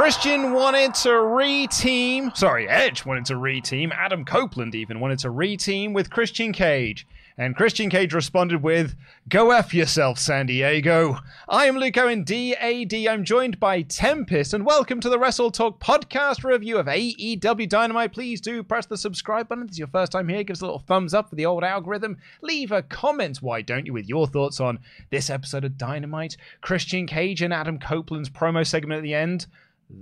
Christian 0.00 0.54
wanted 0.54 0.94
to 0.94 1.20
re-team. 1.20 2.32
Sorry, 2.34 2.66
Edge 2.66 3.04
wanted 3.04 3.26
to 3.26 3.36
re-team. 3.36 3.92
Adam 3.94 4.24
Copeland 4.24 4.74
even 4.74 4.98
wanted 4.98 5.18
to 5.18 5.28
re-team 5.28 5.92
with 5.92 6.08
Christian 6.08 6.54
Cage. 6.54 7.06
And 7.36 7.54
Christian 7.54 7.90
Cage 7.90 8.14
responded 8.14 8.62
with, 8.62 8.94
Go 9.28 9.50
F 9.50 9.74
yourself, 9.74 10.18
San 10.18 10.46
Diego. 10.46 11.18
I 11.50 11.66
am 11.66 11.76
Luke 11.76 11.98
Owen, 11.98 12.24
DAD. 12.24 12.94
I'm 12.94 13.24
joined 13.24 13.60
by 13.60 13.82
Tempest, 13.82 14.54
and 14.54 14.64
welcome 14.64 15.00
to 15.00 15.10
the 15.10 15.18
WrestleTalk 15.18 15.78
podcast 15.80 16.44
review 16.44 16.78
of 16.78 16.86
AEW 16.86 17.68
Dynamite. 17.68 18.14
Please 18.14 18.40
do 18.40 18.62
press 18.62 18.86
the 18.86 18.96
subscribe 18.96 19.48
button. 19.48 19.64
If 19.64 19.68
it's 19.68 19.78
your 19.78 19.88
first 19.88 20.12
time 20.12 20.30
here, 20.30 20.42
give 20.44 20.54
us 20.54 20.62
a 20.62 20.64
little 20.64 20.78
thumbs 20.78 21.12
up 21.12 21.28
for 21.28 21.36
the 21.36 21.44
old 21.44 21.62
algorithm. 21.62 22.16
Leave 22.40 22.72
a 22.72 22.80
comment, 22.80 23.42
why 23.42 23.60
don't 23.60 23.84
you, 23.84 23.92
with 23.92 24.08
your 24.08 24.26
thoughts 24.26 24.60
on 24.60 24.78
this 25.10 25.28
episode 25.28 25.64
of 25.64 25.76
Dynamite, 25.76 26.38
Christian 26.62 27.06
Cage 27.06 27.42
and 27.42 27.52
Adam 27.52 27.78
Copeland's 27.78 28.30
promo 28.30 28.66
segment 28.66 28.96
at 28.96 29.02
the 29.02 29.14
end 29.14 29.46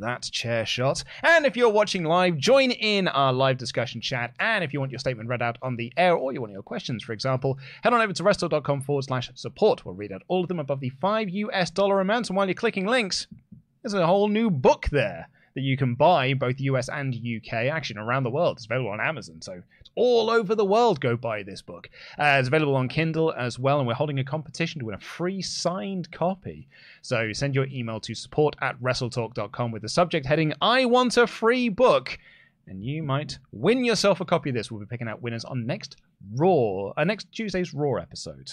that 0.01 0.23
chair 0.23 0.67
shot. 0.67 1.05
And 1.23 1.47
if 1.47 1.57
you're 1.57 1.69
watching 1.69 2.05
live, 2.05 2.37
join 2.37 2.71
in 2.71 3.09
our 3.09 3.33
live 3.33 3.59
discussion 3.59 4.01
chat. 4.01 4.35
And 4.39 4.63
if 4.63 4.73
you 4.73 4.81
want 4.81 4.93
your 4.93 4.99
statement 4.99 5.29
read 5.29 5.43
out 5.43 5.59
on 5.63 5.77
the 5.77 5.93
air 5.97 6.15
or 6.15 6.33
you 6.33 6.41
want 6.41 6.53
your 6.53 6.63
questions, 6.63 7.03
for 7.03 7.13
example, 7.13 7.59
head 7.83 7.93
on 7.93 8.01
over 8.01 8.13
to 8.13 8.23
wrestle.com 8.23 8.83
forward 8.83 9.05
slash 9.05 9.31
support. 9.35 9.85
We'll 9.85 9.95
read 9.95 10.13
out 10.13 10.23
all 10.29 10.43
of 10.43 10.49
them 10.49 10.61
above 10.61 10.81
the 10.81 10.91
5 10.91 11.29
US 11.31 11.71
dollar 11.71 12.01
amount. 12.01 12.29
And 12.29 12.37
while 12.37 12.47
you're 12.47 12.55
clicking 12.55 12.87
links, 12.87 13.27
there's 13.83 13.95
a 13.95 14.07
whole 14.07 14.29
new 14.29 14.51
book 14.51 14.87
there 14.91 15.29
that 15.55 15.63
you 15.63 15.77
can 15.77 15.95
buy 15.95 16.35
both 16.35 16.61
US 16.61 16.89
and 16.89 17.15
UK, 17.15 17.53
actually 17.53 18.01
around 18.01 18.23
the 18.23 18.31
world. 18.31 18.59
It's 18.59 18.67
available 18.67 18.91
on 18.91 19.01
Amazon, 19.01 19.43
so 19.43 19.63
all 19.99 20.31
over 20.31 20.55
the 20.55 20.65
world. 20.65 21.01
Go 21.01 21.17
buy 21.17 21.43
this 21.43 21.61
book. 21.61 21.91
Uh, 22.19 22.37
it's 22.39 22.47
available 22.47 22.77
on 22.77 22.89
Kindle 22.89 23.35
as 23.37 23.59
well, 23.59 23.79
and 23.79 23.87
we're 23.87 23.95
holding 23.95 24.21
a 24.21 24.25
competition 24.25 24.79
to 24.79 24.87
win 24.87 24.95
a 24.95 25.01
free 25.01 25.43
signed 25.43 26.11
copy. 26.13 26.69
So 27.03 27.33
send 27.33 27.55
your 27.55 27.67
email 27.67 27.99
to 28.01 28.15
support 28.15 28.55
at 28.61 28.81
wrestletalk.com 28.81 29.73
with 29.73 29.83
the 29.83 29.89
subject 29.89 30.25
heading 30.25 30.55
I 30.63 30.85
want 30.85 31.17
a 31.17 31.27
free 31.27 31.69
book. 31.69 32.17
And 32.69 32.85
you 32.85 33.03
might 33.03 33.39
win 33.51 33.85
yourself 33.85 34.21
a 34.21 34.25
copy 34.25 34.51
of 34.51 34.55
this. 34.55 34.71
We'll 34.71 34.81
be 34.81 34.87
picking 34.87 35.09
out 35.09 35.21
winners 35.21 35.45
on 35.45 35.67
next 35.67 35.97
Raw, 36.35 36.93
uh, 36.97 37.05
next 37.05 37.33
Tuesday's 37.33 37.75
Raw 37.75 37.95
episode. 37.95 38.53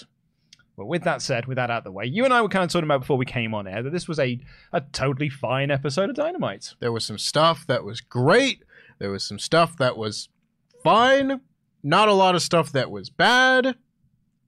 Well, 0.77 0.87
with 0.87 1.03
that 1.03 1.21
said, 1.21 1.45
with 1.45 1.57
that 1.57 1.69
out 1.69 1.79
of 1.79 1.83
the 1.83 1.91
way, 1.91 2.05
you 2.05 2.25
and 2.25 2.33
I 2.33 2.41
were 2.41 2.49
kind 2.49 2.63
of 2.63 2.71
talking 2.71 2.85
about 2.85 3.01
before 3.01 3.17
we 3.17 3.25
came 3.25 3.53
on 3.53 3.67
air 3.67 3.83
that 3.83 3.91
this 3.91 4.07
was 4.07 4.19
a, 4.19 4.39
a 4.73 4.81
totally 4.81 5.29
fine 5.29 5.69
episode 5.69 6.09
of 6.09 6.15
Dynamite. 6.15 6.73
There 6.79 6.91
was 6.91 7.05
some 7.05 7.17
stuff 7.17 7.67
that 7.67 7.83
was 7.83 8.01
great. 8.01 8.63
There 8.99 9.11
was 9.11 9.23
some 9.23 9.39
stuff 9.39 9.77
that 9.77 9.97
was 9.97 10.29
fine. 10.85 11.41
Not 11.83 12.07
a 12.07 12.13
lot 12.13 12.35
of 12.35 12.41
stuff 12.41 12.71
that 12.71 12.89
was 12.89 13.09
bad. 13.09 13.75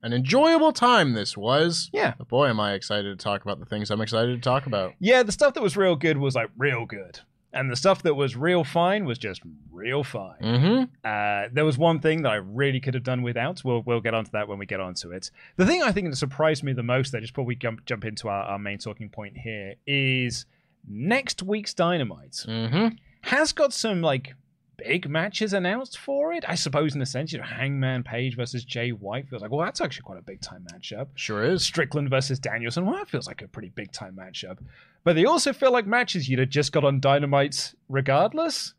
An 0.02 0.12
enjoyable 0.12 0.72
time 0.72 1.12
this 1.12 1.36
was. 1.36 1.90
Yeah. 1.92 2.14
But 2.16 2.28
boy, 2.28 2.48
am 2.48 2.60
I 2.60 2.72
excited 2.74 3.16
to 3.18 3.22
talk 3.22 3.42
about 3.42 3.58
the 3.60 3.66
things 3.66 3.90
I'm 3.90 4.00
excited 4.00 4.34
to 4.34 4.40
talk 4.40 4.66
about. 4.66 4.94
Yeah, 5.00 5.22
the 5.22 5.32
stuff 5.32 5.54
that 5.54 5.62
was 5.62 5.76
real 5.76 5.96
good 5.96 6.18
was 6.18 6.34
like 6.34 6.50
real 6.56 6.86
good. 6.86 7.20
And 7.52 7.70
the 7.70 7.76
stuff 7.76 8.02
that 8.02 8.14
was 8.14 8.36
real 8.36 8.62
fine 8.62 9.04
was 9.06 9.18
just 9.18 9.40
real 9.72 10.04
fine. 10.04 10.38
Mm-hmm. 10.42 10.82
Uh, 11.02 11.48
there 11.52 11.64
was 11.64 11.78
one 11.78 11.98
thing 11.98 12.22
that 12.22 12.30
I 12.30 12.36
really 12.36 12.78
could 12.78 12.94
have 12.94 13.02
done 13.02 13.22
without. 13.22 13.64
We'll 13.64 13.82
we'll 13.82 14.02
get 14.02 14.14
onto 14.14 14.30
that 14.32 14.48
when 14.48 14.58
we 14.58 14.66
get 14.66 14.80
onto 14.80 15.12
it. 15.12 15.30
The 15.56 15.64
thing 15.64 15.82
I 15.82 15.90
think 15.90 16.10
that 16.10 16.16
surprised 16.16 16.62
me 16.62 16.74
the 16.74 16.82
most, 16.82 17.10
though, 17.10 17.20
just 17.20 17.32
before 17.32 17.46
we 17.46 17.56
jump 17.56 17.84
jump 17.86 18.04
into 18.04 18.28
our, 18.28 18.42
our 18.44 18.58
main 18.58 18.78
talking 18.78 19.08
point 19.08 19.38
here, 19.38 19.74
is 19.86 20.44
next 20.86 21.42
week's 21.42 21.72
Dynamite 21.74 22.44
Mm-hmm. 22.46 22.88
has 23.22 23.52
got 23.52 23.72
some 23.72 24.02
like 24.02 24.34
big 24.78 25.08
matches 25.08 25.52
announced 25.52 25.98
for 25.98 26.32
it. 26.32 26.44
I 26.48 26.54
suppose 26.54 26.94
in 26.94 27.02
a 27.02 27.06
sense, 27.06 27.32
you 27.32 27.38
know, 27.38 27.44
Hangman 27.44 28.04
Page 28.04 28.36
versus 28.36 28.64
Jay 28.64 28.90
White 28.90 29.28
feels 29.28 29.42
like, 29.42 29.50
well, 29.50 29.64
that's 29.64 29.80
actually 29.80 30.04
quite 30.04 30.18
a 30.18 30.22
big 30.22 30.40
time 30.40 30.64
matchup. 30.72 31.08
Sure 31.16 31.44
is. 31.44 31.62
Strickland 31.64 32.08
versus 32.08 32.38
Danielson, 32.38 32.86
well, 32.86 32.96
that 32.96 33.08
feels 33.08 33.26
like 33.26 33.42
a 33.42 33.48
pretty 33.48 33.68
big 33.70 33.92
time 33.92 34.16
matchup. 34.18 34.58
But 35.04 35.14
they 35.16 35.24
also 35.24 35.52
feel 35.52 35.72
like 35.72 35.86
matches 35.86 36.28
you'd 36.28 36.38
have 36.38 36.48
just 36.48 36.72
got 36.72 36.84
on 36.84 37.00
Dynamite 37.00 37.74
regardless. 37.88 38.74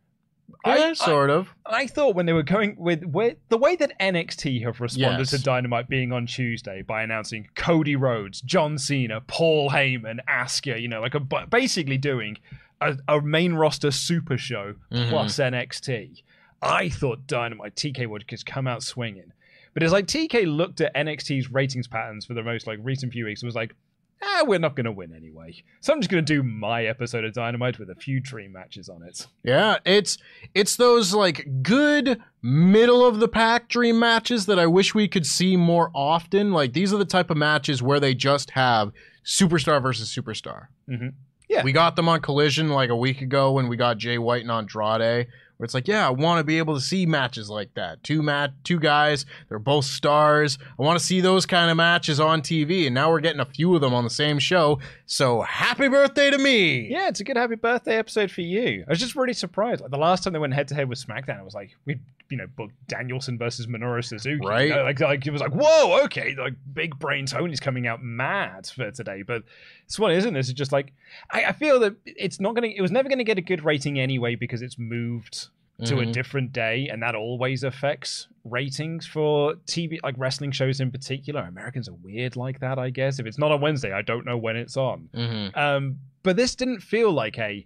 Yeah, 0.66 0.94
sort 0.94 1.30
of. 1.30 1.48
I 1.66 1.86
thought 1.86 2.16
when 2.16 2.26
they 2.26 2.34
were 2.34 2.42
going 2.44 2.76
with, 2.80 3.04
with 3.04 3.38
the 3.50 3.58
way 3.58 3.76
that 3.76 3.92
NXT 4.00 4.64
have 4.64 4.82
responded 4.82 5.20
Yes. 5.20 5.30
to 5.30 5.42
Dynamite 5.44 5.88
being 5.88 6.12
on 6.12 6.26
Tuesday 6.26 6.82
by 6.82 7.04
announcing 7.04 7.48
Cody 7.56 7.96
Rhodes, 7.96 8.42
John 8.42 8.78
Cena, 8.80 9.22
Paul 9.22 9.70
Heyman, 9.70 10.18
Asuka, 10.28 10.82
you 10.82 10.88
know, 10.88 11.02
like 11.02 11.14
a, 11.14 11.20
basically 11.20 12.00
doing 12.00 12.38
a, 12.82 12.98
a 13.08 13.22
main 13.22 13.54
roster 13.54 13.92
super 13.92 14.38
show 14.38 14.76
Mhm. 14.92 15.10
plus 15.10 15.38
NXT. 15.40 16.24
I 16.62 16.90
thought 16.90 17.28
Dynamite 17.28 17.76
TK 17.76 18.06
would 18.08 18.26
just 18.28 18.46
come 18.46 18.68
out 18.68 18.84
swinging, 18.84 19.32
but 19.74 19.84
it's 19.84 19.94
like 19.94 20.08
TK 20.08 20.46
looked 20.46 20.82
at 20.82 20.94
NXT's 20.96 21.52
ratings 21.52 21.88
patterns 21.88 22.26
for 22.26 22.34
the 22.34 22.44
most 22.44 22.68
like 22.68 22.80
recent 22.82 23.14
few 23.14 23.26
weeks 23.26 23.42
and 23.42 23.48
was 23.48 23.56
like, 23.56 23.76
ah, 24.22 24.44
we're 24.46 24.60
not 24.60 24.76
going 24.76 24.84
to 24.86 24.92
win 24.92 25.14
anyway. 25.16 25.54
So 25.80 25.94
I'm 25.94 26.02
just 26.02 26.12
going 26.12 26.26
to 26.26 26.34
do 26.34 26.44
my 26.44 26.84
episode 26.86 27.24
of 27.24 27.32
Dynamite 27.34 27.80
with 27.80 27.90
a 27.90 27.96
few 27.96 28.20
dream 28.20 28.52
matches 28.52 28.90
on 28.90 29.02
it. 29.04 29.26
Yeah, 29.44 29.78
it's 29.86 30.18
it's 30.54 30.76
those 30.76 31.14
like 31.14 31.48
good 31.62 32.22
middle 32.42 33.06
of 33.06 33.20
the 33.22 33.30
pack 33.30 33.70
dream 33.70 33.98
matches 33.98 34.46
that 34.48 34.60
I 34.60 34.66
wish 34.68 34.94
we 34.94 35.08
could 35.08 35.26
see 35.26 35.56
more 35.56 35.90
often. 35.96 36.52
Like 36.52 36.74
these 36.74 36.94
are 36.94 36.98
the 36.98 37.06
type 37.06 37.30
of 37.30 37.38
matches 37.38 37.82
where 37.82 38.02
they 38.02 38.14
just 38.14 38.52
have 38.52 38.92
superstar 39.24 39.82
versus 39.82 40.14
superstar. 40.14 40.68
Mhm. 40.90 41.14
Yeah. 41.50 41.64
we 41.64 41.72
got 41.72 41.96
them 41.96 42.08
on 42.08 42.22
Collision 42.22 42.70
like 42.70 42.90
a 42.90 42.96
week 42.96 43.22
ago 43.22 43.52
when 43.54 43.68
we 43.68 43.76
got 43.76 43.98
Jay 43.98 44.18
White 44.18 44.44
and 44.44 44.52
Andrade. 44.52 45.28
Where 45.58 45.66
it's 45.66 45.74
like, 45.74 45.90
yeah, 45.90 46.08
I 46.08 46.12
want 46.12 46.40
to 46.40 46.46
be 46.46 46.58
able 46.58 46.76
to 46.76 46.80
see 46.80 47.06
matches 47.06 47.50
like 47.50 47.74
that. 47.74 48.02
Two 48.02 48.22
mat, 48.22 48.54
two 48.64 48.80
guys, 48.80 49.26
they're 49.50 49.60
both 49.60 49.84
stars. 49.84 50.58
I 50.80 50.84
want 50.84 50.98
to 50.98 51.04
see 51.06 51.20
those 51.20 51.46
kind 51.46 51.70
of 51.70 51.76
matches 51.76 52.18
on 52.18 52.42
TV, 52.42 52.86
and 52.86 52.96
now 52.96 53.10
we're 53.12 53.20
getting 53.20 53.42
a 53.42 53.46
few 53.46 53.76
of 53.76 53.82
them 53.82 53.94
on 53.94 54.06
the 54.06 54.10
same 54.10 54.40
show. 54.40 54.80
So 55.06 55.42
happy 55.42 55.90
birthday 55.90 56.30
to 56.30 56.38
me! 56.38 56.88
Yeah, 56.90 57.10
it's 57.10 57.20
a 57.20 57.26
good 57.26 57.36
happy 57.36 57.56
birthday 57.56 57.98
episode 57.98 58.32
for 58.32 58.40
you. 58.40 58.86
I 58.88 58.92
was 58.92 59.00
just 59.02 59.18
really 59.18 59.34
surprised. 59.34 59.82
Like 59.82 59.92
the 59.92 59.98
last 59.98 60.24
time 60.24 60.32
they 60.32 60.40
went 60.40 60.54
head 60.54 60.70
to 60.70 60.76
head 60.76 60.88
with 60.88 61.06
SmackDown, 61.06 61.40
it 61.40 61.44
was 61.46 61.56
like 61.56 61.72
we, 61.86 62.00
you 62.30 62.38
know, 62.38 62.48
book 62.48 62.72
Danielson 62.88 63.38
versus 63.38 63.66
Minoru 63.68 64.04
Suzuki. 64.04 64.40
you 64.42 64.48
Right. 64.50 64.70
know, 64.70 64.84
Like, 64.84 65.00
like 65.00 65.26
it 65.26 65.32
was 65.32 65.42
like, 65.42 65.54
whoa, 65.54 66.04
okay, 66.06 66.36
like 66.38 66.54
big 66.74 66.98
brain 67.00 67.26
Tony's 67.26 67.60
coming 67.60 67.88
out 67.88 68.04
mad 68.04 68.68
for 68.68 68.92
today. 68.92 69.24
But 69.24 69.44
this 69.88 69.98
one 69.98 70.12
isn't. 70.12 70.34
This 70.34 70.48
is 70.48 70.54
just 70.54 70.72
like 70.72 70.94
I, 71.32 71.46
I 71.46 71.52
feel 71.54 71.80
that 71.82 71.96
it's 72.06 72.40
not 72.40 72.56
gonna. 72.56 72.68
It 72.68 72.82
was 72.82 72.92
never 72.92 73.10
gonna 73.10 73.24
get 73.24 73.38
a 73.38 73.42
good 73.42 73.64
rating 73.66 74.00
anyway 74.00 74.36
because 74.36 74.62
it's 74.62 74.78
moved 74.78 75.48
to 75.86 76.00
a 76.00 76.04
Mhm. 76.06 76.12
different 76.12 76.52
day, 76.52 76.90
and 76.92 77.02
that 77.02 77.16
always 77.16 77.64
affects 77.64 78.28
ratings 78.44 79.08
for 79.08 79.56
TV, 79.66 79.98
like 80.04 80.14
wrestling 80.18 80.52
shows 80.52 80.82
in 80.82 80.92
particular. 80.92 81.40
Americans 81.42 81.88
are 81.88 81.94
weird 82.04 82.36
like 82.36 82.60
that, 82.60 82.78
I 82.78 82.90
guess. 82.90 83.18
If 83.18 83.26
it's 83.26 83.38
not 83.38 83.52
on 83.52 83.62
Wednesday, 83.62 83.94
I 83.94 84.02
don't 84.02 84.26
know 84.26 84.38
when 84.38 84.58
it's 84.58 84.76
on. 84.76 85.08
Mhm. 85.14 85.56
Um, 85.58 86.00
but 86.22 86.36
this 86.36 86.54
didn't 86.56 86.82
feel 86.82 87.12
like 87.14 87.40
a 87.40 87.66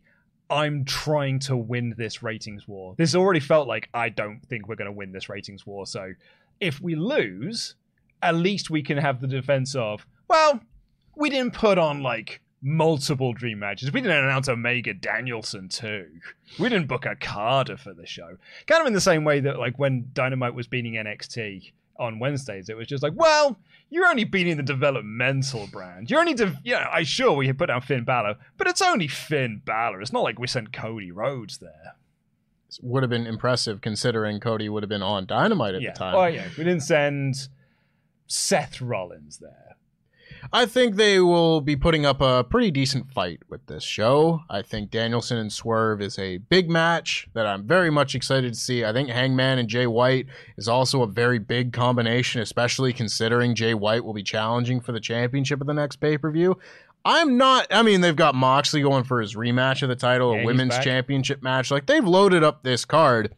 I'm 0.54 0.86
trying 0.86 1.40
to 1.40 1.58
win 1.58 1.96
this 1.98 2.22
ratings 2.22 2.68
war. 2.68 2.94
This 2.96 3.16
already 3.16 3.40
felt 3.40 3.68
like 3.68 3.90
I 3.92 4.10
don't 4.10 4.40
think 4.46 4.68
we're 4.68 4.76
going 4.76 4.86
to 4.86 4.92
win 4.92 5.12
this 5.12 5.28
ratings 5.28 5.66
war. 5.66 5.88
So 5.88 6.14
if 6.60 6.80
we 6.80 6.94
lose, 6.94 7.74
at 8.22 8.36
least 8.36 8.70
we 8.70 8.84
can 8.84 9.00
have 9.00 9.20
the 9.20 9.26
defense 9.26 9.74
of, 9.74 10.06
well, 10.28 10.60
we 11.16 11.32
didn't 11.32 11.56
put 11.56 11.80
on 11.80 12.04
like 12.04 12.40
multiple 12.62 13.34
dream 13.34 13.58
matches. 13.58 13.92
We 13.92 14.02
didn't 14.02 14.24
announce 14.24 14.48
Omega 14.48 14.94
Danielson 14.94 15.70
too. 15.70 16.08
We 16.60 16.70
didn't 16.70 16.88
book 16.88 17.08
Okada 17.08 17.76
for 17.78 17.96
the 17.96 18.06
show. 18.06 18.38
Kind 18.68 18.82
of 18.82 18.86
in 18.86 18.94
the 18.94 19.02
same 19.02 19.24
way 19.24 19.40
that 19.40 19.58
like 19.58 19.80
when 19.80 20.10
Dynamite 20.14 20.54
was 20.54 20.68
beating 20.68 20.94
NXT 20.94 21.72
on 21.98 22.20
Wednesdays, 22.20 22.70
it 22.70 22.78
was 22.78 22.86
just 22.86 23.02
like, 23.02 23.14
well, 23.16 23.58
you're 23.90 24.08
only 24.08 24.24
beating 24.24 24.58
the 24.58 24.64
developmental 24.64 25.68
brand. 25.68 26.10
You're 26.10 26.20
only, 26.20 26.34
de- 26.34 26.60
yeah, 26.64 26.88
I 26.92 27.04
sure 27.04 27.34
we 27.34 27.52
put 27.54 27.68
down 27.68 27.82
Finn 27.82 28.04
Balor, 28.04 28.38
but 28.58 28.68
it's 28.68 28.82
only 28.82 29.08
Finn 29.08 29.62
Balor. 29.64 30.02
It's 30.02 30.12
not 30.14 30.24
like 30.24 30.40
we 30.40 30.48
sent 30.48 30.74
Cody 30.74 31.12
Rhodes 31.12 31.60
there. 31.60 31.96
Would 32.82 33.04
have 33.04 33.12
been 33.12 33.28
impressive 33.28 33.82
considering 33.82 34.40
Cody 34.40 34.68
would 34.68 34.82
have 34.82 34.90
been 34.90 35.04
on 35.04 35.28
Dynamite 35.28 35.76
at 35.76 35.82
yeah. 35.84 35.92
the 35.92 36.00
time. 36.00 36.16
Oh 36.16 36.26
yeah, 36.26 36.48
we 36.58 36.64
didn't 36.64 36.82
send 36.82 37.36
Seth 38.26 38.82
Rollins 38.82 39.38
there. 39.38 39.76
I 40.52 40.66
think 40.66 40.96
they 40.96 41.20
will 41.20 41.62
be 41.62 41.76
putting 41.76 42.06
up 42.06 42.22
a 42.22 42.44
pretty 42.44 42.72
decent 42.72 43.12
fight 43.12 43.42
with 43.50 43.66
this 43.68 43.84
show. 43.84 44.42
I 44.50 44.62
think 44.62 44.92
Danielson 44.92 45.38
and 45.38 45.52
Swerve 45.52 46.02
is 46.02 46.20
a 46.20 46.38
big 46.38 46.70
match 46.70 47.28
that 47.34 47.46
I'm 47.46 47.66
very 47.66 47.90
much 47.90 48.16
excited 48.16 48.54
to 48.54 48.60
see. 48.60 48.84
I 48.84 48.92
think 48.92 49.10
Hangman 49.10 49.60
and 49.60 49.70
Jay 49.70 49.88
White 49.88 50.28
is 50.58 50.68
also 50.68 51.02
a 51.02 51.08
very 51.08 51.40
big 51.40 51.74
combination, 51.74 52.42
especially 52.42 52.94
considering 52.94 53.56
Jay 53.56 53.74
White 53.74 54.04
will 54.04 54.14
be 54.14 54.24
challenging 54.24 54.82
for 54.82 54.92
the 54.92 55.00
championship 55.00 55.62
at 55.62 55.68
the 55.68 55.74
next 55.74 55.98
pay 55.98 56.18
per 56.18 56.30
view. 56.32 56.58
I'm 57.06 57.38
not. 57.38 57.68
I 57.70 57.82
mean, 57.84 58.02
they've 58.02 58.16
got 58.16 58.34
Moxley 58.34 58.82
going 58.82 59.04
for 59.04 59.20
his 59.20 59.36
rematch 59.36 59.84
of 59.84 59.90
the 59.90 59.96
title, 59.96 60.36
Yeah, 60.36 60.42
a 60.42 60.46
women's 60.46 60.78
championship 60.80 61.44
match. 61.44 61.70
Like 61.70 61.86
they've 61.86 62.06
loaded 62.06 62.44
up 62.44 62.64
this 62.64 62.86
card. 62.86 63.36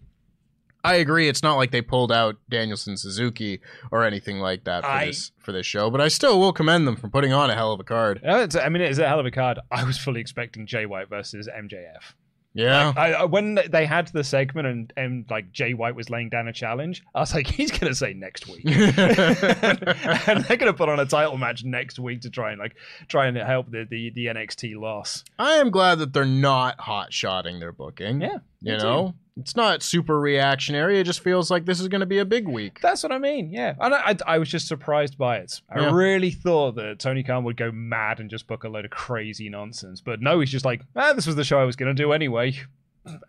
I 0.86 0.96
agree. 0.96 1.28
It's 1.28 1.44
not 1.44 1.56
like 1.56 1.72
they 1.72 1.82
pulled 1.82 2.12
out 2.12 2.36
Danielson 2.50 2.98
Suzuki 2.98 3.60
or 3.92 4.04
anything 4.04 4.40
like 4.40 4.64
that 4.66 4.84
for 4.84 4.90
I- 4.90 5.06
this 5.08 5.32
for 5.40 5.52
this 5.52 5.66
show, 5.66 5.90
but 5.90 6.02
I 6.02 6.08
still 6.08 6.40
will 6.40 6.54
commend 6.54 6.88
them 6.88 6.96
for 6.96 7.08
putting 7.08 7.34
on 7.34 7.50
a 7.50 7.56
hell 7.56 7.72
of 7.74 7.80
a 7.80 7.84
card. 7.84 8.22
Uh, 8.26 8.48
I 8.62 8.70
mean, 8.70 8.82
it's 8.82 9.00
a 9.00 9.08
hell 9.08 9.20
of 9.20 9.26
a 9.26 9.32
card. 9.32 9.60
I 9.72 9.84
was 9.84 9.98
fully 9.98 10.22
expecting 10.22 10.66
Jay 10.66 10.86
White 10.86 11.10
versus 11.10 11.48
MJF. 11.48 12.14
Yeah. 12.56 12.94
I, 12.96 13.12
I, 13.12 13.26
when 13.26 13.60
they 13.70 13.86
had 13.86 14.08
the 14.08 14.24
segment 14.24 14.66
and, 14.66 14.94
and 14.96 15.26
like 15.30 15.52
Jay 15.52 15.74
White 15.74 15.94
was 15.94 16.10
laying 16.10 16.30
down 16.30 16.48
a 16.48 16.54
challenge, 16.54 17.04
I 17.14 17.20
was 17.20 17.34
like, 17.34 17.48
he's 17.58 17.70
gonna 17.70 17.94
say 17.94 18.14
next 18.14 18.48
week, 18.48 18.64
and 18.66 20.44
they're 20.46 20.58
gonna 20.58 20.74
put 20.74 20.88
on 20.88 21.00
a 21.00 21.06
title 21.06 21.38
match 21.38 21.66
next 21.66 22.00
week 22.00 22.22
to 22.22 22.30
try 22.30 22.52
and 22.52 22.60
like 22.60 22.76
try 23.10 23.28
and 23.28 23.36
help 23.38 23.70
the 23.72 23.86
the, 23.90 24.10
the 24.12 24.28
NXT 24.28 24.80
loss. 24.80 25.26
I 25.38 25.56
am 25.56 25.70
glad 25.70 26.00
that 26.00 26.14
they're 26.14 26.24
not 26.26 26.80
hot 26.80 27.12
shotting 27.12 27.60
their 27.60 27.74
booking. 27.74 28.22
Yeah, 28.22 28.38
You 28.62 28.80
too. 28.80 29.14
It's 29.38 29.56
not 29.56 29.84
super 29.84 30.18
reactionary. 30.20 30.98
It 31.00 31.04
just 31.04 31.20
feels 31.20 31.52
like 31.52 31.66
this 31.66 31.82
is 31.82 31.90
going 31.90 32.00
to 32.00 32.06
be 32.06 32.20
a 32.20 32.26
big 32.26 32.48
week. 32.48 32.80
That's 32.82 33.04
what 33.04 33.12
I 33.12 33.18
mean. 33.18 33.52
Yeah, 33.52 33.74
and 33.82 33.94
I, 33.94 33.98
I, 34.12 34.18
I 34.36 34.38
was 34.38 34.48
just 34.50 34.68
surprised 34.68 35.18
by 35.18 35.38
it. 35.38 35.60
I 35.70 35.82
Yeah. 35.82 35.92
really 35.94 36.32
thought 36.32 36.76
that 36.76 37.00
Tony 37.00 37.22
Khan 37.22 37.44
would 37.44 37.58
go 37.58 37.70
mad 37.72 38.22
and 38.22 38.30
just 38.30 38.48
book 38.48 38.64
a 38.64 38.70
load 38.70 38.86
of 38.86 38.92
crazy 38.92 39.50
nonsense, 39.50 40.00
but 40.00 40.22
no, 40.22 40.40
he's 40.40 40.52
just 40.52 40.64
like, 40.64 40.84
ah, 40.96 41.12
this 41.14 41.28
was 41.28 41.36
the 41.36 41.44
show 41.44 41.60
I 41.60 41.66
was 41.66 41.76
gonna 41.76 41.94
do 41.94 42.14
anyway. 42.14 42.54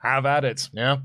Have 0.02 0.26
at 0.26 0.44
it. 0.44 0.70
Yeah. 0.72 0.98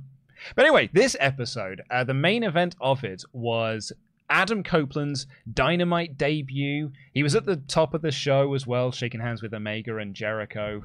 But 0.56 0.66
anyway, 0.66 0.90
this 0.94 1.16
episode, 1.20 1.82
uh, 1.90 2.04
the 2.04 2.14
main 2.14 2.44
event 2.44 2.76
of 2.80 3.04
it 3.04 3.24
was 3.34 3.92
Adam 4.30 4.64
Copeland's 4.64 5.26
Dynamite 5.52 6.18
debut. 6.18 6.92
He 7.14 7.22
was 7.24 7.36
at 7.36 7.46
the 7.46 7.58
top 7.58 7.94
of 7.94 8.02
the 8.02 8.12
show 8.12 8.54
as 8.54 8.66
well, 8.68 8.92
shaking 8.92 9.20
hands 9.20 9.42
with 9.42 9.54
Omega 9.54 9.98
and 9.98 10.14
Jericho. 10.16 10.84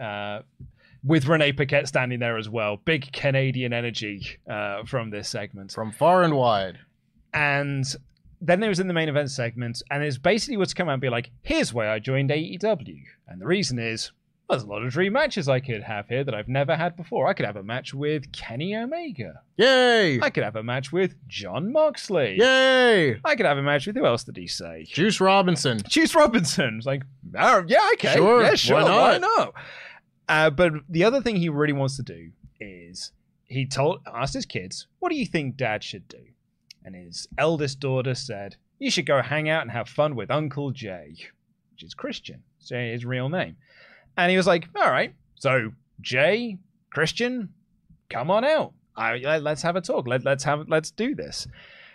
Uh, 0.00 0.42
with 1.04 1.26
Renee 1.26 1.52
Paquette 1.52 1.88
standing 1.88 2.18
there 2.18 2.36
as 2.36 2.48
well. 2.48 2.76
Big 2.84 3.12
Canadian 3.12 3.72
energy 3.72 4.38
uh, 4.50 4.84
from 4.84 5.10
this 5.10 5.28
segment. 5.28 5.72
From 5.72 5.92
far 5.92 6.22
and 6.22 6.34
wide. 6.34 6.78
And 7.32 7.84
then 8.40 8.60
there 8.60 8.68
was 8.68 8.80
in 8.80 8.88
the 8.88 8.94
main 8.94 9.08
event 9.08 9.30
segment, 9.30 9.82
and 9.90 10.02
it's 10.02 10.18
basically 10.18 10.56
what's 10.56 10.74
come 10.74 10.88
out 10.88 10.92
and 10.94 11.00
be 11.02 11.08
like, 11.08 11.30
here's 11.42 11.72
why 11.74 11.88
I 11.88 11.98
joined 11.98 12.30
AEW. 12.30 13.02
And 13.26 13.40
the 13.40 13.46
reason 13.46 13.78
is, 13.78 14.12
there's 14.48 14.62
a 14.62 14.66
lot 14.66 14.82
of 14.82 14.90
dream 14.92 15.12
matches 15.12 15.46
I 15.46 15.60
could 15.60 15.82
have 15.82 16.08
here 16.08 16.24
that 16.24 16.34
I've 16.34 16.48
never 16.48 16.74
had 16.74 16.96
before. 16.96 17.26
I 17.28 17.34
could 17.34 17.44
have 17.44 17.56
a 17.56 17.62
match 17.62 17.92
with 17.92 18.32
Kenny 18.32 18.74
Omega. 18.74 19.42
Yay! 19.58 20.18
I 20.22 20.30
could 20.30 20.42
have 20.42 20.56
a 20.56 20.62
match 20.62 20.90
with 20.90 21.16
Jon 21.28 21.70
Moxley. 21.70 22.38
Yay! 22.38 23.20
I 23.24 23.36
could 23.36 23.44
have 23.44 23.58
a 23.58 23.62
match 23.62 23.86
with 23.86 23.96
who 23.96 24.06
else 24.06 24.24
did 24.24 24.38
he 24.38 24.46
say? 24.46 24.86
Juice 24.88 25.20
Robinson. 25.20 25.82
Juice 25.86 26.14
Robinson. 26.14 26.76
It's 26.78 26.86
like, 26.86 27.02
oh, 27.38 27.64
yeah, 27.68 27.90
okay. 27.94 28.14
Sure, 28.14 28.42
Yeah, 28.42 28.54
sure. 28.54 28.82
why 28.82 28.90
Why 28.90 29.18
not? 29.18 29.54
Uh, 30.28 30.50
but 30.50 30.72
the 30.88 31.04
other 31.04 31.20
thing 31.22 31.36
he 31.36 31.48
really 31.48 31.72
wants 31.72 31.96
to 31.96 32.02
do 32.02 32.30
is 32.60 33.12
he 33.46 33.64
told 33.66 34.00
asked 34.06 34.34
his 34.34 34.46
kids, 34.46 34.86
"What 34.98 35.08
do 35.10 35.16
you 35.16 35.26
think 35.26 35.56
Dad 35.56 35.82
should 35.82 36.06
do?" 36.08 36.24
And 36.84 36.94
his 36.94 37.28
eldest 37.38 37.80
daughter 37.80 38.14
said, 38.14 38.56
"You 38.78 38.90
should 38.90 39.06
go 39.06 39.22
hang 39.22 39.48
out 39.48 39.62
and 39.62 39.70
have 39.70 39.88
fun 39.88 40.14
with 40.16 40.30
Uncle 40.30 40.70
Jay," 40.70 41.16
which 41.72 41.82
is 41.82 41.94
Christian, 41.94 42.42
so 42.58 42.76
his 42.76 43.04
real 43.04 43.28
name. 43.28 43.56
And 44.16 44.30
he 44.30 44.36
was 44.36 44.46
like, 44.46 44.68
"All 44.76 44.90
right, 44.90 45.14
so 45.34 45.72
Jay, 46.00 46.58
Christian, 46.90 47.54
come 48.10 48.30
on 48.30 48.44
out. 48.44 48.74
I, 48.96 49.18
let- 49.18 49.42
let's 49.42 49.62
have 49.62 49.76
a 49.76 49.80
talk. 49.80 50.06
Let, 50.06 50.24
let's 50.24 50.44
have 50.44 50.68
let's 50.68 50.90
do 50.90 51.14
this." 51.14 51.46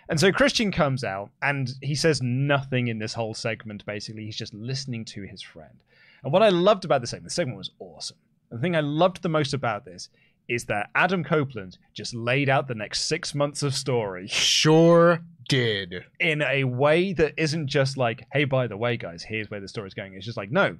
And 0.08 0.20
so 0.20 0.32
Christian 0.32 0.70
comes 0.70 1.02
out 1.02 1.30
and 1.40 1.70
he 1.80 1.94
says 1.94 2.20
nothing 2.20 2.88
in 2.88 2.98
this 2.98 3.14
whole 3.14 3.32
segment. 3.32 3.86
Basically, 3.86 4.24
he's 4.26 4.36
just 4.36 4.52
listening 4.52 5.04
to 5.06 5.22
his 5.22 5.40
friend. 5.40 5.82
And 6.24 6.32
what 6.32 6.42
I 6.42 6.48
loved 6.48 6.84
about 6.84 7.00
the 7.02 7.06
segment, 7.06 7.28
the 7.28 7.34
segment 7.34 7.58
was 7.58 7.70
awesome. 7.78 8.16
The 8.50 8.58
thing 8.58 8.74
I 8.74 8.80
loved 8.80 9.22
the 9.22 9.28
most 9.28 9.54
about 9.54 9.84
this 9.84 10.08
is 10.48 10.64
that 10.66 10.90
Adam 10.94 11.24
Copeland 11.24 11.78
just 11.92 12.14
laid 12.14 12.48
out 12.48 12.66
the 12.68 12.74
next 12.74 13.06
six 13.06 13.34
months 13.34 13.62
of 13.62 13.74
story 13.74 14.26
Sure 14.28 15.22
did. 15.48 16.04
in 16.20 16.42
a 16.42 16.64
way 16.64 17.12
that 17.12 17.34
isn't 17.36 17.66
just 17.68 17.96
like, 17.96 18.26
hey, 18.32 18.44
by 18.44 18.66
the 18.66 18.76
way, 18.76 18.96
guys, 18.96 19.22
here's 19.22 19.50
where 19.50 19.60
the 19.60 19.68
story's 19.68 19.94
going. 19.94 20.14
It's 20.14 20.26
just 20.26 20.36
like, 20.36 20.50
no, 20.50 20.76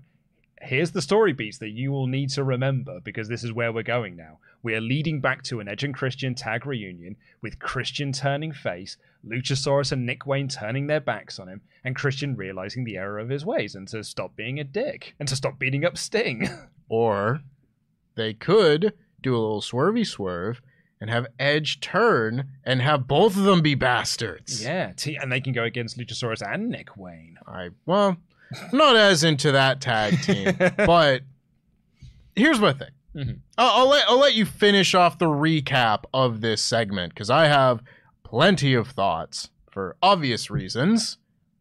here's 0.61 0.93
the 0.93 1.03
story 1.03 1.33
beats 1.33 1.59
that 1.59 1.71
you 1.71 1.93
will 1.93 2.07
need 2.07 2.31
to 2.31 2.45
remember 2.45 3.01
because 3.01 3.29
this 3.29 3.45
is 3.45 3.53
where 3.53 3.73
we're 3.73 3.83
going 3.83 4.17
now. 4.17 4.39
We 4.63 4.75
are 4.75 4.81
leading 4.81 5.21
back 5.21 5.43
to 5.45 5.61
an 5.61 5.69
Edge 5.69 5.85
and 5.85 5.95
Christian 5.95 6.35
tag 6.35 6.67
reunion 6.67 7.17
with 7.43 7.59
Christian 7.59 8.13
turning 8.13 8.53
face, 8.53 8.97
Luchasaurus 9.29 9.93
and 9.93 10.05
Nick 10.07 10.27
Wayne 10.27 10.49
turning 10.49 10.87
their 10.87 11.01
backs 11.01 11.39
on 11.39 11.49
him, 11.49 11.61
and 11.85 11.97
Christian 11.97 12.37
realizing 12.37 12.85
the 12.85 12.97
error 12.97 13.19
of 13.19 13.29
his 13.29 13.45
ways 13.45 13.75
and 13.75 13.87
to 13.89 14.03
stop 14.05 14.37
being 14.37 14.59
a 14.61 14.65
dick 14.65 15.15
and 15.19 15.29
to 15.29 15.37
stop 15.37 15.59
beating 15.59 15.85
up 15.85 15.97
Sting. 15.99 16.49
Or 16.91 17.41
they 18.15 18.35
could 18.35 18.93
do 19.23 19.35
a 19.35 19.41
little 19.41 19.63
swervy 19.63 20.07
swerve 20.07 20.61
and 21.01 21.09
have 21.09 21.27
Edge 21.39 21.81
turn 21.81 22.51
and 22.63 22.83
have 22.83 23.09
both 23.09 23.37
of 23.39 23.45
them 23.45 23.63
be 23.63 23.75
bastards. 23.75 24.63
yeah, 24.63 24.93
T- 24.95 25.17
and 25.17 25.33
they 25.33 25.41
can 25.41 25.55
go 25.55 25.65
against 25.65 25.99
Luchasaurus 25.99 26.43
and 26.47 26.69
Nick 26.69 26.97
Wayne. 26.99 27.39
I 27.47 27.71
well, 27.87 28.19
I'm 28.71 28.79
not 28.79 28.97
as 28.97 29.25
into 29.25 29.51
that 29.53 29.81
tag 29.81 30.21
team, 30.23 30.55
but 30.77 31.23
here's 32.37 32.61
my 32.61 32.73
thing. 32.75 32.91
Mhm. 33.17 33.39
I'll, 33.57 33.81
I'll 33.85 33.89
let 33.89 34.05
I'll 34.09 34.19
let 34.19 34.35
you 34.35 34.45
finish 34.45 34.95
off 34.95 35.19
the 35.19 35.27
recap 35.27 36.05
of 36.13 36.41
this 36.43 36.61
segment 36.63 37.15
because 37.15 37.31
I 37.31 37.47
have 37.47 37.83
plenty 38.25 38.75
of 38.75 38.89
thoughts 38.89 39.51
for 39.71 39.97
obvious 40.03 40.51
reasons. 40.51 41.19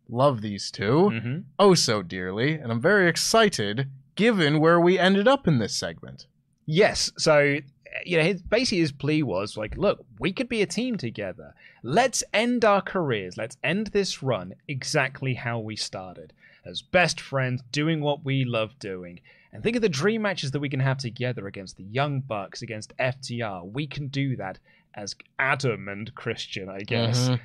Love 0.09 0.41
these 0.41 0.69
2 0.71 0.83
Mm-hmm. 0.83 1.39
oh 1.59 1.73
so 1.75 2.01
dearly, 2.01 2.55
and 2.55 2.71
I'm 2.71 2.81
very 2.81 3.07
excited 3.07 3.89
given 4.15 4.59
where 4.59 4.79
we 4.79 4.99
ended 4.99 5.27
up 5.27 5.47
in 5.47 5.59
this 5.59 5.75
segment. 5.75 6.27
Yes. 6.65 7.11
So, 7.17 7.57
you 8.05 8.17
know, 8.17 8.23
his, 8.23 8.41
basically 8.41 8.79
his 8.79 8.91
plea 8.91 9.23
was 9.23 9.57
like, 9.57 9.77
look, 9.77 10.05
we 10.19 10.31
could 10.31 10.49
be 10.49 10.61
a 10.61 10.67
team 10.67 10.97
together. 10.97 11.53
Let's 11.83 12.23
end 12.33 12.63
our 12.63 12.81
careers. 12.81 13.37
Let's 13.37 13.57
end 13.63 13.87
this 13.87 14.21
run 14.23 14.53
exactly 14.67 15.33
how 15.33 15.59
we 15.59 15.75
started 15.75 16.33
as 16.65 16.81
best 16.81 17.19
friends, 17.19 17.61
doing 17.71 18.01
what 18.01 18.23
we 18.23 18.45
love 18.45 18.77
doing. 18.79 19.19
And 19.51 19.61
think 19.61 19.75
of 19.75 19.81
the 19.81 19.89
dream 19.89 20.21
matches 20.21 20.51
that 20.51 20.59
we 20.59 20.69
can 20.69 20.79
have 20.79 20.97
together 20.97 21.45
against 21.47 21.77
the 21.77 21.83
Young 21.83 22.21
Bucks, 22.21 22.61
against 22.61 22.95
FTR. 22.97 23.71
We 23.71 23.85
can 23.85 24.07
do 24.07 24.35
that 24.37 24.59
as 24.95 25.15
Adam 25.39 25.87
and 25.87 26.13
Christian, 26.15 26.69
I 26.69 26.81
guess. 26.81 27.29
Mhm. 27.29 27.39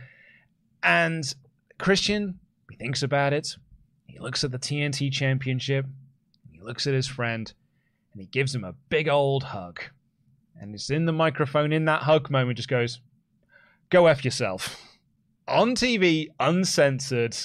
And 0.83 1.35
Christian, 1.79 2.39
he 2.71 2.77
thinks 2.77 3.03
about 3.03 3.33
it. 3.33 3.57
He 4.07 4.19
looks 4.19 4.45
at 4.45 4.51
the 4.51 4.59
TNT 4.59 5.11
Championship. 5.11 5.87
He 6.51 6.61
looks 6.61 6.87
at 6.87 6.95
his 6.95 7.07
friend, 7.07 7.53
and 8.13 8.21
he 8.21 8.27
gives 8.27 8.55
him 8.55 8.65
a 8.65 8.75
big 8.89 9.09
old 9.09 9.45
hug. 9.45 9.81
And 10.61 10.75
it's 10.75 10.91
in 10.91 11.07
the 11.07 11.13
microphone 11.13 11.73
in 11.73 11.85
that 11.85 12.03
hug 12.03 12.31
moment, 12.31 12.57
just 12.57 12.69
goes, 12.69 13.01
"Go 13.91 14.07
f 14.07 14.25
yourself." 14.25 14.83
On 15.47 15.75
TV, 15.75 16.29
uncensored, 16.41 17.37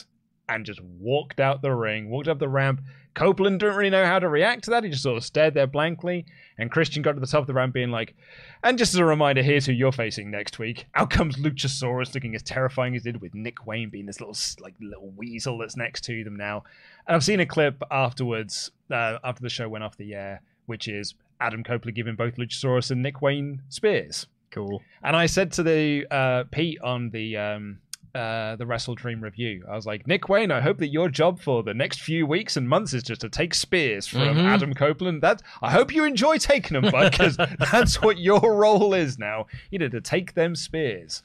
and 0.50 0.66
just 0.66 0.82
walked 0.82 1.40
out 1.40 1.62
the 1.62 1.74
ring, 1.74 2.10
walked 2.10 2.28
up 2.28 2.40
the 2.40 2.50
ramp, 2.50 2.82
Copeland 3.14 3.60
didn't 3.60 3.76
really 3.76 3.90
know 3.90 4.06
how 4.06 4.20
to 4.20 4.28
react 4.28 4.64
to 4.64 4.72
that. 4.72 4.84
He 4.84 4.90
just 4.90 5.04
sort 5.04 5.18
of 5.18 5.24
stared 5.24 5.54
there 5.54 5.68
blankly. 5.68 6.26
And 6.58 6.72
Christian 6.72 7.02
got 7.02 7.14
to 7.14 7.20
the 7.20 7.28
top 7.28 7.42
of 7.42 7.48
the 7.48 7.54
ramp 7.54 7.74
being 7.74 7.92
like, 7.92 8.16
and 8.64 8.78
just 8.78 8.94
as 8.94 9.00
a 9.00 9.06
reminder, 9.06 9.42
here's 9.42 9.66
who 9.66 9.72
you're 9.72 9.92
facing 9.92 10.32
next 10.32 10.60
week. 10.60 10.86
Out 10.96 11.10
comes 11.10 11.38
Luchasaurus 11.38 12.14
looking 12.14 12.36
as 12.36 12.44
terrifying 12.44 12.96
as 12.96 13.04
he 13.04 13.12
did 13.12 13.22
with 13.22 13.34
Nick 13.36 13.66
Wayne 13.66 13.90
being 13.90 14.06
this 14.06 14.20
little 14.20 14.36
like 14.62 14.76
little 14.80 15.12
weasel 15.12 15.58
that's 15.58 15.78
next 15.78 16.02
to 16.06 16.24
them 16.24 16.36
now. 16.36 16.64
And 17.08 17.16
I've 17.16 17.24
seen 17.24 17.40
a 17.40 17.46
clip 17.46 17.82
afterwards, 17.92 18.72
uh, 18.90 19.18
after 19.24 19.42
the 19.42 19.50
show 19.50 19.70
went 19.70 19.84
off 19.84 19.98
the 19.98 20.16
air, 20.16 20.42
which 20.66 20.88
is 20.88 21.14
Adam 21.40 21.64
Copeland 21.64 21.96
giving 21.96 22.16
both 22.16 22.38
Luchasaurus 22.38 22.92
and 22.92 23.04
Nick 23.04 23.22
Wayne 23.22 23.62
spears. 23.70 24.28
Cool. 24.52 24.82
And 25.04 25.16
I 25.16 25.26
said 25.26 25.52
to 25.54 25.64
the 25.64 26.06
uh, 26.12 26.44
Pete 26.52 26.80
on 26.82 27.10
the 27.10 27.38
um, 27.38 27.80
uh, 28.16 28.56
the 28.58 28.66
WrestleDream 28.66 29.22
review, 29.24 29.66
I 29.68 29.76
was 29.76 29.86
like, 29.88 30.06
Nick 30.06 30.30
Wayne, 30.30 30.52
I 30.52 30.62
hope 30.62 30.78
that 30.78 30.90
your 30.90 31.10
job 31.10 31.40
for 31.40 31.64
the 31.64 31.74
next 31.74 32.02
few 32.02 32.28
weeks 32.28 32.56
and 32.56 32.70
months 32.70 32.94
is 32.94 33.02
just 33.02 33.22
to 33.22 33.30
take 33.30 33.54
spears 33.56 34.06
from 34.06 34.22
Mhm. 34.22 34.46
Adam 34.46 34.74
Copeland. 34.76 35.22
That 35.24 35.42
I 35.64 35.72
hope 35.72 35.94
you 35.94 36.04
enjoy 36.04 36.38
taking 36.38 36.80
them, 36.80 36.92
bud, 36.92 37.12
because 37.12 37.38
that's 37.72 38.02
what 38.04 38.20
your 38.20 38.56
role 38.56 38.94
is 38.94 39.18
now. 39.18 39.48
You 39.72 39.80
need 39.80 39.92
to 39.92 40.02
take 40.02 40.36
them 40.36 40.56
spears. 40.56 41.24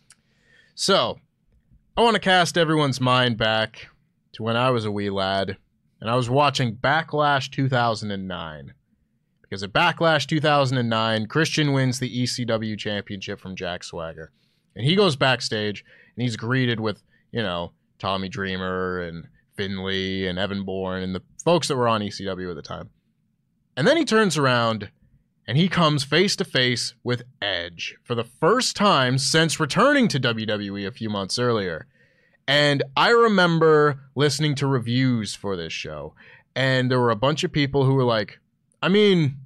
So, 0.75 1.19
I 1.97 2.03
want 2.03 2.15
to 2.15 2.21
cast 2.21 2.57
everyone's 2.57 3.01
mind 3.01 3.37
back 3.37 3.89
to 4.33 4.43
when 4.43 4.57
I 4.57 4.71
was 4.71 4.85
a 4.87 4.93
wee 4.93 5.11
lad 5.11 5.59
and 6.01 6.09
I 6.09 6.15
was 6.15 6.31
watching 6.31 6.77
Backlash 6.77 7.51
2009. 7.51 8.73
Because 9.43 9.63
at 9.63 9.73
Backlash 9.73 10.27
2009, 10.27 11.27
Christian 11.27 11.73
wins 11.73 11.99
the 11.99 12.23
ECW 12.23 12.79
championship 12.79 13.41
from 13.41 13.57
Jack 13.57 13.83
Swagger. 13.83 14.31
And 14.77 14.85
he 14.87 14.95
goes 14.95 15.17
backstage 15.17 15.85
and 16.19 16.25
he's 16.25 16.37
greeted 16.37 16.81
with, 16.81 17.01
you 17.31 17.41
know, 17.41 17.71
Tommy 18.01 18.29
Dreamer 18.29 19.03
and 19.03 19.29
Finley 19.57 20.27
and 20.27 20.37
Evan 20.37 20.65
Bourne 20.65 21.05
and 21.05 21.15
the 21.15 21.23
folks 21.45 21.69
that 21.69 21.77
were 21.77 21.87
on 21.87 22.01
ECW 22.01 22.51
at 22.51 22.57
the 22.57 22.63
time. 22.63 22.91
And 23.77 23.87
then 23.87 23.97
he 23.97 24.05
turns 24.05 24.37
around 24.37 24.91
and 25.47 25.57
he 25.57 25.69
comes 25.69 26.03
face 26.03 26.35
to 26.35 26.45
face 26.45 26.95
with 27.05 27.23
Edge 27.41 27.95
for 28.03 28.17
the 28.17 28.25
first 28.25 28.75
time 28.75 29.17
since 29.17 29.61
returning 29.61 30.09
to 30.09 30.19
WWE 30.19 30.89
a 30.89 30.91
few 30.91 31.09
months 31.09 31.39
earlier. 31.39 31.87
And 32.49 32.83
I 32.97 33.11
remember 33.11 34.01
listening 34.17 34.57
to 34.57 34.67
reviews 34.67 35.37
for 35.37 35.57
this 35.57 35.73
show, 35.73 36.15
and 36.57 36.91
there 36.91 36.99
were 36.99 37.11
a 37.11 37.17
bunch 37.17 37.45
of 37.45 37.53
people 37.53 37.85
who 37.85 37.95
were 37.95 38.03
like, 38.03 38.41
I 38.83 38.89
mean, 38.89 39.37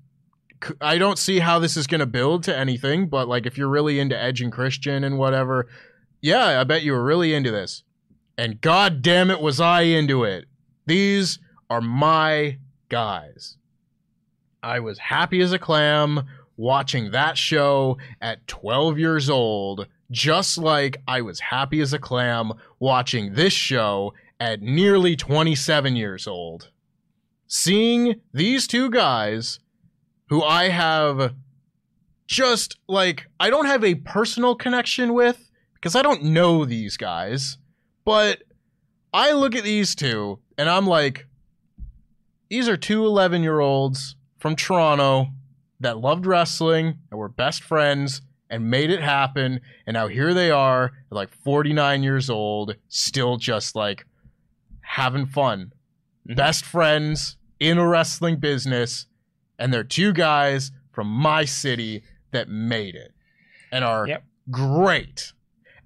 I 0.81 0.97
don't 0.97 1.19
see 1.19 1.41
how 1.41 1.59
this 1.59 1.76
is 1.76 1.87
going 1.87 1.99
to 1.99 2.07
build 2.07 2.45
to 2.45 2.57
anything, 2.57 3.09
but 3.09 3.29
like 3.29 3.45
if 3.45 3.59
you're 3.59 3.69
really 3.69 4.00
into 4.00 4.19
Edge 4.19 4.41
and 4.41 4.50
Christian 4.50 5.05
and 5.05 5.19
whatever, 5.19 5.69
yeah, 6.23 6.61
I 6.61 6.64
bet 6.64 6.83
you 6.83 6.93
were 6.93 7.05
really 7.05 7.35
into 7.35 7.50
this. 7.50 7.83
And 8.38 8.61
god 8.61 9.02
damn 9.02 9.31
it, 9.31 9.41
was 9.41 9.61
I 9.61 9.83
into 9.83 10.25
it. 10.25 10.47
These 10.87 11.38
are 11.69 11.81
my 11.81 12.59
guys. 12.88 13.59
I 14.62 14.81
was 14.81 14.99
happy 14.99 15.41
as 15.41 15.52
a 15.52 15.59
clam 15.59 16.23
watching 16.57 17.11
that 17.11 17.37
show 17.37 17.99
at 18.21 18.47
12 18.47 18.99
years 18.99 19.29
old, 19.29 19.88
just 20.11 20.57
like 20.57 20.99
I 21.09 21.23
was 21.23 21.41
happy 21.41 21.81
as 21.81 21.93
a 21.93 21.99
clam 21.99 22.52
watching 22.79 23.35
this 23.35 23.52
show 23.52 24.14
at 24.38 24.62
nearly 24.62 25.17
27 25.17 25.97
years 25.97 26.26
old. 26.26 26.71
Seeing 27.49 28.21
these 28.33 28.67
two 28.67 28.91
guys 28.91 29.59
who 30.29 30.43
I 30.43 30.69
have 30.69 31.35
just 32.26 32.79
like, 32.88 33.26
I 33.41 33.50
don't 33.50 33.67
have 33.67 33.85
a 33.85 33.97
personal 33.97 34.55
connection 34.55 35.12
with 35.14 35.50
because 35.83 35.97
I 35.97 36.03
don't 36.03 36.23
know 36.23 36.65
these 36.65 36.97
guys, 36.97 37.59
but 38.05 38.45
I 39.12 39.33
look 39.33 39.57
at 39.57 39.65
these 39.65 39.97
two 39.97 40.39
and 40.57 40.69
I'm 40.71 40.87
like, 40.87 41.27
these 42.49 42.69
are 42.69 42.77
two 42.77 43.05
11 43.05 43.43
year 43.43 43.59
olds 43.59 44.15
from 44.39 44.55
Toronto 44.55 45.27
that 45.81 45.99
loved 45.99 46.25
wrestling 46.25 46.99
and 47.11 47.19
were 47.19 47.29
best 47.29 47.65
friends 47.65 48.23
and 48.49 48.71
made 48.71 48.91
it 48.91 49.03
happen. 49.03 49.61
And 49.85 49.95
now 49.95 50.07
here 50.07 50.33
they 50.33 50.53
are, 50.53 50.93
like 51.11 51.31
49 51.43 52.03
years 52.05 52.31
old, 52.31 52.77
still 52.89 53.37
just 53.37 53.75
like 53.75 54.07
having 54.83 55.27
fun. 55.27 55.73
Best 56.25 56.65
friends 56.65 57.37
in 57.59 57.79
a 57.79 57.89
wrestling 57.89 58.37
business. 58.37 59.07
And 59.59 59.73
they're 59.75 59.83
two 59.83 60.12
guys 60.12 60.71
from 60.93 61.09
my 61.09 61.45
city 61.45 62.05
that 62.31 62.49
made 62.49 62.95
it 62.95 63.12
and 63.73 63.85
are 63.85 64.07
Yep. 64.07 64.25
great. 64.51 65.33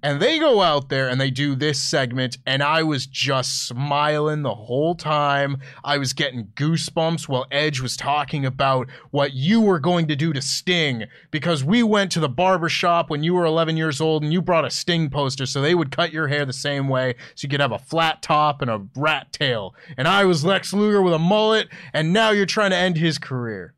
And 0.03 0.21
they 0.21 0.37
go 0.37 0.61
out 0.61 0.89
there 0.89 1.09
and 1.09 1.19
they 1.19 1.31
do 1.31 1.55
this 1.55 1.81
segment, 1.81 2.37
and 2.45 2.61
I 2.61 2.83
was 2.83 3.07
just 3.07 3.67
smiling 3.67 4.43
the 4.43 4.53
whole 4.53 4.93
time. 4.93 5.57
I 5.83 5.97
was 5.97 6.13
getting 6.13 6.51
goosebumps 6.53 7.27
while 7.27 7.47
Edge 7.49 7.81
was 7.81 7.97
talking 7.97 8.45
about 8.45 8.87
what 9.09 9.33
you 9.33 9.59
were 9.59 9.79
going 9.79 10.07
to 10.07 10.15
do 10.15 10.33
to 10.33 10.41
Sting 10.41 11.05
because 11.31 11.63
we 11.63 11.81
went 11.81 12.11
to 12.11 12.19
the 12.19 12.29
barber 12.29 12.69
shop 12.69 13.09
when 13.09 13.23
you 13.23 13.33
were 13.33 13.45
11 13.45 13.75
years 13.75 13.99
old 13.99 14.21
and 14.21 14.31
you 14.31 14.39
brought 14.39 14.65
a 14.65 14.69
Sting 14.69 15.09
poster 15.09 15.47
so 15.47 15.61
they 15.61 15.73
would 15.73 15.91
cut 15.91 16.13
your 16.13 16.27
hair 16.27 16.45
the 16.45 16.53
same 16.53 16.87
way 16.87 17.15
so 17.33 17.45
you 17.45 17.49
could 17.49 17.59
have 17.59 17.71
a 17.71 17.79
flat 17.79 18.21
top 18.21 18.61
and 18.61 18.69
a 18.69 18.85
rat 18.95 19.33
tail. 19.33 19.73
And 19.97 20.07
I 20.07 20.25
was 20.25 20.45
Lex 20.45 20.73
Luger 20.73 21.01
with 21.01 21.13
a 21.13 21.19
mullet, 21.19 21.69
and 21.91 22.13
now 22.13 22.29
you're 22.29 22.45
trying 22.45 22.71
to 22.71 22.77
end 22.77 22.97
his 22.97 23.17
career. 23.17 23.73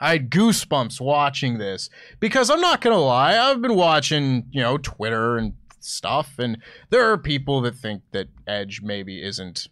I 0.00 0.12
had 0.12 0.30
goosebumps 0.30 1.00
watching 1.00 1.58
this 1.58 1.88
because 2.20 2.50
I'm 2.50 2.60
not 2.60 2.80
gonna 2.80 2.98
lie, 2.98 3.38
I've 3.38 3.62
been 3.62 3.76
watching, 3.76 4.46
you 4.50 4.60
know, 4.60 4.78
Twitter 4.78 5.36
and 5.36 5.54
stuff, 5.80 6.38
and 6.38 6.58
there 6.90 7.10
are 7.10 7.18
people 7.18 7.60
that 7.62 7.76
think 7.76 8.02
that 8.12 8.28
Edge 8.46 8.80
maybe 8.82 9.22
isn't 9.22 9.68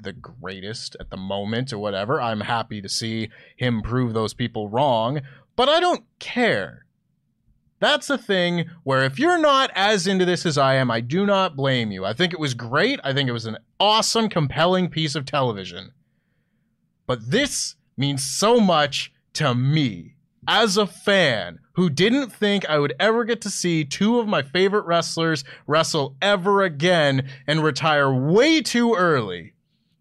the 0.00 0.12
greatest 0.12 0.96
at 1.00 1.10
the 1.10 1.16
moment 1.16 1.72
or 1.72 1.78
whatever. 1.78 2.20
I'm 2.20 2.40
happy 2.40 2.80
to 2.80 2.88
see 2.88 3.30
him 3.56 3.82
prove 3.82 4.14
those 4.14 4.34
people 4.34 4.68
wrong, 4.68 5.20
but 5.56 5.68
I 5.68 5.80
don't 5.80 6.04
care. 6.18 6.86
That's 7.80 8.08
the 8.08 8.18
thing 8.18 8.70
where 8.82 9.04
if 9.04 9.18
you're 9.18 9.38
not 9.38 9.70
as 9.74 10.06
into 10.06 10.24
this 10.24 10.44
as 10.44 10.58
I 10.58 10.74
am, 10.74 10.90
I 10.90 11.00
do 11.00 11.24
not 11.24 11.56
blame 11.56 11.92
you. 11.92 12.04
I 12.04 12.12
think 12.12 12.32
it 12.32 12.40
was 12.40 12.54
great. 12.54 12.98
I 13.04 13.12
think 13.12 13.28
it 13.28 13.32
was 13.32 13.46
an 13.46 13.58
awesome, 13.78 14.28
compelling 14.28 14.88
piece 14.88 15.14
of 15.14 15.24
television. 15.24 15.92
But 17.06 17.30
this 17.30 17.76
means 17.96 18.24
so 18.24 18.60
much 18.60 19.12
to 19.38 19.54
me 19.54 20.16
as 20.48 20.76
a 20.76 20.86
fan 20.86 21.60
who 21.74 21.88
didn't 21.88 22.30
think 22.30 22.68
I 22.68 22.80
would 22.80 22.92
ever 22.98 23.24
get 23.24 23.40
to 23.42 23.50
see 23.50 23.84
two 23.84 24.18
of 24.18 24.26
my 24.26 24.42
favorite 24.42 24.84
wrestlers 24.84 25.44
wrestle 25.68 26.16
ever 26.20 26.64
again 26.64 27.28
and 27.46 27.62
retire 27.62 28.12
way 28.12 28.60
too 28.62 28.94
early. 28.94 29.52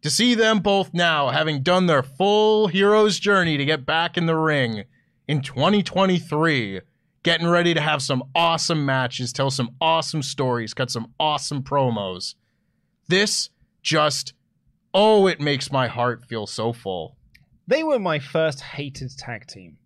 To 0.01 0.09
see 0.09 0.33
them 0.33 0.59
both 0.59 0.91
now 0.91 1.29
having 1.29 1.61
done 1.61 1.85
their 1.85 2.01
full 2.01 2.65
hero's 2.65 3.19
journey 3.19 3.57
to 3.57 3.65
get 3.65 3.85
back 3.85 4.17
in 4.17 4.25
the 4.25 4.35
ring 4.35 4.85
in 5.27 5.41
2023, 5.41 6.81
getting 7.21 7.47
ready 7.47 7.75
to 7.75 7.81
have 7.81 8.01
some 8.01 8.23
awesome 8.33 8.87
matches, 8.87 9.31
tell 9.31 9.51
some 9.51 9.75
awesome 9.79 10.23
stories, 10.23 10.73
cut 10.73 10.89
some 10.89 11.13
awesome 11.19 11.61
promos. 11.61 12.33
This 13.07 13.49
just, 13.83 14.33
oh, 14.95 15.27
it 15.27 15.39
makes 15.39 15.71
my 15.71 15.87
heart 15.87 16.25
feel 16.25 16.47
so 16.47 16.73
full. 16.73 17.16
They 17.67 17.83
were 17.83 17.99
my 17.99 18.19
first 18.19 18.61
hated 18.61 19.11
tag 19.17 19.47
team. 19.47 19.77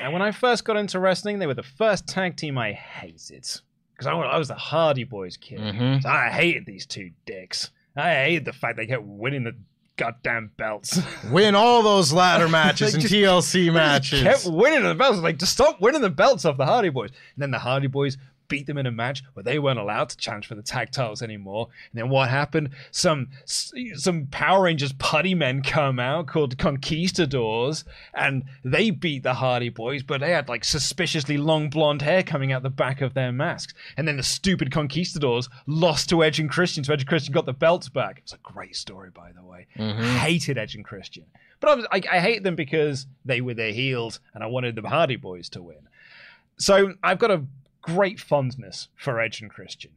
And 0.00 0.12
when 0.12 0.22
I 0.22 0.32
first 0.32 0.64
got 0.64 0.76
into 0.76 0.98
wrestling, 0.98 1.38
they 1.38 1.46
were 1.46 1.54
the 1.54 1.62
first 1.62 2.06
tag 2.08 2.36
team 2.36 2.58
I 2.58 2.72
hated. 2.72 3.46
Because 3.92 4.06
I, 4.06 4.12
I 4.12 4.38
was 4.38 4.48
the 4.48 4.54
Hardy 4.54 5.04
Boys 5.04 5.36
kid. 5.36 5.60
Mhm. 5.60 6.02
So 6.02 6.08
I 6.08 6.28
hated 6.30 6.66
these 6.66 6.86
two 6.86 7.10
dicks. 7.24 7.70
I 7.96 8.12
hated 8.14 8.44
the 8.44 8.52
fact 8.52 8.76
they 8.76 8.86
kept 8.86 9.04
winning 9.04 9.44
the 9.44 9.54
goddamn 9.96 10.50
belts. 10.58 11.00
Win 11.30 11.54
all 11.54 11.82
those 11.82 12.12
ladder 12.12 12.48
matches 12.60 12.94
and 12.94 13.00
just- 13.02 13.14
TLC 13.14 13.52
They 13.52 13.64
just 13.66 13.74
matches. 13.74 14.22
kept 14.22 14.46
winning 14.46 14.82
the 14.82 14.94
belts. 14.94 15.18
Like, 15.20 15.38
just 15.38 15.52
stop 15.52 15.80
winning 15.80 16.02
the 16.02 16.10
belts 16.10 16.44
off 16.44 16.56
the 16.58 16.66
Hardy 16.66 16.90
Boys. 16.90 17.10
And 17.34 17.42
then 17.42 17.50
the 17.50 17.58
Hardy 17.58 17.86
Boys 17.86 18.18
beat 18.48 18.66
them 18.66 18.78
in 18.78 18.86
a 18.86 18.90
match 18.90 19.22
where 19.34 19.42
they 19.42 19.58
weren't 19.58 19.78
allowed 19.78 20.08
to 20.10 20.16
challenge 20.16 20.46
for 20.46 20.54
the 20.54 20.62
tag 20.62 20.90
titles 20.90 21.22
anymore. 21.22 21.68
And 21.92 22.00
then 22.00 22.08
what 22.08 22.28
happened? 22.28 22.70
Some 22.90 23.28
some 23.44 24.26
Power 24.26 24.64
Rangers 24.64 24.92
putty 24.94 25.34
men 25.34 25.62
come 25.62 25.98
out 25.98 26.26
called 26.26 26.58
Conquistadors, 26.58 27.84
and 28.14 28.44
they 28.64 28.90
beat 28.90 29.22
the 29.22 29.34
Hardy 29.34 29.68
Boys, 29.68 30.02
but 30.02 30.20
they 30.20 30.30
had 30.30 30.48
like 30.48 30.64
suspiciously 30.64 31.36
long 31.36 31.70
blonde 31.70 32.02
hair 32.02 32.22
coming 32.22 32.52
out 32.52 32.62
the 32.62 32.70
back 32.70 33.00
of 33.00 33.14
their 33.14 33.32
masks. 33.32 33.74
And 33.96 34.06
then 34.06 34.16
the 34.16 34.22
stupid 34.22 34.70
Conquistadors 34.70 35.48
lost 35.66 36.08
to 36.10 36.22
Edge 36.22 36.40
and 36.40 36.50
Christian, 36.50 36.84
so 36.84 36.92
Edge 36.92 37.00
and 37.00 37.08
Christian 37.08 37.32
got 37.32 37.46
the 37.46 37.52
belts 37.52 37.88
back. 37.88 38.18
It's 38.18 38.32
a 38.32 38.38
great 38.38 38.76
story, 38.76 39.10
by 39.10 39.32
the 39.32 39.44
way. 39.44 39.66
Mm-hmm. 39.76 40.02
Hated 40.02 40.58
Edge 40.58 40.74
and 40.74 40.84
Christian. 40.84 41.24
But 41.60 41.70
I, 41.70 41.74
was, 41.74 41.86
I, 41.90 42.02
I 42.12 42.20
hate 42.20 42.42
them 42.42 42.54
because 42.54 43.06
they 43.24 43.40
were 43.40 43.54
their 43.54 43.72
heels, 43.72 44.20
and 44.34 44.44
I 44.44 44.46
wanted 44.46 44.76
the 44.76 44.88
Hardy 44.88 45.16
Boys 45.16 45.48
to 45.50 45.62
win. 45.62 45.88
So 46.58 46.94
I've 47.02 47.18
got 47.18 47.30
a 47.30 47.42
great 47.86 48.18
fondness 48.18 48.88
for 48.96 49.20
Edge 49.20 49.40
and 49.40 49.50
Christian. 49.50 49.92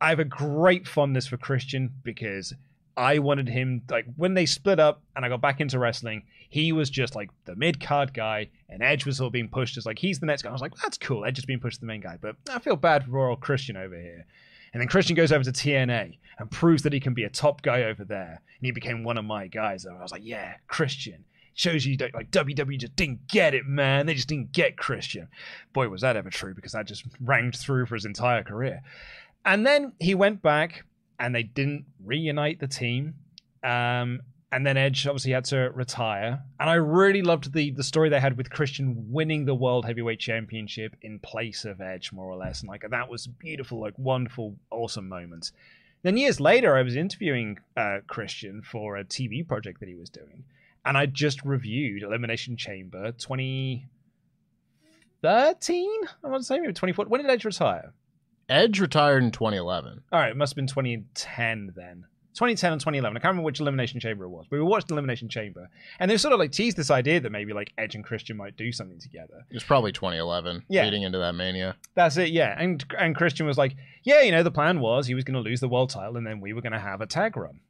I 0.00 0.08
have 0.10 0.20
a 0.20 0.24
great 0.24 0.86
fondness 0.86 1.26
for 1.26 1.36
Christian 1.36 1.92
because 2.02 2.54
I 2.96 3.18
wanted 3.18 3.48
him 3.48 3.82
like 3.90 4.06
when 4.16 4.34
they 4.34 4.46
split 4.46 4.78
up 4.78 5.02
and 5.16 5.24
I 5.24 5.28
got 5.28 5.40
back 5.40 5.60
into 5.60 5.78
wrestling, 5.78 6.24
he 6.48 6.72
was 6.72 6.90
just 6.90 7.16
like 7.16 7.30
the 7.44 7.56
mid 7.56 7.80
card 7.80 8.12
guy, 8.12 8.50
and 8.68 8.82
Edge 8.82 9.06
was 9.06 9.20
all 9.20 9.30
being 9.30 9.48
pushed 9.48 9.76
as 9.76 9.86
like 9.86 9.98
he's 9.98 10.20
the 10.20 10.26
next 10.26 10.42
guy. 10.42 10.50
I 10.50 10.52
was 10.52 10.60
like, 10.60 10.74
that's 10.76 10.98
cool. 10.98 11.24
Edge 11.24 11.38
is 11.38 11.44
being 11.44 11.60
pushed 11.60 11.76
as 11.76 11.80
the 11.80 11.86
main 11.86 12.00
guy, 12.00 12.18
but 12.20 12.36
I 12.50 12.58
feel 12.58 12.76
bad 12.76 13.04
for 13.04 13.10
Royal 13.10 13.36
Christian 13.36 13.76
over 13.76 13.98
here. 13.98 14.26
And 14.72 14.80
then 14.80 14.88
Christian 14.88 15.16
goes 15.16 15.32
over 15.32 15.44
to 15.44 15.52
TNA 15.52 16.18
and 16.38 16.50
proves 16.50 16.82
that 16.82 16.92
he 16.92 17.00
can 17.00 17.14
be 17.14 17.24
a 17.24 17.30
top 17.30 17.62
guy 17.62 17.82
over 17.84 18.04
there. 18.04 18.40
And 18.58 18.66
he 18.66 18.70
became 18.70 19.04
one 19.04 19.18
of 19.18 19.24
my 19.24 19.46
guys. 19.46 19.84
And 19.84 19.96
I 19.96 20.02
was 20.02 20.12
like, 20.12 20.24
yeah, 20.24 20.54
Christian. 20.66 21.24
Shows 21.54 21.84
you 21.84 21.96
like 22.14 22.30
WWE 22.30 22.78
just 22.78 22.96
didn't 22.96 23.28
get 23.28 23.54
it, 23.54 23.66
man. 23.66 24.06
They 24.06 24.14
just 24.14 24.28
didn't 24.28 24.52
get 24.52 24.76
Christian. 24.76 25.28
Boy, 25.72 25.88
was 25.88 26.00
that 26.00 26.16
ever 26.16 26.30
true 26.30 26.54
because 26.54 26.72
that 26.72 26.86
just 26.86 27.04
rang 27.20 27.52
through 27.52 27.86
for 27.86 27.94
his 27.94 28.06
entire 28.06 28.42
career. 28.42 28.82
And 29.44 29.66
then 29.66 29.92
he 29.98 30.14
went 30.14 30.40
back 30.40 30.84
and 31.18 31.34
they 31.34 31.42
didn't 31.42 31.84
reunite 32.04 32.60
the 32.60 32.68
team. 32.68 33.14
Um, 33.62 34.22
and 34.52 34.66
then 34.66 34.76
Edge 34.76 35.06
obviously 35.06 35.32
had 35.32 35.46
to 35.46 35.70
retire. 35.74 36.42
And 36.60 36.68
I 36.68 36.74
really 36.74 37.22
loved 37.22 37.54
the 37.54 37.70
the 37.70 37.82
story 37.82 38.10
they 38.10 38.20
had 38.20 38.36
with 38.36 38.50
Christian 38.50 39.06
winning 39.10 39.46
the 39.46 39.54
World 39.54 39.86
Heavyweight 39.86 40.20
Championship 40.20 40.94
in 41.00 41.18
place 41.18 41.64
of 41.64 41.80
Edge, 41.80 42.12
more 42.12 42.26
or 42.26 42.36
less. 42.36 42.60
And 42.60 42.68
like 42.68 42.84
that 42.88 43.08
was 43.08 43.26
beautiful, 43.26 43.80
like 43.80 43.94
wonderful, 43.98 44.56
awesome 44.70 45.08
moments. 45.08 45.52
Then 46.02 46.16
years 46.16 46.40
later, 46.40 46.76
I 46.76 46.82
was 46.82 46.96
interviewing 46.96 47.60
uh, 47.76 47.98
Christian 48.06 48.60
for 48.62 48.96
a 48.96 49.04
TV 49.04 49.46
project 49.46 49.80
that 49.80 49.88
he 49.88 49.94
was 49.94 50.10
doing, 50.10 50.44
and 50.84 50.96
I 50.98 51.06
just 51.06 51.44
reviewed 51.44 52.02
Elimination 52.02 52.56
Chamber 52.56 53.12
2013. 53.12 53.86
I 55.24 56.28
want 56.28 56.40
to 56.40 56.44
say 56.44 56.58
maybe 56.58 56.72
2014. 56.72 57.10
When 57.10 57.22
did 57.22 57.30
Edge 57.30 57.44
retire? 57.44 57.92
Edge 58.48 58.80
retired 58.80 59.22
in 59.22 59.30
2011. 59.30 60.02
All 60.12 60.18
right, 60.18 60.30
it 60.30 60.36
must 60.36 60.52
have 60.52 60.56
been 60.56 60.66
2010 60.66 61.72
then. 61.76 62.04
2010 62.34 62.72
and 62.72 62.80
2011. 62.80 63.14
I 63.16 63.20
can't 63.20 63.30
remember 63.32 63.44
which 63.44 63.60
Elimination 63.60 64.00
Chamber 64.00 64.24
it 64.24 64.30
was, 64.30 64.46
but 64.48 64.56
we 64.56 64.62
watched 64.62 64.90
Elimination 64.90 65.28
Chamber, 65.28 65.68
and 66.00 66.10
they 66.10 66.16
sort 66.16 66.32
of 66.32 66.40
like 66.40 66.50
teased 66.50 66.78
this 66.78 66.90
idea 66.90 67.20
that 67.20 67.30
maybe 67.30 67.52
like 67.52 67.72
Edge 67.76 67.94
and 67.94 68.02
Christian 68.02 68.38
might 68.38 68.56
do 68.56 68.72
something 68.72 68.98
together. 68.98 69.44
It 69.50 69.54
was 69.54 69.62
probably 69.64 69.92
2011, 69.92 70.64
Yeah. 70.68 70.84
leading 70.84 71.02
into 71.02 71.18
that 71.18 71.34
Mania. 71.34 71.76
That's 71.94 72.16
it, 72.16 72.30
yeah. 72.30 72.56
And 72.58 72.82
and 72.98 73.14
Christian 73.14 73.46
was 73.46 73.58
like, 73.58 73.76
yeah, 74.02 74.22
you 74.22 74.32
know, 74.32 74.42
the 74.42 74.50
plan 74.50 74.80
was 74.80 75.06
he 75.06 75.14
was 75.14 75.24
going 75.24 75.34
to 75.34 75.40
lose 75.40 75.60
the 75.60 75.68
world 75.68 75.90
title, 75.90 76.16
and 76.16 76.26
then 76.26 76.40
we 76.40 76.54
were 76.54 76.62
going 76.62 76.72
to 76.72 76.78
have 76.80 77.02
a 77.02 77.06
tag 77.06 77.36
run. 77.36 77.60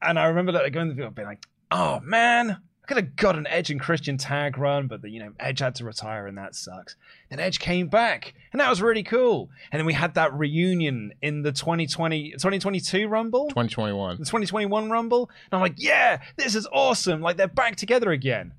And 0.00 0.18
I 0.18 0.24
remember 0.28 0.50
like 0.52 0.72
going 0.72 0.88
to 0.88 0.94
the 0.94 1.10
being 1.10 1.28
like, 1.28 1.46
oh 1.70 2.00
man, 2.00 2.50
I 2.50 2.86
could 2.86 2.96
have 2.98 3.16
got 3.16 3.36
an 3.36 3.46
Edge 3.48 3.70
and 3.70 3.80
Christian 3.80 4.16
tag 4.16 4.58
run, 4.58 4.86
but 4.86 5.02
the, 5.02 5.10
you 5.10 5.18
know 5.18 5.32
Edge 5.40 5.58
had 5.58 5.74
to 5.76 5.84
retire, 5.84 6.26
and 6.26 6.38
that 6.38 6.54
sucks. 6.54 6.96
Then 7.30 7.40
Edge 7.40 7.58
came 7.58 7.88
back, 7.88 8.34
and 8.52 8.60
that 8.60 8.70
was 8.70 8.80
really 8.80 9.02
cool. 9.02 9.50
And 9.72 9.80
then 9.80 9.86
we 9.86 9.92
had 9.92 10.14
that 10.14 10.32
reunion 10.32 11.12
in 11.20 11.42
the 11.42 11.52
2020 11.52 12.32
2022 12.32 13.08
Rumble. 13.08 13.48
2021. 13.48 14.18
the 14.18 14.24
2021 14.24 14.90
Rumble. 14.90 15.30
And 15.50 15.56
I'm 15.56 15.60
like, 15.60 15.74
yeah, 15.76 16.20
this 16.36 16.54
is 16.54 16.68
awesome. 16.72 17.20
Like 17.20 17.36
they're 17.36 17.48
back 17.48 17.76
together 17.76 18.12
again. 18.12 18.52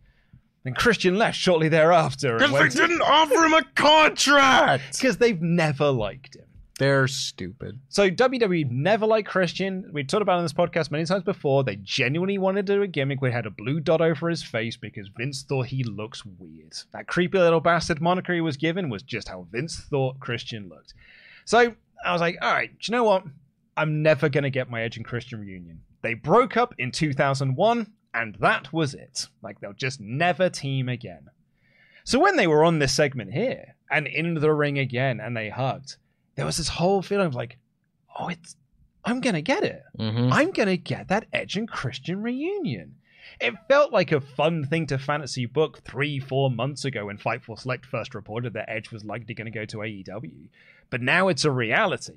Then 0.64 0.74
Christian 0.74 1.18
left 1.18 1.38
shortly 1.38 1.70
thereafter. 1.70 2.32
and 2.32 2.40
Because 2.40 2.52
went 2.52 2.74
they 2.74 2.82
didn't 2.82 3.02
offer 3.02 3.46
him 3.46 3.54
a 3.54 3.64
contract. 3.76 4.84
because 4.98 5.16
they've 5.16 5.42
never 5.42 5.90
liked 5.92 6.36
him. 6.36 6.47
They're 6.80 7.08
stupid. 7.08 7.80
So 7.90 8.10
WWE 8.10 8.70
never 8.70 9.08
liked 9.08 9.28
Christian. 9.28 9.90
We 9.92 10.04
talked 10.04 10.22
about 10.22 10.36
it 10.36 10.38
on 10.38 10.44
this 10.44 10.54
podcast 10.54 10.92
many 10.92 11.06
times 11.06 11.24
before. 11.24 11.64
They 11.64 11.78
genuinely 11.78 12.38
wanted 12.38 12.68
to 12.68 12.76
do 12.76 12.82
a 12.84 12.88
gimmick 12.88 13.20
where 13.20 13.32
he 13.32 13.36
had 13.36 13.48
a 13.48 13.52
blue 13.52 13.80
dot 13.80 14.00
over 14.00 14.30
his 14.30 14.44
face 14.44 14.78
because 14.78 15.10
Vince 15.18 15.42
thought 15.42 15.66
he 15.68 15.84
looks 15.84 16.24
weird. 16.24 16.76
That 16.94 17.08
creepy 17.08 17.40
little 17.40 17.62
bastard 17.62 18.00
moniker 18.00 18.34
he 18.34 18.42
was 18.42 18.58
given 18.58 18.90
was 18.90 19.02
just 19.02 19.28
how 19.28 19.48
Vince 19.52 19.80
thought 19.90 20.20
Christian 20.20 20.70
looked. 20.70 20.94
So 21.46 21.74
I 22.06 22.12
was 22.12 22.22
like, 22.22 22.38
all 22.42 22.54
right, 22.54 22.70
do 22.70 22.92
you 22.92 22.98
know 22.98 23.04
what? 23.04 23.24
I'm 23.76 24.04
never 24.04 24.30
to 24.30 24.50
get 24.50 24.70
my 24.70 24.84
Edge 24.84 24.98
and 24.98 25.06
Christian 25.06 25.40
reunion. 25.40 25.82
They 26.02 26.14
broke 26.14 26.58
up 26.58 26.76
in 26.78 26.92
2001, 26.92 27.92
and 28.14 28.36
that 28.40 28.72
was 28.72 28.94
it. 28.94 29.28
Like, 29.42 29.60
they'll 29.60 29.74
just 29.74 30.00
never 30.00 30.50
team 30.50 30.90
again. 30.90 31.30
So 32.04 32.20
when 32.20 32.38
they 32.38 32.48
were 32.48 32.64
on 32.64 32.80
this 32.80 32.94
segment 32.94 33.34
here 33.34 33.76
and 33.92 34.08
in 34.08 34.36
the 34.36 34.52
ring 34.52 34.80
again 34.80 35.20
and 35.20 35.36
they 35.36 35.50
hugged, 35.50 35.98
there 36.38 36.46
was 36.46 36.58
this 36.58 36.70
whole 36.70 37.01
feeling 37.01 37.25
of 37.25 37.36
like, 37.36 37.58
oh, 38.17 38.29
it's, 38.29 38.56
I'm 39.03 39.20
going 39.20 39.34
to 39.34 39.41
get 39.41 39.63
it. 39.63 39.84
Mm-hmm. 40.00 40.32
I'm 40.32 40.51
going 40.51 40.70
to 40.70 40.77
get 40.77 41.10
that 41.10 41.25
Edge 41.34 41.58
and 41.58 41.67
Christian 41.67 42.22
reunion. 42.22 42.96
It 43.41 43.56
felt 43.67 43.91
like 43.91 44.12
a 44.12 44.22
fun 44.22 44.63
thing 44.63 44.88
to 44.88 44.98
fantasy 44.98 45.46
book 45.46 45.84
three, 45.84 46.20
four 46.20 46.50
months 46.50 46.86
ago 46.86 47.08
when 47.08 47.17
Fightful 47.17 47.60
Select 47.60 47.86
first 47.86 48.15
reported 48.15 48.53
that 48.53 48.70
Edge 48.70 48.91
was 48.91 49.03
likely 49.03 49.34
going 49.34 49.51
to 49.51 49.60
go 49.60 49.65
to 49.65 49.77
AEW. 49.77 50.48
But 50.89 51.01
now 51.01 51.27
it's 51.27 51.44
a 51.44 51.51
reality. 51.51 52.13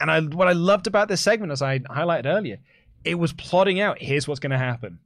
And 0.00 0.10
I, 0.10 0.20
what 0.20 0.48
I 0.48 0.52
loved 0.52 0.86
about 0.86 1.08
this 1.08 1.20
segment, 1.20 1.52
as 1.52 1.62
I 1.62 1.78
highlighted 1.78 2.26
earlier, 2.26 2.58
it 3.04 3.14
was 3.14 3.32
plotting 3.32 3.80
out 3.80 4.02
here's 4.02 4.26
what's 4.26 4.40
going 4.40 4.50
to 4.50 4.58
happen. 4.58 4.98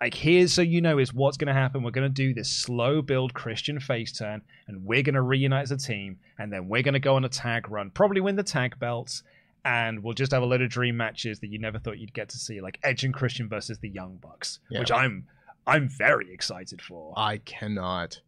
Like, 0.00 0.14
here's 0.14 0.52
so 0.52 0.62
you 0.62 0.80
know 0.80 0.98
is 0.98 1.12
what's 1.12 1.36
going 1.36 1.48
to 1.48 1.52
happen. 1.60 1.82
We're 1.82 1.90
going 1.90 2.08
to 2.08 2.14
do 2.14 2.32
this 2.32 2.48
slow 2.50 3.02
build 3.02 3.34
Christian 3.34 3.78
face 3.80 4.12
turn, 4.12 4.40
and 4.66 4.84
we're 4.84 5.02
going 5.02 5.14
to 5.14 5.20
reunite 5.22 5.64
as 5.64 5.72
a 5.72 5.76
team, 5.76 6.18
and 6.38 6.50
then 6.52 6.68
we're 6.68 6.82
going 6.82 6.94
to 6.94 7.00
go 7.00 7.16
on 7.16 7.24
a 7.24 7.28
tag 7.28 7.70
run, 7.70 7.90
probably 7.90 8.20
win 8.22 8.36
the 8.36 8.42
tag 8.42 8.78
belts, 8.78 9.22
and 9.64 10.02
we'll 10.02 10.14
just 10.14 10.32
have 10.32 10.42
a 10.42 10.46
load 10.46 10.62
of 10.62 10.70
dream 10.70 10.96
matches 10.96 11.40
that 11.40 11.48
you 11.48 11.58
never 11.58 11.78
thought 11.78 11.98
you'd 11.98 12.14
get 12.14 12.30
to 12.30 12.38
see, 12.38 12.62
like 12.62 12.78
Edge 12.82 13.04
and 13.04 13.12
Christian 13.12 13.46
versus 13.48 13.78
the 13.78 13.90
Young 13.90 14.16
Bucks, 14.16 14.58
Yeah. 14.70 14.80
which 14.80 14.90
I'm 14.90 15.26
I'm 15.66 15.86
very 15.88 16.32
excited 16.32 16.80
for. 16.80 17.12
I 17.16 17.36
cannot 17.36 18.20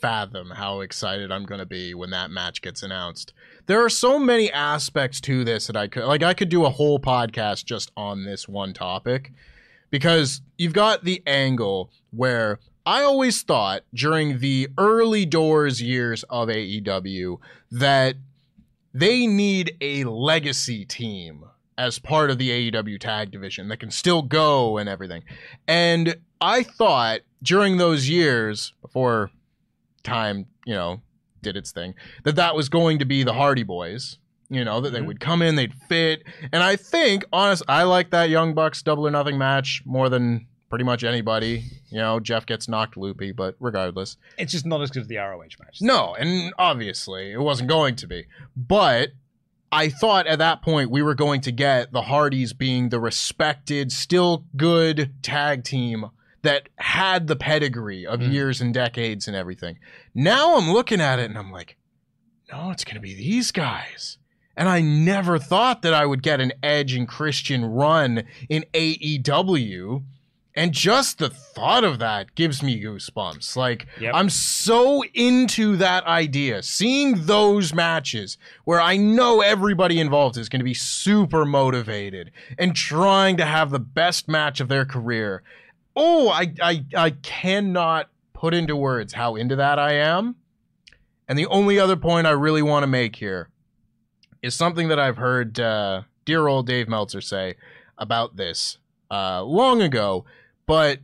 fathom 0.00 0.50
how 0.50 0.78
excited 0.80 1.32
I'm 1.32 1.44
going 1.44 1.58
to 1.58 1.66
be 1.66 1.92
when 1.94 2.10
that 2.10 2.30
match 2.30 2.62
gets 2.62 2.84
announced. 2.84 3.32
There 3.66 3.84
are 3.84 3.88
so 3.88 4.20
many 4.20 4.52
aspects 4.52 5.20
to 5.22 5.42
this 5.42 5.66
that 5.66 5.76
I 5.76 5.88
could 5.88 6.04
like 6.04 6.22
I 6.22 6.34
could 6.34 6.48
do 6.48 6.64
a 6.64 6.70
whole 6.70 7.00
podcast 7.00 7.64
just 7.64 7.90
on 7.96 8.24
this 8.24 8.46
one 8.46 8.72
topic 8.72 9.32
because 9.90 10.40
you've 10.56 10.72
got 10.72 11.04
the 11.04 11.22
angle 11.26 11.90
where 12.10 12.58
I 12.86 13.02
always 13.02 13.42
thought 13.42 13.82
during 13.92 14.38
the 14.38 14.68
early 14.78 15.26
doors 15.26 15.82
years 15.82 16.24
of 16.24 16.48
AEW 16.48 17.38
that 17.70 18.16
they 18.94 19.26
need 19.26 19.76
a 19.80 20.04
legacy 20.04 20.84
team 20.84 21.44
as 21.76 21.98
part 21.98 22.30
of 22.30 22.38
the 22.38 22.70
AEW 22.70 22.98
tag 22.98 23.30
division 23.30 23.68
that 23.68 23.78
can 23.78 23.90
still 23.90 24.22
go 24.22 24.78
and 24.78 24.88
everything. 24.88 25.22
And 25.68 26.16
I 26.40 26.62
thought 26.62 27.20
during 27.42 27.76
those 27.76 28.08
years 28.08 28.72
before 28.82 29.30
time, 30.02 30.46
you 30.64 30.74
know, 30.74 31.02
did 31.42 31.56
its 31.56 31.70
thing, 31.70 31.94
that 32.24 32.36
that 32.36 32.56
was 32.56 32.68
going 32.68 32.98
to 32.98 33.04
be 33.04 33.22
the 33.22 33.34
Hardy 33.34 33.62
Boys. 33.62 34.18
You 34.50 34.64
know 34.64 34.80
that 34.80 34.90
they 34.92 35.00
Mhm. 35.00 35.06
would 35.06 35.20
come 35.20 35.42
in, 35.42 35.56
they'd 35.56 35.74
fit, 35.74 36.22
and 36.52 36.62
I 36.62 36.76
think, 36.76 37.24
honest, 37.32 37.62
I 37.68 37.82
like 37.82 38.10
that 38.10 38.30
Young 38.30 38.54
Bucks 38.54 38.82
Double 38.82 39.06
or 39.06 39.10
Nothing 39.10 39.36
match 39.36 39.82
more 39.84 40.08
than 40.08 40.46
pretty 40.70 40.84
much 40.84 41.04
anybody. 41.04 41.64
You 41.90 41.98
know, 41.98 42.18
Jeff 42.20 42.46
gets 42.46 42.66
knocked 42.68 42.96
loopy, 42.96 43.32
but 43.32 43.56
regardless, 43.60 44.16
It's 44.38 44.52
just 44.52 44.64
not 44.66 44.80
as 44.82 44.90
good 44.90 45.02
as 45.02 45.08
the 45.08 45.18
ROH 45.18 45.56
match. 45.62 45.78
no, 45.82 46.14
and 46.14 46.52
obviously 46.58 47.32
it 47.32 47.40
wasn't 47.40 47.68
going 47.68 47.94
to 47.96 48.06
be. 48.06 48.24
But 48.56 49.10
I 49.70 49.90
thought 49.90 50.26
at 50.26 50.38
that 50.38 50.62
point 50.62 50.90
we 50.90 51.02
were 51.02 51.14
going 51.14 51.42
to 51.42 51.52
get 51.52 51.92
the 51.92 52.02
Hardys 52.02 52.54
being 52.54 52.88
the 52.88 53.00
respected, 53.00 53.92
still 53.92 54.44
good 54.56 55.12
tag 55.22 55.62
team 55.64 56.06
that 56.40 56.70
had 56.76 57.26
the 57.26 57.36
pedigree 57.36 58.06
of 58.06 58.20
Mm. 58.20 58.32
years 58.32 58.60
and 58.62 58.72
decades 58.72 59.26
and 59.28 59.36
everything. 59.36 59.78
Now 60.14 60.56
I'm 60.56 60.70
looking 60.72 61.02
at 61.02 61.18
it 61.18 61.28
and 61.28 61.36
I'm 61.36 61.50
like, 61.52 61.76
no, 62.50 62.70
it's 62.70 62.84
going 62.84 62.94
to 62.94 63.00
be 63.00 63.14
these 63.14 63.52
guys. 63.52 64.16
And 64.58 64.68
I 64.68 64.80
never 64.80 65.38
thought 65.38 65.82
that 65.82 65.94
I 65.94 66.04
would 66.04 66.20
get 66.20 66.40
an 66.40 66.52
Edge 66.64 66.92
and 66.92 67.06
Christian 67.06 67.64
run 67.64 68.24
in 68.48 68.64
AEW. 68.74 70.02
And 70.56 70.72
just 70.72 71.18
the 71.18 71.30
thought 71.30 71.84
of 71.84 72.00
that 72.00 72.34
gives 72.34 72.60
me 72.60 72.82
goosebumps. 72.82 73.54
Like, 73.54 73.86
Yep. 74.00 74.12
I'm 74.12 74.28
so 74.28 75.04
into 75.14 75.76
that 75.76 76.04
idea. 76.06 76.64
Seeing 76.64 77.26
those 77.26 77.72
matches 77.72 78.36
where 78.64 78.80
I 78.80 78.96
know 78.96 79.42
everybody 79.42 80.00
involved 80.00 80.36
is 80.36 80.48
going 80.48 80.58
to 80.58 80.64
be 80.64 80.74
super 80.74 81.44
motivated 81.44 82.32
and 82.58 82.74
trying 82.74 83.36
to 83.36 83.44
have 83.44 83.70
the 83.70 83.78
best 83.78 84.26
match 84.26 84.58
of 84.58 84.66
their 84.66 84.84
career. 84.84 85.44
Oh, 85.94 86.30
I, 86.30 86.52
I, 86.60 86.84
I 86.96 87.10
cannot 87.10 88.10
put 88.32 88.54
into 88.54 88.74
words 88.74 89.12
how 89.12 89.36
into 89.36 89.54
that 89.54 89.78
I 89.78 89.92
am. 89.92 90.34
And 91.28 91.38
the 91.38 91.46
only 91.46 91.78
other 91.78 91.96
point 91.96 92.26
I 92.26 92.30
really 92.30 92.62
want 92.62 92.82
to 92.82 92.88
make 92.88 93.14
here 93.14 93.50
is 94.42 94.54
something 94.54 94.88
that 94.88 94.98
I've 94.98 95.16
heard 95.16 95.58
uh, 95.58 96.02
dear 96.24 96.46
old 96.46 96.66
Dave 96.66 96.88
Meltzer 96.88 97.20
say 97.20 97.54
about 97.96 98.36
this 98.36 98.78
uh, 99.10 99.42
long 99.42 99.82
ago. 99.82 100.24
But 100.66 101.00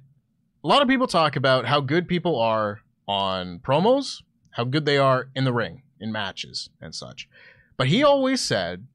a 0.62 0.68
lot 0.68 0.83
of 0.83 0.88
people 0.88 1.07
talk 1.07 1.37
about 1.37 1.66
how 1.66 1.81
good 1.81 2.09
people 2.09 2.38
are 2.38 2.81
on 3.07 3.59
promos, 3.59 4.23
how 4.51 4.64
good 4.64 4.85
they 4.85 4.99
are 4.99 5.29
in 5.35 5.44
the 5.44 5.53
ring, 5.53 5.83
in 6.01 6.12
matches, 6.12 6.70
and 6.81 6.94
such. 6.94 7.29
But 7.77 7.88
he 7.88 8.03
always 8.03 8.40
said 8.40 8.87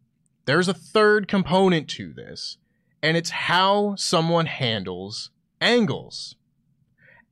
there's 0.46 0.68
a 0.68 0.74
third 0.74 1.28
component 1.28 1.88
to 1.90 2.14
this, 2.14 2.58
and 3.04 3.18
it's 3.18 3.30
how 3.30 3.96
someone 3.96 4.46
handles 4.46 5.32
angles. 5.62 6.36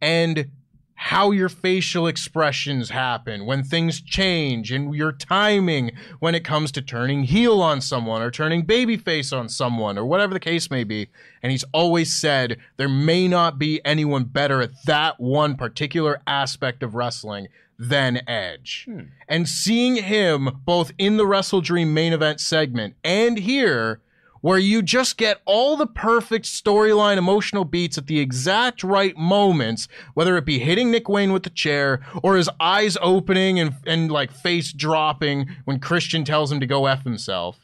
And 0.02 0.52
how 1.00 1.30
your 1.30 1.48
facial 1.48 2.08
expressions 2.08 2.90
happen, 2.90 3.46
when 3.46 3.64
things 3.64 4.02
change, 4.02 4.72
and 4.72 4.96
your 4.96 5.12
timing 5.12 5.92
when 6.20 6.34
it 6.34 6.44
comes 6.44 6.72
to 6.72 6.82
turning 6.82 7.24
heel 7.24 7.62
on 7.62 7.80
someone 7.80 8.24
or 8.24 8.32
turning 8.32 8.66
babyface 8.66 9.32
on 9.32 9.48
someone 9.48 9.96
or 9.96 10.06
whatever 10.06 10.34
the 10.34 10.40
case 10.40 10.72
may 10.72 10.84
be. 10.84 11.08
And 11.44 11.52
he's 11.52 11.64
always 11.72 12.12
said 12.12 12.58
there 12.78 12.90
may 12.90 13.28
not 13.28 13.60
be 13.60 13.80
anyone 13.86 14.24
better 14.24 14.60
at 14.60 14.72
that 14.86 15.20
one 15.20 15.56
particular 15.56 16.20
aspect 16.26 16.82
of 16.82 16.96
wrestling 16.96 17.48
than 17.78 18.28
Edge. 18.28 18.86
Hmm. 18.86 19.02
And 19.28 19.48
seeing 19.48 19.98
him 19.98 20.62
both 20.66 20.92
in 20.98 21.18
the 21.18 21.26
WrestleDream 21.26 21.90
main 21.90 22.12
event 22.12 22.42
segment 22.42 22.96
and 23.04 23.38
here 23.38 24.02
where 24.42 24.58
you 24.58 24.82
just 24.82 25.18
get 25.18 25.42
all 25.46 25.76
the 25.76 25.88
perfect 25.88 26.46
storyline 26.46 27.18
emotional 27.18 27.66
beats 27.66 27.98
at 27.98 28.08
the 28.08 28.20
exact 28.20 28.84
right 28.84 29.16
moments, 29.18 29.88
whether 30.14 30.38
it 30.38 30.46
be 30.46 30.60
hitting 30.60 30.92
Nick 30.92 31.10
Wayne 31.10 31.34
with 31.34 31.44
the 31.44 31.50
chair 31.50 32.02
or 32.24 32.36
his 32.36 32.50
eyes 32.60 32.98
opening 33.02 33.60
and, 33.60 33.76
and 33.86 34.12
like 34.12 34.32
face 34.32 34.72
dropping 34.72 35.48
when 35.66 35.80
Christian 35.80 36.24
tells 36.24 36.52
him 36.52 36.60
to 36.60 36.66
go 36.66 36.86
F 36.86 37.04
himself. 37.04 37.60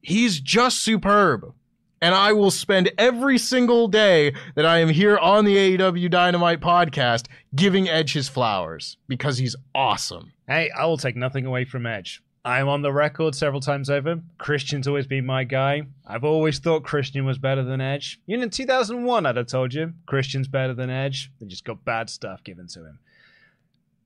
He's 0.00 0.40
just 0.40 0.80
superb. 0.82 1.54
And 2.00 2.16
I 2.16 2.32
will 2.32 2.50
spend 2.50 2.90
every 2.98 3.38
single 3.38 3.86
day 3.86 4.34
that 4.56 4.66
I 4.66 4.78
am 4.78 4.88
here 4.88 5.16
on 5.16 5.44
the 5.44 5.56
AEW 5.56 6.10
Dynamite 6.10 6.60
podcast 6.60 7.26
giving 7.54 7.88
Edge 7.88 8.12
his 8.12 8.28
flowers 8.28 8.96
because 9.06 9.38
he's 9.38 9.54
awesome. 9.72 10.32
Hey, 10.48 10.68
I 10.76 10.84
will 10.86 10.96
take 10.96 11.14
nothing 11.14 11.46
away 11.46 11.64
from 11.64 11.86
Edge. 11.86 12.20
I'm 12.44 12.68
on 12.68 12.82
the 12.82 12.92
record 12.92 13.36
several 13.36 13.60
times 13.60 13.88
over. 13.88 14.20
Christian's 14.38 14.88
always 14.88 15.06
been 15.06 15.24
my 15.24 15.44
guy. 15.44 15.82
I've 16.04 16.24
always 16.24 16.58
thought 16.58 16.82
Christian 16.82 17.24
was 17.24 17.38
better 17.38 17.62
than 17.62 17.80
Edge. 17.80 18.20
Even 18.26 18.42
in 18.42 18.50
2001, 18.50 19.26
I'd 19.26 19.36
have 19.36 19.46
told 19.46 19.72
you 19.72 19.92
Christian's 20.06 20.48
better 20.48 20.74
than 20.74 20.90
Edge. 20.90 21.30
They 21.40 21.46
just 21.46 21.64
got 21.64 21.84
bad 21.84 22.10
stuff 22.10 22.42
given 22.42 22.66
to 22.68 22.80
him. 22.80 22.98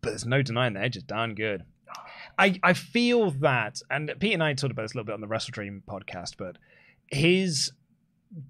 But 0.03 0.11
there's 0.11 0.27
no 0.27 0.43
denying 0.43 0.75
that 0.75 0.85
Edge 0.85 0.97
is 0.97 1.03
darn 1.03 1.35
good. 1.35 1.65
I, 2.39 2.61
I 2.63 2.75
feel 2.75 3.31
that, 3.31 3.81
and 3.91 4.13
Pete 4.21 4.35
and 4.35 4.43
I 4.43 4.53
talked 4.53 4.73
about 4.73 4.83
this 4.83 4.93
a 4.93 4.99
little 4.99 5.07
bit 5.07 5.15
on 5.15 5.23
the 5.23 5.27
WrestleDream 5.27 5.83
podcast, 5.89 6.33
but 6.37 6.59
his 7.07 7.73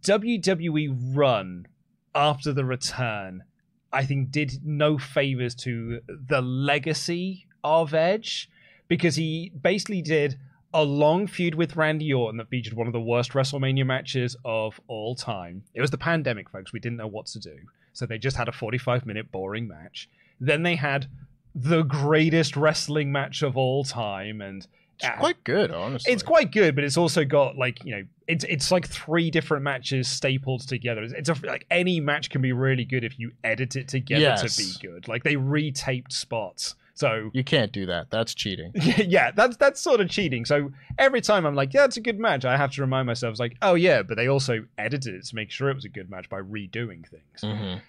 WWE 0.02 1.14
run 1.14 1.68
after 2.12 2.52
the 2.52 2.64
return, 2.64 3.44
I 3.92 4.04
think, 4.04 4.32
did 4.32 4.64
no 4.64 4.98
favors 4.98 5.54
to 5.56 6.00
the 6.08 6.42
legacy 6.42 7.46
of 7.62 7.94
Edge 7.94 8.50
because 8.88 9.16
he 9.16 9.52
basically 9.62 10.02
did 10.02 10.38
a 10.74 10.82
long 10.82 11.26
feud 11.26 11.54
with 11.54 11.76
Randy 11.76 12.12
Orton 12.12 12.36
that 12.38 12.48
featured 12.48 12.74
one 12.74 12.86
of 12.86 12.92
the 12.92 13.00
worst 13.00 13.32
WrestleMania 13.32 13.86
matches 13.86 14.36
of 14.44 14.78
all 14.88 15.14
time. 15.14 15.62
It 15.74 15.80
was 15.80 15.90
the 15.90 15.98
pandemic, 15.98 16.50
folks. 16.50 16.72
We 16.72 16.80
didn't 16.80 16.98
know 16.98 17.06
what 17.06 17.26
to 17.26 17.38
do. 17.40 17.56
So 17.92 18.04
they 18.04 18.18
just 18.18 18.36
had 18.36 18.48
a 18.48 18.52
45 18.52 19.06
minute 19.06 19.32
boring 19.32 19.66
match. 19.68 20.08
Then 20.40 20.62
they 20.64 20.76
had 20.76 21.06
the 21.54 21.82
greatest 21.82 22.56
wrestling 22.56 23.10
match 23.10 23.42
of 23.42 23.56
all 23.56 23.84
time 23.84 24.42
and 24.42 24.66
It's 24.96 25.06
uh, 25.08 25.12
quite 25.18 25.42
good, 25.44 25.70
honestly. 25.70 26.12
it's 26.12 26.22
quite 26.22 26.52
good, 26.52 26.74
but 26.74 26.84
it's 26.84 26.98
also 26.98 27.24
got 27.24 27.56
like 27.56 27.82
you 27.84 27.92
know, 27.96 28.02
it's 28.28 28.44
it's 28.44 28.70
like 28.70 28.86
three 28.86 29.30
different 29.30 29.62
matches 29.62 30.08
stapled 30.08 30.68
together. 30.68 31.02
It's, 31.04 31.14
it's 31.14 31.28
a, 31.30 31.46
like 31.46 31.64
any 31.70 32.00
match 32.00 32.28
can 32.28 32.42
be 32.42 32.52
really 32.52 32.84
good 32.84 33.04
if 33.04 33.18
you 33.18 33.32
edit 33.42 33.76
it 33.76 33.88
together 33.88 34.20
Yes. 34.20 34.56
to 34.56 34.62
be 34.62 34.86
good. 34.86 35.08
Like 35.08 35.22
they 35.24 35.36
retaped 35.36 36.12
spots, 36.12 36.74
so 36.96 37.30
You 37.32 37.44
can't 37.44 37.70
do 37.72 37.86
that. 37.86 38.10
That's 38.10 38.34
cheating. 38.34 38.72
yeah, 38.74 39.30
that's 39.30 39.56
that's 39.58 39.80
sort 39.80 40.00
of 40.00 40.08
cheating. 40.08 40.44
So 40.44 40.72
every 40.98 41.20
time 41.20 41.46
I'm 41.46 41.54
like, 41.54 41.72
yeah, 41.74 41.84
it's 41.84 41.96
a 41.98 42.00
good 42.00 42.18
match, 42.18 42.44
I 42.44 42.56
have 42.56 42.72
to 42.72 42.80
remind 42.80 43.06
myself, 43.06 43.32
it's 43.32 43.40
like, 43.40 43.56
oh 43.62 43.74
yeah, 43.74 44.02
but 44.02 44.16
they 44.16 44.26
also 44.26 44.64
edited 44.78 45.14
it 45.14 45.24
to 45.26 45.34
make 45.36 45.50
sure 45.50 45.68
it 45.70 45.74
was 45.74 45.84
a 45.84 45.90
good 45.90 46.10
match 46.10 46.28
by 46.28 46.40
redoing 46.40 47.06
things. 47.08 47.40
Mhm. 47.42 47.82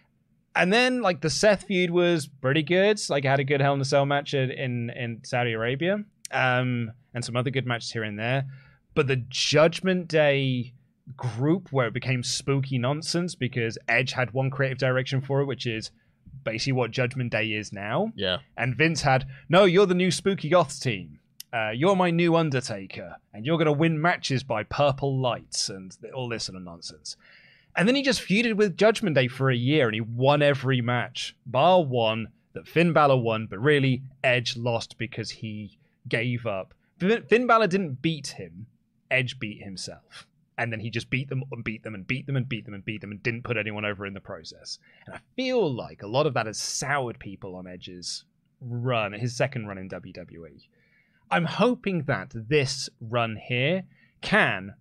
And 0.55 0.73
then 0.73 1.01
like 1.01 1.21
the 1.21 1.29
Seth 1.29 1.63
feud 1.63 1.89
was 1.91 2.27
pretty 2.27 2.63
good. 2.63 2.99
Like 3.09 3.25
I 3.25 3.31
had 3.31 3.39
a 3.39 3.43
good 3.43 3.61
Hell 3.61 3.73
in 3.73 3.81
a 3.81 3.85
Cell 3.85 4.05
match 4.05 4.33
in 4.33 4.51
in, 4.51 4.89
in 4.89 5.21
Saudi 5.23 5.53
Arabia, 5.53 6.03
um, 6.31 6.91
and 7.13 7.23
some 7.23 7.35
other 7.35 7.49
good 7.49 7.65
matches 7.65 7.91
here 7.91 8.03
and 8.03 8.19
there. 8.19 8.45
But 8.93 9.07
the 9.07 9.17
Judgment 9.29 10.07
Day 10.07 10.73
group 11.15 11.71
where 11.71 11.87
it 11.87 11.93
became 11.93 12.21
spooky 12.23 12.77
nonsense 12.77 13.35
because 13.35 13.77
Edge 13.87 14.11
had 14.11 14.31
one 14.31 14.49
creative 14.49 14.77
direction 14.77 15.21
for 15.21 15.39
it, 15.41 15.45
which 15.45 15.65
is 15.65 15.91
basically 16.43 16.73
what 16.73 16.91
Judgment 16.91 17.31
Day 17.31 17.53
is 17.53 17.71
now. 17.71 18.11
Yeah. 18.15 18.37
And 18.55 18.75
Vince 18.75 19.01
had, 19.01 19.27
no, 19.49 19.65
you're 19.65 19.85
the 19.85 19.93
new 19.93 20.11
Spooky 20.11 20.49
Goths 20.49 20.79
team. 20.79 21.19
Uh, 21.53 21.69
you're 21.69 21.95
my 21.95 22.11
new 22.11 22.35
Undertaker, 22.35 23.15
and 23.33 23.45
you're 23.45 23.57
going 23.57 23.67
to 23.67 23.71
win 23.71 24.01
matches 24.01 24.43
by 24.43 24.63
purple 24.63 25.17
lights 25.17 25.69
and 25.69 25.95
all 26.13 26.27
this 26.27 26.43
sort 26.43 26.57
of 26.57 26.63
nonsense. 26.63 27.15
And 27.75 27.87
then 27.87 27.95
he 27.95 28.03
just 28.03 28.21
feuded 28.21 28.55
with 28.55 28.75
Judgment 28.75 29.15
Day 29.15 29.27
for 29.27 29.49
a 29.49 29.55
year, 29.55 29.85
and 29.85 29.95
he 29.95 30.01
won 30.01 30.41
every 30.41 30.81
match, 30.81 31.35
bar 31.45 31.83
one 31.83 32.27
that 32.53 32.67
Finn 32.67 32.91
Balor 32.91 33.17
won, 33.17 33.47
but 33.47 33.59
really 33.59 34.01
Edge 34.23 34.57
lost 34.57 34.97
because 34.97 35.29
he 35.29 35.77
gave 36.07 36.45
up. 36.45 36.73
Finn 36.99 37.23
Finn 37.29 37.47
Balor 37.47 37.67
didn't 37.67 38.01
beat 38.01 38.27
him; 38.27 38.67
Edge 39.09 39.39
beat 39.39 39.63
himself, 39.63 40.26
and 40.57 40.71
then 40.71 40.79
he 40.79 40.89
just 40.89 41.09
beat 41.09 41.29
them 41.29 41.43
and 41.51 41.63
beat 41.63 41.83
them 41.83 41.93
and 41.95 42.07
beat 42.07 42.25
them 42.25 42.35
and 42.35 42.47
beat 42.49 42.65
them 42.65 42.73
and 42.73 42.83
beat 42.85 43.01
them 43.01 43.11
and 43.11 43.21
didn't 43.23 43.43
put 43.43 43.57
anyone 43.57 43.85
over 43.85 44.05
in 44.05 44.13
the 44.13 44.19
process. 44.19 44.79
And 45.05 45.15
I 45.15 45.19
feel 45.35 45.71
like 45.73 46.01
a 46.01 46.07
lot 46.07 46.25
of 46.25 46.33
that 46.33 46.45
has 46.47 46.57
soured 46.59 47.19
people 47.19 47.55
on 47.55 47.67
Edge's 47.67 48.23
run, 48.61 49.13
his 49.13 49.35
second 49.35 49.67
run 49.67 49.77
in 49.77 49.87
WWE. 49.89 50.67
I'm 51.29 51.45
hoping 51.45 52.03
that 52.03 52.31
this 52.33 52.89
run 53.01 53.35
here 53.35 53.83
can 54.21 54.73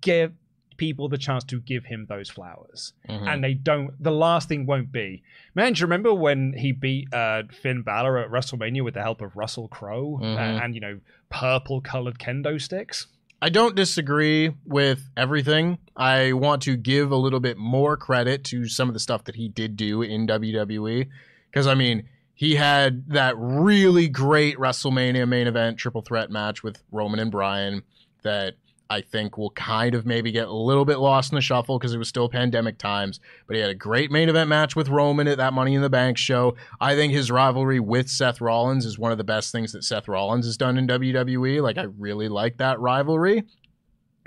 give 0.00 0.32
people 0.76 1.08
the 1.08 1.18
chance 1.18 1.42
to 1.42 1.60
give 1.60 1.86
him 1.86 2.06
those 2.08 2.30
flowers. 2.30 2.92
Mhm. 3.08 3.26
And 3.26 3.42
they 3.42 3.54
don't, 3.54 4.00
the 4.00 4.12
last 4.12 4.48
thing 4.48 4.64
won't 4.64 4.92
be. 4.92 5.24
Man, 5.56 5.72
do 5.72 5.80
you 5.80 5.86
remember 5.86 6.14
when 6.14 6.52
he 6.52 6.70
beat 6.70 7.12
uh, 7.12 7.42
Finn 7.50 7.82
Balor 7.82 8.18
at 8.18 8.30
WrestleMania 8.30 8.84
with 8.84 8.94
the 8.94 9.02
help 9.02 9.20
of 9.20 9.34
Russell 9.34 9.66
Crowe 9.66 10.20
Mhm. 10.22 10.36
and, 10.38 10.62
and, 10.62 10.74
you 10.76 10.80
know, 10.80 11.00
purple 11.30 11.80
colored 11.80 12.20
kendo 12.20 12.60
sticks? 12.60 13.08
I 13.40 13.50
don't 13.50 13.76
disagree 13.76 14.52
with 14.64 15.08
everything. 15.16 15.78
I 15.96 16.32
want 16.32 16.62
to 16.62 16.76
give 16.76 17.12
a 17.12 17.16
little 17.16 17.38
bit 17.38 17.56
more 17.56 17.96
credit 17.96 18.42
to 18.44 18.66
some 18.66 18.88
of 18.88 18.94
the 18.94 19.00
stuff 19.00 19.24
that 19.24 19.36
he 19.36 19.48
did 19.48 19.76
do 19.76 20.02
in 20.02 20.26
WWE. 20.26 21.08
Because, 21.50 21.68
I 21.68 21.74
mean, 21.74 22.08
he 22.34 22.56
had 22.56 23.08
that 23.10 23.34
really 23.36 24.08
great 24.08 24.56
WrestleMania 24.58 25.28
main 25.28 25.46
event 25.46 25.78
triple 25.78 26.02
threat 26.02 26.30
match 26.30 26.62
with 26.64 26.82
Roman 26.90 27.20
and 27.20 27.30
Bryan 27.30 27.82
that 28.22 28.54
I 28.90 29.02
think 29.02 29.36
will 29.36 29.50
kind 29.50 29.94
of 29.94 30.06
maybe 30.06 30.32
get 30.32 30.48
a 30.48 30.52
little 30.52 30.84
bit 30.86 30.98
lost 30.98 31.30
in 31.30 31.36
the 31.36 31.42
shuffle 31.42 31.78
because 31.78 31.92
it 31.94 31.98
was 31.98 32.08
still 32.08 32.28
pandemic 32.28 32.78
times. 32.78 33.20
But 33.46 33.56
he 33.56 33.60
had 33.62 33.70
a 33.70 33.74
great 33.74 34.10
main 34.10 34.28
event 34.30 34.48
match 34.48 34.74
with 34.74 34.88
Roman 34.88 35.28
at 35.28 35.36
that 35.36 35.52
Money 35.52 35.74
in 35.74 35.82
the 35.82 35.90
Bank 35.90 36.16
show. 36.16 36.56
I 36.80 36.94
think 36.94 37.12
his 37.12 37.30
rivalry 37.30 37.80
with 37.80 38.08
Seth 38.08 38.40
Rollins 38.40 38.86
is 38.86 38.98
one 38.98 39.12
of 39.12 39.18
the 39.18 39.24
best 39.24 39.52
things 39.52 39.72
that 39.72 39.84
Seth 39.84 40.08
Rollins 40.08 40.46
has 40.46 40.56
done 40.56 40.78
in 40.78 40.86
WWE. 40.86 41.62
Like, 41.62 41.76
I 41.76 41.82
really 41.82 42.28
like 42.28 42.56
that 42.58 42.80
rivalry. 42.80 43.44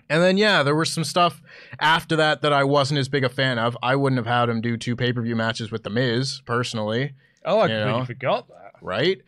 And 0.10 0.22
then, 0.22 0.38
yeah, 0.38 0.62
there 0.62 0.76
was 0.76 0.92
some 0.92 1.06
stuff 1.06 1.42
after 1.80 2.16
that 2.18 2.42
that 2.42 2.52
I 2.52 2.64
wasn't 2.66 3.00
as 3.00 3.08
big 3.08 3.24
a 3.24 3.30
fan 3.30 3.58
of. 3.58 3.78
I 3.82 3.96
wouldn't 3.96 4.18
have 4.18 4.28
had 4.28 4.50
him 4.50 4.60
do 4.62 4.76
two 4.78 4.96
pay 4.96 5.14
per 5.14 5.22
view 5.22 5.36
matches 5.36 5.72
with 5.72 5.84
The 5.84 5.90
Miz, 5.90 6.42
personally 6.46 7.14
Oh, 7.46 7.62
I 7.62 7.68
completely 7.70 8.00
know? 8.00 8.06
forgot 8.06 8.48
that. 8.50 8.74
right? 8.82 9.22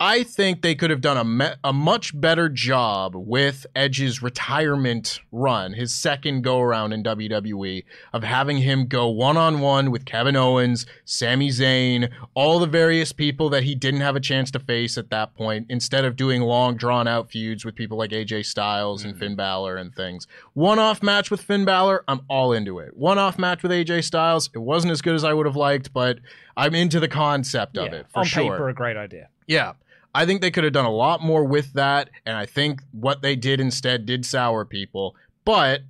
I 0.00 0.22
think 0.22 0.62
they 0.62 0.76
could 0.76 0.90
have 0.90 1.00
done 1.00 1.16
a, 1.16 1.24
me- 1.24 1.56
a 1.64 1.72
much 1.72 2.18
better 2.18 2.48
job 2.48 3.14
with 3.16 3.66
Edge's 3.74 4.22
retirement 4.22 5.18
run, 5.32 5.72
his 5.72 5.92
second 5.92 6.42
go 6.42 6.60
around 6.60 6.92
in 6.92 7.02
WWE, 7.02 7.82
of 8.12 8.22
having 8.22 8.58
him 8.58 8.86
go 8.86 9.08
one 9.08 9.36
on 9.36 9.58
one 9.58 9.90
with 9.90 10.04
Kevin 10.04 10.36
Owens, 10.36 10.86
Sami 11.04 11.48
Zayn, 11.48 12.10
all 12.34 12.60
the 12.60 12.66
various 12.68 13.10
people 13.10 13.50
that 13.50 13.64
he 13.64 13.74
didn't 13.74 14.02
have 14.02 14.14
a 14.14 14.20
chance 14.20 14.52
to 14.52 14.60
face 14.60 14.96
at 14.96 15.10
that 15.10 15.34
point, 15.34 15.66
instead 15.68 16.04
of 16.04 16.14
doing 16.14 16.42
long, 16.42 16.76
drawn 16.76 17.08
out 17.08 17.28
feuds 17.28 17.64
with 17.64 17.74
people 17.74 17.98
like 17.98 18.10
AJ 18.10 18.46
Styles 18.46 19.02
and 19.02 19.14
mm-hmm. 19.14 19.20
Finn 19.20 19.34
Balor 19.34 19.78
and 19.78 19.92
things. 19.92 20.28
One 20.54 20.78
off 20.78 21.02
match 21.02 21.28
with 21.28 21.42
Finn 21.42 21.64
Balor, 21.64 22.04
I'm 22.06 22.20
all 22.28 22.52
into 22.52 22.78
it. 22.78 22.96
One 22.96 23.18
off 23.18 23.36
match 23.36 23.64
with 23.64 23.72
AJ 23.72 24.04
Styles, 24.04 24.48
it 24.54 24.58
wasn't 24.58 24.92
as 24.92 25.02
good 25.02 25.16
as 25.16 25.24
I 25.24 25.32
would 25.32 25.46
have 25.46 25.56
liked, 25.56 25.92
but 25.92 26.20
I'm 26.56 26.76
into 26.76 27.00
the 27.00 27.08
concept 27.08 27.76
of 27.76 27.92
Yeah, 27.92 28.00
it 28.00 28.06
for 28.12 28.20
on 28.20 28.26
sure. 28.26 28.52
paper, 28.52 28.68
a 28.68 28.74
great 28.74 28.96
idea. 28.96 29.28
Yeah. 29.48 29.72
I 30.18 30.26
think 30.26 30.40
they 30.40 30.50
could 30.50 30.64
have 30.64 30.72
done 30.72 30.84
a 30.84 30.90
lot 30.90 31.22
more 31.22 31.44
with 31.44 31.74
that. 31.74 32.10
And 32.26 32.36
I 32.36 32.44
think 32.44 32.82
what 32.90 33.22
they 33.22 33.36
did 33.36 33.60
instead 33.60 34.04
did 34.04 34.26
sour 34.26 34.64
people. 34.64 35.14
But 35.44 35.82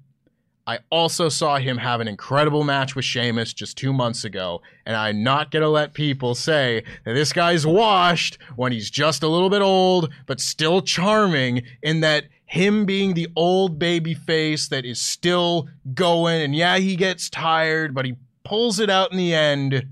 I 0.67 0.81
also 0.91 1.31
saw 1.31 1.57
him 1.57 1.79
have 1.79 2.03
an 2.03 2.09
incredible 2.09 2.63
match 2.63 2.95
with 2.95 3.07
Sheamus 3.07 3.55
just 3.55 3.79
two 3.79 3.91
months 3.91 4.25
ago. 4.25 4.61
And 4.85 4.95
I'm 4.97 5.23
not 5.23 5.51
going 5.51 5.63
to 5.63 5.69
let 5.71 5.95
people 5.95 6.35
say 6.35 6.85
that 7.07 7.15
this 7.15 7.33
guy's 7.33 7.67
washed 7.67 8.37
when 8.57 8.71
he's 8.71 8.91
just 8.91 9.23
a 9.23 9.29
little 9.29 9.49
bit 9.49 9.63
old, 9.63 10.13
but 10.27 10.41
still 10.41 10.83
charming 10.83 11.63
in 11.83 12.01
that 12.01 12.25
him 12.45 12.85
being 12.85 13.15
the 13.15 13.29
old 13.35 13.79
baby 13.79 14.13
face 14.13 14.69
that 14.69 14.85
is 14.85 15.01
still 15.01 15.71
going. 15.95 16.43
And 16.43 16.55
yeah, 16.55 16.77
he 16.77 16.97
gets 16.97 17.31
tired, 17.31 17.95
but 17.95 18.05
he 18.05 18.17
pulls 18.45 18.79
it 18.79 18.91
out 18.91 19.11
in 19.11 19.17
the 19.17 19.35
end. 19.35 19.87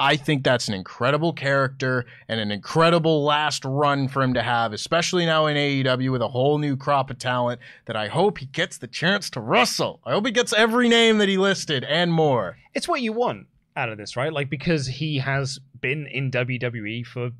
I 0.00 0.16
think 0.16 0.44
that's 0.44 0.68
an 0.68 0.74
incredible 0.74 1.32
character 1.32 2.06
and 2.28 2.38
an 2.38 2.52
incredible 2.52 3.24
last 3.24 3.64
run 3.64 4.06
for 4.06 4.22
him 4.22 4.34
to 4.34 4.42
have, 4.42 4.72
especially 4.72 5.26
now 5.26 5.46
in 5.46 5.56
AEW 5.56 6.12
with 6.12 6.22
a 6.22 6.28
whole 6.28 6.58
new 6.58 6.76
crop 6.76 7.10
of 7.10 7.18
talent 7.18 7.60
that 7.86 7.96
I 7.96 8.06
hope 8.06 8.38
he 8.38 8.46
gets 8.46 8.78
the 8.78 8.86
chance 8.86 9.28
to 9.30 9.40
wrestle. 9.40 10.00
I 10.06 10.12
hope 10.12 10.24
he 10.26 10.32
gets 10.32 10.52
every 10.52 10.88
name 10.88 11.18
that 11.18 11.28
he 11.28 11.36
listed 11.36 11.82
and 11.84 12.12
more. 12.12 12.58
It's 12.74 12.86
what 12.86 13.02
you 13.02 13.12
want. 13.12 13.48
out 13.76 13.88
of 13.88 13.98
this, 13.98 14.16
right? 14.16 14.32
Like 14.32 14.48
because 14.50 14.86
he 14.86 15.18
has 15.18 15.58
been 15.80 16.06
in 16.06 16.30
WWE 16.30 17.04
for 17.06 17.30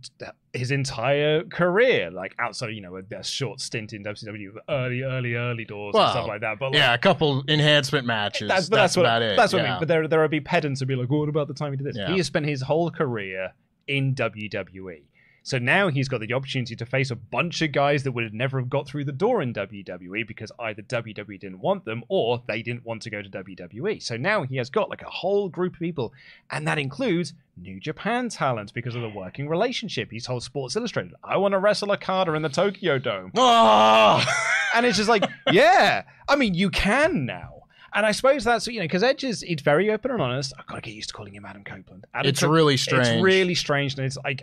his 0.53 0.71
entire 0.71 1.45
career, 1.45 2.11
like 2.11 2.35
outside, 2.39 2.69
you 2.69 2.81
know, 2.81 2.97
a, 2.97 3.15
a 3.15 3.23
short 3.23 3.61
stint 3.61 3.93
in 3.93 4.03
WCW, 4.03 4.55
early, 4.69 5.03
early, 5.03 5.35
early 5.35 5.65
doors 5.65 5.95
Well, 5.95 6.05
and 6.05 6.13
stuff 6.13 6.27
like 6.27 6.41
that. 6.41 6.59
But 6.59 6.73
like, 6.73 6.79
yeah, 6.79 6.95
a 6.95 6.99
couple 6.99 7.45
enhancement 7.49 8.07
matches. 8.07 8.49
that's, 8.49 8.69
That's, 8.69 8.69
that's, 8.69 8.97
what, 8.97 9.07
about 9.07 9.23
it. 9.23 9.37
That's 9.37 9.53
what 9.53 9.63
I 9.63 9.71
mean. 9.71 9.79
But 9.79 9.89
there, 9.89 10.09
there 10.09 10.21
will 10.21 10.29
be 10.29 10.41
pedants 10.41 10.81
who'll 10.81 10.89
be 10.89 10.97
like, 10.97 11.11
"What 11.11 11.29
about 11.29 11.49
the 11.49 11.55
time 11.55 11.73
he 11.73 11.77
did 11.77 11.87
this?" 11.87 11.97
Yeah. 11.97 12.11
He 12.11 12.17
has 12.17 12.27
spent 12.27 12.47
his 12.47 12.63
whole 12.63 12.91
career 12.91 13.53
in 13.87 14.15
WWE. 14.15 15.03
So 15.49 15.57
now 15.57 15.89
he's 15.89 16.11
got 16.11 16.21
the 16.21 16.35
opportunity 16.35 16.77
to 16.77 16.85
face 16.85 17.11
a 17.11 17.17
bunch 17.17 17.63
of 17.63 17.73
guys 17.73 18.03
that 18.03 18.13
would 18.13 18.23
have 18.23 18.35
never 18.35 18.59
have 18.59 18.69
got 18.69 18.87
through 18.87 19.07
the 19.07 19.13
door 19.13 19.41
in 19.41 19.55
WWE 19.55 20.29
because 20.29 20.53
either 20.59 20.83
WWE 20.83 21.41
didn't 21.41 21.61
want 21.61 21.87
them 21.87 22.05
or 22.09 22.43
they 22.47 22.61
didn't 22.61 22.85
want 22.85 23.01
to 23.01 23.09
go 23.09 23.23
to 23.23 23.31
WWE. 23.31 24.03
So 24.03 24.19
now 24.19 24.43
he 24.43 24.57
has 24.57 24.69
got 24.69 24.91
like 24.91 25.01
a 25.01 25.09
whole 25.09 25.49
group 25.49 25.73
of 25.73 25.79
people, 25.79 26.13
and 26.51 26.69
that 26.69 26.79
includes 26.79 27.33
New 27.57 27.81
Japan 27.81 28.29
talent 28.29 28.75
because 28.75 28.95
of 28.95 29.01
the 29.01 29.09
working 29.09 29.49
relationship. 29.49 30.11
He's 30.11 30.27
told 30.27 30.43
Sports 30.43 30.77
Illustrated, 30.77 31.15
"I 31.25 31.39
want 31.39 31.53
to 31.53 31.59
wrestle 31.59 31.93
Okada 31.93 32.35
in 32.35 32.43
the 32.43 32.51
Tokyo 32.51 32.99
Dome." 32.99 33.33
Oh! 33.35 34.23
And 34.75 34.85
it's 34.85 34.99
just 34.99 35.09
like, 35.09 35.25
yeah, 35.51 36.03
I 36.29 36.37
mean, 36.37 36.53
you 36.53 36.69
can 36.69 37.25
now. 37.25 37.58
And 37.95 38.05
I 38.05 38.13
suppose 38.13 38.45
that's, 38.45 38.67
you 38.67 38.81
know, 38.81 38.85
because 38.85 39.03
Edge 39.03 39.25
is 39.25 39.41
he's 39.41 39.61
very 39.63 39.91
open 39.91 40.11
and 40.11 40.21
honest. 40.21 40.53
I've 40.59 40.67
got 40.67 40.77
to 40.77 40.81
get 40.83 40.95
used 40.95 41.09
to 41.09 41.15
calling 41.15 41.35
him 41.35 41.45
Adam 41.47 41.65
Copeland. 41.65 42.05
Adam 42.15 42.29
It's 42.29 42.41
Cop- 42.41 42.51
really 42.51 42.77
strange. 42.77 43.07
It's 43.09 43.23
really 43.23 43.55
strange. 43.55 43.95
And 43.95 44.05
it's 44.05 44.19
like, 44.25 44.43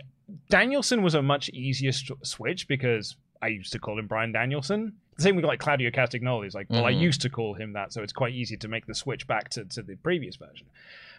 Danielson 0.50 1.02
was 1.02 1.14
a 1.14 1.22
much 1.22 1.48
easier 1.50 1.92
st- 1.92 2.26
switch 2.26 2.66
because 2.66 3.16
I 3.40 3.48
used 3.48 3.72
to 3.72 3.78
call 3.78 3.98
him 3.98 4.06
Bryan 4.08 4.32
Danielson. 4.32 4.94
The 5.16 5.22
same 5.22 5.36
with 5.36 5.44
like 5.44 5.60
Claudio 5.60 5.90
Castagnoli. 5.90 6.46
It's 6.46 6.54
like, 6.54 6.66
well, 6.68 6.84
I 6.84 6.92
Mhm. 6.92 7.00
used 7.00 7.20
to 7.22 7.30
call 7.30 7.54
him 7.54 7.72
that. 7.74 7.92
So 7.92 8.02
it's 8.02 8.12
quite 8.12 8.34
easy 8.34 8.56
to 8.56 8.68
make 8.68 8.86
the 8.86 8.94
switch 8.94 9.26
back 9.26 9.48
to, 9.50 9.64
to 9.64 9.82
the 9.82 9.94
previous 9.96 10.36
version. 10.36 10.66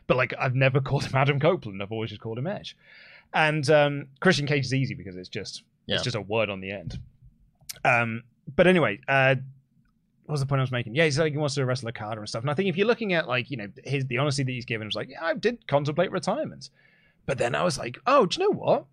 But 0.07 0.17
like, 0.17 0.33
I've 0.39 0.55
never 0.55 0.81
called 0.87 1.05
him 1.05 1.15
Adam 1.15 1.39
Copeland. 1.39 1.81
I've 1.81 1.91
always 1.93 2.09
just 2.09 2.21
called 2.21 2.37
him 2.37 2.47
Edge. 2.47 2.75
And 3.33 3.69
um, 3.69 4.07
Christian 4.19 4.45
Cage 4.47 4.65
is 4.65 4.73
easy 4.73 4.93
because 4.95 5.15
it's 5.15 5.29
just, 5.29 5.63
Yeah. 5.85 5.95
it's 5.95 6.03
just 6.03 6.15
a 6.17 6.21
word 6.21 6.49
on 6.49 6.59
the 6.59 6.71
end. 6.71 6.99
Um, 7.85 8.23
but 8.55 8.67
anyway, 8.67 8.99
uh, 9.07 9.35
what 10.27 10.33
was 10.33 10.41
the 10.41 10.45
point 10.45 10.59
I 10.59 10.63
was 10.63 10.73
making? 10.73 10.93
Yeah, 10.93 11.05
he's 11.05 11.17
like 11.17 11.31
he 11.31 11.37
wants 11.37 11.55
to 11.55 11.65
wrestle 11.65 11.87
a 11.87 11.91
Okada 11.91 12.19
and 12.19 12.27
stuff. 12.27 12.43
And 12.43 12.51
I 12.51 12.53
think 12.53 12.67
if 12.67 12.75
you're 12.75 12.85
looking 12.85 13.13
at 13.13 13.29
like 13.29 13.49
you 13.49 13.55
know 13.55 13.67
his 13.85 14.05
the 14.07 14.17
honesty 14.17 14.43
that 14.43 14.51
he's 14.51 14.65
given, 14.65 14.85
was 14.85 14.93
like, 14.93 15.09
yeah, 15.09 15.23
I 15.23 15.33
did 15.33 15.65
contemplate 15.67 16.11
retirement, 16.11 16.69
but 17.25 17.37
then 17.37 17.55
I 17.55 17.63
was 17.63 17.77
like, 17.77 17.97
oh, 18.05 18.25
do 18.25 18.41
you 18.41 18.45
know 18.45 18.57
what? 18.57 18.85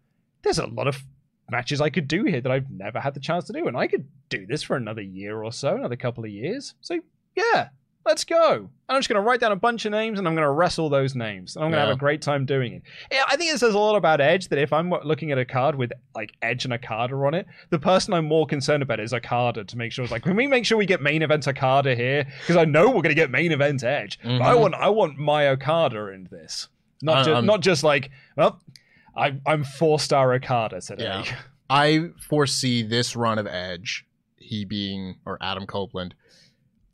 There's 0.42 0.60
a 0.60 0.66
lot 0.66 0.86
of 0.86 1.02
matches 1.50 1.80
I 1.80 1.90
could 1.90 2.06
do 2.06 2.22
here 2.22 2.40
that 2.40 2.52
I've 2.52 2.70
never 2.70 3.00
had 3.00 3.14
the 3.14 3.20
chance 3.20 3.46
to 3.46 3.52
do, 3.52 3.66
and 3.66 3.76
I 3.76 3.88
could 3.88 4.06
do 4.28 4.46
this 4.46 4.62
for 4.62 4.76
another 4.76 5.02
year 5.02 5.42
or 5.42 5.50
so, 5.50 5.74
another 5.74 5.96
couple 5.96 6.22
of 6.22 6.30
years. 6.30 6.74
So 6.80 7.00
yeah, 7.34 7.70
let's 8.06 8.24
go. 8.24 8.68
I'm 8.88 8.98
just 8.98 9.08
going 9.08 9.16
to 9.22 9.26
write 9.26 9.40
down 9.40 9.52
a 9.52 9.56
bunch 9.56 9.86
of 9.86 9.92
names 9.92 10.18
and 10.18 10.28
I'm 10.28 10.34
going 10.34 10.44
to 10.44 10.50
wrestle 10.50 10.88
those 10.90 11.14
names. 11.14 11.56
And 11.56 11.64
I'm 11.64 11.70
going 11.70 11.78
to 11.80 11.84
Yeah. 11.84 11.88
have 11.88 11.96
a 11.96 11.98
great 11.98 12.20
time 12.20 12.44
doing 12.44 12.74
it. 12.74 12.82
Yeah, 13.10 13.22
I 13.28 13.36
think 13.36 13.52
it 13.54 13.58
says 13.58 13.74
a 13.74 13.78
lot 13.78 13.96
about 13.96 14.20
Edge 14.20 14.48
that 14.48 14.58
if 14.58 14.72
I'm 14.72 14.90
looking 14.90 15.30
at 15.32 15.38
a 15.38 15.44
card 15.44 15.74
with 15.74 15.90
like 16.14 16.32
Edge 16.42 16.64
and 16.64 16.74
Okada 16.74 17.14
on 17.14 17.32
it, 17.34 17.46
the 17.70 17.78
person 17.78 18.12
I'm 18.12 18.26
more 18.26 18.46
concerned 18.46 18.82
about 18.82 19.00
is 19.00 19.14
Okada 19.14 19.64
to 19.64 19.76
make 19.78 19.90
sure 19.92 20.04
it's 20.04 20.12
like, 20.12 20.22
can 20.24 20.36
we 20.36 20.46
make 20.46 20.66
sure 20.66 20.76
we 20.76 20.86
get 20.86 21.00
main 21.00 21.22
event 21.22 21.48
Okada 21.48 21.94
here? 21.94 22.26
Because 22.40 22.56
I 22.56 22.64
know 22.66 22.86
we're 22.88 22.94
going 23.02 23.04
to 23.08 23.14
get 23.14 23.30
main 23.30 23.52
event 23.52 23.82
Edge. 23.82 24.18
But 24.22 24.42
I 24.42 24.54
Mhm. 24.54 24.60
want 24.60 24.74
I 24.74 24.88
want 24.90 25.16
my 25.18 25.48
Okada 25.48 26.08
in 26.08 26.28
this. 26.30 26.68
Not, 27.02 27.24
just 27.24 27.44
not 27.44 27.60
just 27.60 27.84
like, 27.84 28.10
well, 28.36 28.60
I, 29.16 29.34
I'm 29.46 29.64
four 29.64 29.98
star 29.98 30.32
Okada 30.34 30.80
today. 30.80 31.04
Yeah. 31.04 31.24
I 31.70 32.10
foresee 32.28 32.82
this 32.82 33.16
run 33.16 33.38
of 33.38 33.46
Edge, 33.46 34.04
he 34.36 34.64
being 34.66 35.16
or 35.24 35.38
Adam 35.40 35.66
Copeland, 35.66 36.14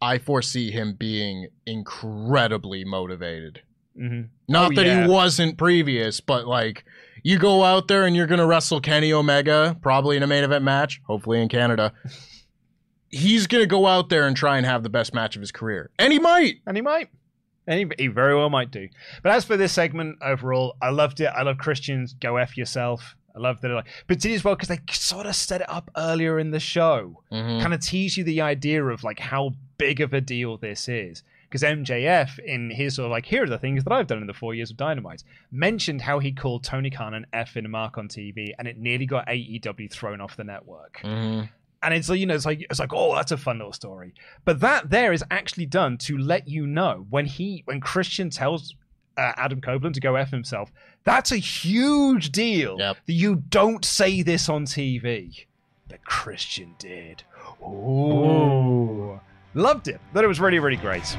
I 0.02 0.18
foresee 0.18 0.70
him 0.70 0.94
being 0.94 1.48
incredibly 1.66 2.84
motivated. 2.84 3.62
hmm 3.96 4.22
Not 4.48 4.72
Oh, 4.72 4.74
that 4.76 4.86
yeah. 4.86 5.04
he 5.04 5.10
wasn't 5.10 5.58
previous, 5.58 6.20
but 6.20 6.46
like 6.46 6.84
you 7.22 7.38
go 7.38 7.62
out 7.64 7.88
there 7.88 8.06
and 8.06 8.16
you're 8.16 8.26
gonna 8.26 8.46
wrestle 8.46 8.80
Kenny 8.80 9.12
Omega, 9.12 9.76
probably 9.82 10.16
in 10.16 10.22
a 10.22 10.26
main 10.26 10.44
event 10.44 10.64
match, 10.64 11.00
hopefully 11.06 11.40
in 11.42 11.48
Canada. 11.48 11.92
He's 13.10 13.46
gonna 13.48 13.66
go 13.66 13.86
out 13.86 14.08
there 14.08 14.26
and 14.26 14.36
try 14.36 14.56
and 14.56 14.64
have 14.64 14.82
the 14.84 14.88
best 14.88 15.12
match 15.12 15.34
of 15.36 15.40
his 15.40 15.50
career, 15.52 15.90
and 15.98 16.12
he 16.12 16.18
might. 16.18 16.56
And 16.66 16.76
he 16.76 16.80
might. 16.80 17.08
And 17.66 17.78
he, 17.98 18.04
he 18.04 18.06
very 18.08 18.34
well 18.34 18.50
might 18.50 18.70
do. 18.70 18.88
But 19.22 19.32
as 19.32 19.44
for 19.44 19.56
this 19.56 19.72
segment 19.72 20.18
overall, 20.22 20.76
I 20.80 20.90
loved 20.90 21.20
it. 21.20 21.26
I 21.26 21.42
love 21.42 21.58
Christians. 21.58 22.14
Go 22.14 22.36
F 22.36 22.56
yourself. 22.56 23.16
I 23.34 23.38
love 23.38 23.60
that. 23.60 23.68
Like, 23.68 23.86
but 24.08 24.18
did 24.18 24.32
as 24.32 24.42
well 24.44 24.54
because 24.56 24.68
they 24.68 24.78
sort 24.90 25.26
of 25.26 25.36
set 25.36 25.60
it 25.60 25.68
up 25.70 25.90
earlier 25.96 26.38
in 26.38 26.50
the 26.52 26.58
show. 26.58 27.22
Mhm. 27.30 27.60
Kind 27.60 27.74
of 27.74 27.80
tease 27.80 28.16
you 28.16 28.24
the 28.24 28.40
idea 28.40 28.84
of 28.84 29.04
like 29.04 29.20
how 29.20 29.52
big 29.80 30.00
of 30.00 30.12
a 30.14 30.20
deal 30.20 30.56
this 30.56 30.88
is. 30.88 31.22
Because 31.48 31.62
MJF, 31.62 32.38
in 32.38 32.70
his 32.70 32.94
sort 32.94 33.06
of 33.06 33.10
like, 33.10 33.26
here 33.26 33.42
are 33.42 33.48
the 33.48 33.58
things 33.58 33.82
that 33.82 33.92
I've 33.92 34.06
done 34.06 34.18
in 34.20 34.28
the 34.28 34.32
four 34.32 34.54
years 34.54 34.70
of 34.70 34.76
Dynamite, 34.76 35.24
mentioned 35.50 36.00
how 36.02 36.20
he 36.20 36.30
called 36.30 36.62
Tony 36.62 36.90
Khan 36.90 37.12
an 37.14 37.26
F 37.32 37.56
in 37.56 37.68
mark 37.68 37.98
on 37.98 38.06
TV, 38.06 38.52
and 38.58 38.68
it 38.68 38.78
nearly 38.78 39.04
got 39.06 39.26
AEW 39.26 39.90
thrown 39.90 40.20
off 40.20 40.36
the 40.36 40.44
network 40.44 41.00
Mhm. 41.02 41.48
and 41.82 41.94
it's 41.94 42.08
like 42.08 42.20
you 42.20 42.26
know 42.26 42.34
it's 42.34 42.44
like 42.46 42.60
it's 42.70 42.78
like 42.78 42.92
oh 42.92 43.14
that's 43.16 43.32
a 43.32 43.36
fun 43.38 43.56
little 43.56 43.72
story 43.72 44.12
but 44.44 44.60
that 44.60 44.90
there 44.90 45.14
is 45.14 45.24
actually 45.30 45.64
done 45.64 45.96
to 45.96 46.18
let 46.18 46.46
you 46.46 46.66
know 46.66 47.06
when 47.08 47.24
he 47.24 47.62
when 47.64 47.80
christian 47.80 48.28
tells 48.28 48.74
uh, 49.16 49.32
adam 49.38 49.62
copeland 49.62 49.94
to 49.94 50.00
go 50.00 50.14
f 50.14 50.30
himself 50.30 50.70
that's 51.04 51.32
a 51.32 51.38
huge 51.38 52.30
deal 52.32 52.76
Yep. 52.78 52.96
that 53.06 53.12
you 53.14 53.36
don't 53.48 53.82
say 53.86 54.20
this 54.22 54.46
on 54.50 54.66
tv 54.66 55.46
but 55.88 56.04
christian 56.04 56.74
did 56.78 57.22
Ooh. 57.62 59.20
Loved 59.54 59.88
it 59.88 60.00
thought 60.12 60.24
it 60.24 60.28
was 60.28 60.40
really 60.40 60.58
really 60.58 60.76
great 60.76 61.16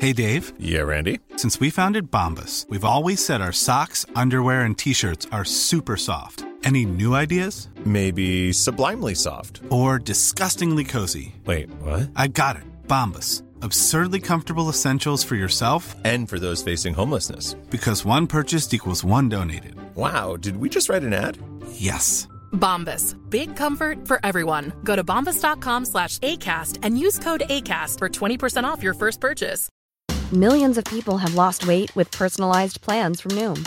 Hey 0.00 0.12
Dave, 0.12 0.52
Yeah, 0.58 0.82
Randy. 0.82 1.18
since 1.36 1.58
we 1.58 1.70
founded 1.70 2.08
Bombas, 2.10 2.66
we've 2.68 2.84
always 2.84 3.22
said 3.24 3.40
our 3.40 3.52
socks, 3.52 4.06
underwear, 4.14 4.62
and 4.64 4.78
t 4.78 4.92
shirts 4.92 5.26
are 5.32 5.44
super 5.44 5.96
soft. 5.96 6.44
Any 6.64 6.84
new 6.84 7.14
ideas? 7.14 7.68
Maybe 7.84 8.52
sublimely 8.52 9.14
soft. 9.14 9.60
Or 9.70 9.98
disgustingly 9.98 10.84
cozy? 10.84 11.34
Wait, 11.46 11.70
what? 11.82 12.10
I 12.16 12.28
got 12.28 12.56
it. 12.56 12.62
Bombas. 12.86 13.42
Absurdly 13.62 14.20
comfortable 14.20 14.68
essentials 14.68 15.24
for 15.24 15.34
yourself 15.34 15.96
And 16.04 16.28
for 16.28 16.38
those 16.38 16.62
facing 16.62 16.94
homelessness. 16.94 17.54
because 17.70 18.04
one 18.04 18.26
purchased 18.26 18.72
equals 18.74 19.02
one 19.04 19.28
donated. 19.28 19.74
Wow, 19.96 20.36
did 20.36 20.56
we 20.58 20.68
just 20.68 20.88
write 20.88 21.02
an 21.02 21.12
ad? 21.14 21.38
Yes. 21.72 22.28
Bombas. 22.52 23.16
Big 23.30 23.56
comfort 23.56 24.06
for 24.06 24.20
everyone. 24.22 24.72
Go 24.84 24.94
to 24.96 25.02
bombas.com 25.04 25.84
slash 25.86 26.18
ACAST 26.20 26.78
and 26.82 26.98
use 26.98 27.18
code 27.18 27.42
ACAST 27.48 27.98
for 27.98 28.08
20% 28.08 28.64
off 28.64 28.82
your 28.82 28.94
first 28.94 29.20
purchase. 29.20 29.68
Millions 30.32 30.76
of 30.78 30.84
people 30.84 31.18
have 31.18 31.34
lost 31.34 31.66
weight 31.66 31.94
with 31.96 32.10
personalized 32.10 32.80
plans 32.82 33.20
from 33.20 33.32
Noom, 33.32 33.66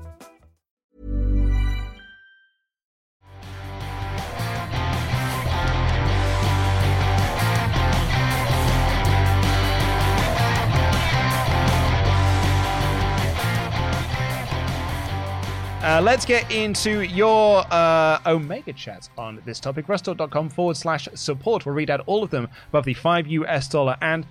Uh, 15.83 15.99
let's 15.99 16.25
get 16.25 16.49
into 16.51 17.01
your 17.01 17.65
uh, 17.71 18.19
Omega 18.27 18.71
chats 18.71 19.09
on 19.17 19.41
this 19.45 19.59
topic. 19.59 19.87
wrestletalk.com 19.87 20.47
forward 20.47 20.77
slash 20.77 21.07
support. 21.15 21.65
We'll 21.65 21.73
read 21.73 21.89
out 21.89 22.01
all 22.05 22.21
of 22.21 22.29
them 22.29 22.47
above 22.69 22.85
the 22.85 22.93
5 22.93 23.25
US 23.25 23.67
dollar. 23.67 23.97
And 23.99 24.27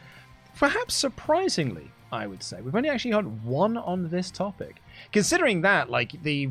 perhaps 0.54 0.94
surprisingly, 0.94 1.90
I 2.12 2.28
would 2.28 2.44
say, 2.44 2.60
we've 2.60 2.76
only 2.76 2.88
actually 2.88 3.14
had 3.14 3.44
one 3.44 3.76
on 3.76 4.08
this 4.10 4.30
topic. 4.30 4.76
Considering 5.10 5.62
that, 5.62 5.90
like, 5.90 6.22
the 6.22 6.50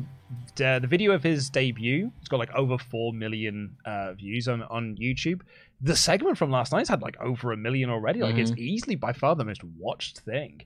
uh, 0.62 0.78
the 0.78 0.86
video 0.86 1.12
of 1.12 1.22
his 1.22 1.48
debut, 1.48 2.12
it's 2.20 2.28
got 2.28 2.38
like 2.38 2.54
over 2.54 2.76
4 2.76 3.14
million 3.14 3.74
uh, 3.86 4.12
views 4.12 4.48
on, 4.48 4.62
on 4.64 4.96
YouTube. 4.96 5.40
The 5.80 5.96
segment 5.96 6.36
from 6.36 6.50
last 6.50 6.72
night's 6.72 6.90
had 6.90 7.00
like 7.00 7.18
over 7.20 7.52
a 7.52 7.56
million 7.56 7.88
already. 7.88 8.20
Like, 8.20 8.36
it's 8.36 8.52
easily 8.58 8.96
by 8.96 9.14
far 9.14 9.34
the 9.34 9.44
most 9.46 9.64
watched 9.64 10.20
thing 10.20 10.62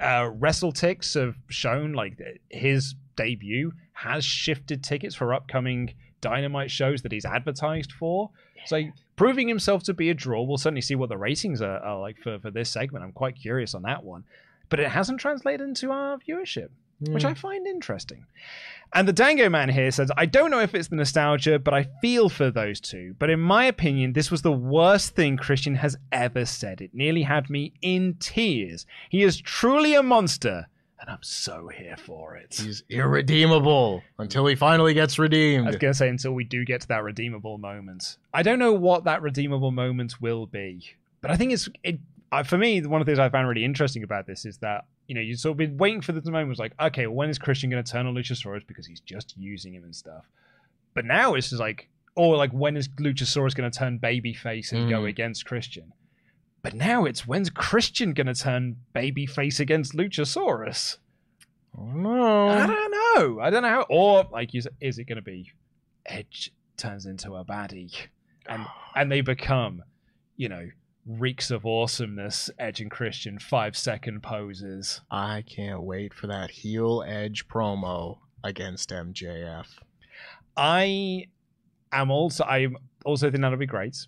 uh, 0.00 0.30
WrestleTix 0.30 1.14
have 1.14 1.36
shown 1.48 1.92
like 1.92 2.20
his 2.50 2.94
debut 3.16 3.72
has 3.92 4.24
shifted 4.24 4.82
tickets 4.82 5.14
for 5.14 5.32
upcoming 5.34 5.94
Dynamite 6.20 6.70
shows 6.70 7.02
that 7.02 7.12
he's 7.12 7.26
advertised 7.26 7.92
for. 7.92 8.30
So 8.66 8.82
proving 9.16 9.46
himself 9.46 9.82
to 9.84 9.94
be 9.94 10.08
a 10.08 10.14
draw. 10.14 10.42
We'll 10.42 10.56
certainly 10.56 10.80
see 10.80 10.94
what 10.94 11.10
the 11.10 11.18
ratings 11.18 11.60
are, 11.60 11.78
are 11.78 12.00
like 12.00 12.18
for, 12.22 12.38
for 12.38 12.50
this 12.50 12.70
segment. 12.70 13.04
I'm 13.04 13.12
quite 13.12 13.36
curious 13.36 13.74
on 13.74 13.82
that 13.82 14.02
one. 14.02 14.24
But 14.70 14.80
it 14.80 14.88
hasn't 14.88 15.20
translated 15.20 15.68
into 15.68 15.90
our 15.90 16.18
viewership, 16.18 16.68
which 17.00 17.26
I 17.26 17.32
hmm. 17.32 17.34
find 17.34 17.66
interesting. 17.66 18.24
And 18.94 19.06
the 19.06 19.12
Dango 19.12 19.50
Man 19.50 19.68
here 19.68 19.90
says, 19.90 20.10
I 20.16 20.24
don't 20.24 20.50
know 20.50 20.60
if 20.60 20.74
it's 20.74 20.88
the 20.88 20.96
nostalgia, 20.96 21.58
but 21.58 21.74
I 21.74 21.88
feel 22.00 22.28
for 22.28 22.50
those 22.50 22.80
two. 22.80 23.14
But 23.18 23.28
in 23.28 23.40
my 23.40 23.66
opinion, 23.66 24.12
this 24.12 24.30
was 24.30 24.42
the 24.42 24.52
worst 24.52 25.14
thing 25.14 25.36
Christian 25.36 25.74
has 25.74 25.96
ever 26.10 26.46
said. 26.46 26.80
It 26.80 26.94
nearly 26.94 27.22
had 27.22 27.50
me 27.50 27.74
in 27.82 28.14
tears. 28.20 28.86
He 29.10 29.22
is 29.22 29.40
truly 29.40 29.94
a 29.94 30.02
monster, 30.02 30.68
and 31.06 31.10
I'm 31.10 31.22
so 31.22 31.68
here 31.68 31.96
for 31.98 32.34
it. 32.36 32.54
He's 32.54 32.82
irredeemable 32.88 34.02
until 34.18 34.46
he 34.46 34.54
finally 34.54 34.94
gets 34.94 35.18
redeemed. 35.18 35.66
I 35.66 35.70
was 35.70 35.76
going 35.76 35.92
to 35.92 35.96
say 35.98 36.08
until 36.08 36.32
we 36.32 36.44
do 36.44 36.64
get 36.64 36.80
to 36.82 36.88
that 36.88 37.02
redeemable 37.02 37.58
moment. 37.58 38.16
I 38.32 38.42
don't 38.42 38.58
know 38.58 38.72
what 38.72 39.04
that 39.04 39.20
redeemable 39.20 39.70
moment 39.70 40.20
will 40.20 40.46
be, 40.46 40.94
but 41.20 41.30
I 41.30 41.36
think 41.36 41.52
it's 41.52 41.68
it. 41.82 41.98
Uh, 42.32 42.42
for 42.42 42.56
me, 42.58 42.80
one 42.84 43.00
of 43.00 43.06
the 43.06 43.10
things 43.10 43.18
I 43.18 43.28
found 43.28 43.46
really 43.48 43.64
interesting 43.64 44.02
about 44.02 44.26
this 44.26 44.44
is 44.46 44.56
that 44.58 44.86
you 45.06 45.14
know 45.14 45.20
you 45.20 45.36
sort 45.36 45.52
of 45.52 45.56
been 45.58 45.76
waiting 45.76 46.00
for 46.00 46.12
this 46.12 46.24
moment. 46.24 46.48
Was 46.48 46.58
like, 46.58 46.72
okay, 46.80 47.06
when 47.06 47.28
is 47.28 47.38
Christian 47.38 47.68
going 47.70 47.84
to 47.84 47.90
turn 47.92 48.06
on 48.06 48.14
Luchasaurus 48.14 48.66
because 48.66 48.86
he's 48.86 49.00
just 49.00 49.34
using 49.36 49.74
him 49.74 49.84
and 49.84 49.94
stuff? 49.94 50.24
But 50.94 51.04
now 51.04 51.34
it's 51.34 51.50
just 51.50 51.60
like, 51.60 51.88
or 52.16 52.36
like, 52.36 52.52
when 52.52 52.76
is 52.76 52.88
Luchasaurus 52.88 53.54
going 53.54 53.70
to 53.70 53.78
turn 53.78 53.98
babyface 53.98 54.72
and 54.72 54.88
go 54.88 55.02
Mm. 55.02 55.08
against 55.08 55.44
Christian? 55.44 55.92
But 56.64 56.72
now 56.72 57.04
it's 57.04 57.26
when's 57.26 57.50
Christian 57.50 58.14
going 58.14 58.26
to 58.26 58.34
turn 58.34 58.76
babyface 58.94 59.60
against 59.60 59.92
Luchasaurus? 59.92 60.96
Oh, 61.76 61.84
no. 61.84 62.48
I 62.48 62.66
don't 62.66 62.90
know. 62.90 63.40
I 63.40 63.50
don't 63.50 63.62
know 63.62 63.68
how. 63.68 63.86
Or 63.90 64.26
like, 64.32 64.54
is, 64.54 64.66
is 64.80 64.98
it 64.98 65.04
going 65.04 65.16
to 65.16 65.22
be 65.22 65.52
Edge 66.06 66.50
turns 66.78 67.04
into 67.04 67.34
a 67.34 67.44
baddie, 67.44 67.94
and 68.48 68.64
and 68.96 69.12
they 69.12 69.20
become, 69.20 69.82
you 70.38 70.48
know, 70.48 70.68
reeks 71.06 71.50
of 71.50 71.66
awesomeness. 71.66 72.48
Edge 72.58 72.80
and 72.80 72.90
Christian 72.90 73.38
five 73.38 73.76
second 73.76 74.22
poses. 74.22 75.02
I 75.10 75.44
can't 75.46 75.82
wait 75.82 76.14
for 76.14 76.28
that 76.28 76.50
heel 76.50 77.04
edge 77.06 77.46
promo 77.46 78.20
against 78.42 78.88
MJF. 78.88 79.66
I 80.56 81.26
am 81.92 82.10
also. 82.10 82.44
I'm 82.44 82.78
also 83.04 83.30
think 83.30 83.42
that'll 83.42 83.58
be 83.58 83.66
great. 83.66 84.06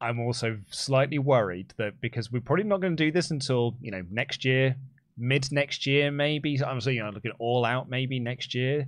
I'm 0.00 0.20
also 0.20 0.58
slightly 0.70 1.18
worried 1.18 1.72
that 1.78 2.00
because 2.00 2.30
we're 2.30 2.40
probably 2.40 2.64
not 2.64 2.80
going 2.80 2.96
to 2.96 3.04
do 3.04 3.10
this 3.10 3.30
until 3.30 3.76
you 3.80 3.90
know 3.90 4.02
next 4.10 4.44
year, 4.44 4.76
mid 5.16 5.50
next 5.50 5.86
year 5.86 6.10
maybe. 6.10 6.56
So 6.56 6.66
I'm 6.66 6.80
saying 6.80 6.96
you 6.96 7.02
know 7.02 7.10
looking 7.10 7.32
all 7.38 7.64
out 7.64 7.88
maybe 7.88 8.20
next 8.20 8.54
year. 8.54 8.86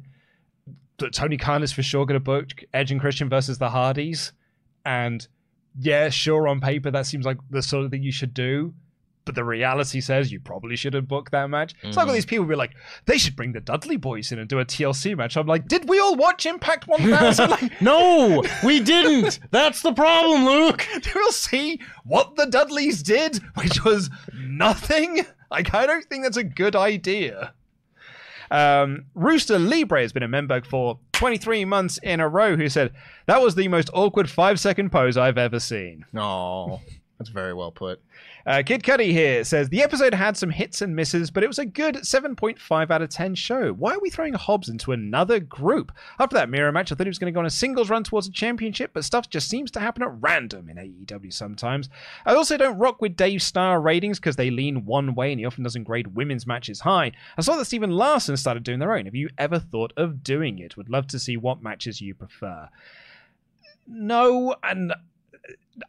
That 0.98 1.12
Tony 1.12 1.36
Khan 1.36 1.62
is 1.62 1.72
for 1.72 1.82
sure 1.82 2.04
going 2.06 2.14
to 2.14 2.20
book 2.20 2.48
Edge 2.74 2.90
and 2.90 3.00
Christian 3.00 3.28
versus 3.28 3.58
the 3.58 3.70
Hardys, 3.70 4.32
and 4.84 5.26
yeah, 5.78 6.08
sure 6.08 6.48
on 6.48 6.60
paper 6.60 6.90
that 6.90 7.06
seems 7.06 7.24
like 7.24 7.38
the 7.50 7.62
sort 7.62 7.84
of 7.84 7.90
thing 7.90 8.02
you 8.02 8.12
should 8.12 8.34
do. 8.34 8.74
But 9.28 9.34
the 9.34 9.44
reality 9.44 10.00
says 10.00 10.32
you 10.32 10.40
probably 10.40 10.74
should 10.74 10.94
have 10.94 11.06
booked 11.06 11.32
that 11.32 11.50
match. 11.50 11.74
It's 11.82 11.98
like 11.98 12.06
all 12.06 12.14
these 12.14 12.24
people 12.24 12.46
be 12.46 12.54
like, 12.54 12.70
they 13.04 13.18
should 13.18 13.36
bring 13.36 13.52
the 13.52 13.60
Dudley 13.60 13.98
Boyz 13.98 14.32
in 14.32 14.38
and 14.38 14.48
do 14.48 14.58
a 14.58 14.64
TLC 14.64 15.14
match. 15.14 15.36
I'm 15.36 15.46
like, 15.46 15.68
did 15.68 15.86
we 15.86 15.98
all 16.00 16.16
watch 16.16 16.46
Impact 16.46 16.86
1000? 16.88 17.50
like, 17.50 17.78
No, 17.82 18.42
we 18.64 18.80
didn't. 18.80 19.38
That's 19.50 19.82
the 19.82 19.92
problem, 19.92 20.46
Luke. 20.46 20.86
we'll 21.14 21.30
see 21.32 21.78
what 22.04 22.36
the 22.36 22.46
Dudleys 22.46 23.02
did, 23.02 23.40
which 23.56 23.84
was 23.84 24.08
nothing. 24.34 25.26
Like, 25.50 25.74
I 25.74 25.84
don't 25.84 26.06
think 26.06 26.24
that's 26.24 26.38
a 26.38 26.44
good 26.44 26.74
idea. 26.74 27.52
Um, 28.50 29.04
Rooster 29.14 29.58
Libre 29.58 30.00
has 30.00 30.14
been 30.14 30.22
a 30.22 30.28
member 30.28 30.62
for 30.62 31.00
23 31.12 31.66
months 31.66 31.98
in 32.02 32.20
a 32.20 32.28
row 32.30 32.56
who 32.56 32.70
said, 32.70 32.92
That 33.26 33.42
was 33.42 33.56
the 33.56 33.68
most 33.68 33.90
awkward 33.92 34.30
five 34.30 34.58
second 34.58 34.90
pose 34.90 35.18
I've 35.18 35.36
ever 35.36 35.60
seen. 35.60 36.06
No, 36.14 36.80
that's 37.18 37.28
very 37.30 37.52
well 37.52 37.72
put. 37.72 38.00
Uh, 38.46 38.62
Kid 38.64 38.82
Cuddy 38.82 39.12
here 39.12 39.44
says 39.44 39.68
the 39.68 39.82
episode 39.82 40.14
had 40.14 40.36
some 40.36 40.50
hits 40.50 40.80
and 40.80 40.94
misses, 40.94 41.30
but 41.30 41.42
it 41.42 41.48
was 41.48 41.58
a 41.58 41.66
good 41.66 41.96
7.5 41.96 42.90
out 42.90 43.02
of 43.02 43.08
10 43.10 43.34
show. 43.34 43.72
Why 43.72 43.94
are 43.94 44.00
we 44.00 44.10
throwing 44.10 44.34
Hobbs 44.34 44.68
into 44.68 44.92
another 44.92 45.40
group? 45.40 45.92
After 46.18 46.34
that 46.34 46.48
mirror 46.48 46.72
match, 46.72 46.90
I 46.90 46.94
thought 46.94 47.06
he 47.06 47.10
was 47.10 47.18
going 47.18 47.32
to 47.32 47.34
go 47.34 47.40
on 47.40 47.46
a 47.46 47.50
singles 47.50 47.90
run 47.90 48.04
towards 48.04 48.28
a 48.28 48.32
championship, 48.32 48.92
but 48.94 49.04
stuff 49.04 49.28
just 49.28 49.48
seems 49.48 49.70
to 49.72 49.80
happen 49.80 50.02
at 50.02 50.12
random 50.20 50.68
in 50.68 50.76
AEW 50.76 51.32
sometimes. 51.32 51.88
I 52.24 52.34
also 52.34 52.56
don't 52.56 52.78
rock 52.78 53.00
with 53.00 53.16
Dave 53.16 53.42
Star 53.42 53.80
ratings 53.80 54.18
because 54.18 54.36
they 54.36 54.50
lean 54.50 54.84
one 54.84 55.14
way 55.14 55.32
and 55.32 55.40
he 55.40 55.46
often 55.46 55.64
doesn't 55.64 55.84
grade 55.84 56.14
women's 56.14 56.46
matches 56.46 56.80
high. 56.80 57.12
I 57.36 57.42
saw 57.42 57.56
that 57.56 57.66
Stephen 57.66 57.90
Larson 57.90 58.36
started 58.36 58.62
doing 58.62 58.78
their 58.78 58.94
own. 58.94 59.04
Have 59.04 59.14
you 59.14 59.28
ever 59.36 59.58
thought 59.58 59.92
of 59.96 60.22
doing 60.22 60.58
it? 60.58 60.76
Would 60.76 60.90
love 60.90 61.06
to 61.08 61.18
see 61.18 61.36
what 61.36 61.62
matches 61.62 62.00
you 62.00 62.14
prefer. 62.14 62.68
No, 63.86 64.54
and 64.62 64.92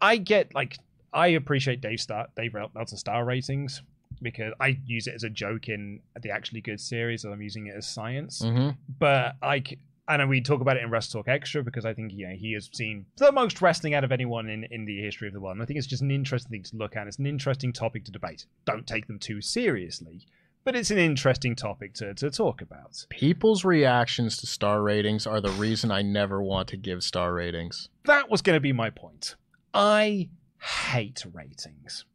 I 0.02 0.18
get 0.18 0.54
like 0.56 0.78
I 1.14 1.28
appreciate 1.28 1.82
Dave 1.82 2.00
Star 2.00 2.28
Dave 2.36 2.54
Meltzer 2.54 2.98
star 2.98 3.26
ratings 3.26 3.82
because 4.22 4.54
I 4.60 4.80
use 4.86 5.08
it 5.08 5.14
as 5.16 5.24
a 5.24 5.30
joke 5.30 5.70
in 5.70 6.02
the 6.22 6.30
actually 6.32 6.62
good 6.62 6.80
series, 6.82 7.24
and 7.24 7.34
I'm 7.34 7.42
using 7.42 7.68
it 7.68 7.76
as 7.76 7.88
science. 7.88 8.42
Mhm. 8.42 8.76
But 9.00 9.36
like, 9.42 9.80
I 10.08 10.18
know 10.18 10.28
we 10.28 10.42
talk 10.42 10.60
about 10.62 10.76
it 10.78 10.84
in 10.84 10.90
WrestleTalk 10.90 11.28
Extra 11.28 11.64
because 11.64 11.86
I 11.86 11.94
think 11.94 12.12
you 12.14 12.28
know 12.28 12.34
he 12.36 12.54
has 12.54 12.70
seen 12.74 13.06
the 13.18 13.32
most 13.32 13.62
wrestling 13.62 13.94
out 13.94 14.04
of 14.04 14.12
anyone 14.12 14.50
in 14.50 14.64
in 14.66 14.86
the 14.86 15.00
history 15.02 15.28
of 15.28 15.34
the 15.34 15.40
world. 15.40 15.56
And 15.56 15.64
I 15.64 15.66
think 15.66 15.78
it's 15.78 15.88
just 15.88 16.02
an 16.02 16.12
interesting 16.12 16.50
thing 16.52 16.64
to 16.64 16.76
look 16.78 16.96
at. 16.96 17.08
It's 17.08 17.20
an 17.20 17.26
interesting 17.28 17.72
topic 17.72 18.04
to 18.06 18.12
debate. 18.12 18.46
Don't 18.66 18.86
take 18.88 19.08
them 19.08 19.20
too 19.20 19.40
seriously, 19.42 20.26
but 20.64 20.76
it's 20.76 20.92
an 20.92 20.98
interesting 20.98 21.56
topic 21.56 21.94
to 21.96 22.14
to 22.16 22.30
talk 22.32 22.62
about. 22.62 23.06
People's 23.10 23.64
reactions 23.64 24.36
to 24.38 24.48
star 24.48 24.82
ratings 24.82 25.26
are 25.28 25.40
the 25.42 25.52
reason 25.52 25.92
I 25.92 26.02
never 26.02 26.42
want 26.42 26.68
to 26.70 26.78
give 26.78 27.04
star 27.04 27.34
ratings. 27.34 27.90
that 28.06 28.30
was 28.30 28.42
going 28.42 28.56
to 28.58 28.60
be 28.62 28.74
my 28.74 28.90
point. 28.90 29.36
I 29.74 30.30
hate 30.60 31.26
ratings. 31.34 32.06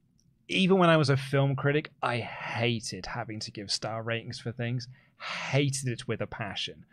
Even 0.48 0.78
when 0.78 0.90
I 0.90 0.96
was 0.96 1.08
a 1.08 1.16
film 1.16 1.56
critic, 1.56 1.90
I 2.02 2.18
hated 2.18 3.06
having 3.06 3.40
to 3.40 3.50
give 3.50 3.70
star 3.70 4.02
ratings 4.02 4.38
for 4.38 4.52
things. 4.52 4.88
Hated 5.18 5.88
it 5.88 6.06
with 6.06 6.20
a 6.20 6.26
passion. 6.26 6.84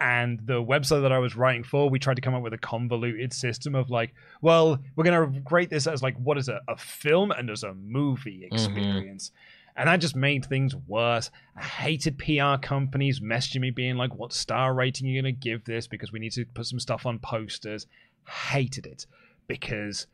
And 0.00 0.40
the 0.46 0.62
website 0.62 1.02
that 1.02 1.12
I 1.12 1.18
was 1.18 1.36
writing 1.36 1.62
for, 1.62 1.90
we 1.90 1.98
tried 1.98 2.14
to 2.14 2.22
come 2.22 2.34
up 2.34 2.42
with 2.42 2.54
a 2.54 2.58
convoluted 2.58 3.34
system 3.34 3.74
of 3.74 3.90
like, 3.90 4.14
well, 4.40 4.78
we're 4.96 5.04
going 5.04 5.32
to 5.32 5.42
rate 5.50 5.68
this 5.68 5.86
as 5.86 6.02
like, 6.02 6.16
what 6.16 6.38
is 6.38 6.48
it, 6.48 6.56
a 6.68 6.76
film 6.76 7.30
and 7.30 7.50
as 7.50 7.64
a 7.64 7.74
movie 7.74 8.40
mm-hmm. 8.40 8.54
experience. 8.54 9.32
And 9.76 9.88
that 9.88 10.00
just 10.00 10.16
made 10.16 10.44
things 10.44 10.74
worse. 10.74 11.30
I 11.56 11.62
hated 11.62 12.18
PR 12.18 12.56
companies 12.60 13.20
messaging 13.20 13.60
me 13.60 13.70
being 13.70 13.96
like, 13.96 14.14
what 14.14 14.32
star 14.32 14.74
rating 14.74 15.06
are 15.06 15.10
you 15.10 15.22
going 15.22 15.34
to 15.34 15.40
give 15.40 15.64
this? 15.64 15.86
Because 15.86 16.12
we 16.12 16.18
need 16.18 16.32
to 16.32 16.46
put 16.46 16.66
some 16.66 16.80
stuff 16.80 17.04
on 17.06 17.18
posters. 17.18 17.86
Hated 18.26 18.86
it 18.86 19.06
because 19.48 20.06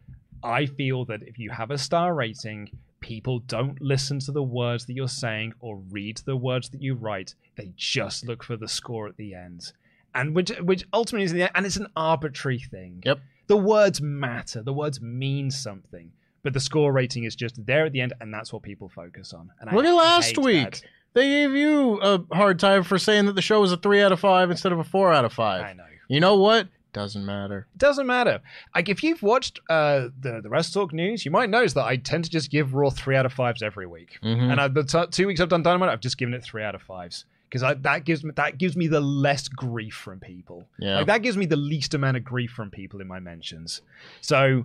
I 0.43 0.67
feel 0.67 1.05
that 1.07 1.23
if 1.23 1.39
you 1.39 1.51
have 1.51 1.71
a 1.71 1.79
star 1.79 2.15
rating, 2.15 2.71
people 3.01 3.41
don't 3.41 3.81
listen 3.81 4.19
to 4.21 4.33
the 4.33 4.43
words 4.43 4.87
that 4.87 4.95
you're 4.95 5.09
saying 5.09 5.55
or 5.61 5.77
read 5.91 6.19
the 6.25 6.37
words 6.37 6.71
that 6.71 6.83
you 6.83 6.95
write. 6.95 7.35
They 7.57 7.73
just 7.77 8.27
look 8.27 8.43
for 8.43 8.57
the 8.57 8.69
score 8.69 9.09
at 9.09 9.17
the 9.17 9.35
end. 9.35 9.73
And 10.15 10.35
which 10.35 10.51
which 10.61 10.85
ultimately 10.93 11.25
is 11.25 11.33
the 11.33 11.43
end, 11.43 11.53
and 11.55 11.67
it's 11.67 11.77
an 11.77 11.89
arbitrary 11.95 12.59
thing. 12.59 13.03
Yep. 13.05 13.21
The 13.49 13.57
words 13.57 14.01
matter. 14.01 14.63
The 14.63 14.73
words 14.73 15.01
mean 15.01 15.51
something. 15.51 16.11
But 16.43 16.53
the 16.53 16.61
score 16.61 16.93
rating 16.93 17.25
is 17.25 17.35
just 17.35 17.65
there 17.67 17.87
at 17.87 17.93
the 17.93 18.01
end, 18.01 18.13
and 18.21 18.33
that's 18.33 18.53
what 18.53 18.63
people 18.63 18.89
focus 18.89 19.33
on. 19.33 19.51
And 19.61 19.69
I 19.69 19.75
Look 19.75 19.85
at 19.85 19.93
last 19.93 20.39
week. 20.39 20.65
that. 20.65 20.83
They 21.13 21.29
gave 21.29 21.53
you 21.53 22.01
a 22.01 22.23
hard 22.33 22.59
time 22.59 22.83
for 22.83 22.99
saying 22.99 23.27
that 23.27 23.35
the 23.35 23.43
show 23.43 23.61
was 23.61 23.73
a 23.73 23.77
three 23.77 24.03
out 24.03 24.13
of 24.13 24.21
five 24.21 24.51
instead 24.51 24.71
of 24.71 24.79
a 24.79 24.85
four 24.85 25.13
out 25.13 25.25
of 25.25 25.33
five. 25.33 25.65
I 25.65 25.73
know. 25.73 25.85
You 26.09 26.21
know 26.21 26.37
what? 26.37 26.69
Doesn't 26.97 27.27
matter. 27.27 27.67
It 27.75 27.79
Doesn't 27.79 28.07
matter. 28.07 28.41
Like 28.75 28.89
if 28.89 29.03
you've 29.03 29.23
watched 29.23 29.61
uh, 29.69 30.09
the 30.19 30.41
the 30.43 30.49
WrestleTalk 30.49 30.93
news, 30.95 31.27
you 31.27 31.31
might 31.31 31.51
notice 31.51 31.75
that 31.75 31.85
I 31.85 31.97
tend 31.97 32.25
to 32.25 32.31
just 32.31 32.51
give 32.51 32.73
Raw 32.73 32.89
three 32.89 33.15
out 33.15 33.27
of 33.27 33.35
fives 33.35 33.63
every 33.63 33.87
week. 33.87 34.19
Mhm. 34.23 34.51
And 34.51 34.59
I, 34.59 34.69
the 34.69 34.83
t- 34.83 35.05
two 35.11 35.27
weeks 35.27 35.41
I've 35.41 35.51
done 35.51 35.63
Dynamite, 35.63 35.91
I've 35.91 36.01
just 36.01 36.17
given 36.17 36.33
it 36.33 36.43
three 36.43 36.63
out 36.63 36.75
of 36.75 36.81
fives 36.81 37.27
because 37.51 37.61
that 37.83 38.05
gives 38.07 38.25
me 38.25 38.31
that 38.37 38.57
gives 38.57 38.77
me 38.79 38.87
the 38.89 39.01
less 39.01 39.47
grief 39.47 39.95
from 39.95 40.21
people. 40.21 40.65
Yeah. 40.79 40.97
Like 40.97 41.07
that 41.09 41.21
gives 41.23 41.37
me 41.37 41.45
the 41.45 41.57
least 41.57 41.93
amount 41.93 42.17
of 42.17 42.25
grief 42.25 42.51
from 42.51 42.71
people 42.71 43.03
in 43.03 43.07
my 43.07 43.21
mentions. 43.21 43.83
So 44.23 44.65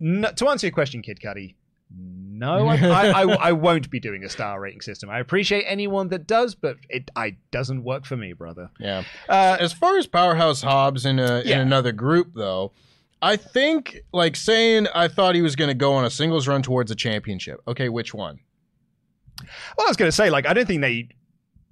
no, 0.00 0.32
to 0.32 0.48
answer 0.48 0.66
your 0.66 0.74
question, 0.74 1.02
Kid 1.02 1.20
Cuddy, 1.22 1.54
no, 2.44 2.68
I, 2.68 2.76
I, 2.76 3.22
I, 3.22 3.34
I 3.48 3.52
won't 3.52 3.90
be 3.90 4.00
doing 4.00 4.24
a 4.24 4.28
star 4.28 4.60
rating 4.60 4.80
system. 4.80 5.10
I 5.10 5.18
appreciate 5.20 5.64
anyone 5.66 6.08
that 6.08 6.26
does, 6.26 6.54
but 6.54 6.76
it 6.88 7.10
I 7.16 7.36
doesn't 7.50 7.84
work 7.84 8.04
for 8.04 8.16
me, 8.16 8.32
brother. 8.32 8.70
Yeah. 8.78 9.04
Uh, 9.28 9.56
as 9.60 9.72
far 9.72 9.96
as 9.98 10.06
Powerhouse 10.06 10.62
Hobbs 10.62 11.06
in 11.06 11.18
a 11.18 11.42
Yeah. 11.44 11.56
in 11.56 11.60
another 11.62 11.92
group 11.92 12.32
though, 12.34 12.72
I 13.22 13.36
think 13.36 13.98
like 14.12 14.36
saying 14.36 14.86
I 14.94 15.08
thought 15.08 15.34
he 15.34 15.42
was 15.42 15.56
going 15.56 15.68
to 15.68 15.74
go 15.74 15.94
on 15.94 16.04
a 16.04 16.10
singles 16.10 16.46
run 16.46 16.62
towards 16.62 16.90
a 16.90 16.94
championship. 16.94 17.60
Okay, 17.66 17.88
which 17.88 18.12
one? 18.12 18.40
Well, 19.76 19.86
I 19.86 19.90
was 19.90 19.96
going 19.96 20.08
to 20.08 20.16
say, 20.16 20.30
like, 20.30 20.46
I 20.46 20.52
don't 20.54 20.66
think 20.66 20.80
they. 20.82 21.08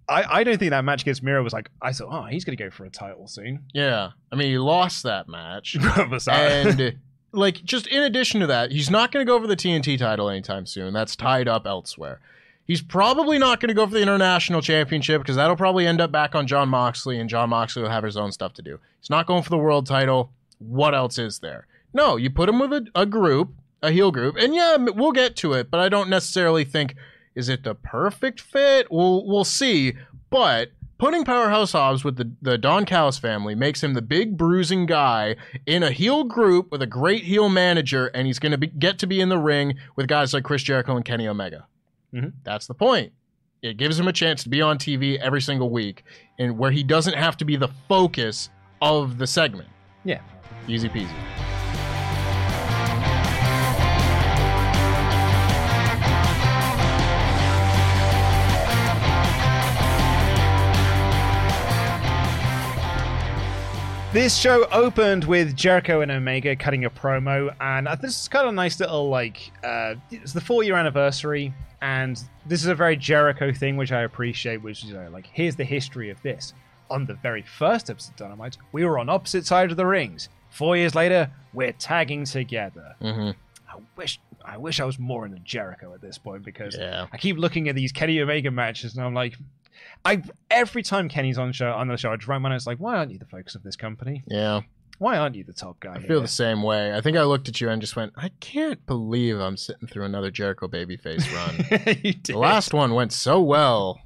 I, 0.09 0.41
I 0.41 0.45
don't 0.45 0.59
think 0.59 0.71
that 0.71 0.85
match 0.85 1.03
against 1.03 1.23
Miro 1.23 1.43
was 1.45 1.53
like. 1.53 1.71
I 1.81 1.93
thought, 1.93 2.09
oh, 2.11 2.25
he's 2.27 2.45
going 2.45 2.57
to 2.57 2.63
go 2.63 2.71
for 2.71 2.85
a 2.85 2.91
title 2.91 3.29
soon. 3.29 3.65
Yeah. 3.73 4.11
I 4.33 4.37
mean, 4.37 4.49
he 4.51 4.59
lost 4.59 5.05
that 5.05 5.29
match. 5.29 5.77
And 6.29 6.99
like 7.33 7.65
just 7.65 7.87
in 7.87 8.03
addition 8.03 8.41
to 8.41 8.47
that, 8.47 8.73
he's 8.73 8.91
not 8.91 9.13
going 9.13 9.25
to 9.25 9.31
go 9.31 9.41
for 9.41 9.47
the 9.47 9.57
TNT 9.57 9.99
title 9.99 10.29
anytime 10.29 10.67
soon. 10.67 10.93
That's 10.93 11.17
tied 11.17 11.49
up 11.49 11.67
elsewhere. 11.67 12.21
He's 12.65 12.83
probably 12.83 13.39
not 13.39 13.61
going 13.61 13.69
to 13.69 13.75
go 13.75 13.87
for 13.87 13.95
the 13.95 14.03
international 14.03 14.63
championship 14.63 15.21
because 15.21 15.37
that'll 15.37 15.57
probably 15.57 15.87
end 15.87 16.01
up 16.01 16.13
back 16.13 16.35
on 16.35 16.47
Jon 16.47 16.69
Moxley, 16.69 17.19
and 17.19 17.29
Jon 17.29 17.51
Moxley 17.51 17.83
will 17.83 17.91
have 17.91 18.05
his 18.05 18.17
own 18.17 18.31
stuff 18.31 18.55
to 18.55 18.63
do. 18.63 18.79
He's 19.01 19.11
not 19.11 19.27
going 19.27 19.43
for 19.43 19.51
the 19.51 19.59
world 19.59 19.87
title. 19.87 20.31
What 20.59 20.95
else 20.95 21.19
is 21.19 21.41
there? 21.41 21.67
No, 21.93 22.17
you 22.17 22.31
put 22.31 22.49
him 22.49 22.61
with 22.61 22.73
a, 22.73 22.87
a 22.95 23.05
group, 23.05 23.53
a 23.83 23.91
heel 23.91 24.13
group, 24.13 24.37
and 24.37 24.55
yeah, 24.55 24.77
we'll 24.77 25.13
get 25.13 25.35
to 25.37 25.55
it. 25.55 25.71
But 25.71 25.81
I 25.81 25.89
don't 25.89 26.09
necessarily 26.09 26.65
think 26.65 26.95
is 27.35 27.49
it 27.49 27.65
the 27.65 27.75
perfect 27.75 28.41
fit. 28.41 28.91
We'll 28.91 29.27
we'll 29.27 29.45
see. 29.45 29.95
But 30.31 30.71
putting 31.03 31.25
Powerhouse 31.25 31.73
Hobbs 31.73 32.05
with 32.05 32.15
the, 32.15 32.31
the 32.43 32.57
Don 32.57 32.85
Callis 32.85 33.19
family 33.19 33.57
makes 33.57 33.83
him 33.83 33.95
the 33.95 34.01
big 34.01 34.37
bruising 34.37 34.87
guy 34.87 35.35
in 35.67 35.83
a 35.83 35.91
heel 35.91 36.23
group 36.23 36.71
with 36.71 36.81
a 36.81 36.87
great 36.87 37.25
heel 37.25 37.49
manager, 37.49 38.07
and 38.15 38.25
he's 38.29 38.39
going 38.39 38.53
to 38.59 38.67
get 38.69 39.01
to 39.01 39.09
be 39.09 39.21
in 39.21 39.29
the 39.29 39.37
ring 39.37 39.75
with 39.97 40.07
guys 40.07 40.33
like 40.33 40.45
Chris 40.45 40.63
Jericho 40.63 40.95
and 40.95 41.05
Kenny 41.05 41.27
Omega. 41.27 41.67
Mhm. 42.15 42.35
That's 42.45 42.69
the 42.69 42.75
point. 42.75 43.13
It 43.63 43.79
gives 43.79 43.99
him 43.99 44.07
a 44.07 44.13
chance 44.13 44.45
to 44.45 44.49
be 44.49 44.63
on 44.63 44.79
TV 44.79 45.19
every 45.19 45.41
single 45.41 45.71
week, 45.71 46.05
and 46.39 46.57
where 46.57 46.71
he 46.71 46.85
doesn't 46.85 47.15
have 47.17 47.37
to 47.39 47.45
be 47.45 47.57
the 47.57 47.71
focus 47.89 48.49
of 48.81 49.19
the 49.19 49.27
segment. 49.27 49.69
yeah. 50.05 50.21
Easy 50.69 50.89
peasy. 50.89 51.52
This 64.13 64.37
show 64.37 64.67
opened 64.71 65.25
with 65.25 65.57
Jericho 65.57 66.03
and 66.03 66.11
Omega 66.11 66.55
cutting 66.55 66.85
a 66.85 66.91
promo, 66.91 67.55
and 67.63 67.89
this 68.03 68.21
is 68.21 68.29
kind 68.29 68.47
of 68.47 68.53
a 68.53 68.55
nice 68.55 68.79
little 68.79 69.09
like. 69.09 69.51
Uh, 69.65 69.95
it's 70.11 70.35
the 70.35 70.41
four 70.41 70.63
year 70.63 70.75
anniversary, 70.77 71.55
and 71.81 72.23
this 72.45 72.61
is 72.61 72.67
a 72.67 72.75
very 72.75 72.95
Jericho 72.95 73.55
thing, 73.55 73.79
which 73.79 73.91
I 73.91 74.03
appreciate. 74.03 74.59
Which 74.59 74.83
is 74.85 74.91
you 74.91 74.97
know, 74.97 75.09
like, 75.11 75.27
here's 75.33 75.57
the 75.57 75.65
history 75.65 76.11
of 76.11 76.21
this. 76.21 76.53
On 76.91 77.07
the 77.07 77.15
very 77.15 77.41
first 77.41 77.89
episode 77.89 78.11
of 78.11 78.17
Dynamite, 78.17 78.59
we 78.73 78.85
were 78.85 78.99
on 78.99 79.09
opposite 79.09 79.47
sides 79.47 79.71
of 79.73 79.79
the 79.79 79.87
rings. 79.87 80.29
Four 80.51 80.77
years 80.77 80.95
later, 80.95 81.31
we're 81.55 81.73
tagging 81.73 82.27
together. 82.27 82.95
Mm-hmm. 83.01 83.31
I 83.71 83.81
wish 83.97 84.21
I 84.45 84.59
wish 84.59 84.79
I 84.79 84.85
was 84.85 84.99
more 84.99 85.25
into 85.25 85.39
Jericho 85.39 85.95
at 85.95 86.03
this 86.03 86.19
point 86.19 86.45
because 86.45 86.77
Yeah. 86.79 87.07
I 87.11 87.17
keep 87.17 87.39
looking 87.39 87.71
at 87.71 87.75
these 87.77 87.93
Kenny 87.93 88.21
Omega 88.21 88.51
matches 88.51 88.95
and 88.95 89.03
I'm 89.07 89.15
like, 89.15 89.39
I 90.05 90.23
every 90.51 90.83
time 90.83 91.09
Kenny's 91.09 91.39
on 91.39 91.53
show 91.53 91.73
on 91.73 91.89
the 91.89 91.97
show, 91.97 92.13
I 92.13 92.17
just 92.17 92.29
write 92.29 92.39
my 92.41 92.51
notes 92.51 92.67
like, 92.67 92.79
why 92.79 92.97
aren't 92.97 93.13
you 93.13 93.19
the 93.19 93.27
focus 93.27 93.55
of 93.55 93.63
this 93.63 93.77
company? 93.77 94.23
Yeah. 94.27 94.63
Why 94.99 95.19
aren't 95.19 95.35
you 95.35 95.43
the 95.43 95.53
top 95.53 95.81
guy? 95.81 95.95
I 95.95 95.99
feel 96.01 96.21
the 96.21 96.29
same 96.29 96.63
way. 96.63 96.95
I 96.95 97.01
think 97.01 97.17
I 97.17 97.25
looked 97.25 97.49
at 97.49 97.61
you 97.61 97.69
and 97.69 97.81
just 97.81 97.97
went, 97.97 98.13
I 98.17 98.31
can't 98.39 98.85
believe 98.87 99.41
I'm 99.41 99.57
sitting 99.57 99.89
through 99.89 100.05
another 100.05 100.31
Jericho 100.31 100.69
babyface 100.69 101.27
run. 101.35 101.97
you 102.05 102.13
did. 102.13 102.35
the 102.35 102.39
last 102.39 102.73
one 102.73 102.95
went 102.95 103.13
so 103.13 103.41
well. 103.41 104.01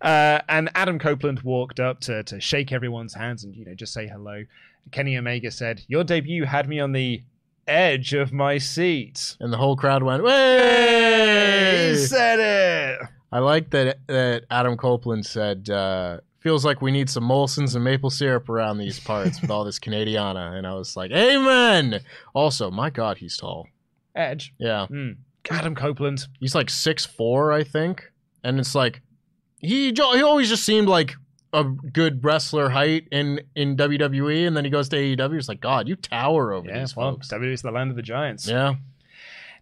Uh, 0.00 0.40
and 0.48 0.70
Adam 0.74 0.98
Copeland 0.98 1.40
walked 1.42 1.80
up 1.80 2.00
to 2.00 2.22
to 2.22 2.40
shake 2.40 2.72
everyone's 2.72 3.14
hands 3.14 3.44
and 3.44 3.54
you 3.54 3.64
know 3.64 3.74
just 3.74 3.92
say 3.92 4.06
hello. 4.06 4.44
Kenny 4.92 5.16
Omega 5.18 5.50
said, 5.50 5.82
"Your 5.88 6.04
debut 6.04 6.44
had 6.44 6.68
me 6.68 6.80
on 6.80 6.92
the 6.92 7.22
edge 7.66 8.14
of 8.14 8.32
my 8.32 8.58
seat." 8.58 9.36
And 9.40 9.52
the 9.52 9.56
whole 9.58 9.76
crowd 9.76 10.02
went, 10.02 10.22
Way! 10.22 11.90
He 11.90 11.96
said 11.96 12.38
it. 12.38 13.08
I 13.30 13.40
like 13.40 13.70
that 13.70 13.98
that 14.06 14.44
Adam 14.50 14.76
Copeland 14.76 15.26
said, 15.26 15.68
uh, 15.70 16.18
feels 16.40 16.64
like 16.64 16.80
we 16.80 16.90
need 16.90 17.10
some 17.10 17.24
Molsons 17.24 17.74
and 17.74 17.84
maple 17.84 18.10
syrup 18.10 18.48
around 18.48 18.78
these 18.78 19.00
parts 19.00 19.40
with 19.42 19.50
all 19.50 19.64
this 19.64 19.78
Canadiana. 19.78 20.56
And 20.56 20.66
I 20.66 20.74
was 20.74 20.96
like, 20.96 21.10
Amen. 21.10 22.00
Also, 22.34 22.70
my 22.70 22.90
God, 22.90 23.18
he's 23.18 23.36
tall. 23.36 23.66
Edge. 24.14 24.54
Yeah. 24.58 24.86
Mm. 24.90 25.16
Adam 25.50 25.74
Copeland. 25.74 26.26
He's 26.40 26.54
like 26.54 26.70
six 26.70 27.04
four, 27.06 27.52
I 27.52 27.64
think. 27.64 28.10
And 28.44 28.58
it's 28.58 28.74
like 28.74 29.02
he 29.58 29.92
he 29.92 30.22
always 30.22 30.48
just 30.48 30.64
seemed 30.64 30.88
like 30.88 31.14
a 31.52 31.64
good 31.64 32.22
wrestler 32.24 32.68
height 32.70 33.08
in 33.10 33.40
in 33.54 33.76
WWE, 33.76 34.46
and 34.46 34.56
then 34.56 34.64
he 34.64 34.70
goes 34.70 34.88
to 34.90 34.96
AEW. 34.96 35.38
It's 35.38 35.48
like 35.48 35.60
God, 35.60 35.88
you 35.88 35.96
tower 35.96 36.52
over 36.52 36.68
Yeah, 36.68 36.80
these 36.80 36.94
well, 36.96 37.12
folks. 37.12 37.28
WWE's 37.32 37.62
the 37.62 37.70
land 37.70 37.90
of 37.90 37.96
the 37.96 38.02
giants. 38.02 38.46
Yeah, 38.46 38.74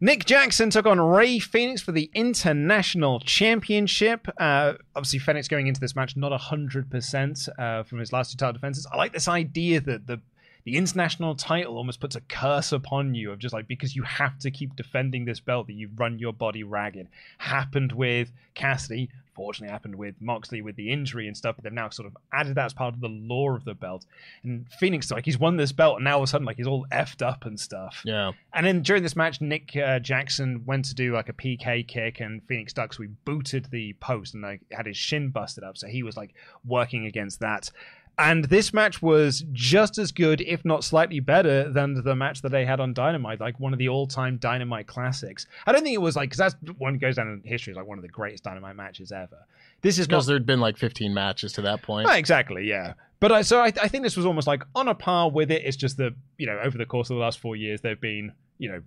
Nick 0.01 0.26
Jackson 0.26 0.68
took 0.68 0.84
on 0.86 1.01
Rey 1.01 1.38
Fenix 1.38 1.80
for 1.80 1.92
the 1.92 2.11
International 2.14 3.18
Championship. 3.20 4.28
Uh, 4.38 4.74
obviously, 4.94 5.18
Fenix 5.18 5.49
going 5.49 5.68
into 5.68 5.80
this 5.80 5.97
match 5.97 6.16
not 6.16 6.38
100% 6.38 7.49
uh, 7.59 7.82
from 7.82 7.99
his 7.99 8.12
last 8.12 8.32
two 8.32 8.36
title 8.36 8.53
defenses. 8.53 8.86
I 8.92 8.97
like 8.97 9.12
this 9.12 9.28
idea 9.28 9.80
that 9.80 10.07
the 10.07 10.20
the 10.67 10.77
international 10.77 11.37
title 11.37 11.77
almost 11.77 12.01
puts 12.01 12.17
a 12.17 12.21
curse 12.21 12.73
upon 12.73 13.14
you 13.14 13.31
of 13.31 13.39
just 13.39 13.55
like 13.55 13.69
because 13.69 13.95
you 13.95 14.03
have 14.03 14.37
to 14.41 14.51
keep 14.51 14.75
defending 14.75 15.25
this 15.25 15.39
belt 15.39 15.69
that 15.69 15.75
you 15.75 15.89
run 15.97 16.19
your 16.19 16.33
body 16.33 16.64
ragged. 16.64 17.07
Happened 17.39 17.93
with 17.93 18.33
Cassidy, 18.57 19.09
fortunately 19.33 19.71
happened 19.71 19.95
with 19.95 20.17
Moxley 20.21 20.62
with 20.62 20.75
the 20.75 20.91
injury 20.91 21.29
and 21.29 21.37
stuff, 21.37 21.55
but 21.55 21.62
they've 21.62 21.73
now 21.73 21.89
sort 21.91 22.09
of 22.09 22.17
added 22.33 22.57
that 22.57 22.64
as 22.64 22.75
part 22.75 22.95
of 22.95 23.01
the 23.01 23.09
lore 23.09 23.55
of 23.55 23.64
the 23.64 23.75
belt. 23.75 24.07
And 24.43 24.67
Fenix, 24.81 25.09
like 25.12 25.25
he's 25.25 25.39
won 25.39 25.57
this 25.57 25.71
belt, 25.71 25.97
and 25.99 26.05
now 26.05 26.17
all 26.17 26.23
of 26.23 26.25
a 26.25 26.31
sudden 26.31 26.45
like 26.45 26.57
he's 26.57 26.67
all 26.67 26.85
effed 26.91 27.25
up 27.25 27.45
and 27.45 27.61
stuff. 27.61 28.01
yeah. 28.05 28.33
And 28.53 28.67
then 28.67 28.83
during 28.83 29.05
this 29.05 29.14
match, 29.14 29.41
Nick 29.41 29.77
uh, 29.77 30.01
Jackson 30.01 30.64
went 30.67 30.87
to 30.87 30.97
do 30.97 31.12
like 31.12 31.29
a 31.29 31.33
PK 31.33 31.87
kick, 31.87 32.19
and 32.19 32.43
Fenix 32.49 32.73
Ducks 32.73 32.99
we 32.99 33.07
booted 33.07 33.67
the 33.71 33.93
post 34.01 34.35
and 34.35 34.43
like 34.43 34.62
had 34.73 34.87
his 34.87 34.97
shin 34.97 35.29
busted 35.29 35.62
up, 35.62 35.77
so 35.77 35.87
he 35.87 36.03
was 36.03 36.17
like 36.17 36.35
working 36.64 37.07
against 37.07 37.39
that. 37.39 37.71
And 38.19 38.47
this 38.47 38.73
match 38.73 39.03
was 39.03 39.45
just 39.53 39.99
as 39.99 40.11
good, 40.11 40.41
if 40.41 40.64
not 40.64 40.85
slightly 40.85 41.21
better, 41.21 41.71
than 41.71 42.03
the 42.03 42.17
match 42.17 42.41
that 42.43 42.49
they 42.51 42.64
had 42.64 42.81
on 42.81 42.95
Dynamite, 42.95 43.41
like 43.41 43.61
one 43.61 43.75
of 43.75 43.79
the 43.79 43.91
all-time 43.91 44.39
Dynamite 44.39 44.87
classics. 44.87 45.47
I 45.67 45.73
don't 45.73 45.83
think 45.83 45.95
it 45.95 46.01
was 46.01 46.17
like 46.17 46.31
because 46.31 46.39
that's 46.39 46.57
one 46.79 46.97
goes 46.97 47.17
down 47.17 47.29
in 47.29 47.43
history 47.49 47.73
as 47.73 47.77
like 47.77 47.87
one 47.87 47.99
of 47.99 48.03
the 48.03 48.09
greatest 48.09 48.43
Dynamite 48.45 48.75
matches 48.75 49.12
ever. 49.12 49.45
This 49.83 49.99
is 49.99 50.09
not 50.09 50.17
Because 50.17 50.27
there'd 50.29 50.47
been 50.47 50.61
like 50.61 50.79
15 50.79 51.12
matches 51.12 51.53
to 51.55 51.62
that 51.62 51.83
point. 51.83 52.09
Oh, 52.11 52.14
exactly, 52.14 52.64
yeah. 52.67 52.95
But 53.21 53.33
I, 53.33 53.43
so 53.43 53.61
I, 53.61 53.67
I 53.67 53.89
think 53.89 54.03
this 54.03 54.17
was 54.17 54.25
almost 54.25 54.47
like 54.47 54.62
on 54.75 54.89
a 54.89 54.95
par 54.95 55.31
with 55.31 55.51
it. 55.51 55.62
It's 55.64 55.77
just 55.77 55.99
that 55.99 56.14
you 56.39 56.47
know 56.47 56.59
over 56.62 56.79
the 56.79 56.87
course 56.87 57.11
of 57.11 57.17
the 57.17 57.21
last 57.21 57.39
four 57.39 57.55
years, 57.55 57.83
there've 57.83 58.01
been 58.01 58.33
you 58.59 58.71
know 58.73 58.81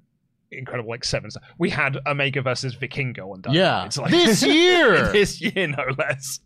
incredible 0.51 0.89
like 0.89 1.03
seven. 1.03 1.29
We 1.59 1.69
had 1.69 1.97
Omega 2.07 2.41
versus 2.41 2.75
Vikingo 2.75 3.31
on 3.31 3.41
Dynamite. 3.41 3.55
Yeah. 3.55 3.85
It's 3.85 3.97
like- 3.99 4.09
This 4.11 4.41
year! 4.43 5.11
this 5.11 5.39
year 5.39 5.67
no 5.67 5.83
less. 5.99 6.39